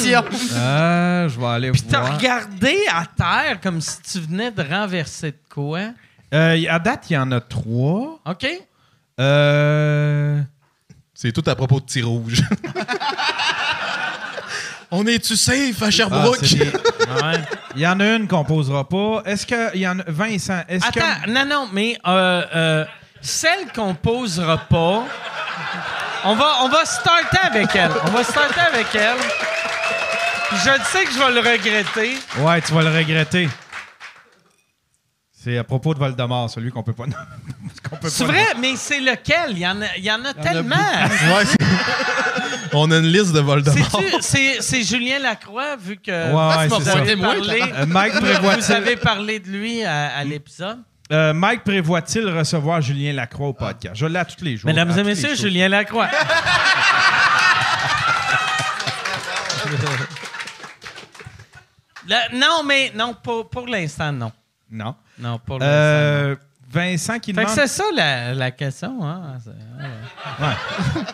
Euh, 0.54 1.30
je 1.30 1.40
vais 1.40 1.46
aller 1.46 1.72
Puis 1.72 1.84
t'as 1.84 2.16
regardé 2.16 2.78
à 2.92 3.06
terre 3.06 3.60
comme 3.62 3.82
si 3.82 4.02
tu 4.02 4.20
venais 4.20 4.52
de 4.52 4.62
renverser 4.62 5.32
de 5.32 5.40
quoi? 5.50 5.80
Euh, 6.34 6.64
à 6.70 6.80
date, 6.80 7.06
il 7.10 7.14
y 7.14 7.18
en 7.18 7.32
a 7.32 7.40
trois. 7.40 8.20
OK? 8.26 8.48
Euh... 9.20 10.42
C'est 11.14 11.32
tout 11.32 11.44
à 11.46 11.56
propos 11.56 11.80
de 11.80 11.86
tir 11.86 12.08
rouge. 12.08 12.42
On 14.96 15.08
est-tu 15.08 15.36
safe 15.36 15.82
à 15.82 15.88
ah, 15.88 15.92
Sherbrooke? 15.92 16.42
des- 16.42 16.60
Ouais. 16.60 17.42
Il 17.76 17.82
y 17.82 17.88
en 17.88 18.00
a 18.00 18.16
une 18.16 18.28
qu'on 18.28 18.44
posera 18.44 18.88
pas. 18.88 19.24
Est-ce 19.26 19.46
que 19.46 19.76
il 19.76 19.82
y 19.82 19.88
en 19.88 20.00
a 20.00 20.04
Vincent, 20.08 20.62
est-ce 20.68 20.92
que 20.92 21.00
Attends, 21.00 21.32
non, 21.32 21.46
non, 21.46 21.70
mais 21.74 21.98
euh, 22.06 22.44
euh, 22.56 22.86
celle 23.20 23.72
qu'on 23.76 23.96
posera 23.96 24.58
pas, 24.58 25.06
on 26.26 26.36
va, 26.36 26.64
on 26.64 26.70
va 26.70 26.86
starter 26.86 27.38
avec 27.44 27.76
elle. 27.76 27.92
On 28.08 28.12
va 28.12 28.24
starter 28.24 28.60
avec 28.62 28.88
elle. 28.96 29.18
Je 30.54 30.84
sais 30.92 31.06
que 31.06 31.12
je 31.12 31.20
vais 31.20 31.32
le 31.32 31.40
regretter. 31.40 32.18
Ouais, 32.40 32.62
tu 32.62 32.74
vas 32.74 32.82
le 32.84 32.96
regretter. 32.96 33.50
C'est 35.32 35.58
à 35.58 35.64
propos 35.64 35.94
de 35.94 36.00
Voldemort, 36.00 36.50
celui 36.50 36.72
qu'on 36.72 36.84
peut 36.84 36.94
pas 36.94 37.04
nommer. 37.04 37.18
C'est 38.08 38.24
vrai, 38.24 38.46
mais 38.60 38.76
c'est 38.76 39.00
lequel? 39.00 39.52
Il 39.52 39.60
y 39.60 39.68
en 39.68 39.82
a, 39.82 39.86
il 39.98 40.04
y 40.04 40.12
en 40.12 40.24
a 40.26 40.34
tellement. 40.34 40.76
Ouais, 41.36 41.44
On 42.74 42.90
a 42.92 42.98
une 42.98 43.06
liste 43.08 43.34
de 43.34 43.40
Voldemort. 43.40 44.02
C'est 44.22 44.62
c'est 44.62 44.82
Julien 44.84 45.20
Lacroix, 45.20 45.76
vu 45.76 45.98
que 45.98 46.12
Ouais, 46.12 46.68
vous 46.68 46.90
avez 46.90 47.16
parlé, 47.18 47.62
Euh, 47.76 47.86
Mike 47.86 48.14
vous 48.16 48.72
avez 48.72 48.96
parlé 48.96 49.40
de 49.40 49.50
lui 49.50 49.84
à, 49.84 50.16
à 50.16 50.24
l'épisode? 50.24 50.80
Euh, 51.14 51.34
Mike 51.34 51.64
prévoit-il 51.64 52.28
recevoir 52.30 52.82
Julien 52.82 53.14
Lacroix 53.14 53.48
au 53.50 53.54
podcast? 53.54 53.96
Je 53.96 54.06
l'ai 54.06 54.20
à 54.20 54.26
tous 54.26 54.44
les 54.44 54.58
jours. 54.58 54.68
Mesdames 54.68 54.90
à 54.90 54.92
et 54.92 54.96
tous 54.96 54.98
les 55.04 55.04
messieurs. 55.16 55.36
Julien 55.36 55.70
Lacroix. 55.70 56.10
Le- 62.08 62.38
non, 62.38 62.64
mais 62.66 62.92
non, 62.96 63.16
pour, 63.22 63.50
pour 63.50 63.68
l'instant, 63.68 64.12
non. 64.12 64.32
Non. 64.70 64.96
Non, 65.20 65.40
pour 65.40 65.60
l'instant. 65.60 65.72
non. 65.72 65.78
Euh, 66.32 66.36
Vincent 66.70 67.20
qui 67.20 67.34
Fait 67.34 67.42
que 67.44 67.50
demande 67.52 67.56
c'est 67.56 67.68
ça 67.68 67.84
la, 67.94 68.34
la 68.34 68.52
question. 68.52 68.98
Hein? 69.04 69.38
C'est- 69.44 69.50
ouais. 70.44 71.04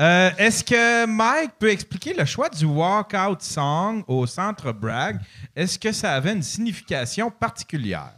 Euh, 0.00 0.28
Est-ce 0.38 0.64
que 0.64 1.06
Mike 1.06 1.52
peut 1.56 1.70
expliquer 1.70 2.14
le 2.14 2.24
choix 2.24 2.48
du 2.48 2.64
walkout 2.64 3.40
song 3.40 4.02
au 4.08 4.26
centre 4.26 4.72
Bragg? 4.72 5.20
Est-ce 5.54 5.78
que 5.78 5.92
ça 5.92 6.14
avait 6.14 6.32
une 6.32 6.42
signification 6.42 7.30
particulière? 7.30 8.10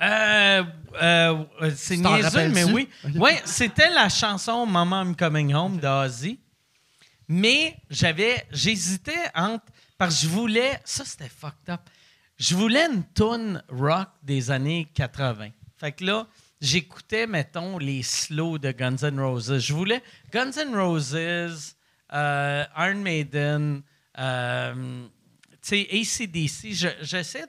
Euh, 0.00 0.62
euh, 1.02 1.44
euh, 1.62 1.72
c'est 1.76 1.96
niaiseux, 1.96 2.48
mais 2.54 2.64
oui. 2.64 2.88
Oui, 3.16 3.30
c'était 3.44 3.90
la 3.90 4.08
chanson 4.08 4.64
Mama 4.66 5.02
I'm 5.04 5.16
Coming 5.16 5.52
Home 5.54 5.78
d'Ozzy. 5.78 6.38
Mais 7.28 7.76
j'avais, 7.90 8.46
j'hésitais 8.52 9.18
entre. 9.34 9.64
Parce 9.98 10.14
que 10.16 10.22
je 10.22 10.28
voulais. 10.28 10.80
Ça, 10.84 11.04
c'était 11.04 11.28
fucked 11.28 11.68
up. 11.68 11.80
Je 12.38 12.54
voulais 12.54 12.86
une 12.86 13.02
tune 13.14 13.62
rock 13.68 14.08
des 14.22 14.50
années 14.50 14.88
80. 14.94 15.48
Fait 15.76 15.92
que 15.92 16.04
là, 16.04 16.26
j'écoutais, 16.60 17.26
mettons, 17.26 17.78
les 17.78 18.02
slows 18.04 18.58
de 18.58 18.70
Guns 18.70 18.96
N' 19.02 19.18
Roses. 19.20 19.58
Je 19.58 19.74
voulais 19.74 20.02
Guns 20.32 20.52
N' 20.56 20.74
Roses, 20.76 21.16
euh, 21.16 22.64
Iron 22.76 22.94
Maiden, 23.00 23.82
euh, 24.18 25.06
tu 25.60 25.84
sais, 25.84 25.88
ACDC. 25.90 26.72
Je- 26.72 27.02
J'essaie. 27.04 27.46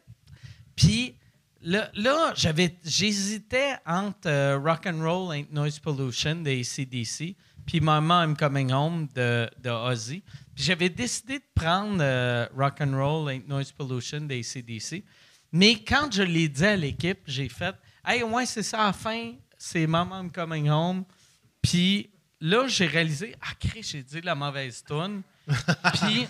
Puis 0.76 1.16
là, 1.62 2.34
j'avais, 2.36 2.78
j'hésitais 2.84 3.76
entre 3.86 4.28
euh, 4.28 4.58
Rock 4.58 4.86
and 4.86 5.02
Roll 5.02 5.36
Ain't 5.36 5.52
Noise 5.52 5.80
Pollution 5.80 6.36
de 6.36 6.50
ACDC 6.50 7.36
puis 7.70 7.80
Mama 7.82 8.24
I'm 8.24 8.36
Coming 8.36 8.72
Home 8.72 9.08
de, 9.14 9.48
de 9.62 9.70
Ozzy. 9.70 10.24
J'avais 10.56 10.90
décidé 10.90 11.38
de 11.38 11.44
prendre 11.54 12.00
euh, 12.02 12.48
Rock 12.58 12.82
and 12.82 12.98
Roll 12.98 13.30
Ain't 13.32 13.48
Noise 13.48 13.72
Pollution 13.72 14.22
de 14.22 14.34
ACDC. 14.34 15.04
Mais 15.52 15.76
quand 15.76 16.12
je 16.12 16.24
l'ai 16.24 16.48
dit 16.48 16.66
à 16.66 16.76
l'équipe, 16.76 17.20
j'ai 17.28 17.48
fait 17.48 17.76
Hey, 18.04 18.24
ouais, 18.24 18.48
c'est 18.48 18.64
ça, 18.64 18.82
à 18.82 18.86
la 18.88 18.94
fin, 18.94 19.34
c'est 19.56 19.86
Mama 19.86 20.20
I'm 20.20 20.32
Coming 20.32 20.68
Home. 20.70 21.04
Puis 21.62 22.10
là, 22.42 22.68
j'ai 22.68 22.88
réalisé 22.88 23.36
Ah, 23.40 23.54
Chris, 23.60 23.84
j'ai 23.84 24.02
dit 24.02 24.22
la 24.22 24.34
mauvaise 24.34 24.84
tune. 24.84 25.22
Puis 25.94 26.28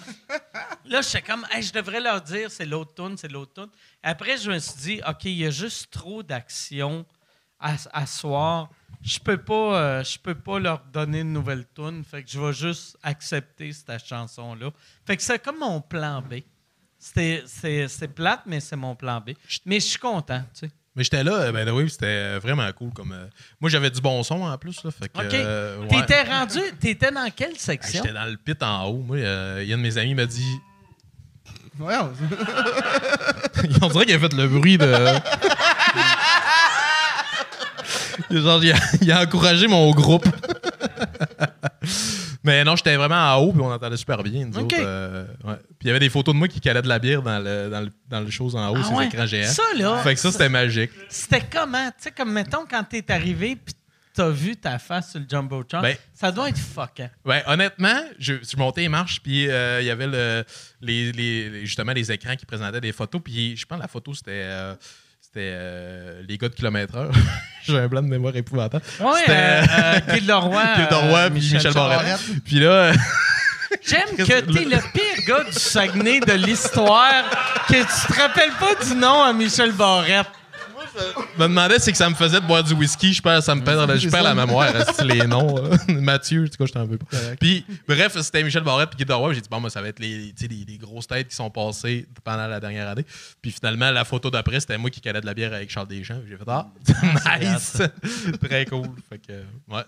là, 0.85 1.01
j'étais 1.01 1.21
comme, 1.21 1.45
Hey, 1.51 1.61
je 1.61 1.73
devrais 1.73 1.99
leur 1.99 2.21
dire, 2.21 2.49
c'est 2.51 2.65
l'autre 2.65 2.93
tune, 2.93 3.17
c'est 3.17 3.31
l'autre 3.31 3.53
tune. 3.53 3.71
Après, 4.03 4.37
je 4.37 4.51
me 4.51 4.59
suis 4.59 4.79
dit, 4.79 5.01
OK, 5.07 5.25
il 5.25 5.37
y 5.37 5.45
a 5.45 5.49
juste 5.49 5.91
trop 5.91 6.23
d'action 6.23 7.05
à, 7.59 7.75
à 7.91 8.05
soir. 8.05 8.69
Je 9.01 9.19
peux 9.19 9.37
pas, 9.37 9.79
euh, 9.79 10.03
je 10.03 10.17
peux 10.19 10.35
pas 10.35 10.59
leur 10.59 10.79
donner 10.85 11.21
une 11.21 11.33
nouvelle 11.33 11.65
tune. 11.73 12.03
Fait 12.03 12.23
que 12.23 12.29
je 12.29 12.39
vais 12.39 12.53
juste 12.53 12.97
accepter 13.03 13.71
cette 13.71 14.05
chanson-là. 14.05 14.71
Fait 15.05 15.15
que 15.15 15.23
c'est 15.23 15.39
comme 15.39 15.59
mon 15.59 15.81
plan 15.81 16.21
B. 16.21 16.41
C'est 16.97 18.13
plate, 18.13 18.41
mais 18.45 18.59
c'est 18.59 18.75
mon 18.75 18.95
plan 18.95 19.21
B. 19.21 19.31
Mais 19.65 19.79
je 19.79 19.85
suis 19.85 19.99
content, 19.99 20.43
tu 20.53 20.67
sais. 20.67 20.71
Mais 20.95 21.03
j'étais 21.03 21.23
là, 21.23 21.33
euh, 21.33 21.51
ben 21.51 21.69
oui, 21.69 21.89
c'était 21.89 22.37
vraiment 22.39 22.69
cool. 22.73 22.91
Comme, 22.93 23.11
euh, 23.13 23.25
moi, 23.61 23.69
j'avais 23.69 23.89
du 23.91 24.01
bon 24.01 24.21
son 24.23 24.41
en 24.41 24.57
plus. 24.57 24.83
Là, 24.83 24.91
fait 24.91 25.07
que, 25.09 25.19
OK. 25.19 25.33
euh, 25.33 25.77
ouais. 25.79 25.87
T'étais 25.87 26.23
rendu, 26.23 26.59
t'étais 26.79 27.11
dans 27.11 27.29
quelle 27.33 27.51
Ah, 27.55 27.59
section? 27.59 28.01
J'étais 28.03 28.13
dans 28.15 28.25
le 28.25 28.35
pit 28.37 28.61
en 28.63 28.85
haut. 28.87 29.03
Moi, 29.05 29.17
euh, 29.17 29.59
il 29.61 29.69
y 29.69 29.71
a 29.71 29.75
un 29.75 29.77
de 29.77 29.83
mes 29.83 29.97
amis 29.97 30.15
m'a 30.15 30.25
dit 30.25 30.57
Ouais, 31.79 31.95
on- 31.95 32.11
On 33.85 33.87
dirait 33.89 34.05
qu'il 34.05 34.15
a 34.15 34.19
fait 34.19 34.33
le 34.33 34.47
bruit 34.47 34.77
de. 34.77 34.91
Genre, 38.31 38.63
il 38.63 38.71
a, 38.73 38.75
il 39.01 39.11
a 39.11 39.21
encouragé 39.21 39.67
mon 39.67 39.89
groupe. 39.91 40.27
Mais 42.43 42.63
non, 42.63 42.75
j'étais 42.75 42.95
vraiment 42.95 43.15
en 43.33 43.37
haut, 43.41 43.51
puis 43.51 43.61
on 43.61 43.71
entendait 43.71 43.97
super 43.97 44.23
bien. 44.23 44.45
Nous 44.45 44.57
OK. 44.57 44.63
autres, 44.63 44.75
euh, 44.79 45.25
ouais. 45.43 45.55
Puis 45.55 45.75
il 45.81 45.87
y 45.87 45.89
avait 45.89 45.99
des 45.99 46.09
photos 46.09 46.33
de 46.33 46.39
moi 46.39 46.47
qui 46.47 46.61
calaient 46.61 46.81
de 46.81 46.87
la 46.87 46.99
bière 46.99 47.21
dans 47.21 47.39
le, 47.39 47.69
dans 47.69 47.81
le, 47.81 47.89
dans 48.07 48.19
le 48.21 48.55
en 48.57 48.69
haut, 48.71 48.77
Ah 48.79 48.83
sur 48.83 48.93
ouais. 48.93 49.05
l'écran 49.05 49.25
géant. 49.25 49.47
Ça, 49.47 49.63
là, 49.77 49.97
Fait 50.03 50.13
que 50.15 50.19
ça, 50.21 50.31
c'était 50.31 50.47
magique. 50.49 50.91
C'était 51.09 51.41
comment? 51.41 51.87
Tu 51.89 51.95
sais, 52.03 52.11
comme 52.11 52.31
mettons, 52.31 52.65
quand 52.69 52.83
t'es 52.83 53.03
arrivé 53.11 53.57
puis 53.57 53.75
t'as 54.13 54.29
vu 54.29 54.55
ta 54.55 54.79
face 54.79 55.11
sur 55.11 55.19
le 55.19 55.25
Jumbotron, 55.29 55.81
Ben- 55.81 55.95
ça 56.13 56.31
doit 56.31 56.49
être 56.49 56.57
fuckant. 56.57 57.09
Ouais, 57.25 57.43
honnêtement, 57.45 58.01
je, 58.17 58.35
je 58.35 58.57
montais 58.57 58.81
les 58.81 58.89
marches, 58.89 59.21
puis 59.21 59.49
euh, 59.49 59.81
il 59.81 59.85
y 59.87 59.89
avait 59.89 60.07
le, 60.07 60.43
les- 60.81 61.11
les- 61.11 61.65
justement 61.65 61.91
les 61.93 62.11
écrans 62.11 62.35
qui 62.35 62.45
présentaient 62.45 62.81
des 62.81 62.91
photos, 62.91 63.21
puis 63.23 63.55
je 63.55 63.65
pense 63.65 63.77
que 63.77 63.81
la 63.83 63.87
photo, 63.87 64.13
c'était 64.13 64.31
euh, 64.43 64.75
c'était 65.31 65.51
euh, 65.53 66.21
les 66.27 66.37
gars 66.39 66.49
de 66.49 66.55
kilomètre 66.55 66.95
heure. 66.95 67.11
J'ai 67.63 67.77
un 67.77 67.87
blanc 67.87 68.01
de 68.01 68.07
mémoire 68.07 68.35
épouvantable. 68.35 68.83
Ouais, 68.99 69.11
C'était- 69.19 69.31
euh, 69.31 69.63
euh, 70.09 70.13
Guy 70.15 70.21
Leroy. 70.25 70.63
Guy 70.75 70.81
Leroy, 70.89 71.29
puis 71.29 71.39
Michel 71.53 71.73
Barrette. 71.73 71.97
Barrette. 71.99 72.19
Puis 72.45 72.59
là, 72.59 72.91
J'aime 73.87 74.17
que 74.17 74.23
t'es 74.23 74.65
le 74.65 74.77
pire 74.91 75.25
gars 75.27 75.43
du 75.43 75.51
Saguenay 75.53 76.19
de 76.21 76.33
l'histoire, 76.33 77.23
que 77.67 77.73
tu 77.75 78.13
te 78.13 78.19
rappelles 78.19 78.51
pas 78.59 78.83
du 78.83 78.95
nom 78.95 79.21
à 79.23 79.31
Michel 79.31 79.71
Barrette. 79.73 80.25
Je 80.95 81.41
me 81.41 81.47
demandais 81.47 81.79
c'est 81.79 81.91
que 81.91 81.97
ça 81.97 82.09
me 82.09 82.15
faisait 82.15 82.39
de 82.41 82.45
boire 82.45 82.63
du 82.63 82.73
whisky. 82.73 83.13
Je 83.13 83.21
perds, 83.21 83.43
ça 83.43 83.55
me 83.55 83.63
perd, 83.63 83.95
je 83.97 84.09
perds 84.09 84.23
la 84.23 84.33
mémoire. 84.35 84.71
C'est 84.93 85.05
les 85.05 85.25
noms. 85.27 85.57
euh. 85.57 85.75
Mathieu, 85.89 86.47
tout 86.49 86.57
cas, 86.57 86.65
je 86.65 86.71
t'en 86.73 86.85
veux 86.85 86.97
pas. 86.97 87.05
Puis, 87.39 87.65
bref, 87.87 88.17
c'était 88.21 88.43
Michel 88.43 88.63
Barrette 88.63 88.89
puis 88.89 88.97
Guy 89.03 89.09
Leroy. 89.09 89.33
J'ai 89.33 89.41
dit, 89.41 89.49
bon, 89.49 89.59
moi, 89.59 89.69
ça 89.69 89.81
va 89.81 89.87
être 89.89 89.99
les, 89.99 90.33
tu 90.33 90.47
les, 90.47 90.65
les 90.65 90.77
grosses 90.77 91.07
têtes 91.07 91.29
qui 91.29 91.35
sont 91.35 91.49
passées 91.49 92.07
pendant 92.23 92.47
la 92.47 92.59
dernière 92.59 92.87
année. 92.87 93.05
Puis 93.41 93.51
finalement, 93.51 93.91
la 93.91 94.05
photo 94.05 94.29
d'après, 94.29 94.59
c'était 94.59 94.77
moi 94.77 94.89
qui 94.89 95.01
calais 95.01 95.21
de 95.21 95.25
la 95.25 95.33
bière 95.33 95.53
avec 95.53 95.69
Charles 95.69 95.87
Deschamps. 95.87 96.21
J'ai 96.27 96.37
fait, 96.37 96.43
ah, 96.47 96.67
nice. 97.39 97.81
Très 98.41 98.65
cool. 98.65 98.87
Fait 99.09 99.19
que, 99.19 99.33
ouais. 99.73 99.83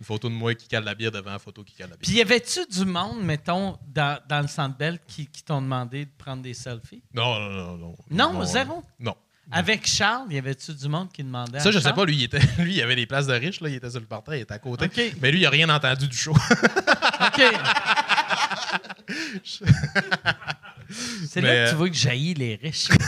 Une 0.00 0.06
photo 0.06 0.28
de 0.28 0.34
moi 0.34 0.54
qui 0.54 0.68
cale 0.68 0.84
la 0.84 0.94
bière 0.94 1.10
devant 1.10 1.32
la 1.32 1.40
photo 1.40 1.64
qui 1.64 1.74
cale 1.74 1.90
la 1.90 1.96
bière. 1.96 2.02
Puis 2.04 2.12
y 2.12 2.20
avait-tu 2.20 2.60
du 2.70 2.84
monde, 2.84 3.20
mettons, 3.20 3.76
dans, 3.92 4.16
dans 4.28 4.40
le 4.42 4.46
Centre 4.46 4.76
Bell 4.78 5.00
qui, 5.08 5.26
qui 5.26 5.42
t'ont 5.42 5.60
demandé 5.60 6.04
de 6.04 6.10
prendre 6.16 6.40
des 6.40 6.54
selfies? 6.54 7.02
Non, 7.12 7.40
non, 7.40 7.50
non, 7.50 7.76
non. 7.78 7.96
Non, 8.08 8.40
euh, 8.40 8.44
zéro? 8.44 8.84
Non. 9.00 9.16
Avec 9.50 9.86
Charles, 9.86 10.32
y 10.32 10.38
avait-tu 10.38 10.74
du 10.74 10.88
monde 10.88 11.10
qui 11.10 11.24
demandait 11.24 11.56
à 11.56 11.60
Ça, 11.60 11.70
je 11.70 11.78
sais 11.78 11.84
Charles? 11.84 11.96
pas, 11.96 12.04
lui, 12.04 12.16
il 12.16 12.22
était, 12.24 12.40
lui, 12.58 12.74
il 12.74 12.82
avait 12.82 12.96
des 12.96 13.06
places 13.06 13.26
de 13.26 13.32
riches, 13.34 13.60
là, 13.60 13.68
il 13.68 13.76
était 13.76 13.90
sur 13.90 14.00
le 14.00 14.06
portrait, 14.06 14.38
il 14.38 14.42
était 14.42 14.54
à 14.54 14.58
côté. 14.58 14.90
Mais 15.20 15.30
lui, 15.30 15.40
il 15.40 15.46
a 15.46 15.50
rien 15.50 15.68
entendu 15.70 16.06
du 16.08 16.16
show. 16.16 16.32
OK. 16.32 17.42
C'est 21.26 21.40
là 21.40 21.48
que 21.64 21.68
tu 21.68 21.74
euh, 21.74 21.76
vois 21.76 21.88
que 21.88 21.94
jaillit 21.94 22.34
les 22.34 22.56
riches. 22.56 22.88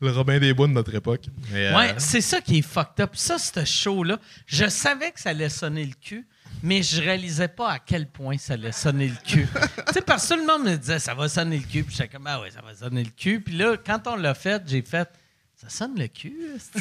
le 0.00 0.10
Robin 0.10 0.38
des 0.38 0.52
Bois 0.54 0.66
de 0.66 0.72
notre 0.72 0.94
époque. 0.94 1.24
Mais, 1.50 1.66
euh, 1.68 1.76
Ouais, 1.76 1.94
c'est 1.98 2.20
ça 2.20 2.40
qui 2.40 2.58
est 2.58 2.62
fucked 2.62 3.00
up. 3.00 3.10
Ça, 3.14 3.38
ce 3.38 3.64
show-là, 3.64 4.18
je 4.46 4.68
savais 4.68 5.10
que 5.12 5.20
ça 5.20 5.30
allait 5.30 5.48
sonner 5.48 5.84
le 5.84 5.94
cul, 6.00 6.26
mais 6.62 6.82
je 6.82 7.00
réalisais 7.00 7.48
pas 7.48 7.72
à 7.72 7.78
quel 7.78 8.08
point 8.08 8.38
ça 8.38 8.54
allait 8.54 8.72
sonner 8.72 9.08
le 9.08 9.16
cul. 9.24 9.48
tu 9.88 9.92
sais, 9.92 10.00
parce 10.00 10.28
que 10.28 10.34
tout 10.34 10.40
le 10.40 10.46
monde 10.46 10.64
me 10.64 10.76
disait, 10.76 10.98
ça 10.98 11.14
va 11.14 11.28
sonner 11.28 11.58
le 11.58 11.64
cul. 11.64 11.82
Puis 11.84 11.96
j'étais 11.96 12.08
comme, 12.08 12.26
ah 12.26 12.40
ouais, 12.40 12.50
ça 12.50 12.60
va 12.62 12.74
sonner 12.74 13.02
le 13.02 13.10
cul. 13.10 13.40
Puis 13.40 13.56
là, 13.56 13.76
quand 13.76 14.06
on 14.06 14.16
l'a 14.16 14.34
fait, 14.34 14.62
j'ai 14.66 14.82
fait, 14.82 15.08
ça 15.56 15.68
sonne 15.68 15.98
le 15.98 16.06
cul. 16.06 16.56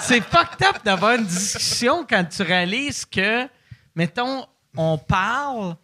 c'est 0.00 0.20
fucked 0.22 0.66
up 0.66 0.84
d'avoir 0.84 1.16
une 1.16 1.26
discussion 1.26 2.06
quand 2.08 2.24
tu 2.24 2.42
réalises 2.42 3.04
que, 3.04 3.46
mettons, 3.94 4.46
on 4.76 4.96
parle. 4.98 5.76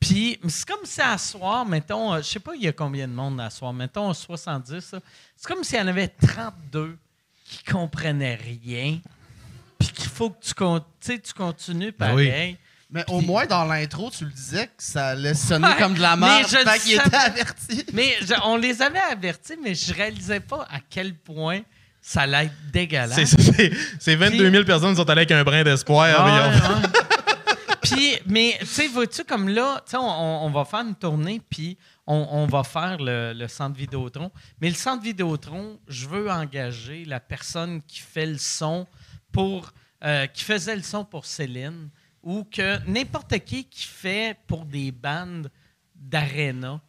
Puis, 0.00 0.38
c'est 0.48 0.68
comme 0.68 0.84
si 0.84 1.00
à 1.00 1.18
soir, 1.18 1.66
mettons, 1.66 2.14
euh, 2.14 2.18
je 2.18 2.28
sais 2.28 2.40
pas 2.40 2.54
il 2.54 2.62
y 2.62 2.68
a 2.68 2.72
combien 2.72 3.08
de 3.08 3.12
monde 3.12 3.40
à 3.40 3.50
soir, 3.50 3.72
mettons 3.72 4.14
70, 4.14 4.92
là. 4.92 5.00
c'est 5.36 5.46
comme 5.48 5.64
s'il 5.64 5.78
y 5.78 5.82
en 5.82 5.88
avait 5.88 6.06
32 6.06 6.96
qui 7.44 7.64
comprenaient 7.64 8.36
rien. 8.36 9.00
Puis 9.78 9.88
qu'il 9.88 10.08
faut 10.10 10.30
que 10.30 10.44
tu, 10.44 10.54
con- 10.54 10.84
tu 11.00 11.18
continues 11.36 11.94
Ben 11.98 12.14
oui. 12.14 12.28
pareil. 12.28 12.56
Mais 12.90 13.04
au 13.08 13.20
moins, 13.20 13.44
dans 13.44 13.64
l'intro, 13.66 14.10
tu 14.10 14.24
le 14.24 14.30
disais 14.30 14.66
que 14.66 14.72
ça 14.82 15.08
allait 15.08 15.34
sonner 15.34 15.66
Ouais, 15.68 15.76
comme 15.78 15.92
de 15.94 16.00
la 16.00 16.16
mais 16.16 16.26
merde. 16.26 16.48
je 16.50 16.56
le 16.56 16.64
Fait 16.64 16.78
qu'il 16.78 16.96
savais. 16.96 17.06
était 17.08 17.16
averti. 17.16 17.84
Mais 17.92 18.16
je- 18.22 18.34
on 18.44 18.56
les 18.56 18.80
avait 18.80 18.98
avertis, 18.98 19.56
mais 19.62 19.74
je 19.74 19.92
réalisais 19.92 20.40
pas 20.40 20.66
à 20.70 20.78
quel 20.88 21.14
point 21.14 21.60
ça 22.00 22.22
allait 22.22 22.46
être 22.46 22.54
dégueulasse. 22.72 23.14
C'est- 23.24 23.40
C'est 23.52 23.72
c'est 24.00 24.14
22 24.16 24.50
000 24.50 24.64
personnes 24.64 24.92
qui 24.92 24.96
sont 24.96 25.10
allées 25.10 25.20
avec 25.20 25.32
un 25.32 25.44
brin 25.44 25.62
d'espoir. 25.64 26.08
Ah, 26.18 26.50
mais. 26.50 26.88
Puis, 27.82 28.12
mais 28.26 28.56
tu 28.60 28.66
sais, 28.66 28.88
vois-tu, 28.88 29.24
comme 29.24 29.48
là, 29.48 29.80
tu 29.84 29.92
sais, 29.92 29.96
on, 29.98 30.44
on 30.46 30.50
va 30.50 30.64
faire 30.64 30.80
une 30.80 30.94
tournée, 30.94 31.40
puis 31.48 31.78
on, 32.06 32.26
on 32.32 32.46
va 32.46 32.62
faire 32.64 32.98
le, 32.98 33.32
le 33.32 33.48
centre 33.48 33.76
Vidéotron. 33.76 34.30
Mais 34.60 34.68
le 34.68 34.74
centre 34.74 35.02
Vidéotron, 35.02 35.78
je 35.88 36.06
veux 36.06 36.30
engager 36.30 37.04
la 37.06 37.20
personne 37.20 37.80
qui 37.86 38.00
fait 38.00 38.26
le 38.26 38.36
son 38.38 38.86
pour. 39.32 39.72
euh, 40.04 40.28
qui 40.28 40.44
faisait 40.44 40.76
le 40.76 40.82
son 40.82 41.04
pour 41.04 41.26
Céline, 41.26 41.90
ou 42.22 42.44
que 42.44 42.78
n'importe 42.86 43.36
qui 43.40 43.64
qui 43.64 43.82
fait 43.84 44.38
pour 44.46 44.64
des 44.64 44.92
bandes 44.92 45.50
d'aréna, 45.96 46.80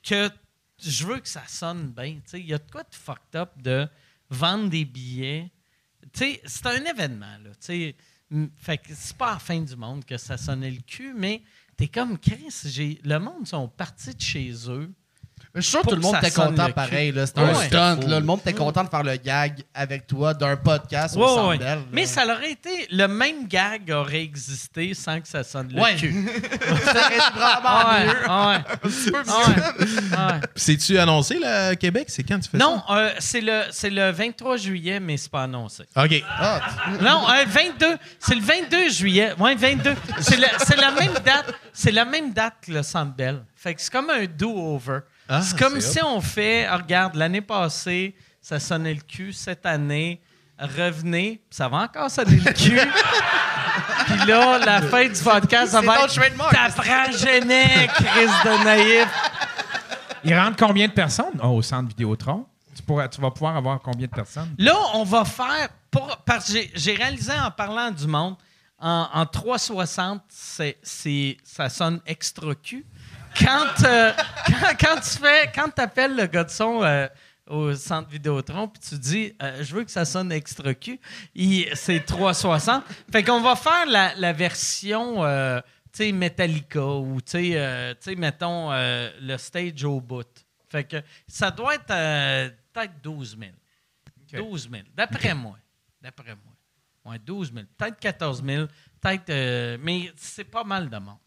que 0.00 0.30
je 0.78 1.04
veux 1.04 1.18
que 1.18 1.28
ça 1.28 1.42
sonne 1.48 1.88
bien. 1.90 2.20
Il 2.34 2.46
y 2.46 2.54
a 2.54 2.58
de 2.58 2.70
quoi 2.70 2.84
de 2.84 2.94
fucked 2.94 3.34
up 3.34 3.50
de 3.56 3.88
vendre 4.30 4.68
des 4.70 4.84
billets. 4.84 5.50
C'est 6.14 6.66
un 6.66 6.84
événement, 6.84 7.36
là. 7.42 7.50
tu 7.50 7.56
sais. 7.60 7.96
Mm, 8.30 8.46
Fait 8.56 8.78
que 8.78 8.94
c'est 8.94 9.16
pas 9.16 9.30
à 9.30 9.32
la 9.34 9.38
fin 9.40 9.60
du 9.60 9.74
monde 9.74 10.04
que 10.04 10.16
ça 10.16 10.36
sonnait 10.36 10.70
le 10.70 10.80
cul, 10.82 11.14
mais 11.14 11.42
t'es 11.76 11.88
comme 11.88 12.16
Chris, 12.16 12.98
le 13.02 13.18
monde 13.18 13.46
sont 13.46 13.66
partis 13.68 14.14
de 14.14 14.20
chez 14.20 14.52
eux. 14.70 14.92
Mais 15.54 15.60
je 15.60 15.66
suis 15.66 15.70
sûr 15.72 15.82
que 15.82 15.88
tout 15.90 15.96
le 15.96 16.00
monde 16.00 16.12
ça 16.14 16.20
était 16.20 16.30
content 16.30 16.70
pareil. 16.70 17.12
C'était 17.26 17.40
Ouais. 17.42 17.50
un 17.50 17.54
stunt. 17.66 18.08
Là. 18.08 18.20
Le 18.20 18.24
monde 18.24 18.40
était 18.40 18.54
content 18.54 18.84
de 18.84 18.88
faire 18.88 19.02
le 19.02 19.16
gag 19.16 19.62
avec 19.74 20.06
toi 20.06 20.32
d'un 20.32 20.56
podcast 20.56 21.14
au 21.16 21.48
Ouais. 21.48 21.58
Bell. 21.58 21.80
Mais 21.92 22.06
ça 22.06 22.24
aurait 22.24 22.52
été. 22.52 22.88
Le 22.90 23.06
même 23.06 23.46
gag 23.48 23.90
aurait 23.90 24.22
existé 24.22 24.94
sans 24.94 25.20
que 25.20 25.28
ça 25.28 25.44
sonne 25.44 25.68
le 25.74 25.78
Ouais. 25.80 25.94
cul. 25.96 26.12
Ça 26.84 26.90
aurait 26.90 27.16
été 27.16 27.32
vraiment 27.34 27.90
mieux. 28.00 28.28
ouais. 28.30 28.92
Ouais, 29.12 29.20
ouais. 30.16 30.40
C'est-tu 30.56 30.98
annoncé, 30.98 31.38
le 31.38 31.74
Québec? 31.74 32.06
C'est 32.08 32.22
quand 32.22 32.38
tu 32.38 32.48
fais 32.48 32.58
Non, 32.58 32.82
euh, 32.90 33.10
c'est 33.18 33.40
le, 33.40 33.62
c'est 33.70 33.90
le 33.90 34.10
23 34.10 34.56
juillet, 34.56 35.00
mais 35.00 35.16
c'est 35.16 35.30
pas 35.30 35.42
annoncé. 35.44 35.84
ça? 35.94 36.04
OK. 36.04 36.22
Ah, 36.38 36.60
Non, 37.00 37.28
euh, 37.30 37.44
22. 37.46 37.98
C'est 38.18 38.34
le 38.34 38.40
22 38.40 38.88
juillet. 38.90 39.34
Oui, 39.38 39.54
22. 39.54 39.94
C'est, 40.20 40.36
la 40.76 40.90
même 40.92 41.12
date. 41.24 41.54
C'est 41.72 41.92
la 41.92 42.04
même 42.04 42.32
date 42.32 42.54
que 42.66 42.72
le 42.72 42.82
Centre 42.82 43.14
Bell. 43.14 43.42
Fait 43.54 43.74
que 43.74 43.80
c'est 43.82 43.92
comme 43.92 44.10
un 44.10 44.24
do-over. 44.26 45.00
Ah, 45.34 45.42
c'est 45.42 45.58
comme 45.58 45.80
si 45.80 46.02
on 46.02 46.20
fait, 46.20 46.66
ah, 46.66 46.76
regarde, 46.76 47.14
l'année 47.14 47.40
passée, 47.40 48.14
ça 48.40 48.60
sonnait 48.60 48.94
le 48.94 49.00
cul. 49.00 49.32
Cette 49.32 49.64
année, 49.66 50.20
revenez, 50.58 51.40
ça 51.50 51.68
va 51.68 51.78
encore 51.78 52.10
sonner 52.10 52.36
le 52.36 52.52
cul. 52.52 52.78
Puis 54.06 54.26
là, 54.26 54.58
la 54.58 54.82
fin 54.82 55.08
du 55.08 55.20
podcast, 55.22 55.72
ça 55.72 55.80
va 55.80 55.94
être. 56.04 56.14
T'apprends 56.50 57.10
Genet, 57.12 57.88
Chris 57.94 58.26
de 58.44 58.64
naïf. 58.64 59.08
Il 60.24 60.36
rentre 60.38 60.56
combien 60.56 60.86
de 60.86 60.92
personnes? 60.92 61.38
Oh, 61.42 61.48
au 61.48 61.62
centre 61.62 61.88
Vidéotron? 61.88 62.46
Tu, 62.76 62.82
pourras, 62.82 63.08
tu 63.08 63.20
vas 63.20 63.30
pouvoir 63.30 63.56
avoir 63.56 63.80
combien 63.80 64.06
de 64.06 64.12
personnes? 64.12 64.54
Là, 64.58 64.76
on 64.94 65.04
va 65.04 65.24
faire. 65.24 65.68
Pour, 65.90 66.16
parce 66.24 66.52
que 66.52 66.58
j'ai- 66.74 66.94
réalisé 66.94 67.32
en 67.32 67.50
parlant 67.50 67.90
du 67.90 68.06
monde, 68.06 68.36
en, 68.78 69.08
en 69.12 69.26
360, 69.26 70.22
c'est, 70.28 70.78
c'est- 70.82 71.36
ça 71.44 71.68
sonne 71.68 72.00
extra 72.06 72.54
cul. 72.54 72.84
Quand, 73.38 73.84
euh, 73.84 74.12
quand, 74.46 74.76
quand 74.80 75.00
tu 75.00 75.18
fais, 75.18 75.50
quand 75.54 75.78
appelles 75.78 76.16
le 76.16 76.26
gars 76.26 76.44
de 76.44 76.50
son 76.50 76.82
euh, 76.82 77.08
au 77.46 77.74
centre 77.74 78.08
Vidéotron, 78.08 78.68
puis 78.68 78.82
tu 78.88 78.98
dis, 78.98 79.34
euh, 79.42 79.62
je 79.62 79.74
veux 79.74 79.84
que 79.84 79.90
ça 79.90 80.04
sonne 80.04 80.32
extra 80.32 80.74
cul, 80.74 81.00
c'est 81.74 82.04
360. 82.04 82.84
Fait 83.10 83.22
qu'on 83.22 83.40
va 83.40 83.56
faire 83.56 83.86
la, 83.86 84.14
la 84.16 84.32
version, 84.32 85.24
euh, 85.24 85.60
tu 85.92 86.04
sais, 86.04 86.12
Metallica 86.12 86.84
ou, 86.84 87.20
tu 87.20 87.54
sais, 87.54 88.14
mettons, 88.16 88.70
le 88.70 89.36
stage 89.36 89.84
au 89.84 90.00
bout. 90.00 90.26
Fait 90.70 90.84
que 90.84 91.02
ça 91.26 91.50
doit 91.50 91.74
être 91.74 91.86
peut-être 92.72 93.02
12 93.02 93.36
000. 93.38 93.52
12 94.32 94.70
000, 94.70 94.82
d'après 94.96 95.34
moi. 95.34 95.58
D'après 96.00 96.34
moi. 96.34 97.12
Ouais, 97.12 97.18
12 97.18 97.52
000. 97.52 97.66
Peut-être 97.76 97.98
14 97.98 98.42
000. 98.42 98.66
Peut-être. 99.00 99.76
mais 99.82 100.10
c'est 100.16 100.44
pas 100.44 100.64
mal 100.64 100.88
de 100.88 100.96
monde. 100.96 101.18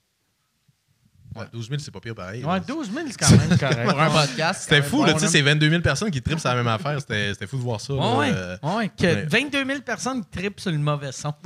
Ouais, 1.35 1.45
12 1.51 1.67
000, 1.69 1.79
c'est 1.79 1.91
pas 1.91 1.99
pire 1.99 2.15
pareil. 2.15 2.43
Ouais, 2.45 2.53
là. 2.53 2.59
12 2.61 2.91
000, 2.93 3.05
c'est 3.09 3.17
quand 3.17 3.29
même 3.31 3.57
correct. 3.57 3.89
Pour 3.89 3.99
un 4.01 4.09
podcast. 4.09 4.61
C'était 4.63 4.81
fou, 4.81 5.03
là, 5.03 5.13
tu 5.13 5.19
sais, 5.19 5.27
c'est 5.27 5.41
22 5.41 5.69
000 5.69 5.81
personnes 5.81 6.09
qui 6.11 6.21
trippent 6.21 6.39
sur 6.39 6.49
la 6.49 6.55
même 6.55 6.67
affaire. 6.67 6.97
C'était 7.01 7.47
fou 7.47 7.57
de 7.57 7.61
voir 7.61 7.81
ça. 7.81 7.93
là, 7.93 7.99
Ouais, 7.99 8.17
ouais. 8.29 8.31
euh, 8.33 8.57
ouais, 8.63 8.89
que 8.97 9.03
ouais. 9.05 9.25
22 9.25 9.65
000 9.65 9.81
personnes 9.81 10.23
qui 10.23 10.29
trippent 10.39 10.59
sur 10.61 10.71
le 10.71 10.77
mauvais 10.77 11.11
son. 11.11 11.33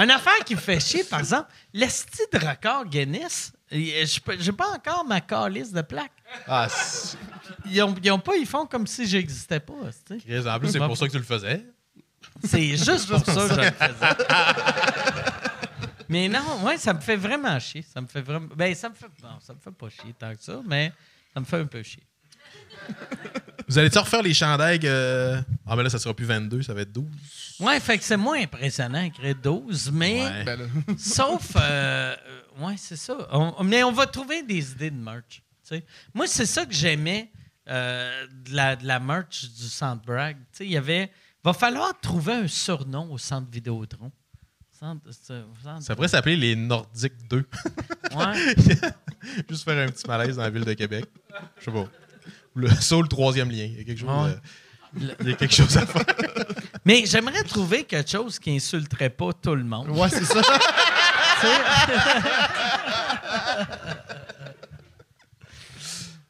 Une 0.00 0.10
affaire 0.12 0.44
qui 0.44 0.54
me 0.54 0.60
fait 0.60 0.78
chier, 0.78 1.02
par 1.02 1.18
exemple, 1.18 1.48
l'esti 1.74 2.22
de 2.32 2.38
record 2.38 2.84
Guinness, 2.84 3.52
peux- 3.68 4.36
j'ai 4.38 4.52
pas 4.52 4.68
encore 4.72 5.04
ma 5.04 5.20
calice 5.20 5.72
de 5.72 5.82
plaques. 5.82 6.12
Ah, 6.46 6.68
Ils 7.66 7.82
ont, 7.82 7.94
ils 8.02 8.10
ont 8.12 8.18
pas, 8.20 8.36
ils 8.36 8.46
font 8.46 8.64
comme 8.66 8.86
si 8.86 9.06
j'existais 9.08 9.58
pas. 9.58 9.72
en 9.72 10.58
plus, 10.60 10.68
c'est 10.70 10.78
pour 10.78 10.96
ça 10.96 11.06
que 11.06 11.10
tu 11.12 11.18
le 11.18 11.24
faisais. 11.24 11.64
C'est 12.44 12.76
juste 12.76 13.08
pour 13.10 13.18
ça 13.26 13.48
que 13.48 13.54
je 13.54 13.60
le 13.60 13.62
faisais. 13.72 14.24
mais 16.08 16.28
non, 16.28 16.64
ouais, 16.64 16.76
ça 16.78 16.92
me 16.94 17.00
fait 17.00 17.16
vraiment 17.16 17.58
chier. 17.58 17.82
Ça 17.82 18.00
me 18.00 18.06
fait 18.06 18.22
vraiment. 18.22 18.48
Ben, 18.56 18.74
ça 18.74 18.88
me 18.88 18.94
fait. 18.94 19.06
Non, 19.22 19.38
ça 19.40 19.54
me 19.54 19.58
fait 19.60 19.70
pas 19.72 19.88
chier 19.88 20.14
tant 20.18 20.34
que 20.34 20.42
ça, 20.42 20.60
mais 20.66 20.92
ça 21.34 21.40
me 21.40 21.44
fait 21.44 21.58
un 21.58 21.66
peu 21.66 21.82
chier. 21.82 22.02
Vous 23.68 23.76
allez-tu 23.78 23.98
refaire 23.98 24.22
les 24.22 24.32
chandails? 24.32 24.80
euh, 24.84 25.40
Ah, 25.66 25.76
mais 25.76 25.82
là, 25.82 25.90
ça 25.90 25.98
sera 25.98 26.14
plus 26.14 26.24
22, 26.24 26.62
ça 26.62 26.72
va 26.72 26.80
être 26.82 26.92
12. 26.92 27.04
Ouais, 27.60 27.78
fait 27.80 27.98
que 27.98 28.04
c'est 28.04 28.16
moins 28.16 28.40
impressionnant 28.40 29.02
écrire 29.02 29.34
12, 29.34 29.90
mais. 29.92 30.22
Ouais. 30.22 30.44
Ben 30.44 30.58
là. 30.60 30.66
Sauf. 30.98 31.52
euh, 31.56 31.60
euh, 32.16 32.16
ouais, 32.66 32.74
c'est 32.78 32.96
ça. 32.96 33.16
On- 33.32 33.62
mais 33.64 33.82
on 33.84 33.92
va 33.92 34.06
trouver 34.06 34.42
des 34.42 34.72
idées 34.72 34.90
de 34.90 34.96
merch. 34.96 35.42
tu 35.62 35.76
sais. 35.76 35.84
Moi, 36.14 36.26
c'est 36.26 36.46
ça 36.46 36.64
que 36.64 36.72
j'aimais 36.72 37.30
euh, 37.68 38.26
de, 38.46 38.54
la, 38.56 38.76
de 38.76 38.86
la 38.86 38.98
merch 39.00 39.44
du 39.50 39.68
Centre 39.68 40.02
Bragg. 40.04 40.36
Tu 40.52 40.58
sais, 40.58 40.64
Il 40.66 40.72
y 40.72 40.76
avait. 40.78 41.10
Va 41.44 41.52
falloir 41.52 41.98
trouver 42.00 42.32
un 42.32 42.48
surnom 42.48 43.12
au 43.12 43.18
Centre 43.18 43.48
Vidéotron. 43.50 44.10
Ça 45.80 45.94
pourrait 45.96 46.08
s'appeler 46.08 46.36
les 46.36 46.54
Nordiques 46.56 47.26
2. 47.28 47.44
Ouais. 48.14 48.54
Juste 49.50 49.64
faire 49.64 49.86
un 49.86 49.90
petit 49.90 50.06
malaise 50.06 50.36
dans 50.36 50.42
la 50.42 50.50
ville 50.50 50.64
de 50.64 50.72
Québec. 50.74 51.04
Je 51.58 51.64
sais 51.64 51.70
pas. 51.72 51.80
Ou 52.56 52.58
le 52.60 52.68
saut, 52.70 53.02
le 53.02 53.08
troisième 53.08 53.50
lien. 53.50 53.64
Il 53.64 53.78
y 53.78 53.80
a 53.80 53.84
quelque 53.84 53.98
chose, 53.98 54.08
Ouais. 54.08 54.30
euh, 55.02 55.14
il 55.20 55.28
y 55.28 55.32
a 55.32 55.36
quelque 55.36 55.54
chose 55.54 55.76
à 55.76 55.84
faire. 55.86 56.04
Mais 56.84 57.04
j'aimerais 57.06 57.42
trouver 57.42 57.84
quelque 57.84 58.08
chose 58.10 58.38
qui 58.38 58.50
insulterait 58.54 59.10
pas 59.10 59.32
tout 59.32 59.54
le 59.54 59.64
monde. 59.64 59.90
Ouais, 59.90 60.08
c'est 60.08 60.24
ça. 60.24 60.40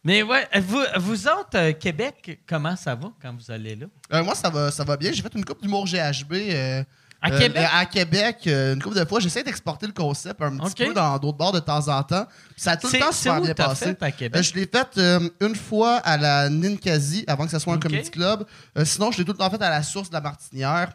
Mais 0.05 0.23
ouais, 0.23 0.49
vous, 0.61 0.83
vous 0.97 1.27
autres, 1.29 1.57
euh, 1.57 1.73
Québec, 1.73 2.41
comment 2.49 2.77
ça 2.77 2.95
va 2.95 3.13
quand 3.21 3.35
vous 3.35 3.51
allez 3.51 3.75
là? 3.77 3.87
Euh, 4.13 4.23
moi, 4.25 4.35
ça 4.35 4.49
va, 4.49 4.71
ça 4.71 4.85
va 4.85 4.97
bien. 4.97 5.13
J'ai 5.13 5.23
fait 5.23 5.35
une 5.35 5.45
coupe 5.45 5.61
d'humour 5.61 5.87
GHB. 5.87 6.33
euh, 6.33 6.85
À 7.21 7.33
euh, 7.33 7.39
Québec? 7.39 7.69
À 7.75 7.85
Québec, 7.87 8.37
euh, 8.47 8.75
une 8.75 8.83
couple 8.83 8.97
de 8.97 9.05
fois. 9.05 9.19
J'essaie 9.19 9.43
d'exporter 9.43 9.87
le 9.89 9.93
concept 9.93 10.41
un 10.41 10.57
petit 10.57 10.85
peu 10.87 10.95
dans 10.95 11.19
d'autres 11.19 11.37
bars 11.37 11.51
de 11.51 11.59
temps 11.59 11.89
en 11.89 12.03
temps. 12.05 12.27
Ça 12.57 12.73
a 12.73 12.77
tout 12.77 12.89
le 12.93 12.99
temps 12.99 13.11
super 13.11 13.41
bien 13.41 13.55
passé. 13.55 13.87
fait 13.87 14.03
à 14.03 14.11
Québec? 14.13 14.39
Euh, 14.39 14.43
je 14.43 14.55
l'ai 14.55 14.67
fait 14.67 14.89
euh, 14.99 15.29
une 15.41 15.57
fois 15.57 15.97
à 15.97 16.17
la 16.17 16.49
Ninkasi 16.49 17.25
avant 17.27 17.45
que 17.45 17.51
ce 17.51 17.59
soit 17.59 17.75
un 17.75 17.79
comedy 17.79 18.09
club. 18.11 18.45
Euh, 18.77 18.85
sinon, 18.85 19.11
je 19.11 19.19
l'ai 19.19 19.25
tout 19.25 19.33
le 19.33 19.39
temps 19.39 19.51
fait 19.51 19.61
à 19.61 19.71
la 19.71 19.83
source 19.83 20.09
de 20.11 20.15
la 20.15 20.21
Martinière. 20.21 20.93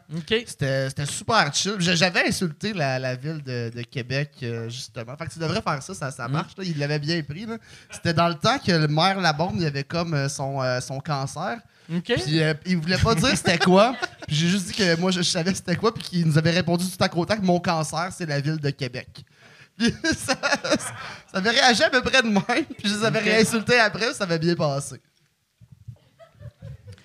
C'était 0.48 1.06
super 1.06 1.54
chill. 1.54 1.76
J'avais 1.80 2.26
insulté 2.28 2.72
la, 2.72 3.00
la 3.00 3.16
ville 3.16 3.44
de, 3.44 3.70
de 3.76 3.82
Québec, 3.82 4.32
euh, 4.44 4.70
justement. 4.70 5.18
Fait 5.18 5.26
que 5.26 5.34
tu 5.34 5.40
devrais 5.40 5.62
faire 5.62 5.84
ça, 5.84 5.94
ça, 5.94 6.10
ça 6.12 6.28
marche. 6.30 6.54
là. 6.58 6.64
Il 6.66 6.78
l'avait 6.80 7.00
bien 7.00 7.22
pris. 7.22 7.46
C'était 7.92 8.14
dans 8.14 8.30
le 8.30 8.36
temps 8.36 8.60
que 8.60 8.72
le 8.72 8.88
maire 8.88 9.20
Labombe, 9.20 9.56
il 9.58 9.66
avait 9.66 9.84
comme 9.84 10.14
euh, 10.14 10.30
son, 10.30 10.62
euh, 10.62 10.80
son 10.80 11.00
cancer. 11.02 11.58
OK. 11.92 12.14
Puis 12.24 12.42
euh, 12.42 12.54
il 12.66 12.78
voulait 12.78 12.98
pas 12.98 13.16
dire 13.16 13.36
c'était 13.36 13.58
quoi. 13.58 13.96
Puis 14.28 14.36
j'ai 14.36 14.48
juste 14.48 14.68
dit 14.68 14.74
que 14.74 14.96
moi, 15.00 15.12
je, 15.12 15.18
je 15.22 15.30
savais 15.30 15.54
c'était 15.54 15.76
quoi. 15.76 15.94
Puis 15.94 16.04
qu'il 16.04 16.26
nous 16.28 16.38
avait 16.38 16.52
répondu 16.52 16.86
tout 16.86 17.04
à 17.04 17.10
côté 17.10 17.36
que 17.36 17.42
mon 17.42 17.60
cancer, 17.60 18.10
c'est 18.16 18.26
la 18.26 18.40
ville 18.40 18.58
de 18.58 18.70
Québec. 18.70 19.08
Puis 19.78 19.92
ça, 20.16 20.36
ça 20.40 20.94
avait 21.34 21.50
réagi 21.50 21.84
à 21.84 21.90
peu 21.90 22.02
près 22.02 22.22
de 22.22 22.28
même. 22.28 22.66
Puis 22.78 22.88
je 22.90 22.94
les 22.96 23.04
avais 23.04 23.20
réinsultés 23.20 23.80
après, 23.80 24.14
ça 24.14 24.24
avait 24.24 24.40
bien 24.40 24.56
passé. 24.56 25.02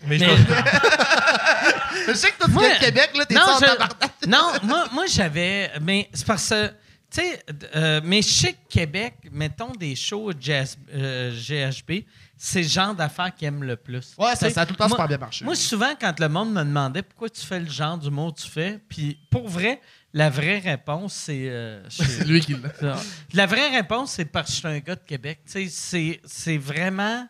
Mais 0.06 0.18
je 0.18 0.24
Mais- 0.24 0.36
Je 2.08 2.14
sais 2.14 2.30
que 2.30 2.36
toi, 2.38 2.46
tu 2.46 2.58
viens 2.58 2.74
de 2.74 2.78
Québec, 2.84 3.10
là, 3.16 3.26
t'es 3.26 3.34
non, 3.34 3.40
en 3.42 3.58
je- 3.58 4.28
non, 4.28 4.52
moi, 4.62 4.86
moi 4.92 5.04
j'avais. 5.06 5.70
Mais 5.82 6.08
c'est 6.12 6.26
parce 6.26 6.48
que. 6.48 6.68
Tu 7.10 7.22
sais, 7.22 7.42
euh, 7.74 8.00
mais 8.04 8.20
chez 8.20 8.54
Québec, 8.68 9.14
mettons 9.32 9.72
des 9.72 9.96
shows 9.96 10.30
jazz- 10.38 10.76
euh, 10.94 11.32
GHB, 11.32 12.04
c'est 12.38 12.62
le 12.62 12.68
genre 12.68 12.94
d'affaires 12.94 13.34
qu'ils 13.34 13.48
aiment 13.48 13.64
le 13.64 13.76
plus. 13.76 14.14
Ouais, 14.16 14.32
Tu 14.32 14.38
ça, 14.38 14.50
ça 14.50 14.60
a 14.62 14.66
tout 14.66 14.72
le 14.72 14.76
temps 14.78 14.88
moi- 14.88 14.96
super 14.96 15.08
bien 15.08 15.18
marché. 15.18 15.44
Moi, 15.44 15.54
souvent, 15.56 15.92
quand 16.00 16.18
le 16.20 16.28
monde 16.28 16.52
me 16.52 16.62
demandait 16.62 17.02
pourquoi 17.02 17.28
tu 17.28 17.44
fais 17.44 17.58
le 17.60 17.68
genre 17.68 17.98
d'humour 17.98 18.32
que 18.34 18.40
tu 18.42 18.48
fais, 18.48 18.78
puis 18.88 19.18
pour 19.30 19.48
vrai, 19.48 19.80
la 20.14 20.30
vraie 20.30 20.58
réponse, 20.60 21.12
c'est. 21.12 21.48
euh, 21.50 21.82
c'est 21.90 22.24
lui 22.26 22.40
qui 22.40 22.54
l'a. 22.54 22.72
Ça. 22.80 22.96
La 23.34 23.46
vraie 23.46 23.68
réponse, 23.70 24.12
c'est 24.12 24.24
parce 24.24 24.46
que 24.48 24.52
je 24.54 24.58
suis 24.60 24.68
un 24.68 24.78
gars 24.78 24.94
de 24.96 25.04
Québec. 25.04 25.40
Tu 25.44 25.52
sais, 25.52 25.66
C'est, 25.68 26.20
c'est 26.24 26.56
vraiment 26.58 27.28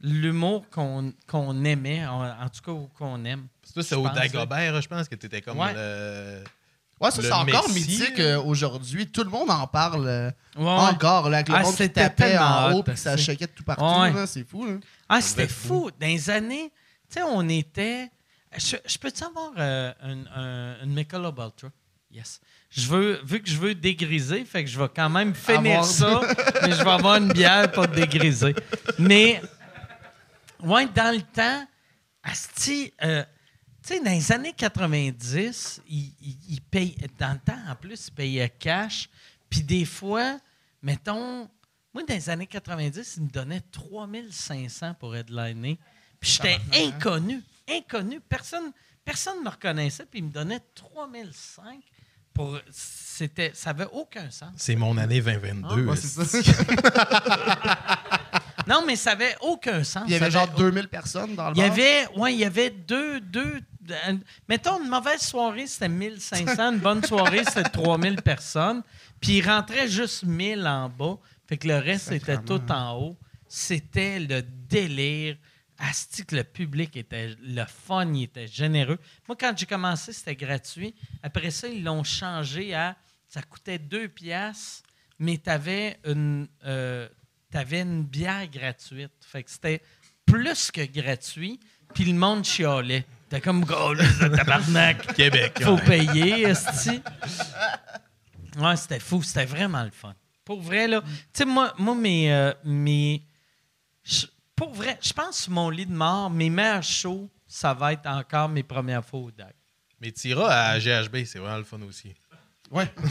l'humour 0.00 0.68
qu'on 0.70 1.12
qu'on 1.28 1.64
aimait, 1.64 2.04
en, 2.06 2.22
en 2.24 2.48
tout 2.48 2.60
cas, 2.62 2.72
ou 2.72 2.88
qu'on 2.98 3.24
aime. 3.24 3.46
Toi, 3.72 3.82
c'est 3.82 3.94
Je 3.94 4.00
au 4.00 4.08
Dagobert, 4.08 4.82
je 4.82 4.88
pense 4.88 5.08
que 5.08 5.14
t'étais 5.14 5.40
comme 5.40 5.58
Ouais. 5.58 5.72
le. 5.74 6.42
Ouais, 7.02 7.10
ça, 7.10 7.20
c'est 7.22 7.32
encore 7.32 7.68
Messi, 7.68 7.88
mythique 7.90 8.18
euh, 8.20 8.40
aujourd'hui. 8.40 9.06
Tout 9.08 9.24
le 9.24 9.30
monde 9.30 9.50
en 9.50 9.66
parle 9.66 10.06
euh, 10.06 10.30
Ouais, 10.56 10.64
ouais. 10.64 10.70
encore, 10.70 11.28
là, 11.28 11.38
avec 11.38 11.48
le 11.48 11.54
Ah, 11.56 11.62
monde 11.62 11.74
qui 11.76 11.90
tapait 11.90 12.38
en 12.38 12.72
haut 12.72 12.82
puis 12.82 12.94
que 12.94 12.98
ça 13.00 13.16
de 13.16 13.46
tout 13.46 13.64
partout. 13.64 13.82
Ouais. 13.84 14.12
là, 14.12 14.26
C'est 14.26 14.44
fou. 14.48 14.64
Là. 14.66 14.74
Ah, 15.08 15.20
c'était 15.20 15.48
fou. 15.48 15.90
Dans 16.00 16.06
les 16.06 16.30
années, 16.30 16.70
tu 17.10 17.18
sais, 17.18 17.22
on 17.22 17.48
était. 17.48 18.08
Je, 18.56 18.76
je 18.86 18.98
peux-tu 18.98 19.24
avoir 19.24 19.50
euh, 19.58 19.92
une, 20.04 20.28
un- 20.34 20.84
une 20.84 20.94
Michelob 20.94 21.38
Ultra? 21.38 21.68
Yes. 22.10 22.40
Je 22.70 22.86
veux, 22.86 23.20
vu 23.24 23.42
que 23.42 23.48
je 23.50 23.56
veux 23.56 23.74
dégriser, 23.74 24.44
fait 24.44 24.62
que 24.64 24.70
je 24.70 24.78
vais 24.78 24.88
quand 24.94 25.08
même 25.10 25.34
finir 25.34 25.80
Avoir- 25.80 25.84
ça, 25.86 26.20
mais 26.62 26.72
je 26.72 26.82
vais 26.84 26.90
avoir 26.90 27.16
une 27.16 27.32
bière 27.32 27.72
pour 27.72 27.88
dégriser. 27.88 28.54
Mais, 28.98 29.40
ouais, 30.62 30.86
dans 30.94 31.14
le 31.14 31.22
temps, 31.22 31.66
Asti, 32.22 32.92
euh, 33.02 33.24
tu 33.82 33.94
sais, 33.94 34.00
dans 34.00 34.10
les 34.10 34.32
années 34.32 34.52
90, 34.52 35.82
ils, 35.88 36.12
ils- 36.48 36.60
dans 37.18 37.32
le 37.32 37.38
temps, 37.38 37.58
en 37.68 37.74
plus, 37.74 38.08
ils 38.08 38.12
payaient 38.14 38.48
cash. 38.58 39.08
Puis 39.50 39.62
des 39.62 39.84
fois, 39.84 40.38
mettons, 40.82 41.48
moi, 41.92 42.02
dans 42.08 42.14
les 42.14 42.30
années 42.30 42.46
90, 42.46 43.14
ils 43.18 43.22
me 43.24 43.28
donnaient 43.28 43.60
3500 43.72 44.94
pour 44.94 45.14
headliner. 45.16 45.78
Puis 46.20 46.30
j'étais 46.30 46.58
inconnu, 46.74 47.42
inconnu. 47.68 48.20
Personne 48.20 48.72
personne 49.04 49.38
ne 49.40 49.44
me 49.44 49.48
reconnaissait, 49.50 50.06
puis 50.08 50.20
ils 50.20 50.24
me 50.24 50.30
donnaient 50.30 50.60
3005 50.76 51.80
pour... 52.32 52.56
C'était, 52.70 53.50
ça 53.52 53.72
n'avait 53.72 53.90
aucun 53.92 54.30
sens. 54.30 54.52
C'est 54.56 54.76
mon 54.76 54.96
année 54.96 55.20
2022. 55.20 55.86
Ouais, 55.86 55.96
c'est 55.96 56.24
ça. 56.24 56.38
Non, 58.68 58.84
mais 58.86 58.94
ça 58.94 59.10
n'avait 59.10 59.34
aucun 59.40 59.82
sens. 59.82 60.04
Il 60.06 60.12
y 60.12 60.14
avait 60.14 60.30
genre 60.30 60.44
avait 60.44 60.56
2000 60.56 60.88
personnes 60.88 61.34
dans 61.34 61.50
le 61.50 61.56
Il 61.56 61.58
y 61.58 61.62
bar? 61.62 61.72
avait, 61.72 62.06
ouais, 62.16 62.32
il 62.34 62.38
y 62.38 62.44
avait 62.44 62.70
deux, 62.70 63.20
deux. 63.20 63.60
Euh, 63.90 64.16
mettons, 64.48 64.82
une 64.82 64.88
mauvaise 64.88 65.20
soirée, 65.20 65.66
c'était 65.66 65.88
1500. 65.88 66.72
Une 66.72 66.78
bonne 66.78 67.04
soirée, 67.04 67.44
c'était 67.44 67.68
3000 67.68 68.22
personnes. 68.22 68.82
Puis 69.20 69.38
il 69.38 69.48
rentrait 69.48 69.88
juste 69.88 70.24
1000 70.24 70.66
en 70.66 70.88
bas. 70.88 71.18
Fait 71.46 71.56
que 71.56 71.68
le 71.68 71.78
reste, 71.78 72.08
c'était 72.08 72.38
tout 72.38 72.62
en 72.70 72.98
haut. 72.98 73.16
C'était 73.48 74.18
le 74.20 74.42
délire. 74.42 75.36
Asti 75.78 76.24
que 76.24 76.36
le 76.36 76.44
public 76.44 76.96
était 76.96 77.34
le 77.42 77.64
fun, 77.64 78.12
il 78.14 78.24
était 78.24 78.46
généreux. 78.46 78.98
Moi, 79.26 79.36
quand 79.38 79.52
j'ai 79.56 79.66
commencé, 79.66 80.12
c'était 80.12 80.36
gratuit. 80.36 80.94
Après 81.22 81.50
ça, 81.50 81.66
ils 81.66 81.82
l'ont 81.82 82.04
changé 82.04 82.72
à 82.72 82.96
ça 83.32 83.40
coûtait 83.40 83.78
2 83.78 84.08
piastres, 84.08 84.82
mais 85.18 85.38
tu 85.38 85.48
avais 85.48 85.98
une 86.04 86.46
euh, 86.66 87.08
t'avais 87.50 87.80
une 87.80 88.04
bière 88.04 88.46
gratuite. 88.48 89.12
Fait 89.20 89.42
que 89.42 89.50
c'était 89.50 89.80
plus 90.26 90.70
que 90.70 90.84
gratuit, 90.84 91.58
puis 91.94 92.04
le 92.04 92.12
monde 92.12 92.44
chialait. 92.44 93.06
T'es 93.32 93.40
comme 93.40 93.64
gros, 93.64 93.94
là, 93.94 94.04
ce 94.20 94.26
tabarnak. 94.26 95.06
Québec. 95.16 95.58
Faut 95.64 95.76
ouais. 95.76 95.84
payer, 95.86 96.42
esti. 96.48 97.00
Ouais, 98.58 98.76
c'était 98.76 99.00
fou. 99.00 99.22
C'était 99.22 99.46
vraiment 99.46 99.82
le 99.84 99.90
fun. 99.90 100.12
Pour 100.44 100.60
vrai, 100.60 100.86
là. 100.86 101.00
Tu 101.00 101.08
sais, 101.32 101.44
moi, 101.46 101.72
moi, 101.78 101.94
mes. 101.94 102.30
euh, 102.30 102.52
mes 102.62 103.22
je- 104.04 104.26
pour 104.54 104.74
vrai, 104.74 104.98
je 105.00 105.14
pense 105.14 105.38
sur 105.44 105.52
mon 105.52 105.70
lit 105.70 105.86
de 105.86 105.94
mort, 105.94 106.28
mes 106.28 106.50
meilleurs 106.50 106.82
shows, 106.82 107.30
ça 107.48 107.72
va 107.72 107.94
être 107.94 108.06
encore 108.06 108.50
mes 108.50 108.62
premières 108.62 109.02
fois 109.02 109.20
au 109.20 109.30
DAG. 109.30 109.54
Mais 109.98 110.12
t'iras 110.12 110.72
à 110.72 110.78
GHB, 110.78 111.24
c'est 111.24 111.38
vraiment 111.38 111.56
le 111.56 111.64
fun 111.64 111.80
aussi. 111.88 112.14
Ouais. 112.70 112.92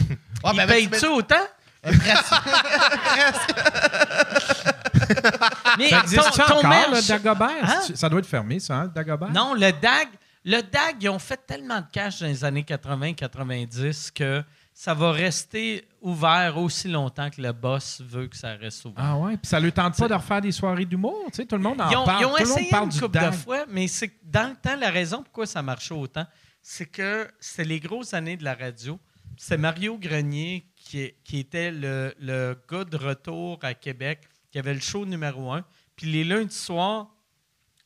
Ouais, 0.44 0.50
Ils 0.54 0.56
ben, 0.56 0.66
payent-tu 0.68 1.00
ben, 1.00 1.08
autant? 1.08 1.46
Mais 5.78 5.88
Ça 5.88 6.00
existe 6.00 6.22
ton- 6.36 6.46
ton 6.46 6.58
encore, 6.58 6.90
le 6.92 7.08
Dagobert? 7.08 7.48
Hein? 7.62 7.80
C'est- 7.86 7.96
Ça 7.96 8.08
doit 8.08 8.20
être 8.20 8.26
fermé, 8.26 8.58
ça, 8.60 8.76
hein, 8.76 8.82
le 8.84 8.90
Dagobert? 8.90 9.30
Non, 9.30 9.54
le 9.54 9.70
DAG, 9.72 10.08
le 10.44 10.60
DAG, 10.60 10.96
ils 11.02 11.08
ont 11.08 11.18
fait 11.18 11.40
tellement 11.46 11.80
de 11.80 11.86
cash 11.92 12.20
dans 12.20 12.26
les 12.26 12.44
années 12.44 12.64
80-90 12.64 14.10
que 14.12 14.42
ça 14.74 14.94
va 14.94 15.12
rester 15.12 15.86
ouvert 16.00 16.56
aussi 16.56 16.88
longtemps 16.88 17.28
que 17.30 17.40
le 17.42 17.52
boss 17.52 18.00
veut 18.04 18.26
que 18.26 18.36
ça 18.36 18.54
reste 18.54 18.84
ouvert. 18.86 19.04
Ah 19.04 19.18
ouais, 19.18 19.36
puis 19.36 19.46
ça 19.46 19.60
lui 19.60 19.70
tente 19.72 19.96
pas 19.96 20.08
de 20.08 20.14
refaire 20.14 20.40
des 20.40 20.52
soirées 20.52 20.86
d'humour, 20.86 21.24
tu 21.26 21.36
sais, 21.36 21.44
tout 21.46 21.56
le 21.56 21.62
monde 21.62 21.80
en 21.80 21.90
ils 21.90 21.96
ont, 21.96 22.04
parle. 22.04 22.22
ils 22.22 22.26
ont 22.26 22.34
tout 22.36 22.42
essayé 22.42 22.70
parle 22.70 22.86
une 22.86 23.00
couple 23.00 23.18
de 23.20 23.30
fois, 23.32 23.64
mais 23.68 23.86
c'est 23.86 24.10
dans 24.24 24.48
le 24.48 24.56
temps, 24.56 24.76
la 24.76 24.90
raison 24.90 25.22
pourquoi 25.22 25.46
ça 25.46 25.62
marchait 25.62 25.94
autant, 25.94 26.26
c'est 26.62 26.86
que 26.86 27.28
c'était 27.38 27.64
les 27.64 27.80
grosses 27.80 28.14
années 28.14 28.36
de 28.36 28.44
la 28.44 28.54
radio. 28.54 28.98
C'est 29.36 29.58
Mario 29.58 29.98
Grenier 29.98 30.64
qui, 30.76 31.12
qui 31.24 31.38
était 31.40 31.70
le, 31.70 32.14
le 32.20 32.56
gars 32.70 32.84
de 32.84 32.96
retour 32.96 33.58
à 33.62 33.74
Québec, 33.74 34.20
qui 34.52 34.58
avait 34.58 34.74
le 34.74 34.80
show 34.80 35.04
numéro 35.04 35.50
un. 35.50 35.64
Puis 35.96 36.06
les 36.12 36.22
lundis 36.22 36.54
soirs, 36.54 37.08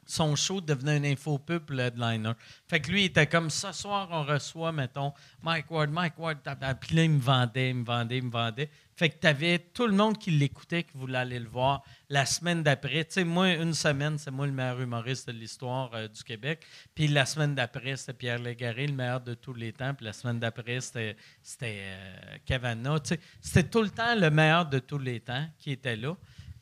son 0.06 0.36
show 0.36 0.60
devenait 0.60 0.98
une 0.98 1.06
info 1.06 1.38
pub 1.38 1.64
pour 1.64 1.76
le 1.76 1.84
headliner. 1.84 2.32
Fait 2.68 2.80
que 2.80 2.90
lui, 2.90 3.02
il 3.02 3.04
était 3.06 3.26
comme 3.26 3.50
ce 3.50 3.72
soir, 3.72 4.08
on 4.12 4.22
reçoit, 4.22 4.70
mettons, 4.72 5.12
Mike 5.42 5.70
Ward, 5.70 5.90
Mike 5.90 6.18
Ward, 6.18 6.38
puis 6.80 6.96
là, 6.96 7.02
il 7.02 7.10
me 7.10 7.20
vendait, 7.20 7.70
il 7.70 7.76
me 7.76 7.84
vendait, 7.84 8.18
il 8.18 8.24
me 8.24 8.30
vendait. 8.30 8.70
Fait 8.94 9.10
que 9.10 9.18
tu 9.20 9.26
avais 9.26 9.58
tout 9.58 9.86
le 9.86 9.92
monde 9.92 10.16
qui 10.16 10.30
l'écoutait, 10.30 10.84
qui 10.84 10.96
voulait 10.96 11.18
aller 11.18 11.38
le 11.38 11.48
voir. 11.48 11.82
La 12.08 12.24
semaine 12.24 12.62
d'après, 12.62 13.04
tu 13.04 13.14
sais, 13.14 13.24
moi, 13.24 13.48
une 13.48 13.74
semaine, 13.74 14.16
c'est 14.16 14.30
moi 14.30 14.46
le 14.46 14.52
meilleur 14.52 14.80
humoriste 14.80 15.26
de 15.26 15.32
l'histoire 15.32 15.90
euh, 15.92 16.08
du 16.08 16.22
Québec. 16.22 16.64
Puis 16.94 17.08
la 17.08 17.26
semaine 17.26 17.54
d'après, 17.54 17.96
c'était 17.96 18.14
Pierre 18.14 18.38
Légaré, 18.38 18.86
le 18.86 18.94
meilleur 18.94 19.20
de 19.20 19.34
tous 19.34 19.52
les 19.52 19.72
temps. 19.72 19.92
Puis 19.92 20.06
la 20.06 20.14
semaine 20.14 20.38
d'après, 20.38 20.80
c'était 20.80 21.16
euh. 21.62 22.98
Tu 23.00 23.18
c'était 23.40 23.68
tout 23.68 23.82
le 23.82 23.90
temps 23.90 24.14
le 24.14 24.30
meilleur 24.30 24.64
de 24.66 24.78
tous 24.78 24.98
les 24.98 25.20
temps 25.20 25.46
qui 25.58 25.72
était 25.72 25.96
là. 25.96 26.16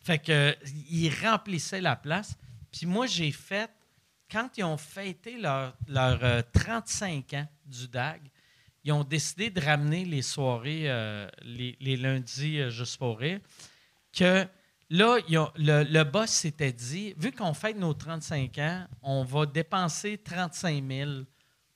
Fait 0.05 0.19
que 0.19 0.33
euh, 0.33 0.53
il 0.91 1.11
remplissait 1.25 1.81
la 1.81 1.97
place. 1.97 2.37
Puis 2.71 2.87
moi, 2.87 3.07
j'ai 3.07 3.33
fait, 3.33 3.71
quand 4.31 4.51
ils 4.59 4.65
ont 4.65 4.77
fêté 4.77 5.39
leur, 5.39 5.75
leur, 5.89 6.23
euh, 6.23 6.43
35 6.53 7.33
ans 7.35 7.49
du 7.65 7.89
DAG, 7.89 8.21
ils 8.85 8.93
ont 8.93 9.03
décidé 9.03 9.49
de 9.49 9.61
ramener 9.61 10.05
les 10.05 10.21
soirées, 10.21 10.91
euh, 10.91 11.27
les, 11.43 11.77
les 11.81 11.97
lundis 11.97 12.61
euh, 12.61 12.71
juste 12.71 12.99
pour 12.99 13.19
rire, 13.19 13.41
que 14.13 14.47
là, 14.91 15.19
ils 15.27 15.43
le, 15.57 15.85
le 15.85 16.05
boss 16.05 16.31
s'était 16.31 16.73
dit, 16.73 17.15
vu 17.17 17.33
qu'on 17.33 17.55
fête 17.55 17.79
nos 17.79 17.95
35 17.95 18.59
ans, 18.59 18.87
on 19.01 19.25
va 19.25 19.47
dépenser 19.47 20.19
35 20.19 20.85
000 20.87 21.11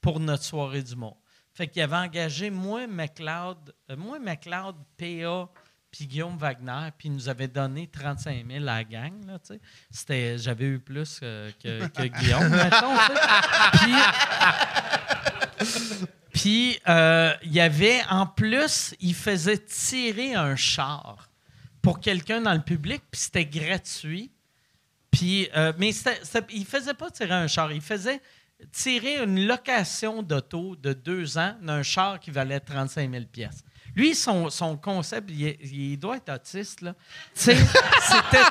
pour 0.02 0.20
notre 0.20 0.44
soirée 0.44 0.82
du 0.82 0.96
mois. 0.96 1.16
Fait 1.58 1.66
qu'il 1.66 1.82
avait 1.82 1.96
engagé 1.96 2.50
moi, 2.50 2.86
McLeod, 2.86 3.74
euh, 3.90 3.96
moi, 3.96 4.20
McLeod, 4.20 4.76
PA, 4.96 5.48
puis 5.90 6.06
Guillaume 6.06 6.36
Wagner, 6.36 6.90
puis 6.98 7.08
il 7.08 7.14
nous 7.14 7.28
avait 7.28 7.48
donné 7.48 7.86
35 7.86 8.46
000 8.46 8.62
à 8.62 8.66
la 8.66 8.84
gang. 8.84 9.12
Là, 9.26 9.38
tu 9.38 9.54
sais. 9.54 9.60
C'était, 9.90 10.38
j'avais 10.38 10.66
eu 10.66 10.78
plus 10.78 11.20
euh, 11.22 11.50
que, 11.62 11.86
que 11.88 12.02
Guillaume, 12.20 12.48
mettons. 12.50 12.94
puis, 16.32 16.78
euh, 16.88 17.32
il 17.42 17.52
y 17.52 17.60
avait, 17.60 18.00
en 18.10 18.26
plus, 18.26 18.94
il 19.00 19.14
faisait 19.14 19.58
tirer 19.58 20.34
un 20.34 20.56
char 20.56 21.28
pour 21.82 22.00
quelqu'un 22.00 22.40
dans 22.42 22.54
le 22.54 22.60
public, 22.60 23.02
puis 23.10 23.20
c'était 23.20 23.46
gratuit. 23.46 24.30
Puis, 25.10 25.48
euh, 25.56 25.72
mais 25.78 25.92
c'était- 25.92 26.20
c'était- 26.22 26.54
il 26.54 26.66
faisait 26.66 26.94
pas 26.94 27.10
tirer 27.10 27.32
un 27.34 27.46
char, 27.46 27.72
il 27.72 27.80
faisait 27.80 28.20
tirer 28.72 29.22
une 29.24 29.46
location 29.46 30.22
d'auto 30.22 30.76
de 30.76 30.92
deux 30.92 31.38
ans 31.38 31.56
d'un 31.62 31.82
char 31.82 32.20
qui 32.20 32.30
valait 32.30 32.60
35 32.60 33.10
000 33.10 33.24
pièces. 33.24 33.64
Lui, 33.98 34.14
son, 34.14 34.48
son 34.48 34.76
concept, 34.76 35.28
il, 35.30 35.46
est- 35.48 35.58
il 35.64 35.96
doit 35.98 36.16
être 36.18 36.32
autiste, 36.32 36.80
là. 36.82 36.94
C'était 37.34 37.56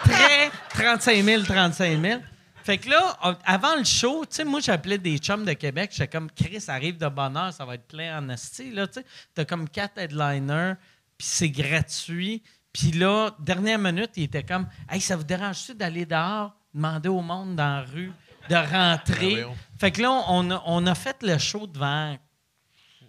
très 0.04 0.50
35 0.70 1.24
000, 1.24 1.44
35 1.44 2.02
000. 2.02 2.22
Fait 2.64 2.78
que 2.78 2.90
là, 2.90 3.18
avant 3.46 3.76
le 3.78 3.86
show, 3.86 4.26
tu 4.26 4.36
sais, 4.36 4.44
moi, 4.44 4.60
j'appelais 4.60 4.98
des 4.98 5.18
chums 5.20 5.46
de 5.46 5.54
Québec. 5.54 5.92
J'étais 5.94 6.10
comme, 6.10 6.30
Chris, 6.30 6.62
arrive 6.68 6.98
de 6.98 7.08
bonne 7.08 7.38
heure, 7.38 7.54
ça 7.54 7.64
va 7.64 7.76
être 7.76 7.88
plein 7.88 8.20
en 8.20 8.28
asti, 8.28 8.72
là, 8.72 8.88
tu 8.88 9.00
sais. 9.00 9.06
T'as 9.34 9.46
comme 9.46 9.70
quatre 9.70 9.98
headliners, 9.98 10.74
puis 11.18 11.28
c'est 11.28 11.50
gratuit. 11.50 12.44
Puis 12.74 12.92
là, 12.92 13.32
dernière 13.40 13.80
minute, 13.80 14.12
il 14.18 14.24
était 14.24 14.44
comme, 14.44 14.68
hey, 14.90 15.00
ça 15.00 15.16
vous 15.16 15.24
dérange-tu 15.24 15.76
d'aller 15.76 16.06
dehors, 16.06 16.52
demander 16.74 17.08
au 17.10 17.22
monde 17.22 17.56
dans 17.56 17.78
la 17.78 17.82
rue 17.84 18.12
de 18.50 18.56
rentrer? 18.56 19.36
Ben 19.44 19.48
fait 19.80 19.92
que 19.92 20.02
là, 20.02 20.12
on 20.28 20.52
a, 20.52 20.62
on 20.66 20.86
a 20.88 20.94
fait 20.96 21.18
le 21.24 21.38
show 21.38 21.68
devant 21.68 22.18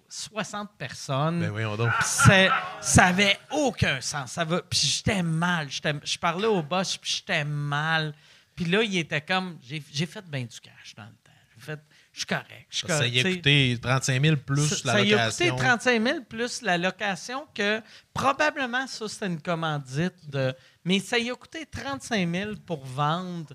60 0.08 0.70
personnes. 0.78 1.40
Ben 1.40 1.50
voyons 1.50 1.76
donc. 1.76 1.92
Ça 2.02 3.04
avait 3.04 3.38
aucun 3.50 4.00
sens. 4.00 4.32
Ça 4.32 4.44
va, 4.44 4.62
puis 4.62 4.78
j'étais 4.78 5.22
mal. 5.22 5.68
Je 5.70 6.18
parlais 6.18 6.46
au 6.46 6.62
boss, 6.62 6.96
puis 6.96 7.10
j'étais 7.16 7.44
mal. 7.44 8.14
Puis 8.54 8.64
là, 8.64 8.82
il 8.82 8.96
était 8.96 9.20
comme, 9.20 9.58
j'ai 9.62 10.06
fait 10.06 10.24
bien 10.28 10.44
du 10.44 10.60
cash 10.60 10.94
dans 10.96 11.04
le 11.04 11.10
temps. 11.10 11.30
J'ai 11.56 11.64
fait, 11.64 11.80
je 12.12 12.18
suis 12.18 12.26
correct. 12.26 12.66
je 12.70 12.78
Ça 12.78 12.86
correct. 12.86 13.14
y 13.14 13.20
a 13.20 13.22
coûté 13.22 13.78
35 13.80 14.22
000 14.22 14.36
plus 14.36 14.68
ça, 14.68 14.76
la 14.84 14.92
ça 14.92 15.00
y 15.00 15.14
a 15.14 15.28
coûté 15.28 15.44
location. 15.46 15.56
35 15.56 16.02
000 16.02 16.20
plus 16.28 16.62
la 16.62 16.78
location 16.78 17.46
que 17.54 17.80
probablement 18.12 18.86
ça, 18.86 19.08
c'était 19.08 19.26
une 19.26 19.40
commandite. 19.40 20.28
De, 20.28 20.54
mais 20.84 20.98
ça 21.00 21.18
y 21.18 21.30
a 21.30 21.34
coûté 21.34 21.66
35 21.66 22.28
000 22.28 22.52
pour 22.66 22.84
vendre 22.84 23.54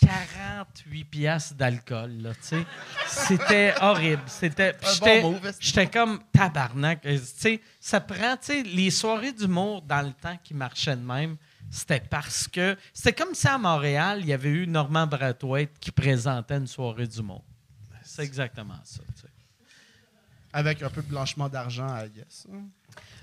48 0.00 1.04
piastres 1.04 1.54
d'alcool. 1.54 2.10
là, 2.20 2.34
tu 2.34 2.40
sais. 2.42 2.66
C'était 3.06 3.74
horrible. 3.80 4.22
C'était, 4.26 4.76
j'étais, 4.92 5.22
bon 5.22 5.40
j'étais 5.60 5.86
comme 5.86 6.20
tabarnak. 6.32 7.04
Euh, 7.06 7.18
tu 7.18 7.24
sais, 7.24 7.60
ça 7.80 8.00
prend, 8.00 8.36
tu 8.36 8.46
sais, 8.46 8.62
les 8.62 8.90
soirées 8.90 9.32
d'humour 9.32 9.82
dans 9.82 10.02
le 10.02 10.12
temps 10.12 10.38
qui 10.42 10.54
marchaient 10.54 10.96
de 10.96 11.02
même, 11.02 11.36
c'était 11.70 12.00
parce 12.00 12.48
que 12.48 12.76
c'était 12.92 13.12
comme 13.12 13.34
si 13.34 13.48
à 13.48 13.58
Montréal, 13.58 14.20
il 14.20 14.26
y 14.26 14.32
avait 14.32 14.50
eu 14.50 14.66
Normand 14.66 15.06
Brathwaite 15.06 15.78
qui 15.78 15.90
présentait 15.90 16.56
une 16.56 16.66
soirée 16.66 17.06
d'humour. 17.06 17.42
C'est 18.02 18.22
exactement 18.22 18.78
ça. 18.84 19.00
tu 19.14 19.22
sais. 19.22 19.28
Avec 20.52 20.82
un 20.82 20.90
peu 20.90 21.02
de 21.02 21.08
blanchiment 21.08 21.48
d'argent, 21.48 21.88
I 21.96 22.08
guess. 22.10 22.46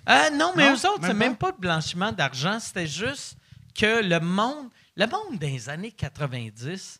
Ah 0.05 0.29
non, 0.31 0.51
mais 0.55 0.69
Non, 0.69 0.75
eux 0.75 0.85
autres, 0.87 0.99
c'est 1.01 1.07
même 1.09 1.17
même 1.17 1.35
pas 1.37 1.51
de 1.51 1.57
blanchiment 1.57 2.11
d'argent. 2.11 2.59
C'était 2.59 2.87
juste 2.87 3.37
que 3.73 4.03
le 4.03 4.19
monde, 4.19 4.69
le 4.95 5.05
monde 5.07 5.39
des 5.39 5.69
années 5.69 5.91
90, 5.91 6.99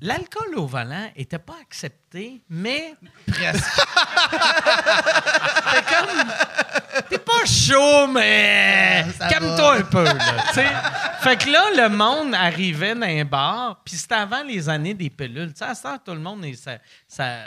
l'alcool 0.00 0.54
au 0.56 0.66
volant 0.66 1.10
était 1.16 1.38
pas 1.38 1.56
accepté, 1.60 2.42
mais 2.48 2.94
Presque. 3.26 3.64
T'es 5.72 5.82
comme. 5.82 6.32
T'es 7.10 7.18
pas 7.18 7.44
chaud, 7.46 8.06
mais. 8.08 9.04
Ah, 9.20 9.28
Calme-toi 9.28 9.76
un 9.76 9.82
peu, 9.82 10.04
là. 10.04 10.14
tu 10.48 10.54
sais. 10.54 10.66
Fait 11.20 11.36
que 11.36 11.48
là, 11.50 11.64
le 11.76 11.88
monde 11.94 12.34
arrivait 12.34 12.94
dans 12.94 13.06
un 13.06 13.24
bar, 13.24 13.82
puis 13.84 13.96
c'était 13.96 14.14
avant 14.16 14.42
les 14.42 14.68
années 14.68 14.94
des 14.94 15.10
pilules. 15.10 15.52
Tu 15.52 15.64
sais, 15.64 15.86
à 15.88 15.98
tout 15.98 16.12
le 16.12 16.20
monde 16.20 16.44
est. 16.44 16.54
Ça, 16.54 16.78
ça, 17.06 17.38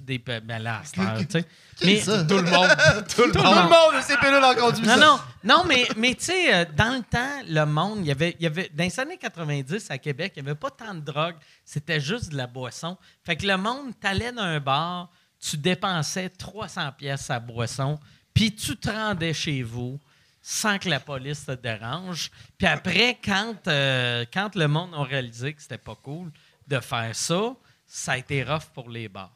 des. 0.00 0.18
pi- 0.18 0.40
Ben 0.42 0.58
là, 0.62 0.80
à 0.80 0.84
cette 0.84 0.98
heure. 0.98 1.44
Mais. 1.84 2.00
ça? 2.00 2.24
Tout 2.24 2.36
le 2.36 2.42
monde. 2.42 2.68
Tout 3.14 3.24
le 3.24 3.32
Tout 3.32 3.42
monde. 3.42 3.70
monde 3.70 4.02
ses 4.02 4.16
pilules 4.16 4.42
en 4.42 4.54
conduisant. 4.54 4.96
Non, 4.96 5.00
non, 5.02 5.20
non, 5.44 5.64
mais, 5.66 5.86
mais 5.96 6.14
tu 6.14 6.24
sais, 6.24 6.54
euh, 6.54 6.64
dans 6.76 6.96
le 6.96 7.02
temps, 7.02 7.40
le 7.48 7.64
monde, 7.64 7.98
il 8.00 8.06
y 8.06 8.10
avait, 8.10 8.36
il 8.38 8.44
y 8.44 8.46
avait, 8.46 8.70
dans 8.72 8.84
les 8.84 9.00
années 9.00 9.18
90 9.18 9.90
à 9.90 9.98
Québec, 9.98 10.32
il 10.36 10.42
n'y 10.42 10.48
avait 10.48 10.58
pas 10.58 10.70
tant 10.70 10.94
de 10.94 11.00
drogue, 11.00 11.36
c'était 11.64 12.00
juste 12.00 12.30
de 12.30 12.36
la 12.36 12.46
boisson. 12.46 12.96
Fait 13.24 13.36
que 13.36 13.46
le 13.46 13.56
monde, 13.56 13.92
t'allais 14.00 14.32
dans 14.32 14.42
un 14.42 14.60
bar, 14.60 15.10
tu 15.40 15.56
dépensais 15.56 16.28
300 16.28 16.92
pièces 16.96 17.30
à 17.30 17.40
boisson, 17.40 17.98
puis 18.32 18.54
tu 18.54 18.76
te 18.76 18.88
rendais 18.88 19.34
chez 19.34 19.62
vous 19.62 19.98
sans 20.40 20.78
que 20.78 20.88
la 20.88 20.98
police 21.00 21.46
te 21.46 21.52
dérange. 21.52 22.30
Puis 22.58 22.66
après, 22.66 23.18
quand, 23.24 23.54
euh, 23.68 24.24
quand 24.32 24.54
le 24.56 24.66
monde 24.66 24.90
a 24.94 25.04
réalisé 25.04 25.52
que 25.54 25.62
c'était 25.62 25.78
pas 25.78 25.94
cool 26.02 26.30
de 26.66 26.80
faire 26.80 27.14
ça, 27.14 27.54
ça 27.86 28.12
a 28.12 28.16
été 28.18 28.42
rough 28.42 28.66
pour 28.74 28.88
les 28.88 29.08
bars. 29.08 29.30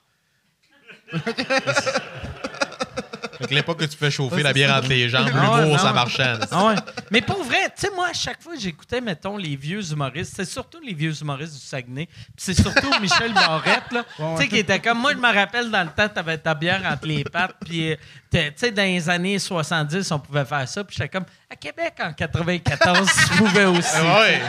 Fait 3.38 3.46
que 3.48 3.54
l'époque 3.54 3.80
que 3.80 3.84
tu 3.84 3.98
fais 3.98 4.10
chauffer 4.10 4.42
la 4.42 4.54
bière 4.54 4.74
entre 4.74 4.88
les 4.88 5.10
jambes, 5.10 5.28
Ah 5.30 5.36
ouais, 5.36 5.60
l'humour, 5.60 5.76
non. 5.76 5.78
ça 5.78 5.92
marchait. 5.92 6.32
Ah 6.50 6.64
ouais. 6.68 6.74
Mais 7.10 7.20
pour 7.20 7.42
vrai, 7.44 7.64
tu 7.66 7.72
sais, 7.86 7.90
moi, 7.94 8.08
à 8.08 8.12
chaque 8.14 8.42
fois 8.42 8.54
que 8.54 8.60
j'écoutais, 8.60 9.02
mettons, 9.02 9.36
les 9.36 9.56
vieux 9.56 9.92
humoristes, 9.92 10.32
c'est 10.36 10.46
surtout 10.46 10.78
les 10.82 10.94
vieux 10.94 11.12
humoristes 11.20 11.52
du 11.52 11.60
Saguenay, 11.60 12.06
puis 12.06 12.16
c'est 12.38 12.54
surtout 12.54 12.88
Michel 13.02 13.34
Barrette, 13.34 13.92
là, 13.92 14.04
tu 14.16 14.24
sais, 14.42 14.48
qui 14.48 14.56
était 14.56 14.78
comme, 14.80 15.00
moi, 15.00 15.12
je 15.12 15.18
me 15.18 15.34
rappelle, 15.34 15.70
dans 15.70 15.82
le 15.82 15.90
temps, 15.90 16.08
t'avais 16.08 16.38
ta 16.38 16.54
bière 16.54 16.80
entre 16.90 17.06
les 17.06 17.24
pattes, 17.24 17.56
puis, 17.62 17.92
euh, 17.92 17.96
t'es- 18.30 18.48
tu 18.52 18.54
sais, 18.56 18.70
dans 18.70 18.82
les 18.82 19.06
années 19.10 19.38
70, 19.38 20.10
on 20.12 20.18
pouvait 20.18 20.46
faire 20.46 20.66
ça, 20.66 20.82
puis 20.82 20.96
j'étais 20.96 21.10
comme, 21.10 21.26
à 21.50 21.56
Québec, 21.56 21.92
en 22.02 22.14
94, 22.14 23.06
tu 23.06 23.36
pouvais 23.36 23.66
aussi. 23.66 23.96
Ouais. 24.00 24.40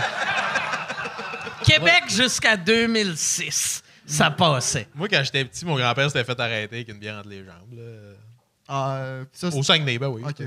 Québec 1.66 2.04
jusqu'à 2.08 2.56
2006, 2.56 3.84
ça 4.08 4.32
passait. 4.32 4.88
Moi, 4.96 5.08
quand 5.10 5.22
j'étais 5.24 5.46
petit, 5.46 5.66
mon 5.66 5.76
grand-père 5.76 6.10
s'était 6.10 6.24
fait 6.24 6.40
arrêter 6.40 6.78
avec 6.78 6.90
une 6.90 6.98
bière 7.00 7.18
entre 7.18 7.30
les 7.30 7.44
jambes. 7.46 7.74
là. 7.74 7.84
Ah, 8.68 8.96
euh, 8.98 9.26
ça, 9.32 9.48
Au 9.48 9.64
Saguenay, 9.64 9.98
ben 9.98 10.08
oui. 10.08 10.24
OK. 10.28 10.44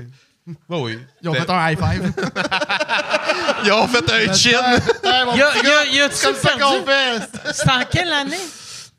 Ben 0.69 0.77
oui. 0.79 0.99
Ils 1.21 1.29
ont 1.29 1.33
fait 1.33 1.49
un 1.49 1.69
high 1.71 1.77
five. 1.77 2.13
Ils 3.65 3.71
ont 3.71 3.87
fait 3.87 4.11
un 4.11 4.33
chin. 4.33 4.49
Y 4.49 4.55
a, 4.55 4.79
petit 4.79 5.37
y 5.37 5.41
a, 5.41 5.61
gars, 5.61 5.85
y 5.91 5.99
a-tu 6.01 6.15
c'est 6.15 6.27
comme 6.27 6.35
ça 6.35 6.51
qu'on 6.53 6.83
perdu? 6.83 7.25
fait. 7.43 7.53
C'était 7.53 7.71
en 7.71 7.83
quelle 7.89 8.11
année? 8.13 8.35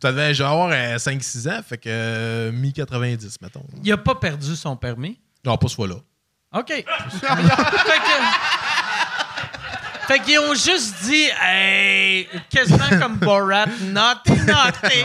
Ça 0.01 0.11
devait 0.11 0.35
genre 0.35 0.53
avoir 0.53 0.71
euh, 0.73 0.97
5-6 0.97 1.49
ans, 1.51 1.61
fait 1.69 1.79
que 1.79 1.89
euh, 1.89 2.53
mi-90, 2.53 3.37
mettons. 3.41 3.63
Il 3.85 3.93
a 3.93 3.97
pas 3.97 4.15
perdu 4.17 4.57
son 4.57 4.77
permis? 4.77 5.21
Non, 5.45 5.57
pas 5.57 5.69
ce 5.69 5.75
fois-là. 5.77 5.97
OK. 6.55 6.69
fait 6.69 6.83
que. 6.83 6.87
Fait 10.07 10.19
qu'ils 10.21 10.39
ont 10.41 10.55
juste 10.55 10.95
dit, 11.05 11.29
hey, 11.41 12.29
quasiment 12.51 12.89
comme 13.01 13.17
Borat, 13.17 13.67
naughty, 13.83 14.33
naughty. 14.47 15.05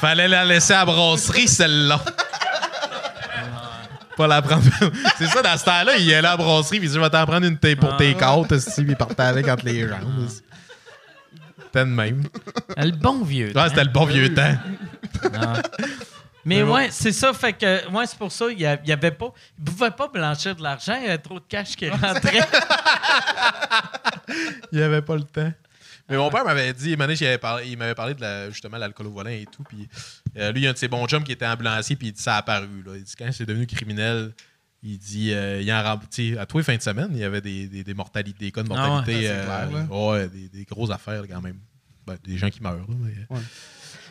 Fallait 0.00 0.28
la 0.28 0.44
laisser 0.44 0.72
à 0.72 0.78
la 0.78 0.86
brasserie, 0.86 1.48
celle-là. 1.48 2.00
Pas 4.16 4.26
la 4.26 4.42
prendre. 4.42 4.62
C'est 5.18 5.26
ça, 5.26 5.42
dans 5.42 5.56
ce 5.56 5.64
temps-là, 5.64 5.96
il 5.96 6.12
allait 6.12 6.26
à 6.26 6.30
la 6.32 6.36
brasserie, 6.36 6.78
puis 6.78 6.88
il 6.88 6.90
dit 6.90 6.96
Je 6.96 7.00
vais 7.00 7.10
t'en 7.10 7.26
prendre 7.26 7.46
une 7.46 7.58
tape 7.58 7.78
pour 7.78 7.96
tes 7.96 8.14
côtes, 8.14 8.52
aussi, 8.52 8.82
puis 8.82 8.92
il 8.92 8.96
partait 8.96 9.22
avec 9.22 9.46
entre 9.48 9.64
les 9.64 9.86
jambes. 9.86 10.28
C'était 11.66 11.80
de 11.80 11.90
même. 11.90 12.24
Le 12.76 12.90
bon 12.92 13.22
vieux. 13.22 13.52
Ouais, 13.54 13.68
c'était 13.68 13.84
le 13.84 13.90
bon 13.90 14.06
vieux 14.06 14.32
temps. 14.34 14.54
Mais 16.48 16.62
ouais, 16.62 16.88
c'est 16.90 17.12
ça. 17.12 17.32
Fait 17.32 17.52
que, 17.52 17.88
ouais, 17.90 18.06
c'est 18.06 18.18
pour 18.18 18.32
ça, 18.32 18.46
il 18.50 18.58
y, 18.58 18.62
y 18.62 18.92
avait 18.92 19.10
pas. 19.10 19.32
Il 19.58 19.64
pouvait 19.64 19.90
pas 19.90 20.08
blanchir 20.08 20.56
de 20.56 20.62
l'argent, 20.62 20.96
il 21.00 21.04
y 21.06 21.08
avait 21.08 21.18
trop 21.18 21.38
de 21.38 21.44
cash 21.48 21.76
qui 21.76 21.88
rentrait. 21.88 22.40
Il 24.72 24.78
n'y 24.78 24.82
avait 24.84 25.02
pas 25.02 25.16
le 25.16 25.22
temps. 25.24 25.52
Mais 26.08 26.16
mon 26.16 26.30
père 26.30 26.44
m'avait 26.44 26.72
dit, 26.72 26.90
il, 26.92 26.96
m'avait 26.98 27.36
parlé 27.94 28.14
de 28.14 28.20
la- 28.20 28.50
justement 28.50 28.78
l'alcool 28.78 29.06
au 29.08 29.10
volant 29.10 29.30
et 29.30 29.46
tout. 29.50 29.62
Puis 29.62 29.88
euh, 30.38 30.52
lui, 30.52 30.60
il 30.60 30.64
y 30.64 30.66
a 30.66 30.70
un 30.70 30.72
de 30.72 30.78
ses 30.78 30.88
bons 30.88 31.06
chums 31.06 31.22
qui 31.24 31.32
était 31.32 31.46
ambulancier, 31.46 31.96
puis 31.96 32.08
il 32.08 32.12
dit 32.12 32.22
ça 32.22 32.34
a 32.36 32.38
apparu. 32.38 32.82
Là. 32.84 32.92
Il 32.96 33.02
dit 33.04 33.12
quand 33.18 33.28
c'est 33.32 33.44
devenu 33.44 33.66
criminel, 33.66 34.32
il 34.82 34.98
dit 34.98 35.32
euh, 35.32 35.60
il 35.60 35.70
en 35.72 35.76
à 36.40 36.46
tous 36.46 36.58
les 36.58 36.64
fins 36.64 36.76
de 36.76 36.82
semaine, 36.82 37.08
il 37.12 37.18
y 37.18 37.24
avait 37.24 37.40
des, 37.42 37.66
des, 37.66 37.84
des 37.84 37.94
mortalités, 37.94 38.46
des 38.46 38.52
cas 38.52 38.62
de 38.62 38.68
Ah 38.70 38.74
ouais, 38.82 38.88
mortalité. 38.88 39.28
euh, 39.28 39.44
clair, 39.44 39.92
ouais, 39.92 40.28
des, 40.28 40.48
des 40.48 40.64
grosses 40.64 40.90
affaires 40.90 41.22
là, 41.22 41.28
quand 41.30 41.42
même. 41.42 41.58
Ben, 42.06 42.16
des 42.24 42.38
gens 42.38 42.48
qui 42.48 42.62
meurent. 42.62 42.76
Là, 42.76 42.84
mais... 43.00 43.36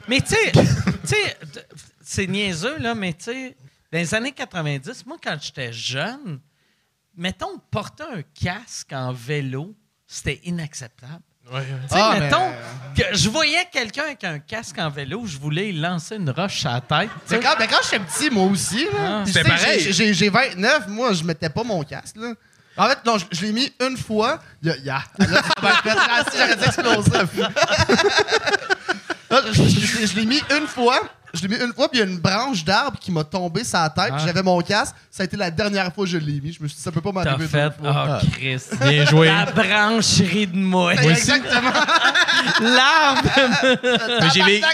Mais 0.07 0.21
tu 0.21 0.27
sais, 0.35 0.51
tu 0.51 0.59
sais, 1.05 1.38
t- 1.53 1.59
c'est 2.01 2.27
niaiseux, 2.27 2.77
là, 2.79 2.95
mais 2.95 3.13
tu 3.13 3.25
sais, 3.25 3.55
dans 3.91 3.99
les 3.99 4.13
années 4.15 4.31
90, 4.31 5.05
moi, 5.05 5.17
quand 5.23 5.38
j'étais 5.41 5.71
jeune, 5.73 6.39
mettons, 7.15 7.57
porter 7.71 8.03
un 8.03 8.21
casque 8.21 8.91
en 8.93 9.11
vélo, 9.13 9.75
c'était 10.05 10.39
inacceptable. 10.45 11.21
Ouais, 11.51 11.59
ouais. 11.59 11.65
Tu 11.84 11.95
sais, 11.95 12.01
Ah, 12.01 12.11
mais- 12.13 12.19
mettons, 12.25 12.51
que 12.95 13.15
je 13.17 13.29
voyais 13.29 13.65
quelqu'un 13.71 14.03
avec 14.03 14.23
un 14.25 14.39
casque 14.39 14.77
en 14.79 14.89
vélo, 14.89 15.25
je 15.25 15.38
voulais 15.38 15.71
lancer 15.71 16.15
une 16.17 16.29
roche 16.29 16.65
à 16.65 16.73
la 16.73 16.81
tête. 16.81 17.09
tu 17.25 17.29
sais. 17.29 17.38
Mais 17.38 17.43
quand, 17.43 17.55
mais 17.59 17.67
quand 17.67 17.77
j'étais 17.84 17.99
petit, 18.03 18.29
moi 18.29 18.45
aussi, 18.45 18.84
là, 18.85 19.21
Ah. 19.21 19.23
C'est 19.25 19.43
pareil. 19.43 19.79
j'ai- 19.79 19.93
J'ai 19.93 20.13
j'ai 20.13 20.29
29, 20.29 20.88
moi, 20.89 21.13
je 21.13 21.23
mettais 21.23 21.49
pas 21.49 21.63
mon 21.63 21.84
casque, 21.84 22.17
là. 22.17 22.34
En 22.79 22.88
fait, 22.89 22.99
non, 23.05 23.17
je, 23.17 23.25
je 23.31 23.41
l'ai 23.43 23.53
mis 23.53 23.73
une 23.81 23.97
fois. 23.97 24.39
Il 24.61 24.67
y 24.84 24.89
a. 24.89 25.01
là, 25.19 25.41
j'aurais 26.35 26.55
dû 26.57 26.63
exploser. 26.65 27.11
Là, 29.30 29.41
je 29.52 29.64
je- 29.64 29.80
je- 29.80 30.06
je 30.08 30.16
l'ai 30.16 30.26
mis 30.26 30.41
une 30.58 30.68
fois. 30.68 31.02
Je 31.34 31.41
l'ai 31.41 31.49
mis 31.49 31.62
une 31.62 31.74
fois, 31.74 31.90
puis 31.90 31.99
il 31.99 32.06
y 32.06 32.08
a 32.08 32.10
une 32.10 32.20
branche 32.20 32.64
d'arbre 32.64 32.98
qui 32.99 33.12
m'a 33.12 33.24
tombé 33.26 33.64
sur 33.66 33.78
la 33.78 33.90
tête. 33.90 34.12
Ah. 34.14 34.18
J'avais 34.26 34.41
mon 34.41 34.60
casque. 34.62 34.95
Ça 35.12 35.24
a 35.24 35.26
été 35.26 35.36
la 35.36 35.52
dernière 35.52 35.94
fois 35.94 36.06
que 36.06 36.10
je 36.12 36.18
l'ai 36.18 36.40
mis. 36.40 36.54
Je 36.54 36.64
me 36.64 36.68
suis 36.70 36.78
dit, 36.78 36.82
ça 36.82 36.90
peut 36.91 37.02
pas 37.02 37.12
T'as 37.12 37.32
m'arriver 37.32 37.48
fait, 37.48 37.70
fois. 37.80 38.20
oh 38.24 38.26
Christ. 38.32 38.76
Bien 38.82 39.06
joué. 39.06 39.28
La 39.28 39.45
branche 39.45 40.20
rit 40.22 40.48
de 40.48 40.56
moi. 40.58 40.94
Exactement. 40.95 41.72
L'arbre. 42.62 43.30
Mais 44.22 44.30
j'ai 44.34 44.60
là. 44.62 44.68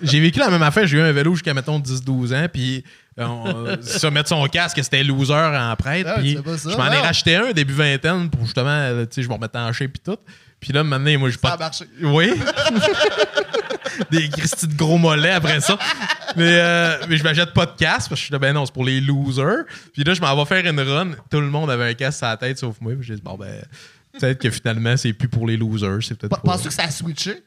Vécu 0.00 0.38
la 0.38 0.48
même 0.50 0.62
affaire. 0.62 0.86
J'ai 0.86 0.98
eu 0.98 1.00
un 1.02 1.12
vélo 1.12 1.34
jusqu'à, 1.34 1.52
mettons, 1.52 1.80
10-12 1.80 2.32
ans. 2.34 2.46
Puis, 2.52 2.84
euh, 3.18 3.24
on- 3.26 3.76
ça, 3.82 4.10
mettre 4.10 4.28
son 4.28 4.44
casque, 4.46 4.78
c'était 4.82 5.02
loser 5.02 5.34
en 5.34 5.74
prêtre. 5.76 6.10
Ah, 6.14 6.20
puis, 6.20 6.32
tu 6.32 6.36
sais 6.36 6.42
pas 6.44 6.56
ça. 6.56 6.70
je 6.70 6.76
m'en 6.76 6.86
ai 6.92 6.96
Ah. 6.98 7.02
racheté 7.02 7.34
un 7.36 7.50
début 7.52 7.74
vingtaine 7.74 8.30
pour 8.30 8.44
justement, 8.44 8.68
euh, 8.70 9.04
tu 9.06 9.14
sais, 9.16 9.22
je 9.22 9.28
me 9.28 9.34
remettais 9.34 9.58
en 9.58 9.72
shape 9.72 9.90
et 9.96 9.98
tout. 9.98 10.16
Puis 10.60 10.72
là, 10.72 10.82
maintenant, 10.84 11.18
moi, 11.18 11.28
je 11.30 11.36
Ça 11.38 11.48
a 11.48 11.50
pas. 11.58 11.64
marché. 11.64 11.84
Oui. 12.02 12.32
Des 14.10 14.28
Christy 14.28 14.66
de 14.68 14.74
gros 14.74 14.98
mollets 14.98 15.30
après 15.32 15.60
ça. 15.60 15.78
Mais, 16.36 16.58
euh, 16.60 16.96
mais 17.08 17.16
je 17.16 17.22
m'achète 17.24 17.52
pas 17.54 17.66
de 17.66 17.72
casque 17.72 18.08
parce 18.08 18.08
que 18.08 18.16
je 18.16 18.22
suis 18.22 18.32
là, 18.32 18.38
ben 18.38 18.52
non, 18.52 18.66
c'est 18.66 18.72
pour 18.74 18.84
les 18.84 19.00
losers. 19.00 19.64
Puis 19.92 20.04
là, 20.04 20.14
je 20.14 20.20
m'en 20.20 20.36
vais 20.36 20.44
faire 20.44 20.64
une 20.70 20.80
run. 20.80 21.10
Tout 21.30 21.40
le 21.40 21.48
monde 21.48 21.70
avait 21.70 21.88
un 21.90 21.94
casque 21.94 22.18
sur 22.18 22.26
la 22.26 22.36
tête 22.36 22.58
sauf 22.58 22.76
moi. 22.80 22.92
Puis 22.98 23.06
j'ai 23.06 23.14
dit, 23.16 23.22
bon, 23.22 23.36
ben, 23.36 23.62
peut-être 24.18 24.40
que 24.40 24.50
finalement, 24.50 24.96
c'est 24.96 25.12
plus 25.12 25.28
pour 25.28 25.46
les 25.46 25.56
losers. 25.56 25.98
C'est 26.02 26.14
peut-être. 26.16 26.40
Penses-tu 26.42 26.68
que 26.68 26.74
ça 26.74 26.84
a 26.84 26.90
switché? 26.90 27.42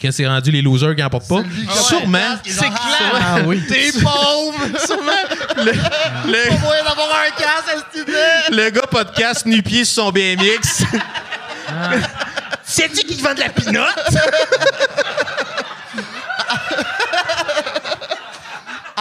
Que 0.00 0.10
c'est 0.12 0.24
rendu 0.26 0.52
les 0.52 0.62
losers 0.62 0.94
qui 0.94 1.02
en 1.02 1.10
portent 1.10 1.26
pas? 1.28 1.42
Qui 1.42 1.82
Sûrement. 1.82 2.36
C'est 2.44 2.58
clair. 2.60 2.72
Ah, 3.14 3.36
Ah 3.38 3.40
oui. 3.44 3.60
T'es 3.68 3.90
pauvre! 4.00 4.64
Sûrement. 4.86 5.10
Le, 5.56 5.72
le- 5.72 6.48
Pas 6.50 6.58
moyen 6.58 6.84
d'avoir 6.84 7.08
un 7.26 7.30
casque 7.36 8.08
à! 8.08 8.50
Le 8.54 8.70
gars 8.70 8.86
podcast 8.88 9.46
nu-pied 9.46 9.84
sur 9.84 10.04
son 10.04 10.12
BMX. 10.12 10.84
C'est-tu 12.62 13.00
qui 13.06 13.16
te 13.16 13.22
vend 13.22 13.34
de 13.34 13.40
la 13.40 13.48
pinotte? 13.48 14.16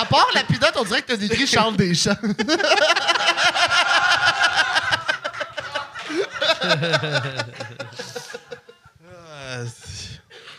À 0.02 0.06
part 0.06 0.28
la 0.34 0.44
pinotte, 0.44 0.74
on 0.78 0.84
dirait 0.84 1.02
que 1.02 1.08
t'as 1.08 1.18
décrit 1.18 1.48
Charles 1.48 1.76
Deschamps. 1.78 2.16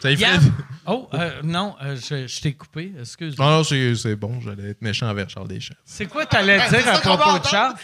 Ça 0.01 0.11
y 0.11 0.17
ferait... 0.17 0.33
Yann- 0.37 0.53
Oh, 0.87 1.09
euh, 1.15 1.31
non, 1.45 1.77
euh, 1.85 1.95
je, 1.95 2.27
je 2.27 2.41
t'ai 2.41 2.55
coupé. 2.55 2.91
Excuse-moi. 2.99 3.47
Non, 3.47 3.59
non, 3.59 3.65
c'est 3.65 3.95
c'est 3.95 4.17
bon, 4.17 4.41
j'allais 4.41 4.71
être 4.71 4.83
méchant 4.83 5.07
envers 5.09 5.29
Charles 5.29 5.47
Deschamps. 5.47 5.75
C'est 5.85 6.07
quoi 6.07 6.27
t'allais 6.27 6.59
c'est 6.69 6.79
dire 6.79 6.85
ça 6.85 6.95
à 6.95 6.95
va 6.95 7.17
propos 7.17 7.39
de. 7.39 7.47
Charles? 7.47 7.75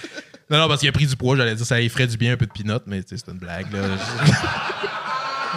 Non, 0.50 0.58
non, 0.58 0.66
parce 0.68 0.80
qu'il 0.80 0.88
a 0.88 0.92
pris 0.92 1.06
du 1.06 1.14
poids, 1.14 1.36
j'allais 1.36 1.54
dire 1.54 1.66
ça 1.66 1.76
ferait 1.88 2.06
du 2.06 2.16
bien 2.16 2.32
un 2.32 2.36
peu 2.36 2.46
de 2.46 2.52
pinotte, 2.52 2.84
mais 2.86 3.02
tu 3.04 3.16
sais, 3.16 3.22
c'est 3.24 3.30
une 3.30 3.38
blague, 3.38 3.70
là. 3.72 3.80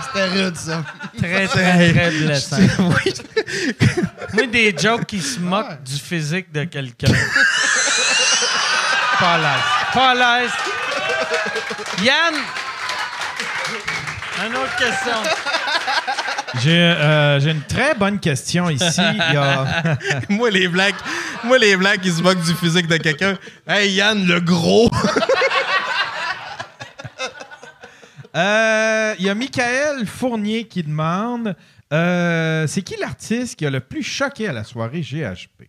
C'était 0.06 0.26
rude, 0.26 0.56
ça. 0.56 0.84
Très, 1.18 1.48
très, 1.48 1.94
très 1.94 2.12
blessant. 2.12 2.58
Moi, 4.34 4.46
des 4.48 4.76
jokes 4.78 5.06
qui 5.06 5.22
se 5.22 5.40
moquent 5.40 5.82
du 5.84 5.96
physique 5.98 6.52
de 6.52 6.64
quelqu'un. 6.66 7.12
Pas 9.20 9.34
à 9.34 9.38
l'aise. 9.38 9.64
Pas 9.94 10.10
à 10.12 10.16
l'aise. 10.42 10.52
Yann! 12.04 12.36
Une 14.48 14.56
autre 14.56 14.76
question. 14.78 15.12
J'ai 16.64 16.72
euh, 16.72 17.40
j'ai 17.40 17.52
une 17.52 17.62
très 17.64 17.94
bonne 17.94 18.20
question 18.20 18.70
ici. 18.70 19.02
Il 19.02 19.34
y 19.34 19.38
a- 19.38 19.98
moi, 20.30 20.50
les 20.50 20.68
blagues, 20.68 20.96
moi, 21.44 21.58
les 21.58 21.76
blagues 21.76 22.00
qui 22.00 22.12
se 22.12 22.22
moquent 22.22 22.42
du 22.44 22.54
physique 22.56 22.88
de 22.88 22.98
quelqu'un. 22.98 23.38
Hey, 23.68 23.92
Yann, 23.94 24.26
le 24.26 24.40
gros! 24.40 24.90
Euh, 28.36 29.16
il 29.18 29.26
y 29.26 29.30
a 29.30 29.36
Michael 29.36 30.06
Fournier 30.06 30.68
qui 30.68 30.84
demande 30.84 31.56
euh, 31.92 32.68
c'est 32.68 32.84
qui 32.84 32.96
l'artiste 32.98 33.56
qui 33.56 33.66
a 33.66 33.70
le 33.70 33.80
plus 33.80 34.04
choqué 34.04 34.48
à 34.48 34.54
la 34.54 34.64
soirée 34.64 35.02
GHP 35.02 35.64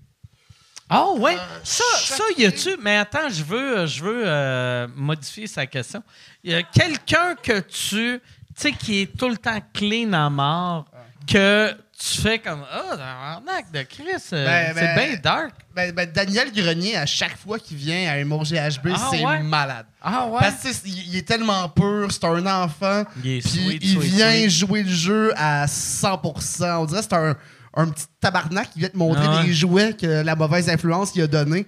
Ah 0.91 1.13
ouais, 1.13 1.37
ça, 1.65 1.85
ça 1.97 2.25
y 2.37 2.45
a-tu? 2.45 2.77
Mais 2.83 2.99
attends, 2.99 3.31
je 3.31 3.43
veux, 3.43 3.87
je 3.87 4.05
veux 4.05 4.23
euh, 4.27 4.87
modifier 4.95 5.47
sa 5.47 5.67
question. 5.67 6.03
Il 6.45 6.53
y 6.53 6.55
a 6.55 6.63
quelqu'un 6.63 7.35
que 7.43 7.61
tu, 7.61 8.21
tu 8.21 8.21
sais, 8.55 8.73
qui 8.73 9.01
est 9.01 9.17
tout 9.17 9.31
le 9.31 9.39
temps 9.39 9.61
clean 9.73 10.13
à 10.13 10.29
mort, 10.29 10.90
que 11.27 11.73
tu 11.99 12.21
fais 12.23 12.39
comme, 12.39 12.65
ah, 12.73 13.41
oh, 13.45 13.51
de 13.73 13.83
Chris, 13.83 14.05
euh, 14.33 14.47
Ben, 14.47 14.73
c'est 14.75 14.81
ben, 14.81 15.09
bien 15.11 15.17
dark. 15.23 15.51
Ben, 15.75 15.93
ben, 15.93 16.11
Daniel 16.11 16.51
Grenier, 16.53 16.97
à 16.97 17.05
chaque 17.07 17.37
fois 17.37 17.59
qu'il 17.59 17.77
vient 17.77 18.11
à 18.11 18.19
Humour 18.19 18.45
GHB, 18.45 18.89
Ah, 18.95 19.09
c'est 19.11 19.25
ouais? 19.25 19.43
malade. 19.43 19.87
Ah 20.03 20.27
ouais? 20.29 20.39
Parce 20.41 20.57
que 20.63 20.69
tu 20.69 20.75
sais, 20.75 20.81
il 20.87 21.09
il 21.09 21.17
est 21.17 21.29
tellement 21.29 21.69
pur, 21.69 22.09
c'est 22.11 22.25
un 22.25 22.47
enfant. 22.47 23.05
Il 23.23 23.31
est 23.33 23.41
Puis 23.41 23.51
sweet, 23.51 23.83
il 23.83 23.99
sweet, 23.99 24.13
vient 24.15 24.33
sweet. 24.33 24.51
jouer 24.51 24.83
le 24.83 24.91
jeu 24.91 25.33
à 25.37 25.67
100%. 25.67 26.77
On 26.81 26.85
dirait 26.87 27.01
que 27.01 27.07
c'est 27.11 27.17
un, 27.17 27.37
un 27.77 27.89
petit 27.89 28.07
tabarnak 28.21 28.71
qui 28.73 28.79
vient 28.81 28.89
te 28.89 28.97
montrer 28.97 29.25
Ah 29.27 29.41
ouais. 29.41 29.47
des 29.47 29.53
jouets 29.55 29.93
que 29.93 30.23
la 30.23 30.35
mauvaise 30.35 30.69
influence 30.71 31.11
qu'il 31.13 31.23
a 31.23 31.27
donné 31.27 31.67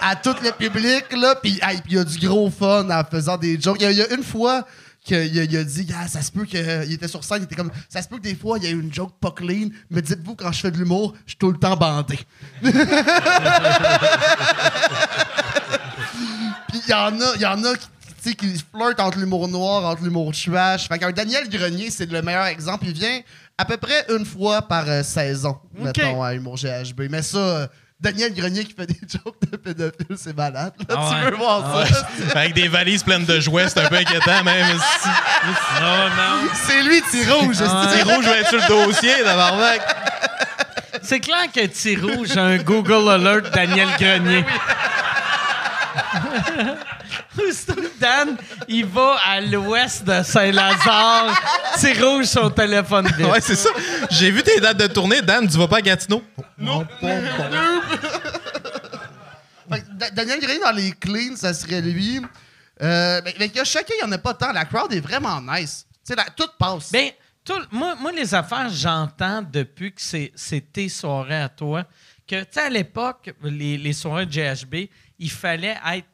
à 0.00 0.16
tout 0.16 0.34
le 0.42 0.50
public. 0.52 1.04
Là, 1.12 1.36
puis 1.36 1.60
il 1.88 1.92
y 1.94 1.98
a 1.98 2.04
du 2.04 2.18
gros 2.26 2.50
fun 2.50 2.88
en 2.90 3.04
faisant 3.04 3.36
des 3.36 3.60
jokes. 3.60 3.78
Il 3.80 3.84
y 3.84 3.86
a, 3.86 3.90
il 3.92 3.98
y 3.98 4.02
a 4.02 4.12
une 4.14 4.22
fois 4.24 4.66
qu'il 5.08 5.38
a, 5.38 5.44
il 5.44 5.56
a 5.56 5.64
dit 5.64 5.88
Ah, 5.96 6.06
ça 6.06 6.22
se 6.22 6.30
peut 6.30 6.44
qu'il 6.44 6.92
était 6.92 7.08
sur 7.08 7.24
scène, 7.24 7.38
il 7.40 7.44
était 7.44 7.56
comme 7.56 7.70
ça 7.88 8.02
se 8.02 8.08
peut 8.08 8.18
que 8.18 8.22
des 8.22 8.34
fois 8.34 8.58
il 8.58 8.64
y 8.64 8.66
a 8.66 8.70
une 8.70 8.92
joke 8.92 9.14
pas 9.20 9.30
clean, 9.30 9.70
mais 9.90 10.02
dites-vous 10.02 10.34
quand 10.34 10.52
je 10.52 10.60
fais 10.60 10.70
de 10.70 10.76
l'humour, 10.78 11.14
je 11.24 11.30
suis 11.30 11.38
tout 11.38 11.50
le 11.50 11.58
temps 11.58 11.76
bandé. 11.76 12.18
Puis 16.68 16.80
il 16.86 16.90
y 16.90 16.94
en 16.94 17.20
a, 17.20 17.34
il 17.36 17.40
y 17.40 17.46
en 17.46 17.64
a 17.64 17.74
qui, 17.74 17.86
tu 17.86 18.30
sais, 18.30 18.34
qui 18.34 18.64
flirtent 18.74 19.00
entre 19.00 19.18
l'humour 19.18 19.48
noir, 19.48 19.84
entre 19.84 20.02
l'humour 20.02 20.32
trash. 20.32 20.86
Fait 20.88 20.98
qu'un 20.98 21.12
Daniel 21.12 21.48
Grenier, 21.48 21.90
c'est 21.90 22.10
le 22.10 22.20
meilleur 22.20 22.44
exemple. 22.44 22.84
Il 22.86 22.92
vient 22.92 23.20
à 23.56 23.64
peu 23.64 23.78
près 23.78 24.04
une 24.14 24.26
fois 24.26 24.62
par 24.62 24.88
euh, 24.88 25.02
saison, 25.02 25.56
mettons, 25.74 26.22
à 26.22 26.34
Humour 26.34 26.56
GHB. 26.56 27.08
Mais 27.10 27.22
ça, 27.22 27.38
euh, 27.38 27.66
Daniel 28.00 28.32
Grenier 28.32 28.64
qui 28.64 28.74
fait 28.74 28.86
des 28.86 28.94
jokes 29.12 29.36
de 29.50 29.56
pédophile, 29.56 30.16
c'est 30.16 30.36
malade. 30.36 30.72
là. 30.88 30.94
Ah 30.96 31.10
tu 31.24 31.30
veux 31.30 31.36
voir 31.36 31.64
Ah 31.82 31.86
ça? 31.86 32.38
Avec 32.38 32.54
des 32.54 32.68
valises 32.68 33.02
pleines 33.02 33.24
de 33.24 33.40
jouets, 33.40 33.68
c'est 33.68 33.80
un 33.80 33.88
peu 33.88 33.96
inquiétant, 33.96 34.44
même. 34.44 34.78
si- 35.00 35.08
Non, 35.80 36.08
non. 36.08 36.48
C'est 36.66 36.82
lui, 36.82 37.00
Petit 37.00 37.28
Rouge. 37.28 37.56
Ah. 37.60 37.88
C'est 37.92 38.02
rouge, 38.04 38.24
je 38.24 38.30
vais 38.30 38.38
être 38.40 38.48
sur 38.50 38.58
le 38.60 38.68
dossier, 38.86 39.12
tabarnak. 39.24 39.80
C'est 41.02 41.20
clair 41.20 41.46
que 41.52 41.60
Petit 41.66 41.96
Rouge 41.96 42.36
a 42.36 42.42
un 42.44 42.56
Google 42.58 43.08
Alert 43.10 43.52
Daniel 43.52 43.88
Grenier. 43.98 44.44
Dan, 48.00 48.36
il 48.68 48.86
va 48.86 49.16
à 49.26 49.40
l'ouest 49.40 50.04
de 50.04 50.22
Saint-Lazare. 50.22 51.34
Petit 51.74 52.00
Rouge, 52.00 52.26
son 52.26 52.50
téléphone 52.50 53.06
vite. 53.16 53.26
Ouais, 53.26 53.40
c'est 53.40 53.56
ça. 53.56 53.70
J'ai 54.10 54.30
vu 54.30 54.42
tes 54.42 54.60
dates 54.60 54.76
de 54.76 54.86
tournée. 54.86 55.20
Dan, 55.22 55.48
tu 55.48 55.56
vas 55.58 55.66
pas 55.68 55.78
à 55.78 55.82
Gatineau? 55.82 56.22
Fait 59.70 59.80
que 59.80 59.86
Da- 59.96 60.10
Daniel 60.10 60.40
Grenier 60.40 60.60
dans 60.60 60.70
les 60.72 60.92
cleans, 60.92 61.36
ça 61.36 61.52
serait 61.52 61.80
lui. 61.80 62.20
Euh, 62.82 63.20
mais, 63.24 63.34
mais 63.38 63.50
chacun, 63.64 63.92
il 64.00 64.06
n'y 64.06 64.08
en 64.08 64.12
a 64.12 64.18
pas 64.18 64.34
tant. 64.34 64.52
La 64.52 64.64
crowd 64.64 64.92
est 64.92 65.00
vraiment 65.00 65.40
nice. 65.42 65.86
Tu 66.06 66.12
sais, 66.12 66.14
la- 66.16 66.24
tout 66.30 66.48
passe. 66.58 66.90
Ben, 66.92 67.10
tout- 67.44 67.54
moi, 67.70 67.94
moi, 68.00 68.12
les 68.12 68.34
affaires, 68.34 68.68
j'entends 68.70 69.42
depuis 69.42 69.92
que 69.92 70.00
c'est 70.00 70.32
c'est 70.34 70.72
tes 70.72 70.88
soirées 70.88 71.42
à 71.42 71.48
toi, 71.48 71.84
que, 72.26 72.40
tu 72.42 72.46
sais, 72.52 72.60
à 72.60 72.70
l'époque, 72.70 73.30
les, 73.42 73.76
les 73.76 73.92
soirées 73.92 74.26
de 74.26 74.30
GHB, 74.32 74.88
il 75.18 75.30
fallait 75.30 75.76
être 75.92 76.06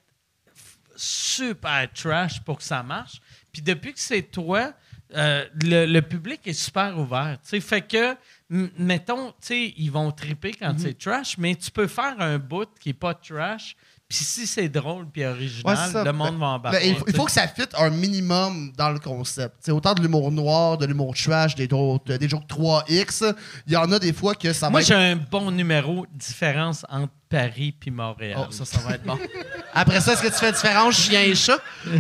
super 0.97 1.91
trash 1.93 2.41
pour 2.41 2.59
que 2.59 2.65
ça 2.65 2.83
marche. 2.83 3.21
Puis 3.53 3.63
depuis 3.63 3.93
que 3.93 4.01
c'est 4.01 4.23
toi, 4.23 4.73
euh, 5.15 5.45
le, 5.63 5.87
le 5.87 6.03
public 6.03 6.41
est 6.47 6.53
super 6.53 6.99
ouvert. 6.99 7.39
Fait 7.45 7.83
que, 7.83 8.17
mettons, 8.49 9.33
ils 9.51 9.91
vont 9.91 10.11
triper 10.11 10.53
quand 10.53 10.75
c'est 10.79 10.99
trash, 10.99 11.39
mais 11.39 11.55
tu 11.55 11.71
peux 11.71 11.87
faire 11.87 12.21
un 12.21 12.39
bout 12.39 12.69
qui 12.81 12.89
n'est 12.89 12.95
pas 12.95 13.15
trash. 13.15 13.77
Puis 14.07 14.19
si 14.19 14.47
c'est 14.47 14.69
drôle 14.69 15.07
puis 15.11 15.25
original, 15.25 15.75
Ouais, 15.75 15.83
c'est 15.87 15.93
ça. 15.93 16.05
le 16.05 16.13
monde 16.13 16.33
Ben, 16.35 16.39
va 16.39 16.47
embarquer. 16.47 16.79
Ben, 16.79 16.89
il, 16.89 16.97
faut, 16.97 17.05
il 17.09 17.17
faut 17.17 17.25
que 17.25 17.33
ça 17.33 17.49
fitte 17.49 17.71
un 17.79 17.89
minimum 17.91 18.71
dans 18.77 18.91
le 18.91 18.99
concept. 18.99 19.55
C'est 19.61 19.73
autant 19.73 19.95
de 19.95 20.03
l'humour 20.03 20.31
noir, 20.31 20.77
de 20.79 20.85
l'humour 20.87 21.15
trash, 21.17 21.55
des, 21.55 21.67
autres- 21.73 22.17
des 22.17 22.29
jokes 22.29 22.47
3X. 22.49 23.35
Il 23.67 23.73
y 23.73 23.77
en 23.77 23.91
a 23.91 23.99
des 23.99 24.13
fois 24.13 24.35
que 24.35 24.53
ça 24.53 24.67
va 24.67 24.71
Moi, 24.71 24.81
être... 24.83 24.87
j'ai 24.87 24.95
un 24.95 25.17
bon 25.17 25.51
numéro 25.51 26.07
différence 26.13 26.85
entre 26.91 27.13
Paris 27.31 27.75
puis 27.81 27.91
Montréal. 27.91 28.39
Oh, 28.41 28.47
ça, 28.53 28.65
ça 28.67 28.79
va 28.81 28.95
être 28.95 29.05
bon. 29.05 29.19
Après 29.75 30.01
ça, 30.03 30.13
est-ce 30.13 30.23
que 30.23 30.29
tu 30.29 30.35
fais 30.35 30.53
différence 30.53 30.95
chien 30.97 31.23
et 31.23 31.35
chat? 31.35 31.59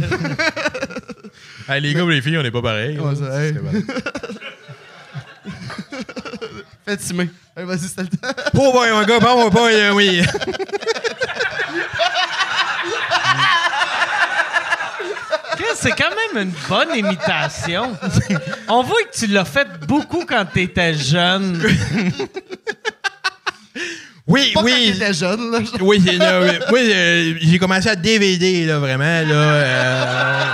Hey, 1.67 1.81
les 1.81 1.95
gars 1.95 2.05
ou 2.05 2.11
les 2.11 2.21
filles, 2.21 2.37
on 2.39 2.43
n'est 2.43 2.51
pas 2.51 2.61
pareil. 2.63 2.99
Ouais, 3.05 3.17
ça, 3.17 3.43
hey. 3.43 3.55
Vas-y, 7.57 7.79
c'est 7.89 8.03
le 8.03 8.09
temps. 8.09 8.29
Boy, 8.53 8.91
mon 8.93 9.03
gars, 9.05 9.19
pas, 9.21 9.71
euh, 9.71 9.93
oui. 9.95 10.21
C'est 15.77 15.91
quand 15.93 16.11
même 16.35 16.47
une 16.49 16.53
bonne 16.69 16.97
imitation. 16.97 17.97
On 18.69 18.83
voit 18.83 19.03
que 19.11 19.19
tu 19.19 19.27
l'as 19.27 19.45
fait 19.45 19.67
beaucoup 19.87 20.25
quand 20.27 20.45
tu 20.53 20.63
étais 20.63 20.95
jeune. 20.95 21.63
Oui, 24.27 24.53
Pas 24.55 24.61
quand 24.61 24.65
oui. 24.67 24.93
t'étais 24.93 25.13
jeune, 25.13 25.51
là. 25.51 25.59
Oui, 25.81 26.03
c'est 26.05 26.17
là, 26.17 26.41
oui. 26.41 26.49
Oui, 26.73 26.81
euh, 26.95 27.35
j'ai 27.43 27.59
commencé 27.59 27.89
à 27.91 27.95
DVD, 27.97 28.65
là, 28.65 28.79
vraiment, 28.79 29.05
là. 29.05 29.35
euh. 29.35 30.45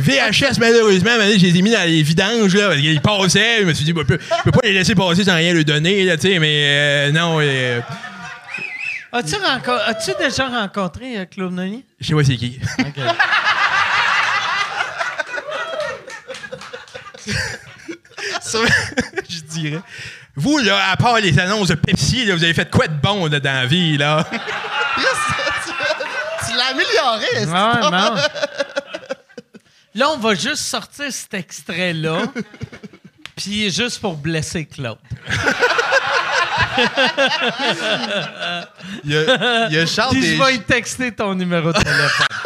VHS, 0.00 0.58
malheureusement, 0.58 1.10
à 1.10 1.14
un 1.14 1.16
moment 1.16 1.28
donné, 1.28 1.38
je 1.38 1.46
les 1.46 1.58
ai 1.58 1.62
mis 1.62 1.70
dans 1.70 1.86
les 1.86 2.02
vidanges, 2.02 2.54
là, 2.54 2.68
parce 2.68 2.80
qu'ils 2.80 3.00
passaient. 3.00 3.60
Je 3.60 3.64
me 3.64 3.74
suis 3.74 3.84
dit, 3.84 3.92
bah, 3.92 4.02
je 4.08 4.16
peux, 4.16 4.50
pas 4.50 4.60
les 4.64 4.72
laisser 4.72 4.94
passer 4.94 5.24
sans 5.24 5.34
rien 5.34 5.52
leur 5.52 5.64
donner, 5.64 6.04
là, 6.04 6.16
tu 6.16 6.28
sais, 6.28 6.38
mais 6.38 6.64
euh, 6.66 7.12
non, 7.12 7.38
euh, 7.40 7.80
As-tu 9.12 10.12
déjà 10.18 10.48
rencontré 10.48 11.18
euh, 11.18 11.24
Claude 11.24 11.52
Meunier? 11.52 11.84
je 12.00 12.08
sais 12.08 12.14
pas 12.14 12.24
c'est 12.24 12.36
qui. 12.36 12.58
Ça, 18.40 18.58
je 19.28 19.40
dirais. 19.40 19.80
Vous, 20.36 20.58
là, 20.58 20.90
à 20.90 20.96
part 20.96 21.20
les 21.20 21.38
annonces 21.38 21.68
de 21.68 21.74
Pepsi, 21.74 22.24
là, 22.24 22.34
vous 22.34 22.42
avez 22.44 22.54
fait 22.54 22.68
quoi 22.70 22.88
de 22.88 22.94
bon 23.00 23.26
là, 23.26 23.40
dans 23.40 23.52
la 23.52 23.66
vie, 23.66 23.96
là? 23.96 24.26
Tu 26.46 26.52
l'as 26.56 26.66
amélioré, 26.66 27.46
Ouais, 27.46 27.90
non. 27.90 28.14
Là, 29.94 30.10
on 30.10 30.18
va 30.18 30.34
juste 30.34 30.56
sortir 30.62 31.12
cet 31.12 31.34
extrait-là, 31.34 32.22
puis 33.36 33.70
juste 33.70 34.00
pour 34.00 34.16
blesser 34.16 34.66
Claude. 34.66 34.98
Il 39.04 39.10
y 39.10 39.16
a, 39.16 39.68
il 39.68 39.74
y 39.74 39.78
a 39.78 39.86
Charles 39.86 40.10
Puis 40.12 40.22
je 40.22 40.30
Deschamps. 40.32 40.44
vais 40.46 40.52
lui 40.52 40.60
texter 40.62 41.12
ton 41.12 41.34
numéro 41.34 41.72
de 41.72 41.78
téléphone. 41.78 42.26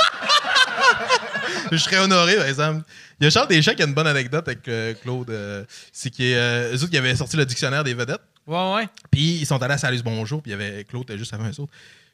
Je 1.73 1.77
serais 1.77 1.99
honoré, 1.99 2.37
par 2.37 2.47
exemple. 2.47 2.83
Il 3.21 3.25
y 3.25 3.27
a 3.27 3.31
Charles 3.31 3.49
Deschamps 3.49 3.75
qui 3.75 3.83
a 3.83 3.87
une 3.87 3.93
bonne 3.93 4.07
anecdote 4.07 4.47
avec 4.49 4.67
euh, 4.69 4.95
Claude. 4.95 5.29
euh, 5.29 5.65
c'est 5.93 6.09
qu'eux 6.11 6.73
autres, 6.75 6.87
qui 6.91 6.97
avaient 6.97 7.15
sorti 7.15 7.37
le 7.37 7.45
dictionnaire 7.45 7.85
des 7.85 7.93
vedettes. 7.93 8.23
Ouais, 8.47 8.75
ouais. 8.75 8.89
Puis 9.11 9.37
ils 9.41 9.45
sont 9.47 9.63
allés 9.63 9.75
à 9.75 9.79
Salus 9.79 10.01
Bonjour, 10.03 10.41
puis 10.43 10.51
il 10.53 10.59
y 10.59 10.63
avait 10.63 10.85
Claude 10.85 11.03
était 11.03 11.19
juste 11.19 11.35
avant 11.35 11.45
eux 11.47 11.61
autres. 11.61 11.73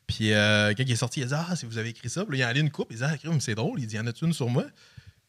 Puis 0.09 0.32
euh, 0.32 0.73
quand 0.77 0.82
il 0.85 0.90
est 0.90 0.97
sorti, 0.97 1.20
il 1.20 1.24
a 1.24 1.27
dit 1.27 1.35
Ah, 1.36 1.55
si 1.55 1.66
vous 1.66 1.78
avez 1.78 1.90
écrit 1.90 2.11
ça, 2.11 2.24
puis 2.24 2.36
là, 2.39 2.44
il 2.44 2.47
a 2.47 2.48
allé 2.51 2.61
une 2.61 2.70
coupe, 2.70 2.89
il 2.90 2.97
dit 2.97 3.05
Ah, 3.05 3.16
crime, 3.16 3.40
c'est 3.40 3.55
drôle. 3.55 3.78
Il 3.78 3.86
dit 3.86 3.94
Y 3.94 4.01
en 4.01 4.06
a-tu 4.09 4.24
une 4.24 4.32
sur 4.32 4.48
moi 4.48 4.65
Puis 4.65 4.73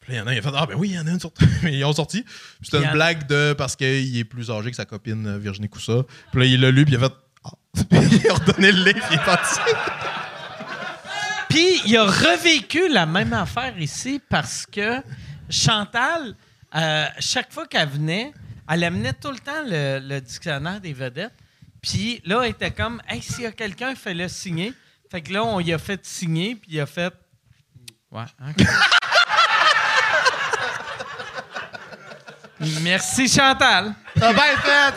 là, 0.08 0.14
il 0.14 0.18
y 0.18 0.20
en 0.22 0.28
a, 0.28 0.34
il 0.34 0.40
a 0.40 0.42
fait 0.42 0.52
Ah, 0.54 0.66
ben 0.66 0.76
oui, 0.76 0.90
il 0.90 0.96
y 0.96 1.00
en 1.00 1.08
a 1.08 1.12
une. 1.12 1.20
Mais 1.64 1.74
ils 1.78 1.84
ont 1.86 1.94
sorti. 1.94 2.24
Puis 2.24 2.34
c'était 2.64 2.84
une 2.84 2.92
blague 2.92 3.28
de 3.28 3.54
parce 3.58 3.76
qu'il 3.76 4.18
est 4.18 4.24
plus 4.24 4.50
âgé 4.52 4.70
que 4.70 4.76
sa 4.76 4.86
copine 4.86 5.26
euh, 5.28 5.38
Virginie 5.38 5.70
Coussa. 5.70 6.04
Puis 6.32 6.42
là, 6.42 6.46
il 6.46 6.62
l'a 6.62 6.72
lu, 6.72 6.86
puis 6.86 6.94
il 6.94 6.98
a 6.98 7.08
fait 7.08 7.16
Ah. 7.44 7.52
Puis 7.90 8.22
il 8.24 8.30
a 8.30 8.34
redonné 8.34 8.72
le 8.72 8.84
livre, 8.84 9.06
il 9.12 9.16
est 9.16 9.26
parti. 9.26 9.60
Puis 11.50 11.82
il 11.86 11.98
a 11.98 12.04
revécu 12.06 12.90
la 12.90 13.06
même 13.06 13.34
affaire 13.34 13.78
ici 13.80 14.20
parce 14.30 14.66
que 14.66 15.02
Chantal, 15.50 16.36
euh, 16.76 17.06
chaque 17.20 17.54
fois 17.54 17.68
qu'elle 17.68 17.88
venait, 17.88 18.34
elle 18.70 18.84
amenait 18.84 19.14
tout 19.14 19.32
le 19.32 19.38
temps 19.40 19.64
le, 19.66 20.00
le 20.00 20.20
dictionnaire 20.22 20.82
des 20.82 20.94
vedettes. 20.94 21.34
Puis 21.82 22.20
là, 22.26 22.42
elle 22.44 22.52
était 22.52 22.72
comme, 22.72 23.02
hey, 23.08 23.22
s'il 23.22 23.44
y 23.44 23.46
a 23.46 23.52
quelqu'un, 23.52 23.94
fais-le 23.96 24.28
signer. 24.28 24.74
Fait 25.12 25.22
que 25.22 25.32
là, 25.32 25.44
on 25.46 25.60
y 25.60 25.72
a 25.72 25.78
fait 25.78 26.04
signer, 26.06 26.56
puis 26.56 26.72
il 26.74 26.80
a 26.80 26.86
fait. 26.88 27.14
Ouais, 28.12 28.24
OK. 28.50 28.66
Merci, 32.82 33.28
Chantal. 33.28 33.94
T'as 34.18 34.34
bien 34.34 34.58
fait! 34.58 34.94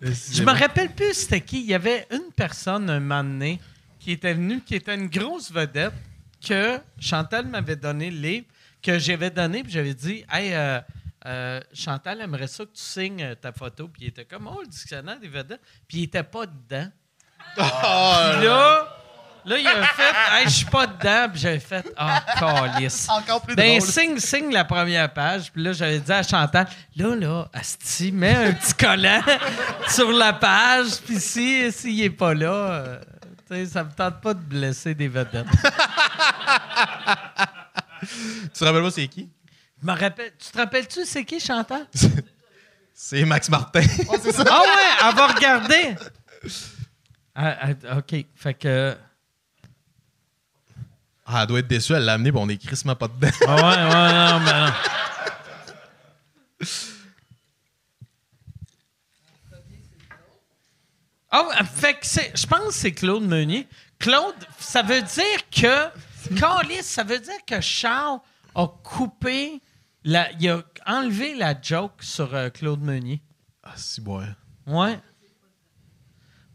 Je 0.00 0.42
me 0.42 0.52
rappelle 0.52 0.90
plus 0.90 1.14
c'était 1.14 1.40
qui. 1.40 1.60
Il 1.60 1.66
y 1.66 1.74
avait 1.74 2.06
une 2.10 2.30
personne 2.34 2.90
un 2.90 3.00
moment 3.00 3.24
donné 3.24 3.60
qui 3.98 4.12
était 4.12 4.34
venue, 4.34 4.60
qui 4.60 4.74
était 4.74 4.94
une 4.94 5.08
grosse 5.08 5.50
vedette, 5.50 5.94
que 6.46 6.78
Chantal 7.00 7.46
m'avait 7.46 7.76
donné 7.76 8.10
le 8.10 8.18
livre, 8.18 8.46
que 8.82 8.98
j'avais 8.98 9.30
donné, 9.30 9.62
puis 9.62 9.72
j'avais 9.72 9.94
dit 9.94 10.24
Hey, 10.30 10.52
euh, 10.52 10.80
euh, 11.26 11.60
Chantal 11.72 12.20
aimerait 12.20 12.48
ça 12.48 12.64
que 12.64 12.72
tu 12.72 12.82
signes 12.82 13.22
euh, 13.22 13.34
ta 13.34 13.52
photo. 13.52 13.88
Puis 13.88 14.02
il 14.02 14.08
était 14.08 14.26
comme 14.26 14.46
Oh, 14.46 14.60
le 14.60 14.68
dictionnaire 14.68 15.18
des 15.18 15.28
vedettes. 15.28 15.62
Puis 15.88 15.98
il 15.98 16.02
était 16.04 16.22
pas 16.22 16.44
dedans. 16.46 16.90
Puis 17.54 17.64
là, 17.64 19.03
là, 19.46 19.58
il 19.58 19.66
a 19.66 19.84
fait 19.86 20.12
Hey, 20.32 20.44
je 20.44 20.50
suis 20.50 20.66
pas 20.66 20.86
dedans. 20.86 21.28
Puis 21.30 21.40
j'avais 21.40 21.58
fait 21.60 21.86
Ah, 21.96 22.22
calice. 22.38 23.08
Encore 23.10 23.42
plus 23.42 23.54
Ben, 23.56 23.78
drôle. 23.78 23.90
signe, 23.90 24.18
signe 24.18 24.52
la 24.52 24.64
première 24.64 25.12
page. 25.12 25.50
Puis 25.52 25.62
là, 25.62 25.72
j'avais 25.72 26.00
dit 26.00 26.12
à 26.12 26.22
Chantal, 26.22 26.66
là, 26.96 27.14
là, 27.16 27.48
Asti, 27.52 28.12
mets 28.12 28.34
un 28.34 28.52
petit 28.52 28.74
collant 28.74 29.20
sur 29.88 30.10
la 30.12 30.32
page. 30.32 30.98
Puis 31.04 31.20
si, 31.20 31.70
s'il 31.72 32.02
est 32.02 32.10
pas 32.10 32.34
là, 32.34 32.48
euh, 32.52 32.98
tu 33.48 33.54
sais, 33.54 33.66
ça 33.66 33.84
me 33.84 33.90
tente 33.92 34.20
pas 34.20 34.34
de 34.34 34.40
blesser 34.40 34.94
des 34.94 35.08
vedettes. 35.08 35.46
Tu 38.06 38.50
te 38.58 38.64
rappelles 38.64 38.82
pas 38.82 38.90
c'est 38.90 39.08
qui? 39.08 39.30
Je 39.80 39.86
me 39.86 39.92
rappelle, 39.98 40.32
tu 40.38 40.50
te 40.50 40.58
rappelles-tu 40.58 41.04
c'est 41.06 41.24
qui, 41.24 41.40
Chantal? 41.40 41.86
C'est 42.92 43.24
Max 43.24 43.48
Martin. 43.48 43.80
ah 43.80 44.12
ouais, 44.12 45.08
elle 45.08 45.14
va 45.14 45.26
regarder. 45.28 45.94
Ah, 47.34 47.56
ah, 47.62 47.96
OK, 47.98 48.14
fait 48.34 48.54
que... 48.54 48.94
Ah, 51.26 51.42
elle 51.42 51.46
doit 51.46 51.58
être 51.60 51.68
déçue, 51.68 51.94
elle 51.94 52.04
l'a 52.04 52.14
amené, 52.14 52.30
puis 52.30 52.40
on 52.42 52.48
est 52.48 52.58
crissement 52.58 52.94
pas 52.94 53.08
dedans. 53.08 53.28
Ah 53.46 53.56
ouais, 53.56 53.62
ouais, 53.62 54.30
non, 54.32 54.40
mais 54.40 54.66
non. 54.66 54.72
Ah, 61.30 61.64
fait 61.64 61.94
que 61.94 62.06
c'est, 62.06 62.32
je 62.36 62.46
pense 62.46 62.66
que 62.68 62.72
c'est 62.74 62.92
Claude 62.92 63.24
Meunier. 63.24 63.66
Claude, 63.98 64.34
ça 64.58 64.82
veut 64.82 65.02
dire 65.02 65.50
que, 65.50 65.88
Carlis, 66.38 66.82
ça 66.82 67.02
veut 67.02 67.18
dire 67.18 67.44
que 67.46 67.60
Charles 67.60 68.20
a 68.54 68.66
coupé, 68.84 69.60
la, 70.04 70.30
il 70.32 70.48
a 70.48 70.62
enlevé 70.86 71.34
la 71.34 71.60
joke 71.60 72.02
sur 72.02 72.34
euh, 72.34 72.50
Claude 72.50 72.82
Meunier. 72.82 73.20
Ah, 73.62 73.72
si, 73.76 74.00
ouais. 74.02 74.26
Ouais. 74.66 74.98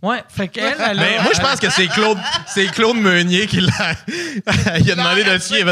Ouais, 0.02 0.24
fait 0.30 0.48
qu'elle, 0.48 0.76
elle 0.80 0.82
a- 1.00 1.02
Mais 1.02 1.20
moi, 1.22 1.32
je 1.36 1.42
pense 1.42 1.60
que 1.60 1.70
c'est 1.70 1.88
Claude, 1.88 2.18
c'est 2.48 2.68
Claude 2.68 2.96
Meunier 2.98 3.48
qui 3.48 3.60
l'a. 3.60 3.96
il 4.80 4.90
a 4.92 4.96
demandé 4.96 5.24
de 5.26 5.38
fait, 5.38 5.64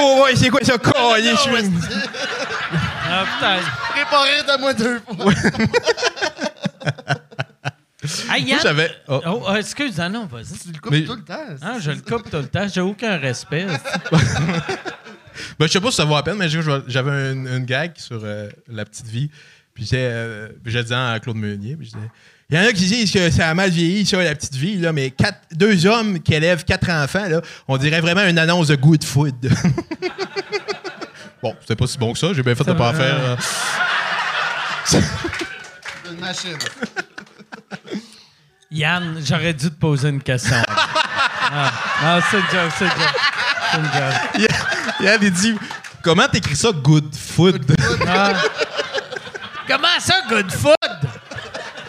Oh, 0.00 0.22
ouais, 0.24 0.34
c'est 0.34 0.48
quoi 0.48 0.60
ça, 0.62 0.78
collier? 0.78 1.32
Je 1.32 1.36
suis- 1.36 1.70
Ah, 3.10 3.24
putain. 3.34 3.58
Préparé 3.90 4.42
de 4.42 4.60
moi 4.60 4.72
deux 4.72 5.00
fois. 5.00 5.32
Ah, 8.30 8.38
Yann- 8.38 8.60
j'avais. 8.62 8.90
oh. 9.08 9.20
Oh, 9.26 9.42
ah, 9.48 9.58
excuse, 9.58 9.98
ah 10.00 10.08
non, 10.08 10.26
vas-y. 10.26 10.58
Tu 10.58 10.72
le 10.72 10.78
coupes 10.80 10.92
Mais- 10.92 11.04
tout 11.04 11.14
le 11.14 11.24
temps. 11.24 11.34
Ah, 11.62 11.74
je 11.80 11.90
le 11.90 12.00
coupe 12.00 12.30
tout 12.30 12.36
le 12.36 12.46
temps, 12.48 12.66
j'ai 12.72 12.80
aucun 12.80 13.16
respect. 13.18 13.66
Ben, 15.58 15.66
je 15.66 15.72
sais 15.72 15.80
pas 15.82 15.90
si 15.90 15.96
ça 15.96 16.04
vaut 16.06 16.14
la 16.14 16.22
peine, 16.22 16.36
mais 16.38 16.48
j'avais 16.48 17.32
une, 17.32 17.46
une 17.46 17.64
gag 17.66 17.92
sur 17.96 18.20
euh, 18.24 18.48
la 18.68 18.86
petite 18.86 19.06
vie. 19.06 19.30
Puis 19.76 19.84
j'étais, 19.84 20.08
euh, 20.10 20.48
puis 20.64 20.72
je 20.72 20.78
disais 20.78 20.94
à 20.94 21.20
Claude 21.20 21.36
Meunier, 21.36 21.76
puis 21.76 21.86
je 21.86 21.92
disais, 21.92 22.08
il 22.48 22.56
y 22.56 22.58
en 22.58 22.62
a 22.62 22.72
qui 22.72 22.86
disent 22.86 23.12
que 23.12 23.30
ça 23.30 23.50
a 23.50 23.54
mal 23.54 23.68
vieilli, 23.68 24.06
ça, 24.06 24.16
la 24.16 24.34
petite 24.34 24.54
vie, 24.54 24.78
là, 24.78 24.90
mais 24.90 25.10
quatre, 25.10 25.38
deux 25.52 25.84
hommes 25.84 26.18
qui 26.20 26.32
élèvent 26.32 26.64
quatre 26.64 26.88
enfants, 26.88 27.28
là, 27.28 27.42
on 27.68 27.76
dirait 27.76 28.00
vraiment 28.00 28.24
une 28.24 28.38
annonce 28.38 28.68
de 28.68 28.76
good 28.76 29.04
food. 29.04 29.34
bon, 31.42 31.54
c'était 31.60 31.76
pas 31.76 31.86
si 31.86 31.98
bon 31.98 32.14
que 32.14 32.18
ça, 32.18 32.28
j'ai 32.32 32.42
bien 32.42 32.54
fait 32.54 32.64
de 32.64 32.72
pas 32.72 32.88
en 32.90 32.94
faire. 32.94 33.36
euh. 34.94 35.00
Une 36.10 36.20
machine. 36.20 36.56
Yann, 38.70 39.20
j'aurais 39.22 39.52
dû 39.52 39.68
te 39.68 39.74
poser 39.78 40.08
une 40.08 40.22
question. 40.22 40.56
ah, 40.68 41.70
non, 42.02 42.20
c'est 42.30 42.38
une 42.38 42.44
joke, 42.44 42.72
c'est 42.78 42.84
une 42.86 42.90
joke. 42.90 43.14
C'est 43.72 43.78
une 43.78 43.84
joke. 43.84 44.48
Il 45.00 45.08
avait 45.08 45.30
dit, 45.30 45.54
comment 46.02 46.26
t'écris 46.28 46.56
ça, 46.56 46.70
good 46.72 47.14
food? 47.14 47.76
Ah. 48.06 48.32
Comment 49.66 49.88
ça, 50.00 50.14
good 50.28 50.50
food? 50.50 50.74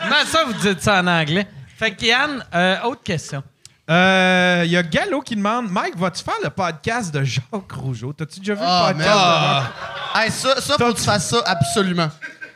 Comment 0.02 0.26
ça, 0.26 0.44
vous 0.46 0.54
dites 0.54 0.82
ça 0.82 1.02
en 1.02 1.08
anglais? 1.08 1.48
Fait 1.78 1.92
que 1.96 2.06
Yann, 2.06 2.44
euh, 2.54 2.82
autre 2.84 3.04
question. 3.04 3.44
Euh, 3.90 4.64
Il 4.66 4.72
y 4.72 4.78
a 4.78 4.84
Gallo 4.84 5.22
qui 5.22 5.36
demande 5.36 5.70
Mike, 5.70 5.96
vas-tu 5.98 6.24
faire 6.24 6.34
le 6.44 6.50
podcast 6.50 7.14
de 7.14 7.24
Jacques 7.24 7.72
Rougeau? 7.72 8.14
T'as-tu 8.14 8.40
déjà 8.40 8.56
vu 8.56 8.62
Ah, 8.64 8.88
le 8.90 8.96
podcast 8.96 9.16
merde. 9.16 9.20
de 9.20 9.64
Jacques 9.64 10.26
Hey, 10.26 10.32
ça, 10.32 10.62
ça 10.62 10.74
faut 10.78 10.94
que 10.94 10.98
tu 10.98 11.04
fasses 11.04 11.30
ça 11.30 11.42
absolument. 11.46 12.10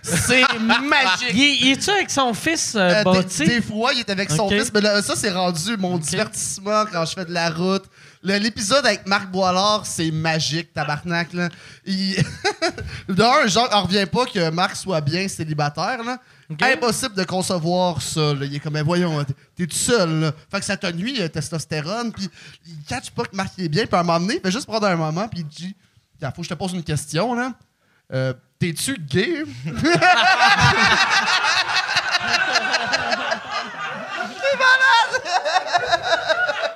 C'est 0.03 0.41
magique. 0.59 1.29
Il, 1.33 1.65
il 1.67 1.71
est-tu 1.73 1.89
avec 1.91 2.09
son 2.09 2.33
fils 2.33 2.73
euh, 2.75 2.79
Euh, 2.79 2.97
des, 3.03 3.03
bâti? 3.03 3.45
des 3.45 3.61
fois, 3.61 3.93
il 3.93 3.99
est 3.99 4.09
avec 4.09 4.31
son 4.31 4.49
fils, 4.49 4.71
mais 4.73 4.81
là, 4.81 5.01
ça, 5.03 5.15
c'est 5.15 5.29
rendu 5.31 5.77
mon 5.77 5.97
divertissement 5.99 6.85
quand 6.91 7.05
je 7.05 7.13
fais 7.13 7.25
de 7.25 7.31
la 7.33 7.49
route. 7.51 7.83
L'épisode 8.23 8.85
avec 8.85 9.07
Marc 9.07 9.31
Boilard, 9.31 9.83
c'est 9.85 10.11
magique, 10.11 10.73
tabarnak. 10.73 11.33
Là. 11.33 11.49
Il... 11.85 12.23
D'un, 13.09 13.47
genre, 13.47 13.67
on 13.73 13.81
revient 13.83 14.05
pas 14.05 14.25
que 14.27 14.49
Marc 14.51 14.75
soit 14.75 15.01
bien 15.01 15.27
célibataire. 15.27 16.03
Là. 16.03 16.19
Impossible 16.61 17.15
de 17.15 17.23
concevoir 17.23 17.99
ça. 18.01 18.33
là. 18.35 18.45
Il 18.45 18.55
est 18.55 18.59
comme, 18.59 18.73
Ben, 18.73 18.83
voyons, 18.83 19.23
t'es- 19.55 19.65
tout 19.65 19.75
seul. 19.75 20.19
Là. 20.19 20.31
Fait 20.51 20.59
que 20.59 20.65
ça 20.65 20.77
te 20.77 20.85
nuit, 20.91 21.17
le 21.17 21.29
testostérone. 21.29 22.11
Puis 22.11 22.29
il 22.67 22.83
catch 22.87 23.09
pas 23.09 23.23
que 23.23 23.35
Marc 23.35 23.57
est 23.57 23.69
bien. 23.69 23.85
Puis 23.87 23.95
à 23.95 24.01
un 24.01 24.03
moment 24.03 24.19
donné, 24.19 24.35
il 24.35 24.41
fait 24.41 24.51
juste 24.51 24.67
prendre 24.67 24.85
un 24.85 24.95
moment. 24.95 25.27
Puis 25.27 25.39
il 25.39 25.47
dit, 25.47 25.75
il 26.21 26.27
faut 26.27 26.41
que 26.41 26.43
je 26.43 26.49
te 26.49 26.53
pose 26.53 26.73
une 26.73 26.83
question. 26.83 27.33
là. 27.33 27.53
Euh, 28.13 28.33
T'es-tu 28.59 28.95
gay? 28.99 29.43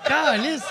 Calice. 0.07 0.63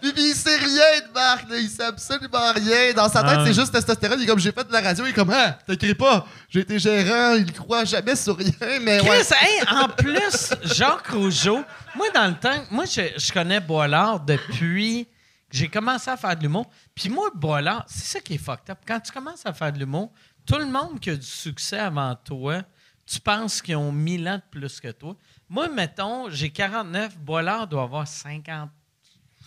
Puis, 0.00 0.12
il 0.16 0.34
sait 0.34 0.56
rien 0.56 1.00
de 1.08 1.12
Marc, 1.12 1.48
là. 1.48 1.56
il 1.58 1.68
sait 1.68 1.84
absolument 1.84 2.52
rien. 2.54 2.92
Dans 2.94 3.08
sa 3.08 3.22
tête, 3.22 3.38
Ah. 3.38 3.44
c'est 3.46 3.54
juste 3.54 3.72
testostérone. 3.72 4.18
Il 4.20 4.24
est 4.24 4.26
comme 4.26 4.38
j'ai 4.38 4.52
fait 4.52 4.64
de 4.66 4.72
la 4.72 4.80
radio, 4.80 5.04
il 5.06 5.10
est 5.10 5.12
comme 5.12 5.30
ah, 5.30 5.58
t'écris 5.66 5.94
pas. 5.94 6.26
J'ai 6.48 6.60
été 6.60 6.78
gérant, 6.78 7.34
il 7.34 7.52
croit 7.52 7.84
jamais 7.84 8.16
sur 8.16 8.36
rien, 8.36 8.52
mais 8.80 9.00
ouais. 9.00 9.20
Chris, 9.22 9.34
hey, 9.40 9.62
en 9.70 9.88
plus, 9.88 10.54
Jacques 10.64 11.08
Rougeau, 11.08 11.62
moi, 11.94 12.06
dans 12.14 12.26
le 12.28 12.34
temps, 12.34 12.64
moi, 12.70 12.84
je, 12.84 13.02
je 13.16 13.32
connais 13.32 13.60
Boilard 13.60 14.20
depuis 14.20 15.06
que 15.50 15.56
j'ai 15.56 15.68
commencé 15.68 16.10
à 16.10 16.16
faire 16.16 16.36
de 16.36 16.42
l'humour. 16.42 16.68
Puis 16.94 17.08
moi, 17.08 17.30
Boilard, 17.34 17.84
c'est 17.88 18.04
ça 18.18 18.20
qui 18.20 18.34
est 18.34 18.38
fucked 18.38 18.70
up. 18.70 18.78
Quand 18.86 19.00
tu 19.00 19.12
commences 19.12 19.44
à 19.46 19.52
faire 19.52 19.72
de 19.72 19.78
l'humour, 19.78 20.12
tout 20.46 20.58
le 20.58 20.66
monde 20.66 21.00
qui 21.00 21.10
a 21.10 21.16
du 21.16 21.26
succès 21.26 21.78
avant 21.78 22.14
toi, 22.16 22.62
tu 23.06 23.18
penses 23.20 23.62
qu'ils 23.62 23.76
ont 23.76 23.90
1000 23.92 24.28
ans 24.28 24.36
de 24.36 24.42
plus 24.58 24.80
que 24.80 24.88
toi. 24.92 25.16
Moi, 25.48 25.68
mettons, 25.68 26.28
j'ai 26.28 26.50
49, 26.50 27.16
Boilard 27.18 27.66
doit 27.66 27.82
avoir 27.84 28.06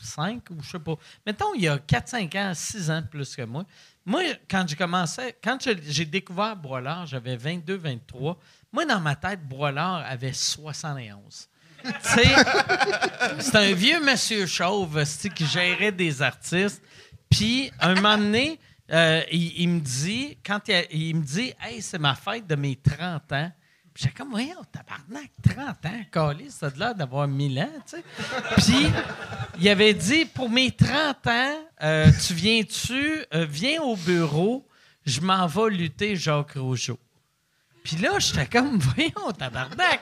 55 0.04 0.50
ou 0.52 0.62
je 0.62 0.72
sais 0.72 0.80
pas. 0.80 0.96
Mettons, 1.26 1.54
il 1.56 1.64
y 1.64 1.68
a 1.68 1.78
4-5 1.78 2.38
ans, 2.38 2.54
6 2.54 2.92
ans 2.92 3.04
plus 3.10 3.36
que 3.36 3.44
moi. 3.44 3.66
Moi, 4.06 4.24
quand 4.50 4.66
j'ai 4.68 4.76
commencé, 4.76 5.36
quand 5.44 5.58
j'ai 5.62 6.06
découvert 6.06 6.56
Boilard, 6.56 7.06
j'avais 7.06 7.36
22, 7.36 7.78
23. 7.78 8.38
Moi, 8.72 8.86
dans 8.86 9.00
ma 9.00 9.16
tête, 9.16 9.48
Boilard 9.48 10.04
avait 10.08 10.34
71. 10.34 11.50
Tu 11.84 11.92
sais, 12.02 12.24
c'est 13.40 13.56
un 13.56 13.74
vieux 13.74 14.00
monsieur 14.04 14.46
chauve 14.46 15.04
qui 15.36 15.46
gérait 15.46 15.92
des 15.92 16.22
artistes. 16.22 16.82
Puis, 17.30 17.72
un 17.80 17.96
moment 17.96 18.18
donné, 18.18 18.60
euh, 18.92 19.22
il, 19.32 19.70
me 19.70 19.80
dit, 19.80 20.38
quand 20.46 20.60
il 20.92 21.16
me 21.16 21.24
dit, 21.24 21.54
hey, 21.62 21.82
c'est 21.82 22.00
ma 22.00 22.16
fête 22.16 22.46
de 22.48 22.56
mes 22.56 22.76
30 22.76 23.32
ans. 23.32 23.52
J'ai 23.96 24.10
comme, 24.10 24.30
voyons, 24.32 24.64
tabarnak, 24.72 25.32
30 25.44 25.86
ans, 25.86 26.06
calice, 26.12 26.56
ça 26.56 26.68
a 26.68 26.78
l'air 26.78 26.96
d'avoir 26.96 27.28
1000 27.28 27.60
ans, 27.60 27.70
tu 27.86 27.98
sais. 27.98 28.04
Puis, 28.58 28.88
il 29.60 29.70
avait 29.70 29.94
dit, 29.94 30.26
pour 30.26 30.50
mes 30.50 30.72
30 30.72 31.28
ans, 31.28 31.58
euh, 31.84 32.08
tu 32.26 32.34
viens-tu, 32.34 33.26
euh, 33.34 33.46
viens 33.50 33.82
au 33.82 33.98
bureau, 33.98 34.66
je 35.06 35.20
m'en 35.20 35.46
vais 35.46 35.72
lutter 35.72 36.16
Jacques 36.16 36.54
Rougeau. 36.54 36.98
Puis 37.84 37.98
là, 37.98 38.20
j'étais 38.20 38.46
comme, 38.46 38.78
voyons, 38.78 39.32
tabarnak. 39.38 40.00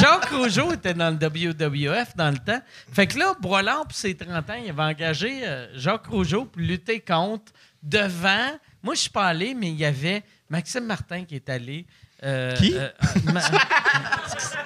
Jacques 0.00 0.30
Rougeau 0.30 0.72
était 0.72 0.94
dans 0.94 1.10
le 1.10 1.16
WWF 1.16 2.16
dans 2.16 2.30
le 2.30 2.38
temps. 2.38 2.60
Fait 2.92 3.06
que 3.06 3.18
là, 3.18 3.34
Broilard, 3.40 3.86
pour 3.86 3.96
ses 3.96 4.16
30 4.16 4.50
ans, 4.50 4.54
il 4.62 4.70
avait 4.70 4.82
engagé 4.82 5.46
euh, 5.46 5.68
Jacques 5.78 6.06
Rougeau 6.06 6.46
pour 6.46 6.60
lutter 6.60 7.00
contre 7.00 7.52
devant. 7.82 8.50
Moi, 8.82 8.94
je 8.94 9.00
suis 9.00 9.10
pas 9.10 9.26
allé, 9.26 9.54
mais 9.54 9.68
il 9.68 9.76
y 9.76 9.84
avait 9.84 10.22
Maxime 10.48 10.84
Martin 10.84 11.24
qui 11.24 11.36
est 11.36 11.48
allé. 11.48 11.86
Euh, 12.24 12.56
Qui? 12.56 12.76
euh, 12.76 12.88
ma- 13.32 13.40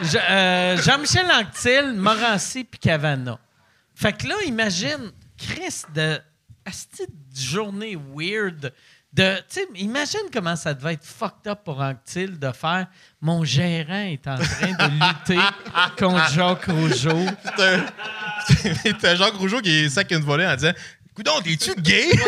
Je- 0.01 0.19
euh, 0.31 0.77
Jean-Michel 0.83 1.27
Anctil, 1.31 1.93
Morancy 1.95 2.65
puis 2.65 2.79
Cavana. 2.81 3.39
Fait 3.95 4.13
que 4.13 4.27
là, 4.27 4.35
imagine, 4.47 5.13
Chris, 5.39 5.83
de 5.95 6.19
asti 6.65 7.05
de 7.07 7.41
journée 7.41 7.97
weird. 8.15 8.73
De, 9.13 9.37
tu 9.37 9.43
sais, 9.61 9.67
imagine 9.75 10.23
comment 10.33 10.57
ça 10.57 10.73
devait 10.73 10.95
être 10.95 11.05
fucked 11.05 11.47
up 11.47 11.59
pour 11.65 11.81
Anctil 11.83 12.39
de 12.39 12.51
faire 12.53 12.87
mon 13.21 13.45
gérant 13.45 14.05
est 14.07 14.27
en 14.27 14.37
train 14.37 14.71
de 14.73 14.85
lutter 14.95 15.39
contre 15.99 16.31
Jacques 16.33 16.65
Rougeau. 16.65 17.27
T'as 17.57 17.81
t'as 19.01 19.15
Jacques 19.17 19.35
Rougeau 19.35 19.61
qui 19.61 19.85
est 19.85 19.89
sac 19.91 20.11
une 20.13 20.21
volée 20.25 20.47
en 20.47 20.57
disant 20.57 20.73
Coudon, 21.15 21.43
t'es-tu 21.45 21.75
gay? 21.83 22.09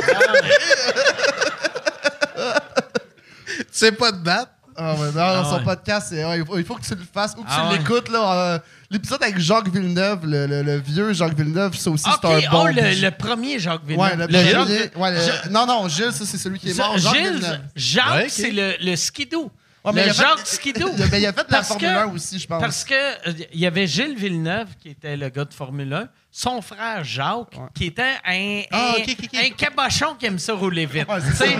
sais 3.71 3.93
pas 3.93 4.13
de 4.13 4.23
date? 4.23 4.54
Ah 4.77 4.95
ouais, 4.95 5.13
non, 5.15 5.45
son 5.45 5.57
ouais. 5.59 5.65
podcast, 5.65 6.07
c'est- 6.11 6.25
ouais, 6.25 6.39
il, 6.39 6.45
faut, 6.45 6.59
il 6.59 6.65
faut 6.65 6.75
que 6.75 6.85
tu 6.85 6.95
le 6.95 7.03
fasses 7.13 7.35
ou 7.39 7.43
que 7.43 7.49
Ah 7.51 7.67
tu 7.69 7.73
ouais. 7.73 7.79
l'écoutes. 7.79 8.09
là. 8.11 8.33
euh, 8.55 8.59
L'épisode 8.91 9.23
avec 9.23 9.39
Jacques 9.39 9.69
Villeneuve, 9.69 10.27
le, 10.27 10.47
le- 10.47 10.63
le 10.63 10.77
vieux 10.79 11.13
Jacques 11.13 11.37
Villeneuve, 11.37 11.75
ça 11.77 11.91
aussi, 11.91 12.09
OK, 12.09 12.15
c'est 12.23 12.29
un 12.29 12.49
oh, 12.49 12.51
bon. 12.53 12.65
le, 12.67 13.01
le 13.03 13.11
premier 13.11 13.59
Jacques 13.59 13.81
Ouais, 13.89 13.95
Villeneuve. 14.11 14.31
le, 14.31 14.39
Le 14.39 14.53
premier. 14.55 14.79
Jacques- 14.79 14.97
ouais, 14.97 15.11
le- 15.47 15.51
Non, 15.51 15.67
non, 15.67 15.89
Gilles, 15.89 16.13
ça, 16.13 16.25
c'est 16.25 16.39
celui 16.39 16.59
qui 16.59 16.71
est 16.71 16.79
mort. 16.79 16.97
Jacques 16.99 17.15
Gilles, 17.15 17.33
Villeneuve. 17.35 17.61
Jacques, 17.75 18.15
Ouais, 18.15 18.23
ok. 18.25 18.31
c'est 18.31 18.51
le, 18.51 18.75
le 18.81 18.97
skidoo. 18.97 19.51
Ouais, 19.85 19.93
mais 19.93 20.03
le 20.03 20.07
il 20.07 20.11
a 20.11 20.15
fait- 20.15 20.23
Jacques 20.23 20.47
skidoo. 20.47 20.91
Il 20.97 21.03
a, 21.03 21.07
ben, 21.09 21.19
il 21.19 21.27
a 21.27 21.33
fait 21.33 21.39
la 21.41 21.45
Parce 21.45 21.69
Formule 21.69 21.89
que- 21.89 21.95
1 21.95 22.07
aussi, 22.15 22.39
je 22.39 22.47
pense. 22.47 22.61
Parce 22.61 22.85
que 22.85 22.95
euh, 22.95 23.33
il 23.53 23.61
y 23.61 23.67
avait 23.67 23.87
Gilles 23.87 24.17
Villeneuve, 24.17 24.69
qui 24.81 24.89
était 24.91 25.17
le 25.17 25.29
gars 25.29 25.45
de 25.45 25.53
Formule 25.55 25.93
1, 25.93 26.09
son 26.37 26.61
frère 26.61 27.05
Jacques, 27.05 27.55
qui 27.77 27.87
était 27.87 28.03
un, 28.27 28.63
Ah, 28.73 28.95
un, 28.99 29.39
un 29.47 29.51
cabochon 29.51 30.17
qui 30.19 30.27
aime 30.27 30.39
ça 30.41 30.53
rouler 30.53 30.85
vite. 30.85 31.09
Ouais, 31.09 31.21
sais? 31.21 31.57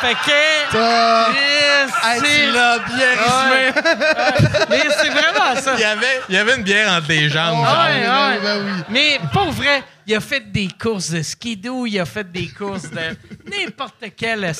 fait 0.00 0.14
que. 0.14 0.72
Ça- 0.72 1.28
Yes, 1.30 2.24
Hey, 2.24 2.50
l'as 2.52 2.78
bien 2.80 2.96
Ouais. 2.96 3.70
résumé. 3.70 3.92
Ouais. 3.94 4.66
Mais 4.70 4.82
c'est 4.90 5.08
vraiment 5.10 5.60
ça. 5.60 5.74
Il 5.74 5.80
y 5.80 5.84
avait, 5.84 6.20
il 6.28 6.34
y 6.34 6.38
avait 6.38 6.56
une 6.56 6.64
bière 6.64 6.92
entre 6.92 7.08
les 7.10 7.28
jambes. 7.28 7.64
genre. 7.64 7.78
Ouais, 7.86 8.00
Ben 8.02 8.10
ouais. 8.10 8.36
oui, 8.36 8.42
ben 8.42 8.64
oui. 8.64 8.82
Mais 8.88 9.20
pour 9.32 9.50
vrai, 9.52 9.84
il 10.06 10.14
a 10.16 10.20
fait 10.20 10.50
des 10.50 10.68
courses 10.80 11.10
de 11.10 11.22
skidoo, 11.22 11.86
il 11.86 12.00
a 12.00 12.04
fait 12.04 12.28
des 12.30 12.48
courses 12.48 12.90
de 12.90 13.16
n'importe 13.56 14.04
quelle 14.16 14.52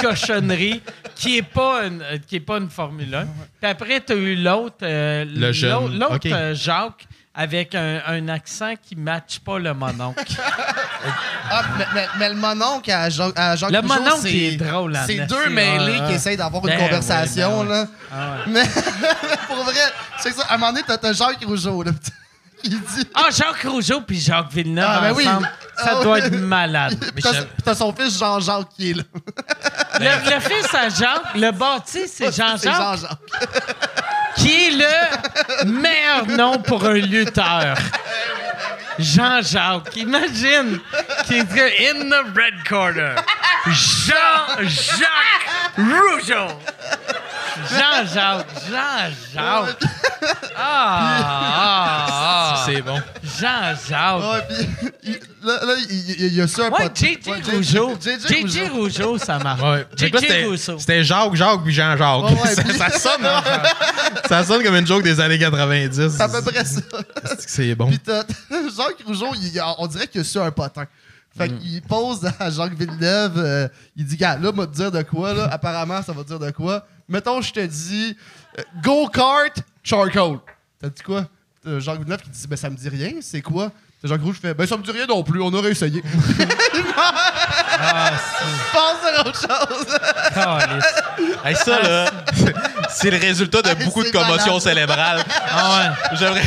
cochonnerie 0.00 0.82
qui 1.14 1.38
est 1.38 1.42
pas 1.42 1.84
une, 1.84 2.02
qui 2.26 2.36
est 2.36 2.40
pas 2.40 2.56
une 2.58 2.68
Formule 2.70 3.14
1. 3.14 3.26
Puis 3.60 3.70
après, 3.70 4.00
tu 4.00 4.12
as 4.12 4.16
eu 4.16 4.34
l'autre, 4.34 4.76
euh, 4.82 5.24
Le 5.24 5.52
jeune. 5.52 5.98
l'autre, 5.98 6.18
euh, 6.26 6.54
Jacques, 6.54 7.06
avec 7.34 7.74
un, 7.74 8.00
un 8.06 8.28
accent 8.28 8.74
qui 8.82 8.94
matche 8.96 9.40
pas 9.40 9.58
le 9.58 9.74
mononcle. 9.74 10.22
Ah, 11.50 11.62
mais, 11.76 11.84
mais- 11.94 12.06
mais 12.18 12.28
le 12.30 12.36
mononcle 12.36 12.90
à 12.90 13.10
Jean, 13.10 13.30
à 13.36 13.54
Jacques 13.54 13.70
Le 13.70 13.82
mononcle, 13.82 14.20
c'est- 14.22 14.32
est 14.34 14.56
drôle, 14.56 14.98
C'est 15.06 15.26
deux 15.26 15.50
mêlés 15.50 16.00
qui 16.08 16.14
essayent 16.14 16.38
d'avoir 16.38 16.62
Ben 16.62 16.72
une 16.72 16.78
conversation, 16.86 17.60
ouais, 17.60 17.66
ben 17.66 17.72
là. 17.82 17.86
Ah 18.10 18.30
ouais. 18.46 18.52
Mais 18.52 18.62
pour 19.46 19.62
vrai, 19.64 19.74
c'est 20.20 20.32
ça. 20.32 20.44
À 20.48 20.54
un 20.54 20.56
moment 20.56 20.72
donné, 20.72 20.82
t'as 20.86 20.96
t'as 20.96 21.12
Jacques 21.12 21.44
Rougeau, 21.44 21.82
là. 21.82 21.90
Qui 22.64 22.70
dit. 22.70 23.08
Ah, 23.14 23.28
Jacques 23.30 23.62
Rougeau 23.64 24.00
puis 24.00 24.18
Jacques 24.20 24.50
Villeneuve 24.52 24.88
Ah, 24.88 25.00
ben 25.00 25.12
oui. 25.12 25.24
ça 25.24 25.40
Ah, 25.98 26.02
doit 26.02 26.18
être 26.18 26.32
malade. 26.32 26.98
T'as 27.64 27.74
son 27.74 27.92
fils 27.94 28.18
Jean-Jacques 28.18 28.68
qui 28.76 28.90
est 28.90 28.94
là. 28.94 29.02
Le, 30.00 30.34
le 30.34 30.40
fils 30.40 30.74
à 30.74 30.88
Jacques, 30.88 31.34
le 31.34 31.50
bâti, 31.52 32.02
c'est 32.06 32.30
C'est 32.32 32.36
Jean-Jacques. 32.36 32.74
Jean-Jacques. 32.74 33.18
qui 34.36 34.52
est 34.52 34.70
le 34.72 35.66
meilleur 35.70 36.26
nom 36.26 36.58
pour 36.58 36.84
un 36.84 36.94
lutteur. 36.94 37.76
Jean-Jacques, 38.98 39.96
imagine, 39.96 40.78
qui 41.26 41.34
est 41.34 41.90
in 41.90 42.08
the 42.10 42.24
red 42.36 42.54
corner. 42.68 43.16
Jean-Jacques 43.66 45.48
Rougeau. 45.76 46.48
Jean-Jacques, 47.70 48.46
Jean-Jacques. 48.70 49.84
Ah, 50.56 51.18
ah, 51.26 52.06
ah. 52.56 52.62
C'est 52.66 52.82
bon. 52.82 53.00
Jean-Jacques. 53.22 54.22
Ouais, 54.22 54.40
puis 54.48 54.90
il- 55.04 55.46
là, 55.46 55.64
là, 55.64 55.74
il 55.88 56.10
il- 56.10 56.26
il 56.26 56.34
y 56.34 56.40
a 56.40 56.48
ça 56.48 56.66
un 56.66 56.70
Ouais, 56.70 56.90
JJ 56.94 57.18
Ouais, 57.28 57.40
Rougeau. 57.52 57.94
JJ 58.00 58.46
JJ 58.46 58.68
Rougeau, 58.70 59.18
ça 59.18 59.38
marche. 59.38 59.60
Ouais. 59.62 59.86
Fait 59.96 60.10
que 60.10 60.16
là, 60.16 60.20
JJ 60.20 60.26
c'était- 60.28 60.44
Rousseau. 60.46 60.78
C'était 60.78 61.04
Jacques, 61.04 61.34
Jacques 61.34 61.62
puis 61.64 61.74
Jean-Jacques. 61.74 62.24
Ouais, 62.24 62.32
ouais, 62.42 62.54
ça, 62.54 62.62
puis- 62.62 62.74
ça 62.78 62.90
sonne, 62.98 63.24
hein? 63.26 63.42
ça 64.28 64.44
sonne 64.44 64.62
comme 64.62 64.76
une 64.76 64.86
joke 64.86 65.02
des 65.02 65.20
années 65.20 65.38
90. 65.38 66.10
C'est 66.16 66.22
à 66.22 66.28
peu 66.28 66.42
près 66.42 66.64
ça. 66.64 66.80
C'est 67.46 67.74
bon. 67.74 67.88
Puis 67.88 67.98
t'as 67.98 68.22
Jacques 68.50 69.04
Rougeau, 69.06 69.32
il- 69.34 69.60
on 69.78 69.86
dirait 69.86 70.06
qu'il 70.06 70.20
a 70.20 70.24
su 70.24 70.38
un 70.38 70.50
potin. 70.50 70.84
Fait 71.36 71.48
qu'il 71.48 71.82
pose 71.82 72.24
à 72.38 72.48
Jacques 72.50 72.74
Villeneuve, 72.74 73.34
euh, 73.38 73.68
il 73.96 74.04
dit, 74.04 74.16
gars, 74.16 74.36
là, 74.38 74.52
m'a 74.52 74.66
te 74.66 74.72
dire 74.74 74.92
de 74.92 75.02
quoi, 75.02 75.34
là? 75.34 75.48
Apparemment, 75.50 76.00
ça 76.02 76.12
va 76.12 76.22
te 76.22 76.28
dire 76.28 76.38
de 76.38 76.50
quoi. 76.52 76.86
Mettons, 77.08 77.40
je 77.42 77.52
te 77.52 77.60
dis, 77.60 78.16
euh, 78.58 78.62
go-kart, 78.82 79.52
charcoal. 79.82 80.38
T'as 80.80 80.88
dit 80.90 81.02
quoi? 81.02 81.26
T'as 81.62 81.80
Jacques 81.80 81.98
Villeneuve 81.98 82.22
qui 82.22 82.30
dit, 82.30 82.46
ben, 82.46 82.56
ça 82.56 82.70
me 82.70 82.76
dit 82.76 82.88
rien, 82.88 83.14
c'est 83.20 83.42
quoi? 83.42 83.72
T'as 84.00 84.08
Jacques 84.08 84.20
Rougeau 84.20 84.34
qui 84.34 84.40
fait, 84.40 84.54
ben, 84.54 84.66
ça 84.66 84.76
me 84.76 84.82
dit 84.82 84.90
rien 84.92 85.06
non 85.06 85.22
plus, 85.24 85.40
on 85.42 85.52
aurait 85.52 85.70
essayé. 85.72 86.02
Ah, 87.76 88.12
Pense 88.72 89.04
à 89.04 89.20
autre 89.26 89.40
chose. 89.40 89.98
Hey, 91.44 91.56
ça, 91.56 91.82
là, 91.82 92.10
c'est 92.94 93.10
le 93.10 93.18
résultat 93.18 93.62
de 93.62 93.68
Hey, 93.68 93.84
beaucoup 93.84 94.02
de 94.02 94.10
commotions 94.10 94.46
malade. 94.46 94.60
cérébrales. 94.60 95.24
Ah 95.50 95.70
ouais. 96.10 96.16
J'aimerais, 96.18 96.42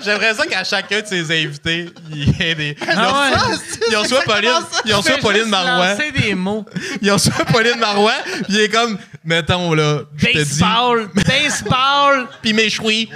j'aimerais 0.00 0.34
ça 0.34 0.46
qu'à 0.46 0.64
chacun 0.64 1.00
de 1.00 1.06
ses 1.06 1.22
invités, 1.44 1.90
il 2.10 2.36
y 2.38 2.42
ait 2.42 2.54
des. 2.54 2.76
Ils 2.80 2.88
Ah 2.96 3.10
ont, 3.12 3.20
ouais. 3.20 3.56
ils 3.90 3.96
ont 3.96 4.04
soit 4.04 4.22
Pauline, 4.22 4.50
ils 4.84 4.94
ont 4.94 5.02
soit 5.02 5.18
Pauline 5.18 5.46
Marois, 5.48 5.94
des 6.16 6.34
mots. 6.34 6.64
ils 7.02 7.10
ont 7.12 7.18
soit 7.18 7.44
Pauline 7.46 7.78
Marois, 7.78 8.12
puis 8.24 8.44
il 8.48 8.60
est 8.60 8.68
comme, 8.68 8.98
mettons 9.24 9.74
là, 9.74 10.00
je 10.16 10.26
te 10.26 10.30
dis, 10.32 10.38
Baseball, 10.38 11.08
baseball. 11.14 12.26
puis 12.42 12.52
mes 12.52 12.70
chouis, 12.70 13.08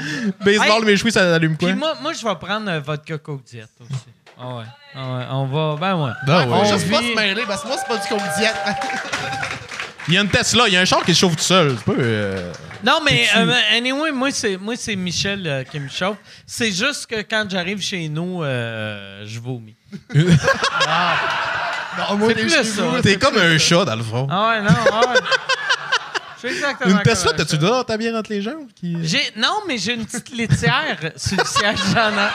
baseball, 0.45 0.81
Hey. 0.81 0.85
mes 0.85 0.97
chouis, 0.97 1.13
ça 1.13 1.35
allume 1.35 1.57
quoi? 1.57 1.69
Puis 1.69 1.79
moi, 1.79 1.95
moi, 2.03 2.13
je 2.13 2.25
vais 2.27 2.35
prendre 2.35 2.71
euh, 2.71 2.81
vodka 2.81 3.19
coke 3.19 3.45
diète 3.45 3.69
aussi. 3.81 4.01
Ah 4.41 4.57
ouais. 4.57 4.65
Ah 4.95 4.99
ouais. 4.99 5.25
On 5.31 5.47
va. 5.47 5.77
Ben 5.81 5.95
ouais. 6.05 6.11
Ben 6.27 6.39
ouais. 6.41 6.45
On 6.51 6.61
On 6.63 6.65
juste 6.65 6.91
pas 6.91 6.99
se 6.99 7.15
mêler, 7.15 7.43
parce 7.47 7.63
que 7.63 7.69
moi, 7.69 7.77
c'est 7.79 7.87
pas 7.89 7.97
du 8.03 8.09
coke 8.09 8.29
diète. 8.39 8.55
Il 10.09 10.15
y 10.15 10.19
a 10.19 10.21
une 10.23 10.29
Tesla, 10.29 10.65
il 10.67 10.75
y 10.75 10.77
a 10.77 10.81
un 10.81 10.85
char 10.85 11.05
qui 11.05 11.15
se 11.15 11.21
chauffe 11.21 11.37
tout 11.37 11.43
seul. 11.43 11.77
C'est 11.79 11.85
pas. 11.85 12.01
euh, 12.01 12.53
Non, 12.85 13.01
mais 13.05 13.27
euh, 13.37 13.53
anyway, 13.77 14.11
moi, 14.11 14.31
c'est, 14.33 14.57
moi, 14.57 14.75
c'est 14.77 14.97
Michel 14.97 15.47
euh, 15.47 15.63
qui 15.65 15.79
me 15.79 15.89
chauffe. 15.89 16.17
C'est 16.47 16.73
juste 16.73 17.07
que 17.07 17.23
quand 17.23 17.47
j'arrive 17.49 17.81
chez 17.81 18.09
nous, 18.09 18.43
euh, 18.43 19.23
je 19.27 19.39
vomis. 19.41 19.77
Non, 21.99 22.17
moi, 22.17 22.29
C'est 22.29 22.41
plus 22.41 22.51
ça. 22.51 22.83
T'es 23.03 23.11
c'est 23.11 23.19
comme 23.19 23.35
plus 23.35 23.43
un 23.43 23.59
ça. 23.59 23.65
chat, 23.65 23.85
dans 23.85 23.97
le 23.97 24.03
fond. 24.03 24.27
Ah 24.31 24.49
ouais, 24.49 24.63
non, 24.63 24.75
ah 24.91 25.01
ouais. 25.13 25.21
Je 26.43 26.49
suis 26.49 26.57
exactement 26.57 26.91
Une 26.97 27.03
Tesla, 27.03 27.31
un 27.33 27.35
t'as-tu 27.35 27.59
là 27.59 27.85
ta 27.85 27.97
bière 27.99 28.15
entre 28.17 28.31
les 28.31 28.41
jambes? 28.41 28.67
Qui... 28.75 28.97
J'ai, 29.03 29.21
non, 29.37 29.59
mais 29.69 29.77
j'ai 29.77 29.93
une 29.93 30.07
petite 30.07 30.35
laitière 30.35 30.97
sur 31.17 31.37
le 31.37 31.45
siège 31.45 31.79
j'en 31.95 32.09
ai. 32.13 32.29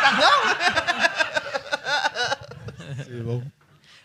C'est 3.04 3.24
bon. 3.24 3.44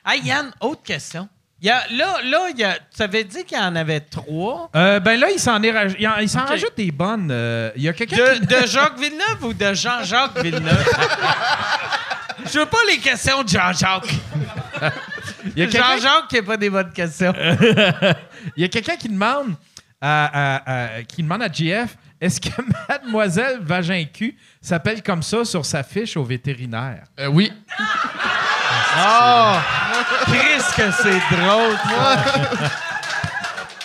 Hey, 0.06 0.22
Yann, 0.24 0.50
autre 0.60 0.82
question. 0.82 1.28
Il 1.62 1.66
y 1.68 1.70
a, 1.70 1.84
là, 1.92 2.16
là 2.24 2.38
il 2.50 2.58
y 2.58 2.64
a, 2.64 2.76
tu 2.94 3.00
avais 3.02 3.22
dit 3.22 3.44
qu'il 3.44 3.56
y 3.56 3.60
en 3.60 3.76
avait 3.76 4.00
trois. 4.00 4.68
Euh, 4.74 4.98
ben 4.98 5.18
là, 5.20 5.28
il 5.30 5.38
s'en, 5.38 5.62
est 5.62 5.70
raj- 5.70 5.94
il 5.98 6.08
en- 6.08 6.16
il 6.18 6.28
s'en 6.28 6.44
rajoute 6.44 6.76
des 6.76 6.90
bonnes. 6.90 7.28
Euh, 7.30 7.70
Il 7.76 7.82
y 7.82 7.88
a 7.88 7.92
quelqu'un 7.92 8.16
De, 8.16 8.40
qui... 8.40 8.46
de 8.46 8.66
Jacques 8.66 8.98
Villeneuve 8.98 9.42
ou 9.44 9.54
de 9.54 9.72
Jean-Jacques 9.72 10.38
Villeneuve? 10.40 10.84
Je 12.52 12.58
veux 12.58 12.66
pas 12.66 12.78
les 12.88 12.98
questions 12.98 13.44
de 13.44 13.48
Jean-Jacques. 13.48 14.12
Il 15.54 15.60
y 15.60 15.62
a 15.62 15.66
quelqu'un 15.66 15.96
Jean-Jacques 15.98 16.28
qui 16.28 16.34
n'a 16.36 16.42
pas 16.42 16.56
des 16.56 16.68
bonnes 16.70 16.92
questions. 16.92 17.32
Il 18.56 18.62
y 18.62 18.64
a 18.64 18.68
quelqu'un 18.68 18.96
qui 18.96 19.08
demande 19.08 19.54
à, 20.00 20.56
à- 20.56 20.72
à- 20.96 21.02
qui 21.04 21.22
demande 21.22 21.42
à 21.42 21.48
GF 21.52 21.96
est-ce 22.20 22.40
que 22.40 22.50
Mademoiselle 22.88 23.58
Vagin 23.62 24.04
Cul 24.12 24.36
s'appelle 24.60 25.00
comme 25.02 25.22
ça 25.22 25.44
sur 25.44 25.64
sa 25.64 25.84
fiche 25.84 26.16
au 26.16 26.24
vétérinaire? 26.24 27.04
Euh, 27.20 27.26
oui. 27.28 27.52
Oh! 28.98 29.54
Que 30.76 30.90
c'est 31.02 31.36
drôle. 31.36 31.76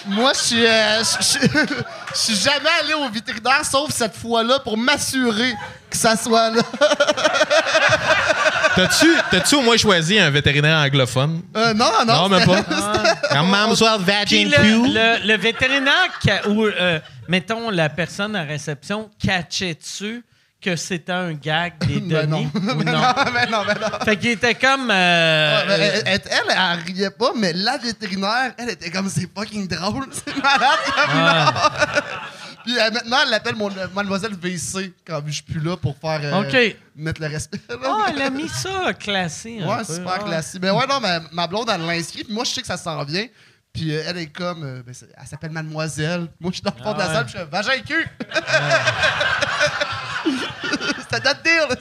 Moi, 0.05 0.31
je 0.35 0.39
suis, 0.39 0.65
euh, 0.65 0.99
je- 1.19 2.15
suis 2.17 2.35
jamais 2.35 2.69
allé 2.81 2.93
au 2.93 3.09
vétérinaire, 3.09 3.65
sauf 3.69 3.91
cette 3.91 4.15
fois-là, 4.15 4.59
pour 4.59 4.77
m'assurer 4.77 5.53
que 5.89 5.97
ça 5.97 6.15
soit 6.15 6.49
là. 6.51 6.61
T'as-tu, 8.75 9.07
t'as-tu 9.31 9.55
au 9.55 9.61
moins 9.61 9.75
choisi 9.77 10.19
un 10.19 10.29
vétérinaire 10.29 10.77
anglophone? 10.77 11.41
Euh, 11.55 11.73
non, 11.73 11.91
non, 12.05 12.13
Non, 12.23 12.29
même 12.37 12.45
pas. 12.45 12.61
Puis 12.61 13.97
vagin 13.97 14.49
le, 14.49 14.93
le- 14.93 15.27
le 15.27 15.37
vétérinaire, 15.37 16.09
ou 16.47 16.65
euh, 16.65 16.99
mettons 17.27 17.69
la 17.71 17.89
personne 17.89 18.35
à 18.35 18.43
réception, 18.43 19.09
catchait-tu 19.23 20.23
que 20.71 20.75
c'était 20.75 21.11
un 21.13 21.33
gag 21.33 21.73
des 21.85 21.99
Ben 22.01 22.25
données 22.29 22.49
non. 22.53 22.73
ou 22.73 22.83
non? 22.83 22.91
non, 22.91 23.13
mais 23.33 23.45
non, 23.47 23.63
mais 23.65 23.73
non. 23.75 23.99
Fait 24.05 24.17
qu'il 24.17 24.31
était 24.31 24.55
comme... 24.55 24.89
euh, 24.91 25.65
Ouais, 25.67 25.77
mais 25.77 26.01
elle, 26.05 26.21
elle, 26.25 26.41
elle, 26.49 26.79
riait 26.93 27.09
pas, 27.11 27.31
mais 27.35 27.53
la 27.53 27.77
vétérinaire, 27.77 28.53
elle 28.57 28.69
était 28.71 28.89
comme 28.91 29.09
c'est 29.09 29.29
fucking 29.33 29.67
drôle, 29.67 30.07
c'est 30.11 30.35
malade. 30.35 30.79
comme. 30.95 32.01
Puis 32.65 32.77
euh, 32.77 32.91
maintenant, 32.91 33.17
elle 33.23 33.29
l'appelle 33.29 33.55
mon, 33.55 33.69
euh, 33.71 33.87
Mademoiselle 33.95 34.35
VC 34.35 34.93
quand 35.05 35.21
je 35.25 35.31
suis 35.31 35.43
plus 35.43 35.61
là 35.61 35.77
pour 35.77 35.95
faire 35.97 36.19
euh, 36.21 36.41
OK. 36.41 36.75
mettre 36.97 37.21
le 37.21 37.27
respect. 37.27 37.61
là. 37.69 37.75
Oh, 37.87 38.03
elle 38.09 38.21
a 38.21 38.29
mis 38.29 38.49
ça 38.49 38.93
classé. 38.93 39.59
un 39.61 39.67
ouais, 39.69 39.77
peu. 39.85 39.93
super 39.93 40.17
Ouais. 40.21 40.25
classique. 40.25 40.61
Mais 40.61 40.71
ouais, 40.71 40.85
non, 40.85 40.99
mais 40.99 41.19
ma 41.31 41.47
blonde, 41.47 41.69
elle 41.73 41.85
l'a 41.85 41.93
inscrit, 41.93 42.25
puis 42.25 42.33
moi, 42.33 42.43
je 42.43 42.51
sais 42.51 42.59
que 42.61 42.67
ça 42.67 42.75
s'en 42.75 43.01
vient. 43.05 43.25
Puis 43.73 43.95
euh, 43.95 44.03
elle 44.05 44.17
est 44.17 44.27
comme, 44.27 44.81
ben, 44.85 44.93
elle 45.17 45.27
s'appelle 45.27 45.51
Mademoiselle. 45.51 46.27
Moi, 46.41 46.51
je 46.51 46.55
suis 46.55 46.63
dans 46.63 46.73
le 46.77 46.83
fond 46.83 46.93
de 46.93 46.99
la 46.99 47.05
Ah 47.05 47.13
salle, 47.13 47.25
puis 47.25 47.33
je 47.33 47.37
fais 47.37 47.45
vagin 47.45 47.81
cul. 47.87 48.07
C'était 48.33 48.41
notre 51.11 51.41
deal. 51.43 51.67
là. 51.69 51.75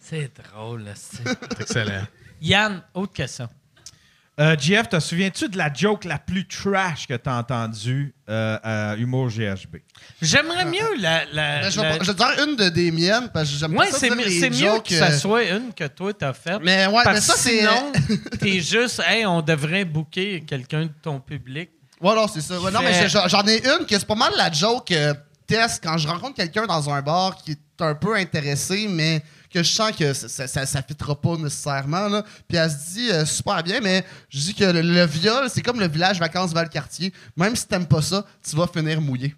C'est 0.00 0.30
drôle, 0.52 0.84
là, 0.84 0.92
c'est- 0.94 1.60
excellent. 1.60 2.04
Yann, 2.40 2.82
autre 2.94 3.12
question. 3.12 3.48
Euh, 4.40 4.56
GF, 4.58 4.88
te 4.88 4.98
souviens-tu 4.98 5.48
de 5.50 5.58
la 5.58 5.70
joke 5.72 6.04
la 6.04 6.18
plus 6.18 6.48
trash 6.48 7.06
que 7.06 7.12
t'as 7.14 7.38
entendue 7.38 8.14
euh, 8.30 8.58
à 8.62 8.96
Humour 8.96 9.28
GHB? 9.28 9.76
J'aimerais 10.22 10.64
mieux 10.64 10.96
la... 10.98 11.26
la, 11.26 11.60
Mais 11.62 11.70
je, 11.70 11.80
la- 11.80 11.92
vais, 11.92 11.98
pas- 11.98 12.04
je 12.04 12.10
vais 12.10 12.16
te 12.16 12.18
dire 12.34 12.44
une 12.48 12.56
de 12.56 12.68
des 12.70 12.90
miennes, 12.90 13.28
parce 13.32 13.50
que 13.50 13.56
j'aime 13.58 13.76
Ouais, 13.76 13.86
pas 13.86 13.92
ça 13.92 13.98
c'est 13.98 14.08
dire 14.08 14.16
mieux, 14.16 14.24
les 14.24 14.40
c'est 14.40 14.50
mieux 14.50 14.56
jokes, 14.56 14.86
que 14.86 14.94
ça 14.98 15.08
euh, 15.10 15.18
soit 15.18 15.44
une 15.44 15.74
que 15.74 15.86
toi 15.86 16.14
t'as 16.14 16.32
faite. 16.32 16.60
Mais 16.62 16.86
ouais, 16.86 17.02
Parce 17.04 17.14
mais 17.16 17.20
ça, 17.20 17.34
que 17.34 17.38
c'est. 17.40 17.58
sinon, 17.58 17.92
t'es 18.40 18.60
juste, 18.60 19.02
hey, 19.06 19.26
on 19.26 19.42
devrait 19.42 19.84
booker 19.84 20.42
quelqu'un 20.46 20.84
de 20.86 20.92
ton 21.02 21.20
public. 21.20 21.70
Ouais, 22.00 22.14
non, 22.14 22.26
c'est 22.26 22.40
ça. 22.40 22.58
Ouais, 22.58 22.70
non, 22.70 22.80
Fait- 22.80 23.02
mais 23.02 23.08
j'en 23.10 23.28
j'en 23.28 23.46
ai 23.46 23.58
une 23.64 23.84
que 23.86 23.96
c'est 23.98 24.06
pas 24.06 24.14
mal 24.14 24.32
la 24.36 24.50
joke 24.50 24.90
euh, 24.92 25.12
quand 25.82 25.98
je 25.98 26.08
rencontre 26.08 26.34
quelqu'un 26.34 26.66
dans 26.66 26.90
un 26.90 27.02
bar 27.02 27.36
qui 27.36 27.52
est 27.52 27.80
un 27.80 27.94
peu 27.94 28.16
intéressé, 28.16 28.86
mais 28.88 29.22
que 29.52 29.62
je 29.62 29.68
sens 29.70 29.92
que 29.92 30.12
ça, 30.12 30.48
ça, 30.48 30.66
ça, 30.66 30.82
pas 30.82 31.36
nécessairement. 31.36 32.08
Là. 32.08 32.24
Puis 32.48 32.56
elle 32.56 32.70
se 32.70 32.94
dit 32.94 33.10
euh, 33.10 33.26
super 33.26 33.62
bien, 33.62 33.80
mais 33.80 34.04
je 34.30 34.38
dis 34.38 34.54
que 34.54 34.64
le, 34.64 35.04
viol, 35.04 35.48
c'est 35.50 35.62
comme 35.62 35.78
le 35.78 35.88
village 35.88 36.18
vacances 36.18 36.52
Valcartier. 36.52 37.12
Même 37.36 37.54
si 37.54 37.66
t'aimes 37.66 37.86
pas 37.86 38.02
ça, 38.02 38.24
tu 38.42 38.56
vas 38.56 38.66
finir 38.66 39.00
mouillé. 39.00 39.34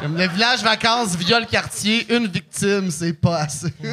Le 0.00 0.28
village 0.28 0.62
vacances, 0.62 1.16
viol 1.16 1.44
quartier, 1.46 2.06
une 2.14 2.28
victime, 2.28 2.88
c'est 2.90 3.14
pas 3.14 3.38
assez. 3.38 3.72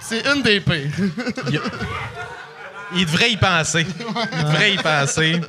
c'est 0.00 0.26
une 0.26 0.42
des 0.42 0.60
pires. 0.60 0.90
Il 2.94 3.06
devrait 3.06 3.30
y 3.32 3.36
penser. 3.36 3.86
Il 4.32 4.44
devrait 4.44 4.74
y 4.74 4.76
penser. 4.78 5.40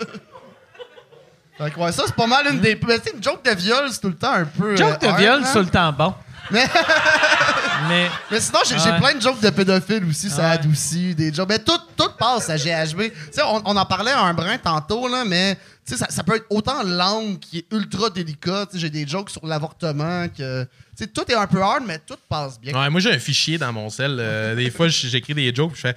Fait 1.58 1.70
que 1.72 1.80
ouais, 1.80 1.92
ça, 1.92 2.04
c'est 2.08 2.16
pas 2.16 2.28
mal 2.28 2.48
une 2.52 2.60
des. 2.60 2.80
Mais 2.88 2.98
tu 3.00 3.06
sais, 3.10 3.16
une 3.16 3.24
joke 3.24 3.44
de 3.46 3.52
viol, 3.56 3.88
c'est 3.92 4.02
tout 4.02 4.08
le 4.10 4.16
temps 4.16 4.34
un 4.34 4.46
peu. 4.46 4.76
Joke 4.76 5.00
de 5.00 5.06
euh, 5.06 5.10
hard, 5.10 5.20
viol, 5.20 5.40
hein? 5.42 5.46
c'est 5.46 5.54
tout 5.54 5.60
le 5.66 5.70
temps 5.70 5.94
bon. 5.94 6.14
Mais- 6.52 6.68
Mais 7.90 8.10
Mais 8.32 8.40
sinon, 8.40 8.60
j'ai 8.68 8.76
Ouais. 8.76 8.98
plein 9.00 9.14
de 9.16 9.22
jokes 9.22 9.40
de 9.42 9.50
pédophiles 9.50 10.04
aussi, 10.10 10.30
ça 10.30 10.38
Ouais. 10.44 10.52
adoucit. 10.52 11.14
Des 11.16 11.34
jokes. 11.34 11.48
Mais 11.50 11.60
tout, 11.60 11.78
tout 11.98 12.10
passe 12.18 12.50
à 12.50 12.56
GHB. 12.58 13.02
Tu 13.02 13.12
sais, 13.32 13.42
on, 13.44 13.62
on 13.66 13.76
en 13.78 13.86
parlait 13.86 14.12
un 14.12 14.34
brin 14.34 14.58
tantôt, 14.58 15.08
là, 15.08 15.24
mais 15.26 15.56
tu 15.86 15.94
sais, 15.94 15.98
ça, 15.98 16.08
ça 16.10 16.24
peut 16.24 16.36
être 16.38 16.46
autant 16.50 16.82
langue 16.84 17.40
qui 17.40 17.60
est 17.60 17.66
ultra 17.74 18.10
délicat. 18.10 18.66
Tu 18.68 18.74
sais, 18.74 18.80
J'ai 18.80 18.90
des 18.90 19.08
jokes 19.08 19.30
sur 19.30 19.46
l'avortement 19.46 20.28
que. 20.30 20.64
Tu 20.64 21.04
sais, 21.04 21.08
tout 21.08 21.24
est 21.30 21.36
un 21.36 21.48
peu 21.48 21.62
hard, 21.62 21.84
mais 21.86 22.00
tout 22.00 22.18
passe 22.30 22.60
bien. 22.60 22.74
Ouais, 22.80 22.90
moi, 22.90 23.00
j'ai 23.02 23.12
un 23.14 23.20
fichier 23.20 23.58
dans 23.58 23.72
mon 23.74 23.90
sel. 23.90 24.18
euh, 24.20 24.56
des 24.56 24.70
fois, 24.72 24.88
j'écris 24.88 25.34
des 25.34 25.54
jokes, 25.54 25.74
je 25.76 25.82
fais 25.82 25.96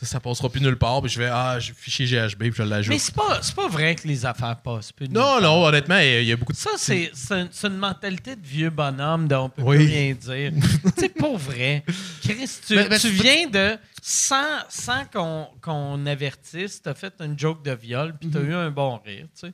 ça, 0.00 0.06
ça 0.06 0.20
passera 0.20 0.48
plus 0.50 0.60
nulle 0.60 0.76
part, 0.76 1.00
puis 1.00 1.10
je 1.10 1.18
fais 1.18 1.28
ah, 1.32 1.58
j'ai 1.58 1.72
fichier 1.72 2.06
GHB, 2.06 2.38
puis 2.38 2.52
je 2.56 2.62
l'ajoute. 2.62 2.92
Mais 2.92 2.98
c'est 2.98 3.14
pas, 3.14 3.38
c'est 3.42 3.54
pas 3.54 3.66
vrai 3.68 3.94
que 3.94 4.06
les 4.06 4.26
affaires 4.26 4.56
passent. 4.56 4.92
plus 4.92 5.08
Non, 5.08 5.36
nulle 5.36 5.44
non, 5.44 5.64
honnêtement, 5.64 5.98
il 5.98 6.04
y 6.06 6.14
a- 6.16 6.20
il 6.20 6.26
y 6.28 6.32
a 6.32 6.36
beaucoup 6.36 6.52
de. 6.52 6.58
Ça, 6.58 6.70
c'est 6.76 7.10
c'est 7.14 7.32
un- 7.34 7.48
c'est 7.50 7.66
une 7.68 7.78
mentalité 7.78 8.36
de 8.36 8.46
vieux 8.46 8.70
bonhomme 8.70 9.26
dont 9.26 9.44
on 9.44 9.48
peut 9.48 9.62
Oui. 9.62 9.76
plus 9.78 9.86
rien 9.86 10.14
dire. 10.14 10.52
sais, 10.98 11.08
pas 11.08 11.32
vrai. 11.36 11.82
Chris, 12.22 12.50
tu, 12.66 12.74
Mais- 12.76 12.88
mais 12.88 12.98
tu 12.98 13.08
viens 13.10 13.46
de, 13.48 13.78
sans, 14.02 14.58
sans 14.68 15.04
qu'on 15.06 15.48
qu'on 15.62 16.04
avertisse, 16.06 16.82
t'as 16.82 16.94
fait 16.94 17.14
une 17.20 17.38
joke 17.38 17.64
de 17.64 17.72
viol, 17.72 18.14
puis 18.20 18.28
t'as 18.28 18.40
eu 18.40 18.52
un 18.54 18.70
bon 18.70 19.00
rire, 19.04 19.26
tu 19.40 19.46
sais. 19.48 19.52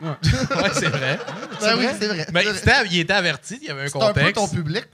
ouais, 0.00 0.12
c'est 0.74 0.88
vrai. 0.88 1.18
Ben 1.60 1.76
oui, 1.78 1.86
c'est 1.98 2.06
vrai. 2.08 2.26
Mais 2.32 2.44
C'est 2.44 2.54
c'était- 2.54 2.86
il 2.90 3.00
était 3.00 3.12
averti, 3.14 3.58
il 3.62 3.68
y 3.68 3.70
avait 3.70 3.82
un 3.84 3.88
c'est 3.88 3.96
un 3.96 4.12
peu 4.12 4.20
contexte. 4.20 4.34
ton 4.34 4.48
public. 4.48 4.84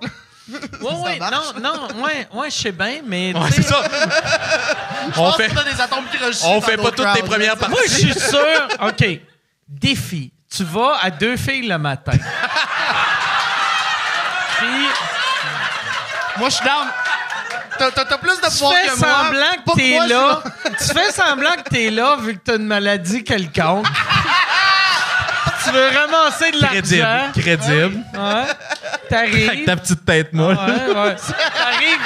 Ouais, 0.49 1.19
marche. 1.19 1.33
non, 1.61 1.73
non, 1.73 2.03
ouais, 2.03 2.29
ouais, 2.33 2.51
je 2.51 2.57
sais 2.57 2.73
bien, 2.73 3.01
mais. 3.05 3.33
Ouais, 3.35 3.51
c'est 3.53 3.63
ça. 3.63 3.83
Je 5.15 5.21
on 5.21 5.25
pense 5.31 5.37
fait, 5.37 5.49
des 5.49 5.81
atomes 5.81 6.05
crochus 6.13 6.39
on 6.45 6.55
dans 6.55 6.61
fait 6.61 6.77
nos 6.77 6.83
pas 6.85 6.91
toutes 6.91 6.99
les 7.01 7.05
crowds, 7.21 7.27
premières 7.27 7.55
là. 7.55 7.57
parties. 7.57 7.71
Moi, 7.73 7.81
je 7.87 7.95
suis 7.95 8.13
sûr. 8.21 8.69
OK. 8.81 9.05
Défi. 9.69 10.33
Tu 10.55 10.65
vas 10.65 10.99
à 11.03 11.11
deux 11.11 11.37
filles 11.37 11.67
le 11.67 11.79
matin. 11.79 12.13
Puis, 14.59 14.89
Moi, 16.39 16.49
je 16.49 16.55
suis 16.55 16.65
down. 16.65 16.89
T'as- 17.79 17.91
T'as 17.91 18.05
t'as 18.05 18.19
plus 18.19 18.37
de 18.41 18.47
tu 18.47 18.51
pouvoir 18.53 18.73
fais 18.75 18.89
que 18.89 18.97
moi. 18.97 19.09
semblant 19.09 19.55
que 19.67 19.75
t'es 19.77 19.99
je 20.03 20.09
là? 20.13 20.43
tu 20.79 20.85
fais 20.85 21.11
semblant 21.11 21.51
que 21.53 21.69
t'es 21.71 21.91
là 21.91 22.17
vu 22.21 22.35
que 22.35 22.41
t'as 22.45 22.57
une 22.57 22.67
maladie 22.67 23.25
quelconque. 23.25 23.87
tu 25.65 25.71
veux 25.71 25.89
ramasser 25.89 26.51
de 26.53 26.61
l'argent. 26.61 27.33
Crédible. 27.33 27.33
Crédible. 27.35 28.05
Ouais. 28.15 28.45
T'arrives. 29.13 29.49
Avec 29.51 29.65
ta 29.67 29.77
petite 29.77 30.05
tête 30.05 30.33
molle. 30.33 30.57
Ouais, 30.57 30.87
ouais. 30.95 31.17
Arrive. 31.67 31.99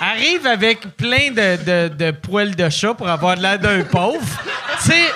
Arrive 0.00 0.46
avec 0.46 0.96
plein 0.96 1.30
de, 1.30 1.88
de, 1.88 1.94
de 1.94 2.10
poils 2.10 2.54
de 2.56 2.68
chat 2.68 2.92
pour 2.94 3.08
avoir 3.08 3.36
de 3.36 3.42
l'air 3.42 3.58
d'un 3.58 3.84
pauvre. 3.84 4.26
Tu 4.82 4.90
sais, 4.90 5.08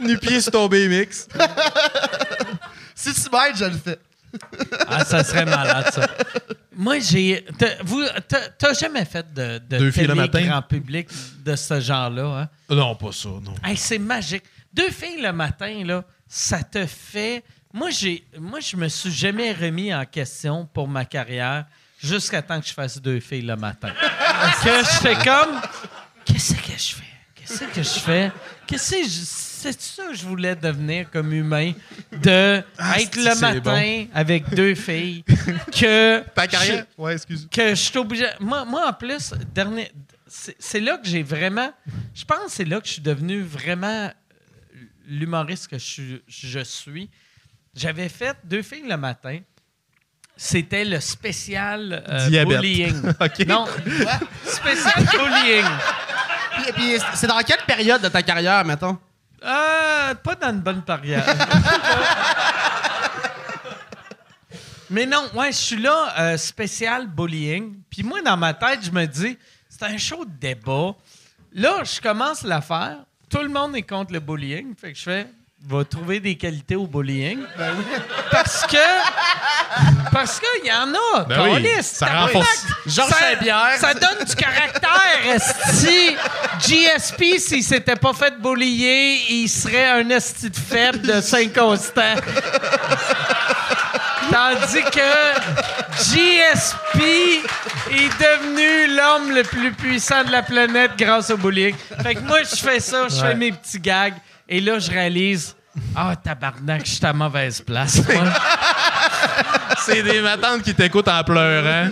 Nu-pied 0.00 0.40
sur 0.42 0.52
ton 0.52 0.68
BMX. 0.68 1.26
Si 2.94 3.14
tu 3.14 3.30
m'aides, 3.30 3.56
je 3.56 3.64
le 3.64 3.78
fais. 3.78 3.98
ah, 4.88 5.04
ça 5.04 5.24
serait 5.24 5.44
malade, 5.46 5.90
ça. 5.94 6.06
Moi, 6.76 6.98
j'ai. 6.98 7.44
t'as- 7.58 7.82
vous- 7.84 8.04
T'as 8.28 8.48
t'as 8.58 8.74
jamais 8.74 9.04
fait 9.04 9.24
de, 9.32 9.58
de 9.58 9.78
Deux 9.78 9.90
filles 9.92 10.02
le 10.02 10.08
télé 10.14 10.20
matin? 10.20 10.42
grand 10.46 10.62
public 10.62 11.08
de 11.44 11.54
ce 11.56 11.80
genre-là, 11.80 12.24
hein? 12.42 12.48
Non, 12.68 12.94
pas 12.96 13.12
ça, 13.12 13.28
non. 13.28 13.54
Hey, 13.64 13.76
c'est 13.76 13.98
magique. 13.98 14.42
Deux 14.72 14.90
filles 14.90 15.22
le 15.22 15.32
matin, 15.32 15.82
là, 15.86 16.02
ça 16.28 16.62
te 16.64 16.84
fait. 16.86 17.44
Moi, 17.76 17.90
j'ai, 17.90 18.24
moi, 18.38 18.60
je 18.60 18.76
me 18.76 18.86
suis 18.86 19.10
jamais 19.10 19.52
remis 19.52 19.92
en 19.92 20.04
question 20.06 20.64
pour 20.72 20.86
ma 20.86 21.04
carrière 21.04 21.66
jusqu'à 22.00 22.40
temps 22.40 22.60
que 22.60 22.66
je 22.68 22.72
fasse 22.72 23.02
deux 23.02 23.18
filles 23.18 23.42
le 23.42 23.56
matin. 23.56 23.88
que 24.62 24.78
je 24.78 24.98
fais 25.02 25.14
comme. 25.16 25.60
Qu'est-ce 26.24 26.54
que 26.54 26.78
je 26.78 26.94
fais? 26.94 27.04
Qu'est-ce 27.34 27.64
que 27.64 27.82
je 27.82 27.98
fais? 28.00 28.32
Qu'est-ce 28.68 28.90
que 28.92 29.02
je- 29.02 29.24
c'est 29.64 29.80
ça 29.80 30.06
que 30.06 30.14
je 30.14 30.24
voulais 30.24 30.54
devenir 30.54 31.10
comme 31.10 31.32
humain 31.32 31.72
de 32.12 32.62
être 32.96 33.16
le 33.16 33.40
matin 33.40 34.06
avec 34.14 34.48
deux 34.54 34.74
filles 34.76 35.24
que 35.72 36.20
Ta 36.32 36.46
carrière? 36.46 36.86
Ouais, 36.96 37.14
excuse. 37.14 37.48
que 37.50 37.70
je 37.70 37.74
suis 37.74 37.98
obligé. 37.98 38.26
Moi, 38.38 38.64
moi, 38.64 38.88
en 38.88 38.92
plus, 38.92 39.32
dernier, 39.52 39.90
c'est 40.28 40.80
là 40.80 40.96
que 40.98 41.08
j'ai 41.08 41.24
vraiment. 41.24 41.72
Je 42.14 42.24
pense 42.24 42.44
que 42.44 42.50
c'est 42.52 42.64
là 42.66 42.80
que 42.80 42.86
je 42.86 42.92
suis 42.92 43.02
devenu 43.02 43.40
vraiment 43.42 44.12
l'humoriste 45.08 45.66
que 45.68 45.78
je, 45.78 46.18
je 46.28 46.60
suis. 46.60 47.10
J'avais 47.74 48.08
fait 48.08 48.36
deux 48.44 48.62
filles 48.62 48.86
le 48.88 48.96
matin. 48.96 49.38
C'était 50.36 50.84
le 50.84 51.00
spécial 51.00 52.04
euh, 52.08 52.28
Diabète. 52.28 52.58
bullying. 52.60 53.08
OK. 53.20 53.46
Non, 53.46 53.66
spécial 54.44 55.04
bullying. 55.12 55.64
Puis, 56.56 56.72
puis 56.72 56.98
c'est 57.14 57.26
dans 57.26 57.38
quelle 57.40 57.62
période 57.66 58.02
de 58.02 58.08
ta 58.08 58.22
carrière, 58.22 58.64
mettons? 58.64 58.98
Euh, 59.44 60.14
pas 60.14 60.34
dans 60.34 60.50
une 60.50 60.60
bonne 60.60 60.82
période. 60.82 61.22
Mais 64.90 65.06
non, 65.06 65.24
ouais, 65.34 65.50
je 65.52 65.56
suis 65.56 65.76
là, 65.80 66.14
euh, 66.18 66.36
spécial 66.36 67.06
bullying. 67.06 67.80
Puis 67.90 68.02
moi, 68.02 68.20
dans 68.22 68.36
ma 68.36 68.54
tête, 68.54 68.80
je 68.84 68.90
me 68.90 69.06
dis, 69.06 69.36
c'est 69.68 69.84
un 69.84 69.98
show 69.98 70.24
de 70.24 70.30
débat. 70.30 70.94
Là, 71.52 71.82
je 71.84 72.00
commence 72.00 72.42
l'affaire. 72.42 72.98
Tout 73.28 73.38
le 73.42 73.48
monde 73.48 73.76
est 73.76 73.82
contre 73.82 74.12
le 74.12 74.20
bullying. 74.20 74.74
Fait 74.76 74.92
que 74.92 74.98
je 74.98 75.02
fais, 75.02 75.26
va 75.66 75.84
trouver 75.84 76.20
des 76.20 76.36
qualités 76.36 76.76
au 76.76 76.86
bullying. 76.86 77.38
Parce 78.30 78.66
que. 78.66 78.76
Parce 80.12 80.40
qu'il 80.40 80.66
y 80.66 80.72
en 80.72 80.92
a. 80.94 81.24
Ben 81.24 81.54
oui, 81.54 81.68
ça 81.80 82.06
renforce. 82.06 82.66
Georges 82.86 83.10
Saint-Pierre. 83.10 83.76
Ça 83.78 83.94
donne 83.94 84.24
du 84.26 84.34
caractère, 84.34 85.34
esti. 85.34 86.16
GSP, 86.60 87.38
s'il 87.38 87.62
s'était 87.64 87.96
pas 87.96 88.12
fait 88.12 88.38
bullier, 88.40 89.20
il 89.30 89.48
serait 89.48 89.88
un 89.88 90.08
esti 90.10 90.50
de 90.50 90.56
faible 90.56 91.00
de 91.00 91.20
Saint-Constant. 91.20 92.16
Tandis 94.30 94.82
que 94.90 95.10
GSP 96.02 97.00
est 97.90 98.08
devenu 98.18 98.94
l'homme 98.96 99.30
le 99.34 99.42
plus 99.42 99.72
puissant 99.72 100.24
de 100.24 100.32
la 100.32 100.42
planète 100.42 100.92
grâce 100.98 101.30
au 101.30 101.36
bullying. 101.36 101.74
Fait 102.02 102.14
que 102.14 102.20
moi, 102.20 102.42
je 102.42 102.56
fais 102.56 102.80
ça, 102.80 103.08
je 103.08 103.16
fais 103.16 103.34
mes 103.34 103.52
petits 103.52 103.80
gags, 103.80 104.14
et 104.48 104.60
là, 104.60 104.78
je 104.78 104.90
réalise, 104.90 105.56
ah, 105.94 106.14
tabarnak, 106.16 106.84
je 106.86 106.90
suis 106.92 107.04
à 107.06 107.12
mauvaise 107.12 107.60
place. 107.60 108.00
C'est 109.78 110.02
des 110.02 110.20
matantes 110.20 110.62
qui 110.62 110.74
t'écoutent 110.74 111.08
en 111.08 111.22
pleurant. 111.24 111.90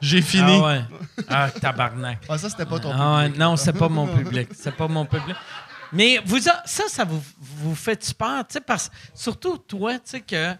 J'ai 0.00 0.22
fini. 0.22 0.58
Ah 0.62 0.66
ouais. 0.66 0.80
Ah, 1.28 1.50
tabarnak. 1.50 2.18
Ah, 2.28 2.38
ça, 2.38 2.48
c'était 2.48 2.64
pas 2.64 2.78
ton 2.78 2.92
Ah 2.92 3.16
ouais, 3.18 3.24
public. 3.26 3.40
non, 3.40 3.56
c'est 3.56 3.72
pas 3.74 3.88
mon 3.88 4.06
public. 4.06 4.48
C'est 4.54 4.74
pas 4.74 4.88
mon 4.88 5.04
public. 5.04 5.36
Mais 5.92 6.20
vous 6.24 6.48
a- 6.48 6.62
ça, 6.64 6.84
ça 6.88 7.04
vous, 7.04 7.22
vous 7.38 7.74
fait 7.74 8.14
peur, 8.16 8.46
tu 8.46 8.54
sais, 8.54 8.60
parce 8.60 8.90
surtout 9.14 9.58
toi, 9.58 9.94
tu 9.94 10.00
sais 10.04 10.20
que 10.20 10.54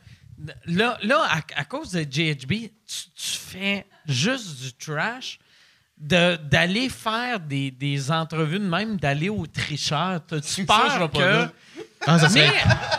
là, 0.66 0.98
là 1.02 1.22
à, 1.30 1.60
à 1.60 1.64
cause 1.64 1.92
de 1.92 2.02
GHB, 2.02 2.50
tu, 2.50 2.70
tu 3.14 3.38
fais 3.38 3.86
juste 4.06 4.60
du 4.60 4.72
trash. 4.74 5.38
De- 6.00 6.36
D'aller 6.36 6.88
faire 6.88 7.38
des, 7.40 7.70
des 7.70 8.10
entrevues 8.10 8.58
de 8.58 8.64
même, 8.64 8.96
d'aller 8.96 9.28
au 9.28 9.46
tricheur, 9.46 10.20
t'as-tu 10.26 10.64
peur 10.64 11.08
pas 11.10 11.18
que... 11.18 11.18
là. 11.18 11.52
Ça 12.18 12.28
Mais 12.32 12.50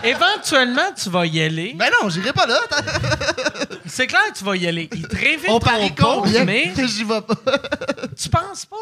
éventuellement, 0.03 0.91
tu 0.95 1.09
vas 1.09 1.25
y 1.25 1.41
aller. 1.41 1.73
Ben 1.75 1.89
non, 2.01 2.09
j'irai 2.09 2.31
pas 2.33 2.45
là. 2.45 2.59
C'est 3.87 4.05
clair 4.05 4.21
que 4.31 4.37
tu 4.37 4.43
vas 4.43 4.55
y 4.55 4.67
aller. 4.67 4.87
Ils 4.93 5.07
te 5.07 5.15
réinviteront 5.15 5.55
On 5.55 5.59
parie 5.59 5.91
pas, 5.91 6.21
mais 6.45 6.71
j'y 6.87 7.03
vais 7.03 7.21
pas? 7.21 7.35
tu 8.15 8.29
penses 8.29 8.65
pas? 8.65 8.77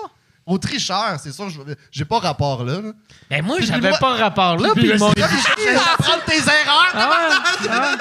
Au 0.49 0.57
tricheur, 0.57 1.19
c'est 1.21 1.31
sûr, 1.31 1.47
j'ai 1.91 2.05
pas 2.05 2.17
rapport 2.17 2.63
là. 2.63 2.81
là. 2.81 2.91
Ben 3.29 3.45
moi, 3.45 3.57
j'avais 3.61 3.91
pas 3.99 4.15
rapport 4.15 4.57
là, 4.57 4.69
Puis 4.73 4.81
puis 4.81 4.89
je 4.89 4.93
ils 4.95 4.99
m'ont 4.99 5.11
apprendre 5.11 6.23
tes 6.25 6.37
erreurs. 6.37 6.91
Ah, 6.95 7.43
ah. 7.69 7.97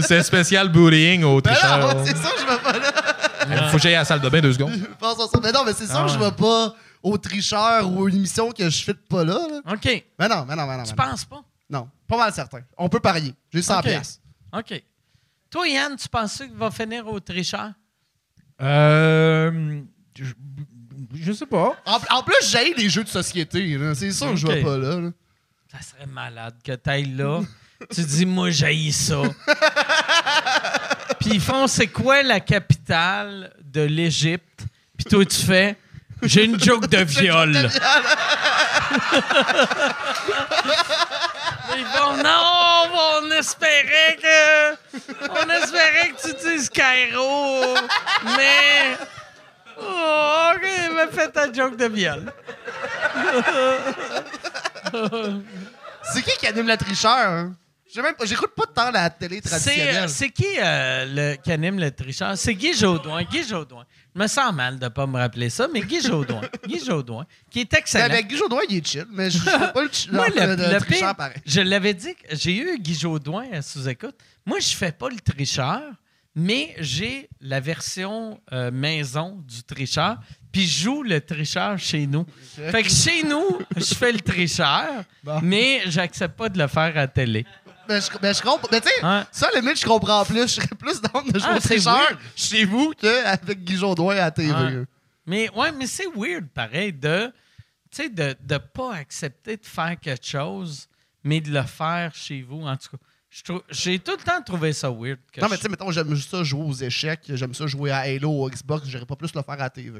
C'est 0.00 0.22
spécial 0.24 0.70
bullying 0.70 1.22
au 1.22 1.40
Ben 1.40 1.52
tricheur. 1.54 1.78
non, 1.94 2.04
c'est 2.04 2.16
sûr, 2.16 2.32
je 2.40 2.46
vais 2.52 2.58
pas 2.58 2.72
là. 2.78 3.68
Faut 3.70 3.76
que 3.76 3.82
j'aille 3.84 3.94
à 3.94 3.98
la 4.00 4.04
salle 4.04 4.20
de 4.20 4.28
bain 4.28 4.40
deux 4.40 4.52
secondes. 4.54 4.72
Pense 4.98 5.20
à 5.20 5.28
ça. 5.28 5.38
Mais 5.40 5.52
non, 5.52 5.64
mais 5.64 5.72
c'est 5.72 5.86
sûr 5.86 5.96
Ah 5.96 6.06
que 6.06 6.12
je 6.12 6.18
vais 6.18 6.32
pas 6.32 6.74
au 7.00 7.16
tricheur 7.16 7.88
ou 7.92 8.06
à 8.06 8.08
une 8.08 8.16
émission 8.16 8.50
que 8.50 8.68
je 8.68 8.82
fais 8.82 8.94
pas 8.94 9.22
là. 9.22 9.38
là. 9.48 9.72
OK. 9.72 10.04
Ben 10.18 10.26
non, 10.28 10.42
ben 10.48 10.56
non, 10.56 10.66
ben 10.66 10.76
non. 10.78 10.82
Tu 10.84 10.94
ben 10.94 11.04
non. 11.04 11.10
penses 11.10 11.24
pas? 11.26 11.42
Non, 11.70 11.88
pas 12.08 12.16
mal 12.16 12.32
certain. 12.32 12.60
On 12.76 12.88
peut 12.88 12.98
parier. 13.00 13.32
J'ai 13.52 13.62
100 13.62 13.78
Ok. 13.78 13.84
piastres. 13.84 14.20
OK. 14.52 14.82
Toi, 15.48 15.68
Yann, 15.68 15.94
tu 15.96 16.08
penses 16.08 16.38
qu'il 16.38 16.54
va 16.54 16.72
finir 16.72 17.06
au 17.06 17.20
tricheur? 17.20 17.70
Euh, 18.60 19.80
je, 21.14 21.32
sais 21.32 21.46
pas. 21.46 21.74
En, 21.86 21.98
en 22.10 22.22
plus, 22.22 22.36
j'ai 22.48 22.74
des 22.74 22.88
jeux 22.88 23.04
de 23.04 23.08
société. 23.08 23.76
là. 23.78 23.94
C'est 23.94 24.12
sûr 24.12 24.30
que 24.30 24.36
je 24.36 24.46
Ok. 24.46 24.52
vais 24.54 24.62
pas 24.62 24.76
là. 24.78 24.96
là. 25.00 25.10
Ça 25.72 25.78
serait 25.82 26.06
malade 26.06 26.54
que 26.64 26.72
t'ailles 26.72 27.14
là. 27.16 27.40
tu 27.94 28.02
dis, 28.02 28.26
moi, 28.26 28.50
j'haïs 28.50 28.92
ça. 28.92 29.22
Puis 31.20 31.30
ils 31.34 31.40
font, 31.40 31.66
c'est 31.66 31.88
quoi 31.88 32.22
la 32.22 32.40
capitale 32.40 33.52
de 33.62 33.82
l'Égypte? 33.82 34.64
Puis 34.96 35.06
toi, 35.06 35.24
tu 35.24 35.36
fais, 35.42 35.76
j'ai 36.22 36.44
une 36.44 36.58
joke 36.62 36.86
de 36.88 36.98
viol. 37.04 37.70
Ils 41.76 41.84
font, 41.86 42.16
non, 42.22 43.22
on 43.22 43.30
espérait 43.32 44.18
que. 44.22 44.74
On 45.30 45.50
espérait 45.50 46.10
que 46.12 46.28
tu 46.28 46.34
dises 46.48 46.68
Cairo. 46.70 47.74
Mais. 48.36 48.96
Oh, 49.80 50.50
OK, 50.54 50.62
mais 50.94 51.12
fais 51.12 51.28
ta 51.30 51.52
joke 51.52 51.76
de 51.76 51.86
viol. 51.86 52.32
C'est 56.12 56.22
qui 56.22 56.36
qui 56.38 56.46
anime 56.46 56.66
le 56.68 56.76
tricheur? 56.76 57.10
hein? 57.12 57.56
J'ai 57.92 58.02
même 58.02 58.14
pas- 58.14 58.24
J'écoute 58.26 58.50
pas 58.56 58.66
tant 58.74 58.90
la 58.90 59.08
télé 59.08 59.40
C'est, 59.42 59.48
traditionnelle. 59.50 60.08
c'est 60.08 60.30
qui 60.30 60.46
euh, 60.58 61.04
le, 61.08 61.36
qui 61.36 61.52
anime 61.52 61.78
le 61.78 61.90
tricheur? 61.92 62.36
C'est 62.36 62.54
Guy 62.54 62.74
Jodoin. 62.76 63.22
Guy 63.22 63.46
Jodoin. 63.46 63.84
Je 64.14 64.20
me 64.20 64.26
sens 64.26 64.52
mal 64.52 64.78
de 64.78 64.84
ne 64.84 64.88
pas 64.88 65.06
me 65.06 65.16
rappeler 65.18 65.48
ça, 65.48 65.68
mais 65.72 65.80
Guy 65.80 66.00
Jodoin. 66.00 66.40
Guy 66.66 66.84
Jodoin, 66.84 67.24
qui 67.50 67.60
est 67.60 67.72
excellent. 67.74 68.04
Avec 68.06 68.26
Guy 68.26 68.36
Jodoin, 68.36 68.62
il 68.68 68.78
est 68.78 68.86
chill, 68.86 69.06
mais 69.10 69.30
je 69.30 69.38
je 69.38 69.44
fais 69.44 69.72
pas 69.72 69.82
le, 69.82 69.88
ch- 69.92 70.08
Moi, 70.10 70.26
le- 70.28 70.34
le, 70.40 70.56
le 70.56 70.72
le 70.74 70.80
tricheur 70.80 71.08
pire, 71.08 71.14
pareil. 71.16 71.36
je 71.46 71.60
l'avais 71.60 71.94
dit, 71.94 72.14
que 72.16 72.34
j'ai 72.34 72.56
eu 72.56 72.78
Guy 72.78 72.94
Jodoin 72.98 73.44
à 73.52 73.62
sous-écoute. 73.62 74.16
Moi, 74.44 74.58
je 74.58 74.74
fais 74.74 74.92
pas 74.92 75.08
le 75.08 75.16
tricheur, 75.20 75.80
mais 76.34 76.74
j'ai 76.78 77.28
la 77.40 77.60
version 77.60 78.40
euh, 78.52 78.70
maison 78.70 79.42
du 79.46 79.62
tricheur, 79.62 80.18
puis 80.50 80.66
je 80.66 80.82
joue 80.84 81.02
le 81.02 81.20
tricheur 81.20 81.78
chez 81.78 82.06
nous. 82.06 82.26
Fait 82.70 82.82
que 82.82 82.88
chez 82.90 83.22
nous, 83.22 83.58
je 83.76 83.94
fais 83.94 84.12
le 84.12 84.20
tricheur, 84.20 85.04
Bon. 85.22 85.40
mais 85.42 85.82
j'accepte 85.86 86.36
pas 86.36 86.48
de 86.48 86.58
le 86.58 86.66
faire 86.66 86.82
à 86.82 86.90
la 86.92 87.08
télé. 87.08 87.46
Mais 87.88 88.00
je, 88.00 88.06
mais 88.22 88.32
je 88.32 88.40
comprends. 88.40 88.68
Mais 88.72 88.80
tu 88.80 88.88
sais, 88.88 89.04
Ouais. 89.06 89.22
ça, 89.30 89.48
à 89.54 89.60
limite, 89.60 89.78
je 89.78 89.84
comprends 89.84 90.24
plus. 90.24 90.40
Je 90.42 90.46
serais 90.46 90.68
plus 90.68 91.00
dans 91.02 91.20
de 91.22 91.38
jouer 91.38 91.48
Ah, 91.50 91.56
au 91.56 91.60
c'est 91.60 91.68
tricheur 91.74 92.18
chez 92.34 92.64
vous 92.64 92.92
qu'avec 92.98 93.62
Guy 93.62 93.76
Jodoin 93.76 94.16
à 94.16 94.30
la. 94.30 94.50
Ouais. 94.78 94.84
Mais 95.26 95.50
ouais, 95.50 95.70
mais 95.72 95.86
c'est 95.86 96.06
weird 96.16 96.46
pareil 96.48 96.92
de 96.94 97.30
sais 97.90 98.08
de 98.08 98.34
de 98.42 98.56
pas 98.58 98.94
accepter 98.94 99.56
de 99.56 99.64
faire 99.66 99.96
quelque 100.00 100.26
chose 100.26 100.88
mais 101.22 101.40
de 101.40 101.50
le 101.50 101.62
faire 101.62 102.12
chez 102.14 102.42
vous 102.42 102.62
en 102.62 102.76
tout 102.76 102.88
cas. 102.90 102.96
J'ai 103.70 103.98
tout 103.98 104.12
le 104.12 104.22
temps 104.22 104.40
trouvé 104.42 104.72
ça 104.72 104.90
weird. 104.90 105.18
que 105.32 105.40
Non, 105.40 105.48
mais 105.48 105.56
tu 105.56 105.62
sais, 105.62 105.68
mettons, 105.68 105.90
j'aime 105.90 106.14
juste 106.14 106.30
ça 106.30 106.44
jouer 106.44 106.62
aux 106.62 106.72
échecs. 106.72 107.22
J'aime 107.28 107.52
ça 107.52 107.66
jouer 107.66 107.90
à 107.90 107.98
Halo 108.00 108.44
ou 108.44 108.48
Xbox. 108.48 108.86
J'irais 108.86 109.06
pas 109.06 109.16
plus 109.16 109.34
le 109.34 109.42
faire 109.42 109.54
à 109.54 109.56
la 109.56 109.70
TV. 109.70 109.90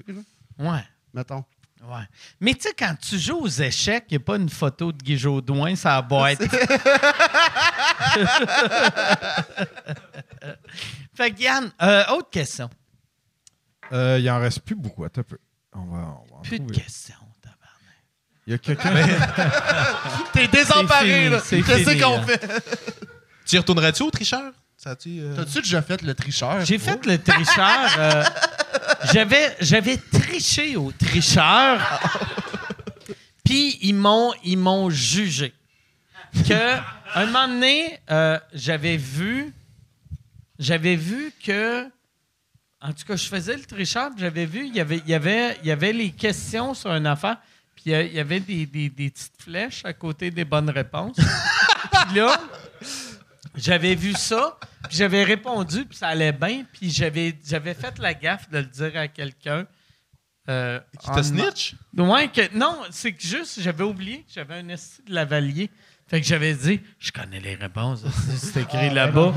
ouais, 0.58 0.84
Mettons. 1.12 1.44
ouais. 1.82 2.04
Mais 2.40 2.54
tu 2.54 2.60
sais 2.68 2.74
quand 2.78 2.94
tu 3.00 3.18
joues 3.18 3.40
aux 3.40 3.48
échecs, 3.48 4.04
il 4.10 4.12
n'y 4.18 4.22
a 4.22 4.24
pas 4.24 4.36
une 4.36 4.48
photo 4.48 4.92
de 4.92 4.98
Guy 5.02 5.18
Jodoin 5.18 5.74
ça 5.74 6.00
boîte. 6.00 6.42
fait 11.14 11.30
que 11.32 11.40
Yann, 11.40 11.72
euh, 11.82 12.04
autre 12.12 12.30
question. 12.30 12.70
Euh, 13.92 14.18
il 14.20 14.30
en 14.30 14.38
reste 14.38 14.60
plus 14.60 14.76
beaucoup. 14.76 15.04
Attends 15.04 15.22
un 15.22 15.24
peu. 15.24 15.38
On 15.72 15.84
va, 15.86 15.96
on 15.96 16.34
va 16.34 16.36
en 16.38 16.42
Plus 16.42 16.60
de 16.60 16.70
questions. 16.72 17.14
Il 18.46 18.50
y 18.50 18.54
a 18.54 18.58
quelqu'un. 18.58 18.92
T'es 20.34 20.48
désemparé, 20.48 21.14
fini, 21.14 21.28
là. 21.30 21.40
c'est 21.40 21.62
qu'on 21.98 22.16
là. 22.18 22.22
fait? 22.24 22.60
Tu 23.46 23.56
y 23.56 23.58
retournerais-tu 23.58 24.02
au 24.02 24.10
tricheur? 24.10 24.52
Euh, 24.86 25.34
T'as-tu 25.36 25.60
déjà 25.62 25.80
fait 25.82 26.02
le 26.02 26.14
tricheur? 26.14 26.64
J'ai 26.64 26.78
fait 26.78 27.04
le 27.06 27.16
tricheur. 27.18 27.90
euh, 27.98 28.24
j'avais, 29.12 29.56
j'avais 29.60 29.96
triché 29.96 30.76
au 30.76 30.92
tricheur. 30.92 31.80
Puis 33.44 33.78
ils 33.82 33.94
m'ont, 33.94 34.32
ils 34.44 34.58
m'ont 34.58 34.90
jugé. 34.90 35.52
Que 36.48 36.76
un 37.14 37.26
moment 37.26 37.46
donné, 37.48 37.98
euh, 38.10 38.38
j'avais 38.52 38.96
vu, 38.96 39.52
j'avais 40.58 40.96
vu 40.96 41.32
que, 41.44 41.84
en 42.80 42.92
tout 42.92 43.04
cas, 43.06 43.16
je 43.16 43.26
faisais 43.28 43.56
le 43.56 43.64
tricheur. 43.64 44.10
puis 44.10 44.20
J'avais 44.20 44.46
vu, 44.46 44.66
il 44.66 44.74
y 44.74 44.80
avait, 44.80 44.98
il 45.06 45.10
y 45.10 45.14
avait, 45.14 45.56
il 45.62 45.68
y 45.68 45.70
avait 45.70 45.92
les 45.92 46.10
questions 46.10 46.74
sur 46.74 46.90
une 46.90 47.06
affaire. 47.06 47.36
Puis 47.76 47.84
il 47.92 48.12
y 48.14 48.20
avait 48.20 48.40
des, 48.40 48.66
des- 48.66 48.88
des 48.88 49.10
petites 49.10 49.40
flèches 49.42 49.82
à 49.84 49.92
côté 49.92 50.30
des 50.30 50.44
bonnes 50.44 50.70
réponses. 50.70 51.16
puis 52.08 52.16
là, 52.18 52.40
j'avais 53.56 53.94
vu 53.94 54.12
ça, 54.14 54.58
puis 54.88 54.96
j'avais 54.96 55.24
répondu, 55.24 55.84
puis 55.84 55.96
ça 55.96 56.08
allait 56.08 56.32
bien, 56.32 56.64
puis 56.72 56.90
j'avais, 56.90 57.34
j'avais 57.46 57.74
fait 57.74 57.98
la 57.98 58.14
gaffe 58.14 58.48
de 58.50 58.58
le 58.58 58.64
dire 58.64 58.92
à 58.96 59.08
quelqu'un. 59.08 59.66
euh, 60.48 60.78
Qui 61.00 61.10
en- 61.10 61.14
te 61.14 61.22
snitch? 61.22 61.74
Ouais, 61.96 62.28
que, 62.28 62.54
non, 62.56 62.78
c'est 62.90 63.12
que 63.12 63.22
juste, 63.22 63.60
j'avais 63.60 63.84
oublié 63.84 64.18
que 64.18 64.32
j'avais 64.34 64.54
un 64.56 64.68
esti 64.68 65.02
de 65.06 65.14
lavalier. 65.14 65.70
Fait 66.06 66.20
que 66.20 66.26
j'avais 66.26 66.52
dit, 66.52 66.80
je 66.98 67.10
connais 67.10 67.40
les 67.40 67.54
réponses, 67.54 68.04
c'est 68.36 68.60
écrit 68.60 68.90
là-bas. 68.90 69.32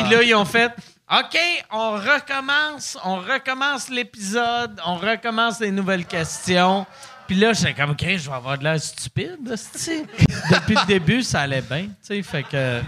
Puis 0.00 0.14
là, 0.14 0.22
ils 0.22 0.34
ont 0.36 0.44
fait, 0.44 0.70
OK, 1.10 1.36
on 1.72 1.92
recommence, 1.96 2.96
on 3.02 3.16
recommence 3.16 3.88
l'épisode, 3.88 4.80
on 4.86 4.94
recommence 4.96 5.58
les 5.58 5.72
nouvelles 5.72 6.06
questions. 6.06 6.86
Puis 7.26 7.36
là, 7.36 7.52
j'étais 7.54 7.74
comme, 7.74 7.90
OK, 7.90 8.04
je 8.06 8.28
vais 8.30 8.36
avoir 8.36 8.56
de 8.56 8.62
l'air 8.62 8.80
stupide. 8.80 9.38
Depuis 9.42 10.74
le 10.74 10.86
début, 10.86 11.22
ça 11.24 11.40
allait 11.40 11.62
bien, 11.62 11.86
tu 11.86 11.92
sais, 12.02 12.22
fait 12.22 12.44
que... 12.44 12.80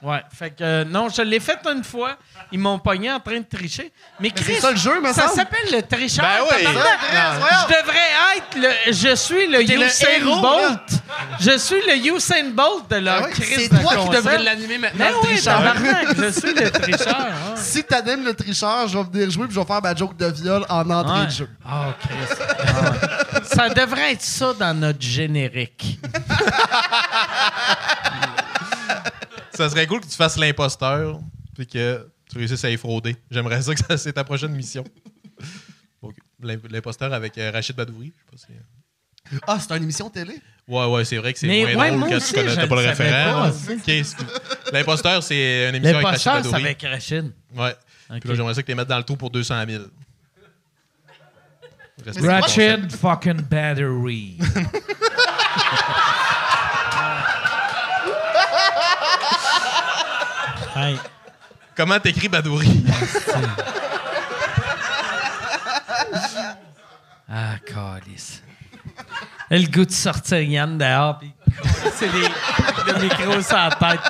Ouais, 0.00 0.22
fait 0.32 0.50
que 0.50 0.62
euh, 0.62 0.84
non, 0.84 1.08
je 1.08 1.22
l'ai 1.22 1.40
fait 1.40 1.58
une 1.66 1.82
fois. 1.82 2.16
Ils 2.52 2.58
m'ont 2.60 2.78
pogné 2.78 3.10
en 3.10 3.18
train 3.18 3.38
de 3.40 3.44
tricher. 3.44 3.92
Mais 4.20 4.30
Chris, 4.30 4.54
c'est 4.54 4.60
ça 4.60 4.70
le 4.70 4.76
jeu, 4.76 4.92
ça 5.12 5.26
s'appelle 5.26 5.66
le 5.72 5.82
tricheur. 5.82 6.24
Ben 6.24 6.44
oui. 6.56 6.64
Ça, 6.64 7.66
Je 7.68 7.82
devrais 7.82 8.36
être 8.36 8.54
le. 8.56 8.92
Je 8.92 9.14
suis 9.16 9.46
le 9.48 9.58
le 9.58 9.64
Usain 9.86 10.06
héros, 10.20 10.40
Bolt. 10.40 10.80
Je 11.40 11.58
suis 11.58 11.80
le 11.84 11.96
Usain 12.14 12.50
Bolt 12.50 12.88
de 12.88 12.96
leur 12.96 13.22
ouais, 13.24 13.30
crise 13.30 13.68
c'est 13.68 13.74
de 13.76 13.80
toi 13.82 13.96
qui 13.96 14.08
devrais 14.10 14.38
l'animer 14.38 14.78
maintenant, 14.78 15.04
Ben 15.04 15.14
oui, 15.24 15.42
tabarnak, 15.42 16.06
je 16.16 16.30
suis 16.30 16.54
le 16.54 16.70
tricheur. 16.70 17.18
ouais. 17.18 17.56
Si 17.56 17.82
t'animes 17.82 18.24
le 18.24 18.34
tricheur, 18.34 18.86
je 18.86 18.96
vais 18.98 19.04
venir 19.04 19.30
jouer 19.30 19.46
puis 19.46 19.54
je 19.56 19.60
vais 19.60 19.66
faire 19.66 19.82
ma 19.82 19.94
joke 19.96 20.16
de 20.16 20.26
viol 20.26 20.64
en 20.68 20.88
entrée 20.90 21.18
Ouais. 21.20 21.26
de 21.26 21.30
jeu. 21.32 21.48
Ah, 21.68 21.86
Chris. 22.00 22.36
Ah 22.56 22.90
ouais. 22.92 23.40
Ça 23.42 23.68
devrait 23.68 24.12
être 24.12 24.22
ça 24.22 24.52
dans 24.54 24.78
notre 24.78 25.02
générique. 25.02 25.98
Ça 29.58 29.68
serait 29.70 29.86
cool 29.88 30.00
que 30.00 30.06
tu 30.06 30.14
fasses 30.16 30.36
l'imposteur 30.38 31.18
puis 31.54 31.66
que 31.66 32.08
tu 32.30 32.38
réussisses 32.38 32.64
à 32.64 32.70
y 32.70 32.76
frauder. 32.76 33.16
J'aimerais 33.30 33.60
ça 33.60 33.74
que 33.74 33.80
ça, 33.84 33.96
c'est 33.98 34.12
ta 34.12 34.22
prochaine 34.22 34.52
mission. 34.52 34.84
L'imposteur 36.40 37.12
avec 37.12 37.36
euh, 37.38 37.50
Rachid 37.50 37.74
Badouri. 37.74 38.12
Je 38.32 38.38
sais 38.38 38.46
pas 38.46 38.54
si- 39.32 39.40
Ah, 39.48 39.58
c'est 39.60 39.76
une 39.76 39.82
émission 39.82 40.08
télé? 40.10 40.34
Ouais, 40.68 40.84
ouais, 40.86 41.04
c'est 41.04 41.16
vrai 41.16 41.32
que 41.32 41.38
c'est 41.40 41.48
Mais 41.48 41.62
moins 41.74 41.82
ouais, 41.82 41.88
drôle 41.88 41.98
moi 41.98 42.08
que 42.08 42.14
aussi, 42.14 42.32
tu 42.32 42.38
connais 42.40 42.54
t'as 42.54 42.66
pas 42.68 42.82
le 42.82 42.88
référent. 42.88 43.50
L'imposteur, 44.72 45.22
c'est 45.24 45.68
une 45.70 45.74
émission 45.74 45.96
avec 45.96 46.06
Rachid 46.06 46.26
L'imposteur, 46.26 46.44
c'est 46.44 46.50
Badouri. 46.52 46.64
avec 46.64 46.82
Rachid. 46.82 47.32
Ouais. 47.56 47.74
Ok. 48.10 48.20
Puis 48.20 48.28
là, 48.28 48.34
j'aimerais 48.36 48.54
ça 48.54 48.62
que 48.62 48.66
tu 48.66 48.70
les 48.72 48.76
mettes 48.76 48.88
dans 48.88 48.98
le 48.98 49.02
trou 49.04 49.16
pour 49.16 49.30
200 49.30 49.64
000. 49.68 49.82
Respecte 52.06 52.24
Mais 52.26 52.36
le 52.36 52.40
concept. 52.42 52.82
Ratchet 52.82 52.96
fucking 52.96 53.40
battery. 53.50 54.38
Hey. 60.80 60.96
Comment 61.76 61.98
t'écris 61.98 62.28
Badouri? 62.28 62.84
Ah, 67.30 67.56
calice. 67.66 68.42
Le 69.50 69.66
goût 69.66 69.84
de 69.84 69.90
sortir 69.90 70.40
Yann 70.40 70.78
dehors, 70.78 71.18
puis 71.18 71.30
c'est 71.94 72.10
les, 72.10 72.22
le 72.22 73.00
micro 73.02 73.42
sur 73.42 73.54
la 73.54 73.68
tête. 73.68 74.00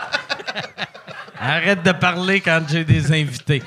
Arrête 1.40 1.82
de 1.82 1.90
parler 1.90 2.40
quand 2.40 2.62
j'ai 2.68 2.84
des 2.84 3.10
invités. 3.10 3.60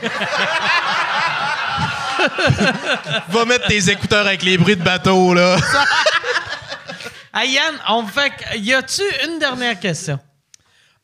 Va 3.27 3.43
mettre 3.43 3.67
tes 3.67 3.89
écouteurs 3.89 4.25
avec 4.25 4.41
les 4.41 4.57
bruits 4.57 4.77
de 4.77 4.83
bateau, 4.83 5.33
là. 5.33 5.57
Ah, 7.33 7.45
Yann, 7.45 7.75
on 7.89 8.05
fait. 8.07 8.31
Y 8.55 8.73
a-tu 8.73 9.03
une 9.25 9.39
dernière 9.39 9.79
question? 9.79 10.17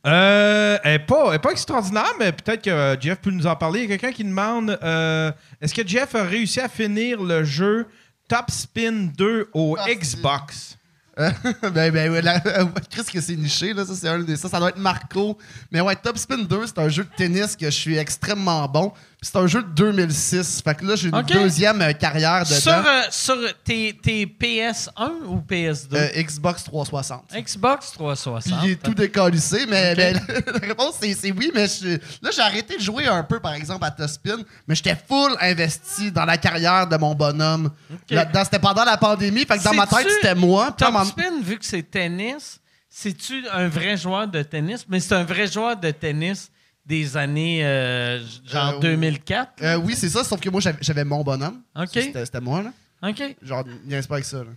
Euh, 0.08 0.78
elle 0.84 0.92
n'est 0.94 1.00
pas, 1.06 1.26
elle 1.30 1.36
est 1.36 1.40
pas 1.40 1.52
extraordinaire, 1.52 2.12
mais 2.20 2.32
peut-être 2.32 2.64
que 2.64 2.70
euh, 2.70 3.00
Jeff 3.00 3.20
peut 3.20 3.32
nous 3.32 3.46
en 3.46 3.56
parler. 3.56 3.84
Il 3.84 3.90
y 3.90 3.94
a 3.94 3.98
quelqu'un 3.98 4.16
qui 4.16 4.24
demande 4.24 4.78
euh, 4.82 5.32
est-ce 5.62 5.74
que 5.74 5.86
Jeff 5.86 6.16
a 6.16 6.24
réussi 6.24 6.60
à 6.62 6.70
finir 6.70 7.22
le 7.22 7.44
jeu 7.44 7.88
Top 8.30 8.50
Spin 8.50 9.10
2 9.18 9.50
au 9.54 9.76
Ah, 9.80 9.94
Xbox? 9.94 10.78
Ben, 11.18 11.92
ben, 11.92 12.12
ouais, 12.12 12.22
la- 12.22 12.40
euh, 12.46 12.66
Chris, 12.92 13.04
que 13.12 13.20
c'est 13.20 13.36
niché, 13.36 13.74
là. 13.74 13.84
Ça, 13.84 13.96
c'est 13.96 14.08
un 14.08 14.20
des- 14.20 14.36
ça, 14.38 14.48
ça 14.50 14.60
doit 14.60 14.70
être 14.70 14.78
Marco. 14.78 15.36
Mais 15.72 15.82
ouais, 15.82 15.96
Top 15.96 16.16
Spin 16.18 16.38
2, 16.44 16.68
c'est 16.68 16.78
un 16.78 16.90
jeu 16.90 17.04
de 17.06 17.10
tennis 17.18 17.56
que 17.56 17.66
je 17.66 17.72
suis 17.72 17.98
extrêmement 17.98 18.68
bon. 18.68 18.94
Puis 19.20 19.32
c'est 19.34 19.40
un 19.40 19.48
jeu 19.48 19.64
de 19.64 19.70
2006. 19.70 20.62
Fait 20.62 20.76
que 20.76 20.86
là, 20.86 20.96
j'ai 20.96 21.10
une 21.10 21.22
deuxième 21.24 21.82
euh, 21.82 21.92
carrière 21.94 22.44
dedans. 22.44 22.56
Sur, 22.56 22.72
euh, 22.72 23.02
sur 23.10 23.36
tes, 23.64 23.98
tes 24.00 24.28
PS1 24.28 25.12
ou 25.26 25.38
PS2? 25.40 25.88
Euh, 25.96 26.22
Xbox 26.22 26.64
360. 26.66 27.24
Xbox 27.36 27.88
Puis 27.88 27.98
360. 27.98 28.60
il 28.64 28.72
est 28.72 28.76
tout 28.76 28.94
décalissé, 28.94 29.66
mais, 29.68 29.96
la 29.96 30.20
réponse 30.62 30.98
c'est 31.02 31.32
oui, 31.32 31.52
mais 31.56 31.66
je- 31.68 31.98
là 32.22 32.30
j'ai 32.32 32.42
arrêté 32.42 32.78
de 32.78 32.82
jouer 32.82 33.08
un 33.08 33.24
peu 33.24 33.40
par 33.40 33.56
exemple 33.56 33.84
à 33.86 33.90
Tospin, 33.92 34.38
mais 34.68 34.76
j'étais 34.76 34.96
full 34.96 35.36
investi 35.42 36.12
dans 36.12 36.26
la 36.26 36.38
carrière 36.38 36.86
de 36.86 36.98
mon 36.98 37.16
bonhomme. 37.16 37.72
C'était 38.08 38.60
pendant 38.60 38.86
la 38.86 38.98
pandémie, 38.98 39.46
fait 39.46 39.58
que 39.58 39.64
dans 39.64 39.74
ma 39.74 39.88
tête 39.88 40.08
c'était 40.12 40.36
moi. 40.36 40.76
Puis 40.78 40.86
Topspin, 40.86 41.42
vu 41.42 41.58
que 41.58 41.66
c'est 41.66 41.82
tennis, 41.90 42.60
c'est-tu 42.88 43.44
un 43.52 43.68
vrai 43.68 43.98
joueur 43.98 44.28
de 44.28 44.44
tennis? 44.44 44.86
Mais 44.88 45.00
c'est 45.00 45.16
un 45.16 45.24
vrai 45.24 45.48
joueur 45.48 45.76
de 45.76 45.90
tennis 45.90 46.52
des 46.88 47.18
années 47.18 47.66
euh, 47.66 48.20
genre 48.46 48.76
Euh, 48.76 48.80
2004? 48.80 49.52
Euh, 49.62 49.76
oui, 49.76 49.94
c'est 49.96 50.10
ça, 50.10 50.24
sauf 50.24 50.40
que 50.40 50.50
moi 50.50 50.62
j'avais 50.82 51.04
mon 51.04 51.22
bonhomme. 51.24 51.62
OK. 51.76 51.90
C'était 51.94 52.40
moi 52.42 52.64
là. 52.64 53.10
OK. 53.10 53.36
Genre, 53.44 53.64
niaise 53.86 54.08
pas 54.08 54.16
avec 54.16 54.26
ça 54.26 54.38
là. 54.38 54.52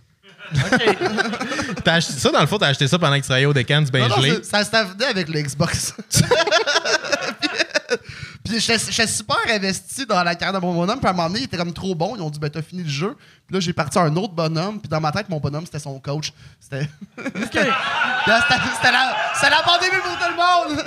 OK. 0.55 0.97
T'as 1.83 1.93
acheté 1.95 2.13
ça, 2.13 2.31
dans 2.31 2.41
le 2.41 2.47
fond, 2.47 2.57
t'as 2.57 2.67
acheté 2.67 2.87
ça 2.87 2.97
pendant 2.97 3.13
que 3.15 3.19
tu 3.21 3.25
travaillais 3.25 3.45
au 3.45 3.53
Deccan 3.53 3.81
du 3.83 3.91
gelé. 3.91 4.43
ça, 4.43 4.63
ça 4.63 4.83
venait 4.85 5.05
avec 5.05 5.27
le 5.29 5.41
Xbox. 5.41 5.93
Puis 8.43 8.59
j'étais 8.59 9.07
super 9.07 9.37
investi 9.49 10.05
dans 10.05 10.23
la 10.23 10.33
carrière 10.35 10.59
de 10.59 10.65
mon 10.65 10.73
bonhomme. 10.73 10.99
Puis 10.99 11.07
à 11.07 11.11
un 11.11 11.13
moment 11.13 11.27
donné, 11.27 11.41
il 11.41 11.43
était 11.45 11.57
comme 11.57 11.73
trop 11.73 11.93
bon. 11.93 12.15
Ils 12.15 12.21
ont 12.21 12.29
dit, 12.29 12.39
ben 12.39 12.49
t'as 12.49 12.61
fini 12.61 12.83
le 12.83 12.89
jeu. 12.89 13.15
Puis 13.47 13.53
là, 13.53 13.59
j'ai 13.59 13.73
parti 13.73 13.99
à 13.99 14.01
un 14.03 14.15
autre 14.15 14.33
bonhomme. 14.33 14.79
Puis 14.79 14.89
dans 14.89 14.99
ma 14.99 15.11
tête, 15.11 15.29
mon 15.29 15.39
bonhomme, 15.39 15.65
c'était 15.65 15.79
son 15.79 15.99
coach. 15.99 16.33
C'était. 16.59 16.89
OK. 17.17 17.27
C'était 17.51 17.67
c'était 18.75 18.91
la, 18.91 19.15
c'était 19.35 19.49
la 19.49 19.63
pandémie 19.63 20.01
pour 20.03 20.15
tout 20.17 20.29
le 20.29 20.35
monde! 20.35 20.83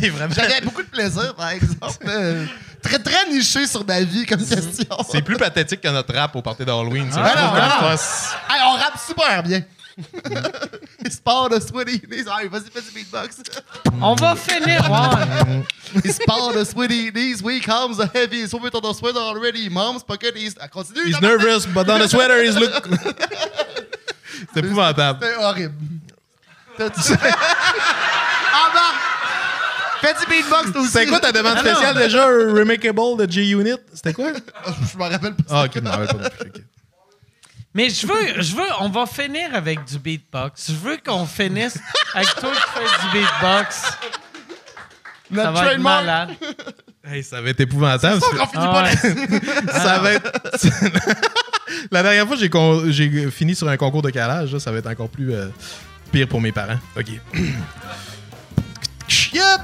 C'est 0.00 0.08
vraiment. 0.08 0.34
J'avais 0.34 0.60
beaucoup 0.62 0.82
de 0.82 0.88
plaisir, 0.88 1.34
par 1.34 1.50
exemple. 1.50 2.04
Euh, 2.06 2.46
très, 2.82 2.98
très 2.98 3.28
niché 3.30 3.66
sur 3.66 3.84
ma 3.86 4.00
vie 4.02 4.24
comme 4.26 4.44
question. 4.46 4.96
C'est 5.10 5.22
plus 5.22 5.36
pathétique 5.36 5.80
que 5.80 5.88
notre 5.88 6.14
rap 6.14 6.34
au 6.36 6.42
party 6.42 6.64
d'Halloween. 6.64 7.10
ça. 7.12 7.22
Ah, 7.24 7.28
Je 7.28 7.36
trouve 7.36 7.58
non, 7.58 7.60
que 7.60 7.82
non. 7.84 7.96
fuss- 7.96 8.34
Hey, 8.48 8.60
on 8.66 8.72
rappe 8.72 8.98
super 9.06 9.42
bien! 9.42 9.62
Il 11.04 11.12
se 11.12 11.20
part 11.20 11.48
de 11.50 11.60
sweaty 11.60 12.00
knees. 12.00 12.24
Hey, 12.26 12.48
vas-y, 12.48 12.70
fais 12.72 12.80
du 12.80 12.90
beatbox. 12.94 13.36
On 14.00 14.14
va 14.14 14.34
finir. 14.36 14.80
ouais. 14.90 15.62
Il 16.04 16.12
se 16.12 16.22
part 16.24 16.52
de 16.54 16.64
sweaty 16.64 17.10
knees. 17.12 17.42
We 17.42 17.60
comes 17.60 17.98
the 17.98 18.08
heavy. 18.14 18.46
So 18.48 18.58
on 18.58 18.70
the 18.80 18.94
sweater 18.96 19.18
already. 19.20 19.68
Mom's 19.68 20.02
pocket 20.02 20.36
is. 20.36 20.54
Ah, 20.60 20.68
continue. 20.68 21.06
He's 21.08 21.20
nervous, 21.20 21.66
but 21.66 21.88
on 21.90 21.98
the 21.98 22.08
sweater, 22.08 22.42
he's 22.42 22.56
look. 22.56 22.88
C'est 24.54 24.60
épouvantable. 24.64 25.18
C'est 25.22 25.36
horrible. 25.36 25.74
T'as-tu- 26.78 27.12
ah, 27.12 28.70
bah! 28.72 28.80
Fais 30.00 30.14
du 30.14 30.26
beatbox, 30.30 30.72
toi 30.72 30.80
aussi. 30.82 30.90
C'est 30.92 31.06
quoi 31.06 31.20
ta 31.20 31.32
demande 31.32 31.54
Ah, 31.58 31.62
non. 31.62 31.70
spéciale 31.70 31.96
déjà? 31.96 32.24
un 32.26 32.52
Remakable 32.54 33.16
de 33.26 33.30
G-Unit? 33.30 33.74
C'était 33.94 34.12
quoi? 34.12 34.32
Je 34.92 34.98
me 34.98 35.02
rappelle 35.04 35.34
pas. 35.34 35.44
Ah, 35.50 35.64
ok, 35.64 35.70
je 35.74 35.80
m'en 35.80 35.90
rappelle 35.90 36.08
pas. 36.08 36.28
Mais 37.74 37.88
je 37.90 38.06
veux, 38.06 38.42
je 38.42 38.56
veux, 38.56 38.66
on 38.80 38.88
va 38.88 39.06
finir 39.06 39.54
avec 39.54 39.84
du 39.84 39.98
beatbox. 39.98 40.72
Je 40.72 40.76
veux 40.76 40.96
qu'on 41.04 41.24
finisse 41.26 41.78
avec 42.14 42.34
toi 42.34 42.50
qui 42.50 42.60
fais 42.80 42.80
du 43.06 43.12
beatbox. 43.20 43.76
Ça 43.76 43.96
Notre 45.30 45.52
va 45.52 45.72
être 45.74 45.80
malade. 45.80 46.30
Hey, 47.04 47.22
ça 47.22 47.40
va 47.40 47.50
être 47.50 47.60
épouvantable. 47.60 48.20
On 48.24 48.46
finit 48.46 48.64
Ah 48.66 48.84
pas. 49.72 49.72
Ça 49.80 49.98
va 50.00 50.12
être. 50.14 50.32
La 51.92 52.02
dernière 52.02 52.26
fois, 52.26 52.36
j'ai 52.36 52.50
con- 52.50 52.82
j'ai 52.90 53.30
fini 53.30 53.54
sur 53.54 53.68
un 53.68 53.76
concours 53.76 54.02
de 54.02 54.10
calage. 54.10 54.52
là, 54.52 54.58
ça 54.58 54.72
va 54.72 54.78
être 54.78 54.88
encore 54.88 55.08
plus 55.08 55.32
euh, 55.32 55.46
pire 56.10 56.26
pour 56.26 56.40
mes 56.40 56.50
parents. 56.50 56.78
OK. 56.96 57.06
Chiop! 59.08 59.60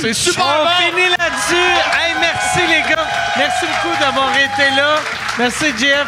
C'est 0.00 0.14
super 0.14 0.44
On 0.44 0.66
finit 0.82 1.08
là-dessus. 1.08 1.70
Hey, 1.98 2.14
merci 2.20 2.60
les 2.68 2.82
gars. 2.88 3.06
Merci 3.36 3.66
beaucoup 3.66 3.96
d'avoir 4.00 4.34
été 4.36 4.70
là. 4.76 4.96
Merci 5.38 5.66
Jeff. 5.78 6.06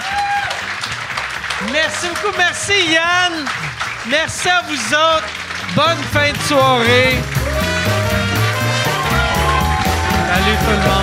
Merci 1.73 2.09
beaucoup. 2.09 2.37
Merci 2.37 2.91
Yann. 2.91 3.47
Merci 4.07 4.49
à 4.49 4.63
vous 4.69 4.95
autres. 4.95 5.29
Bonne 5.75 6.03
fin 6.13 6.33
de 6.33 6.39
soirée. 6.49 7.21
Salut 10.29 10.57
tout 10.65 10.71
le 10.71 10.77
monde. 10.77 11.02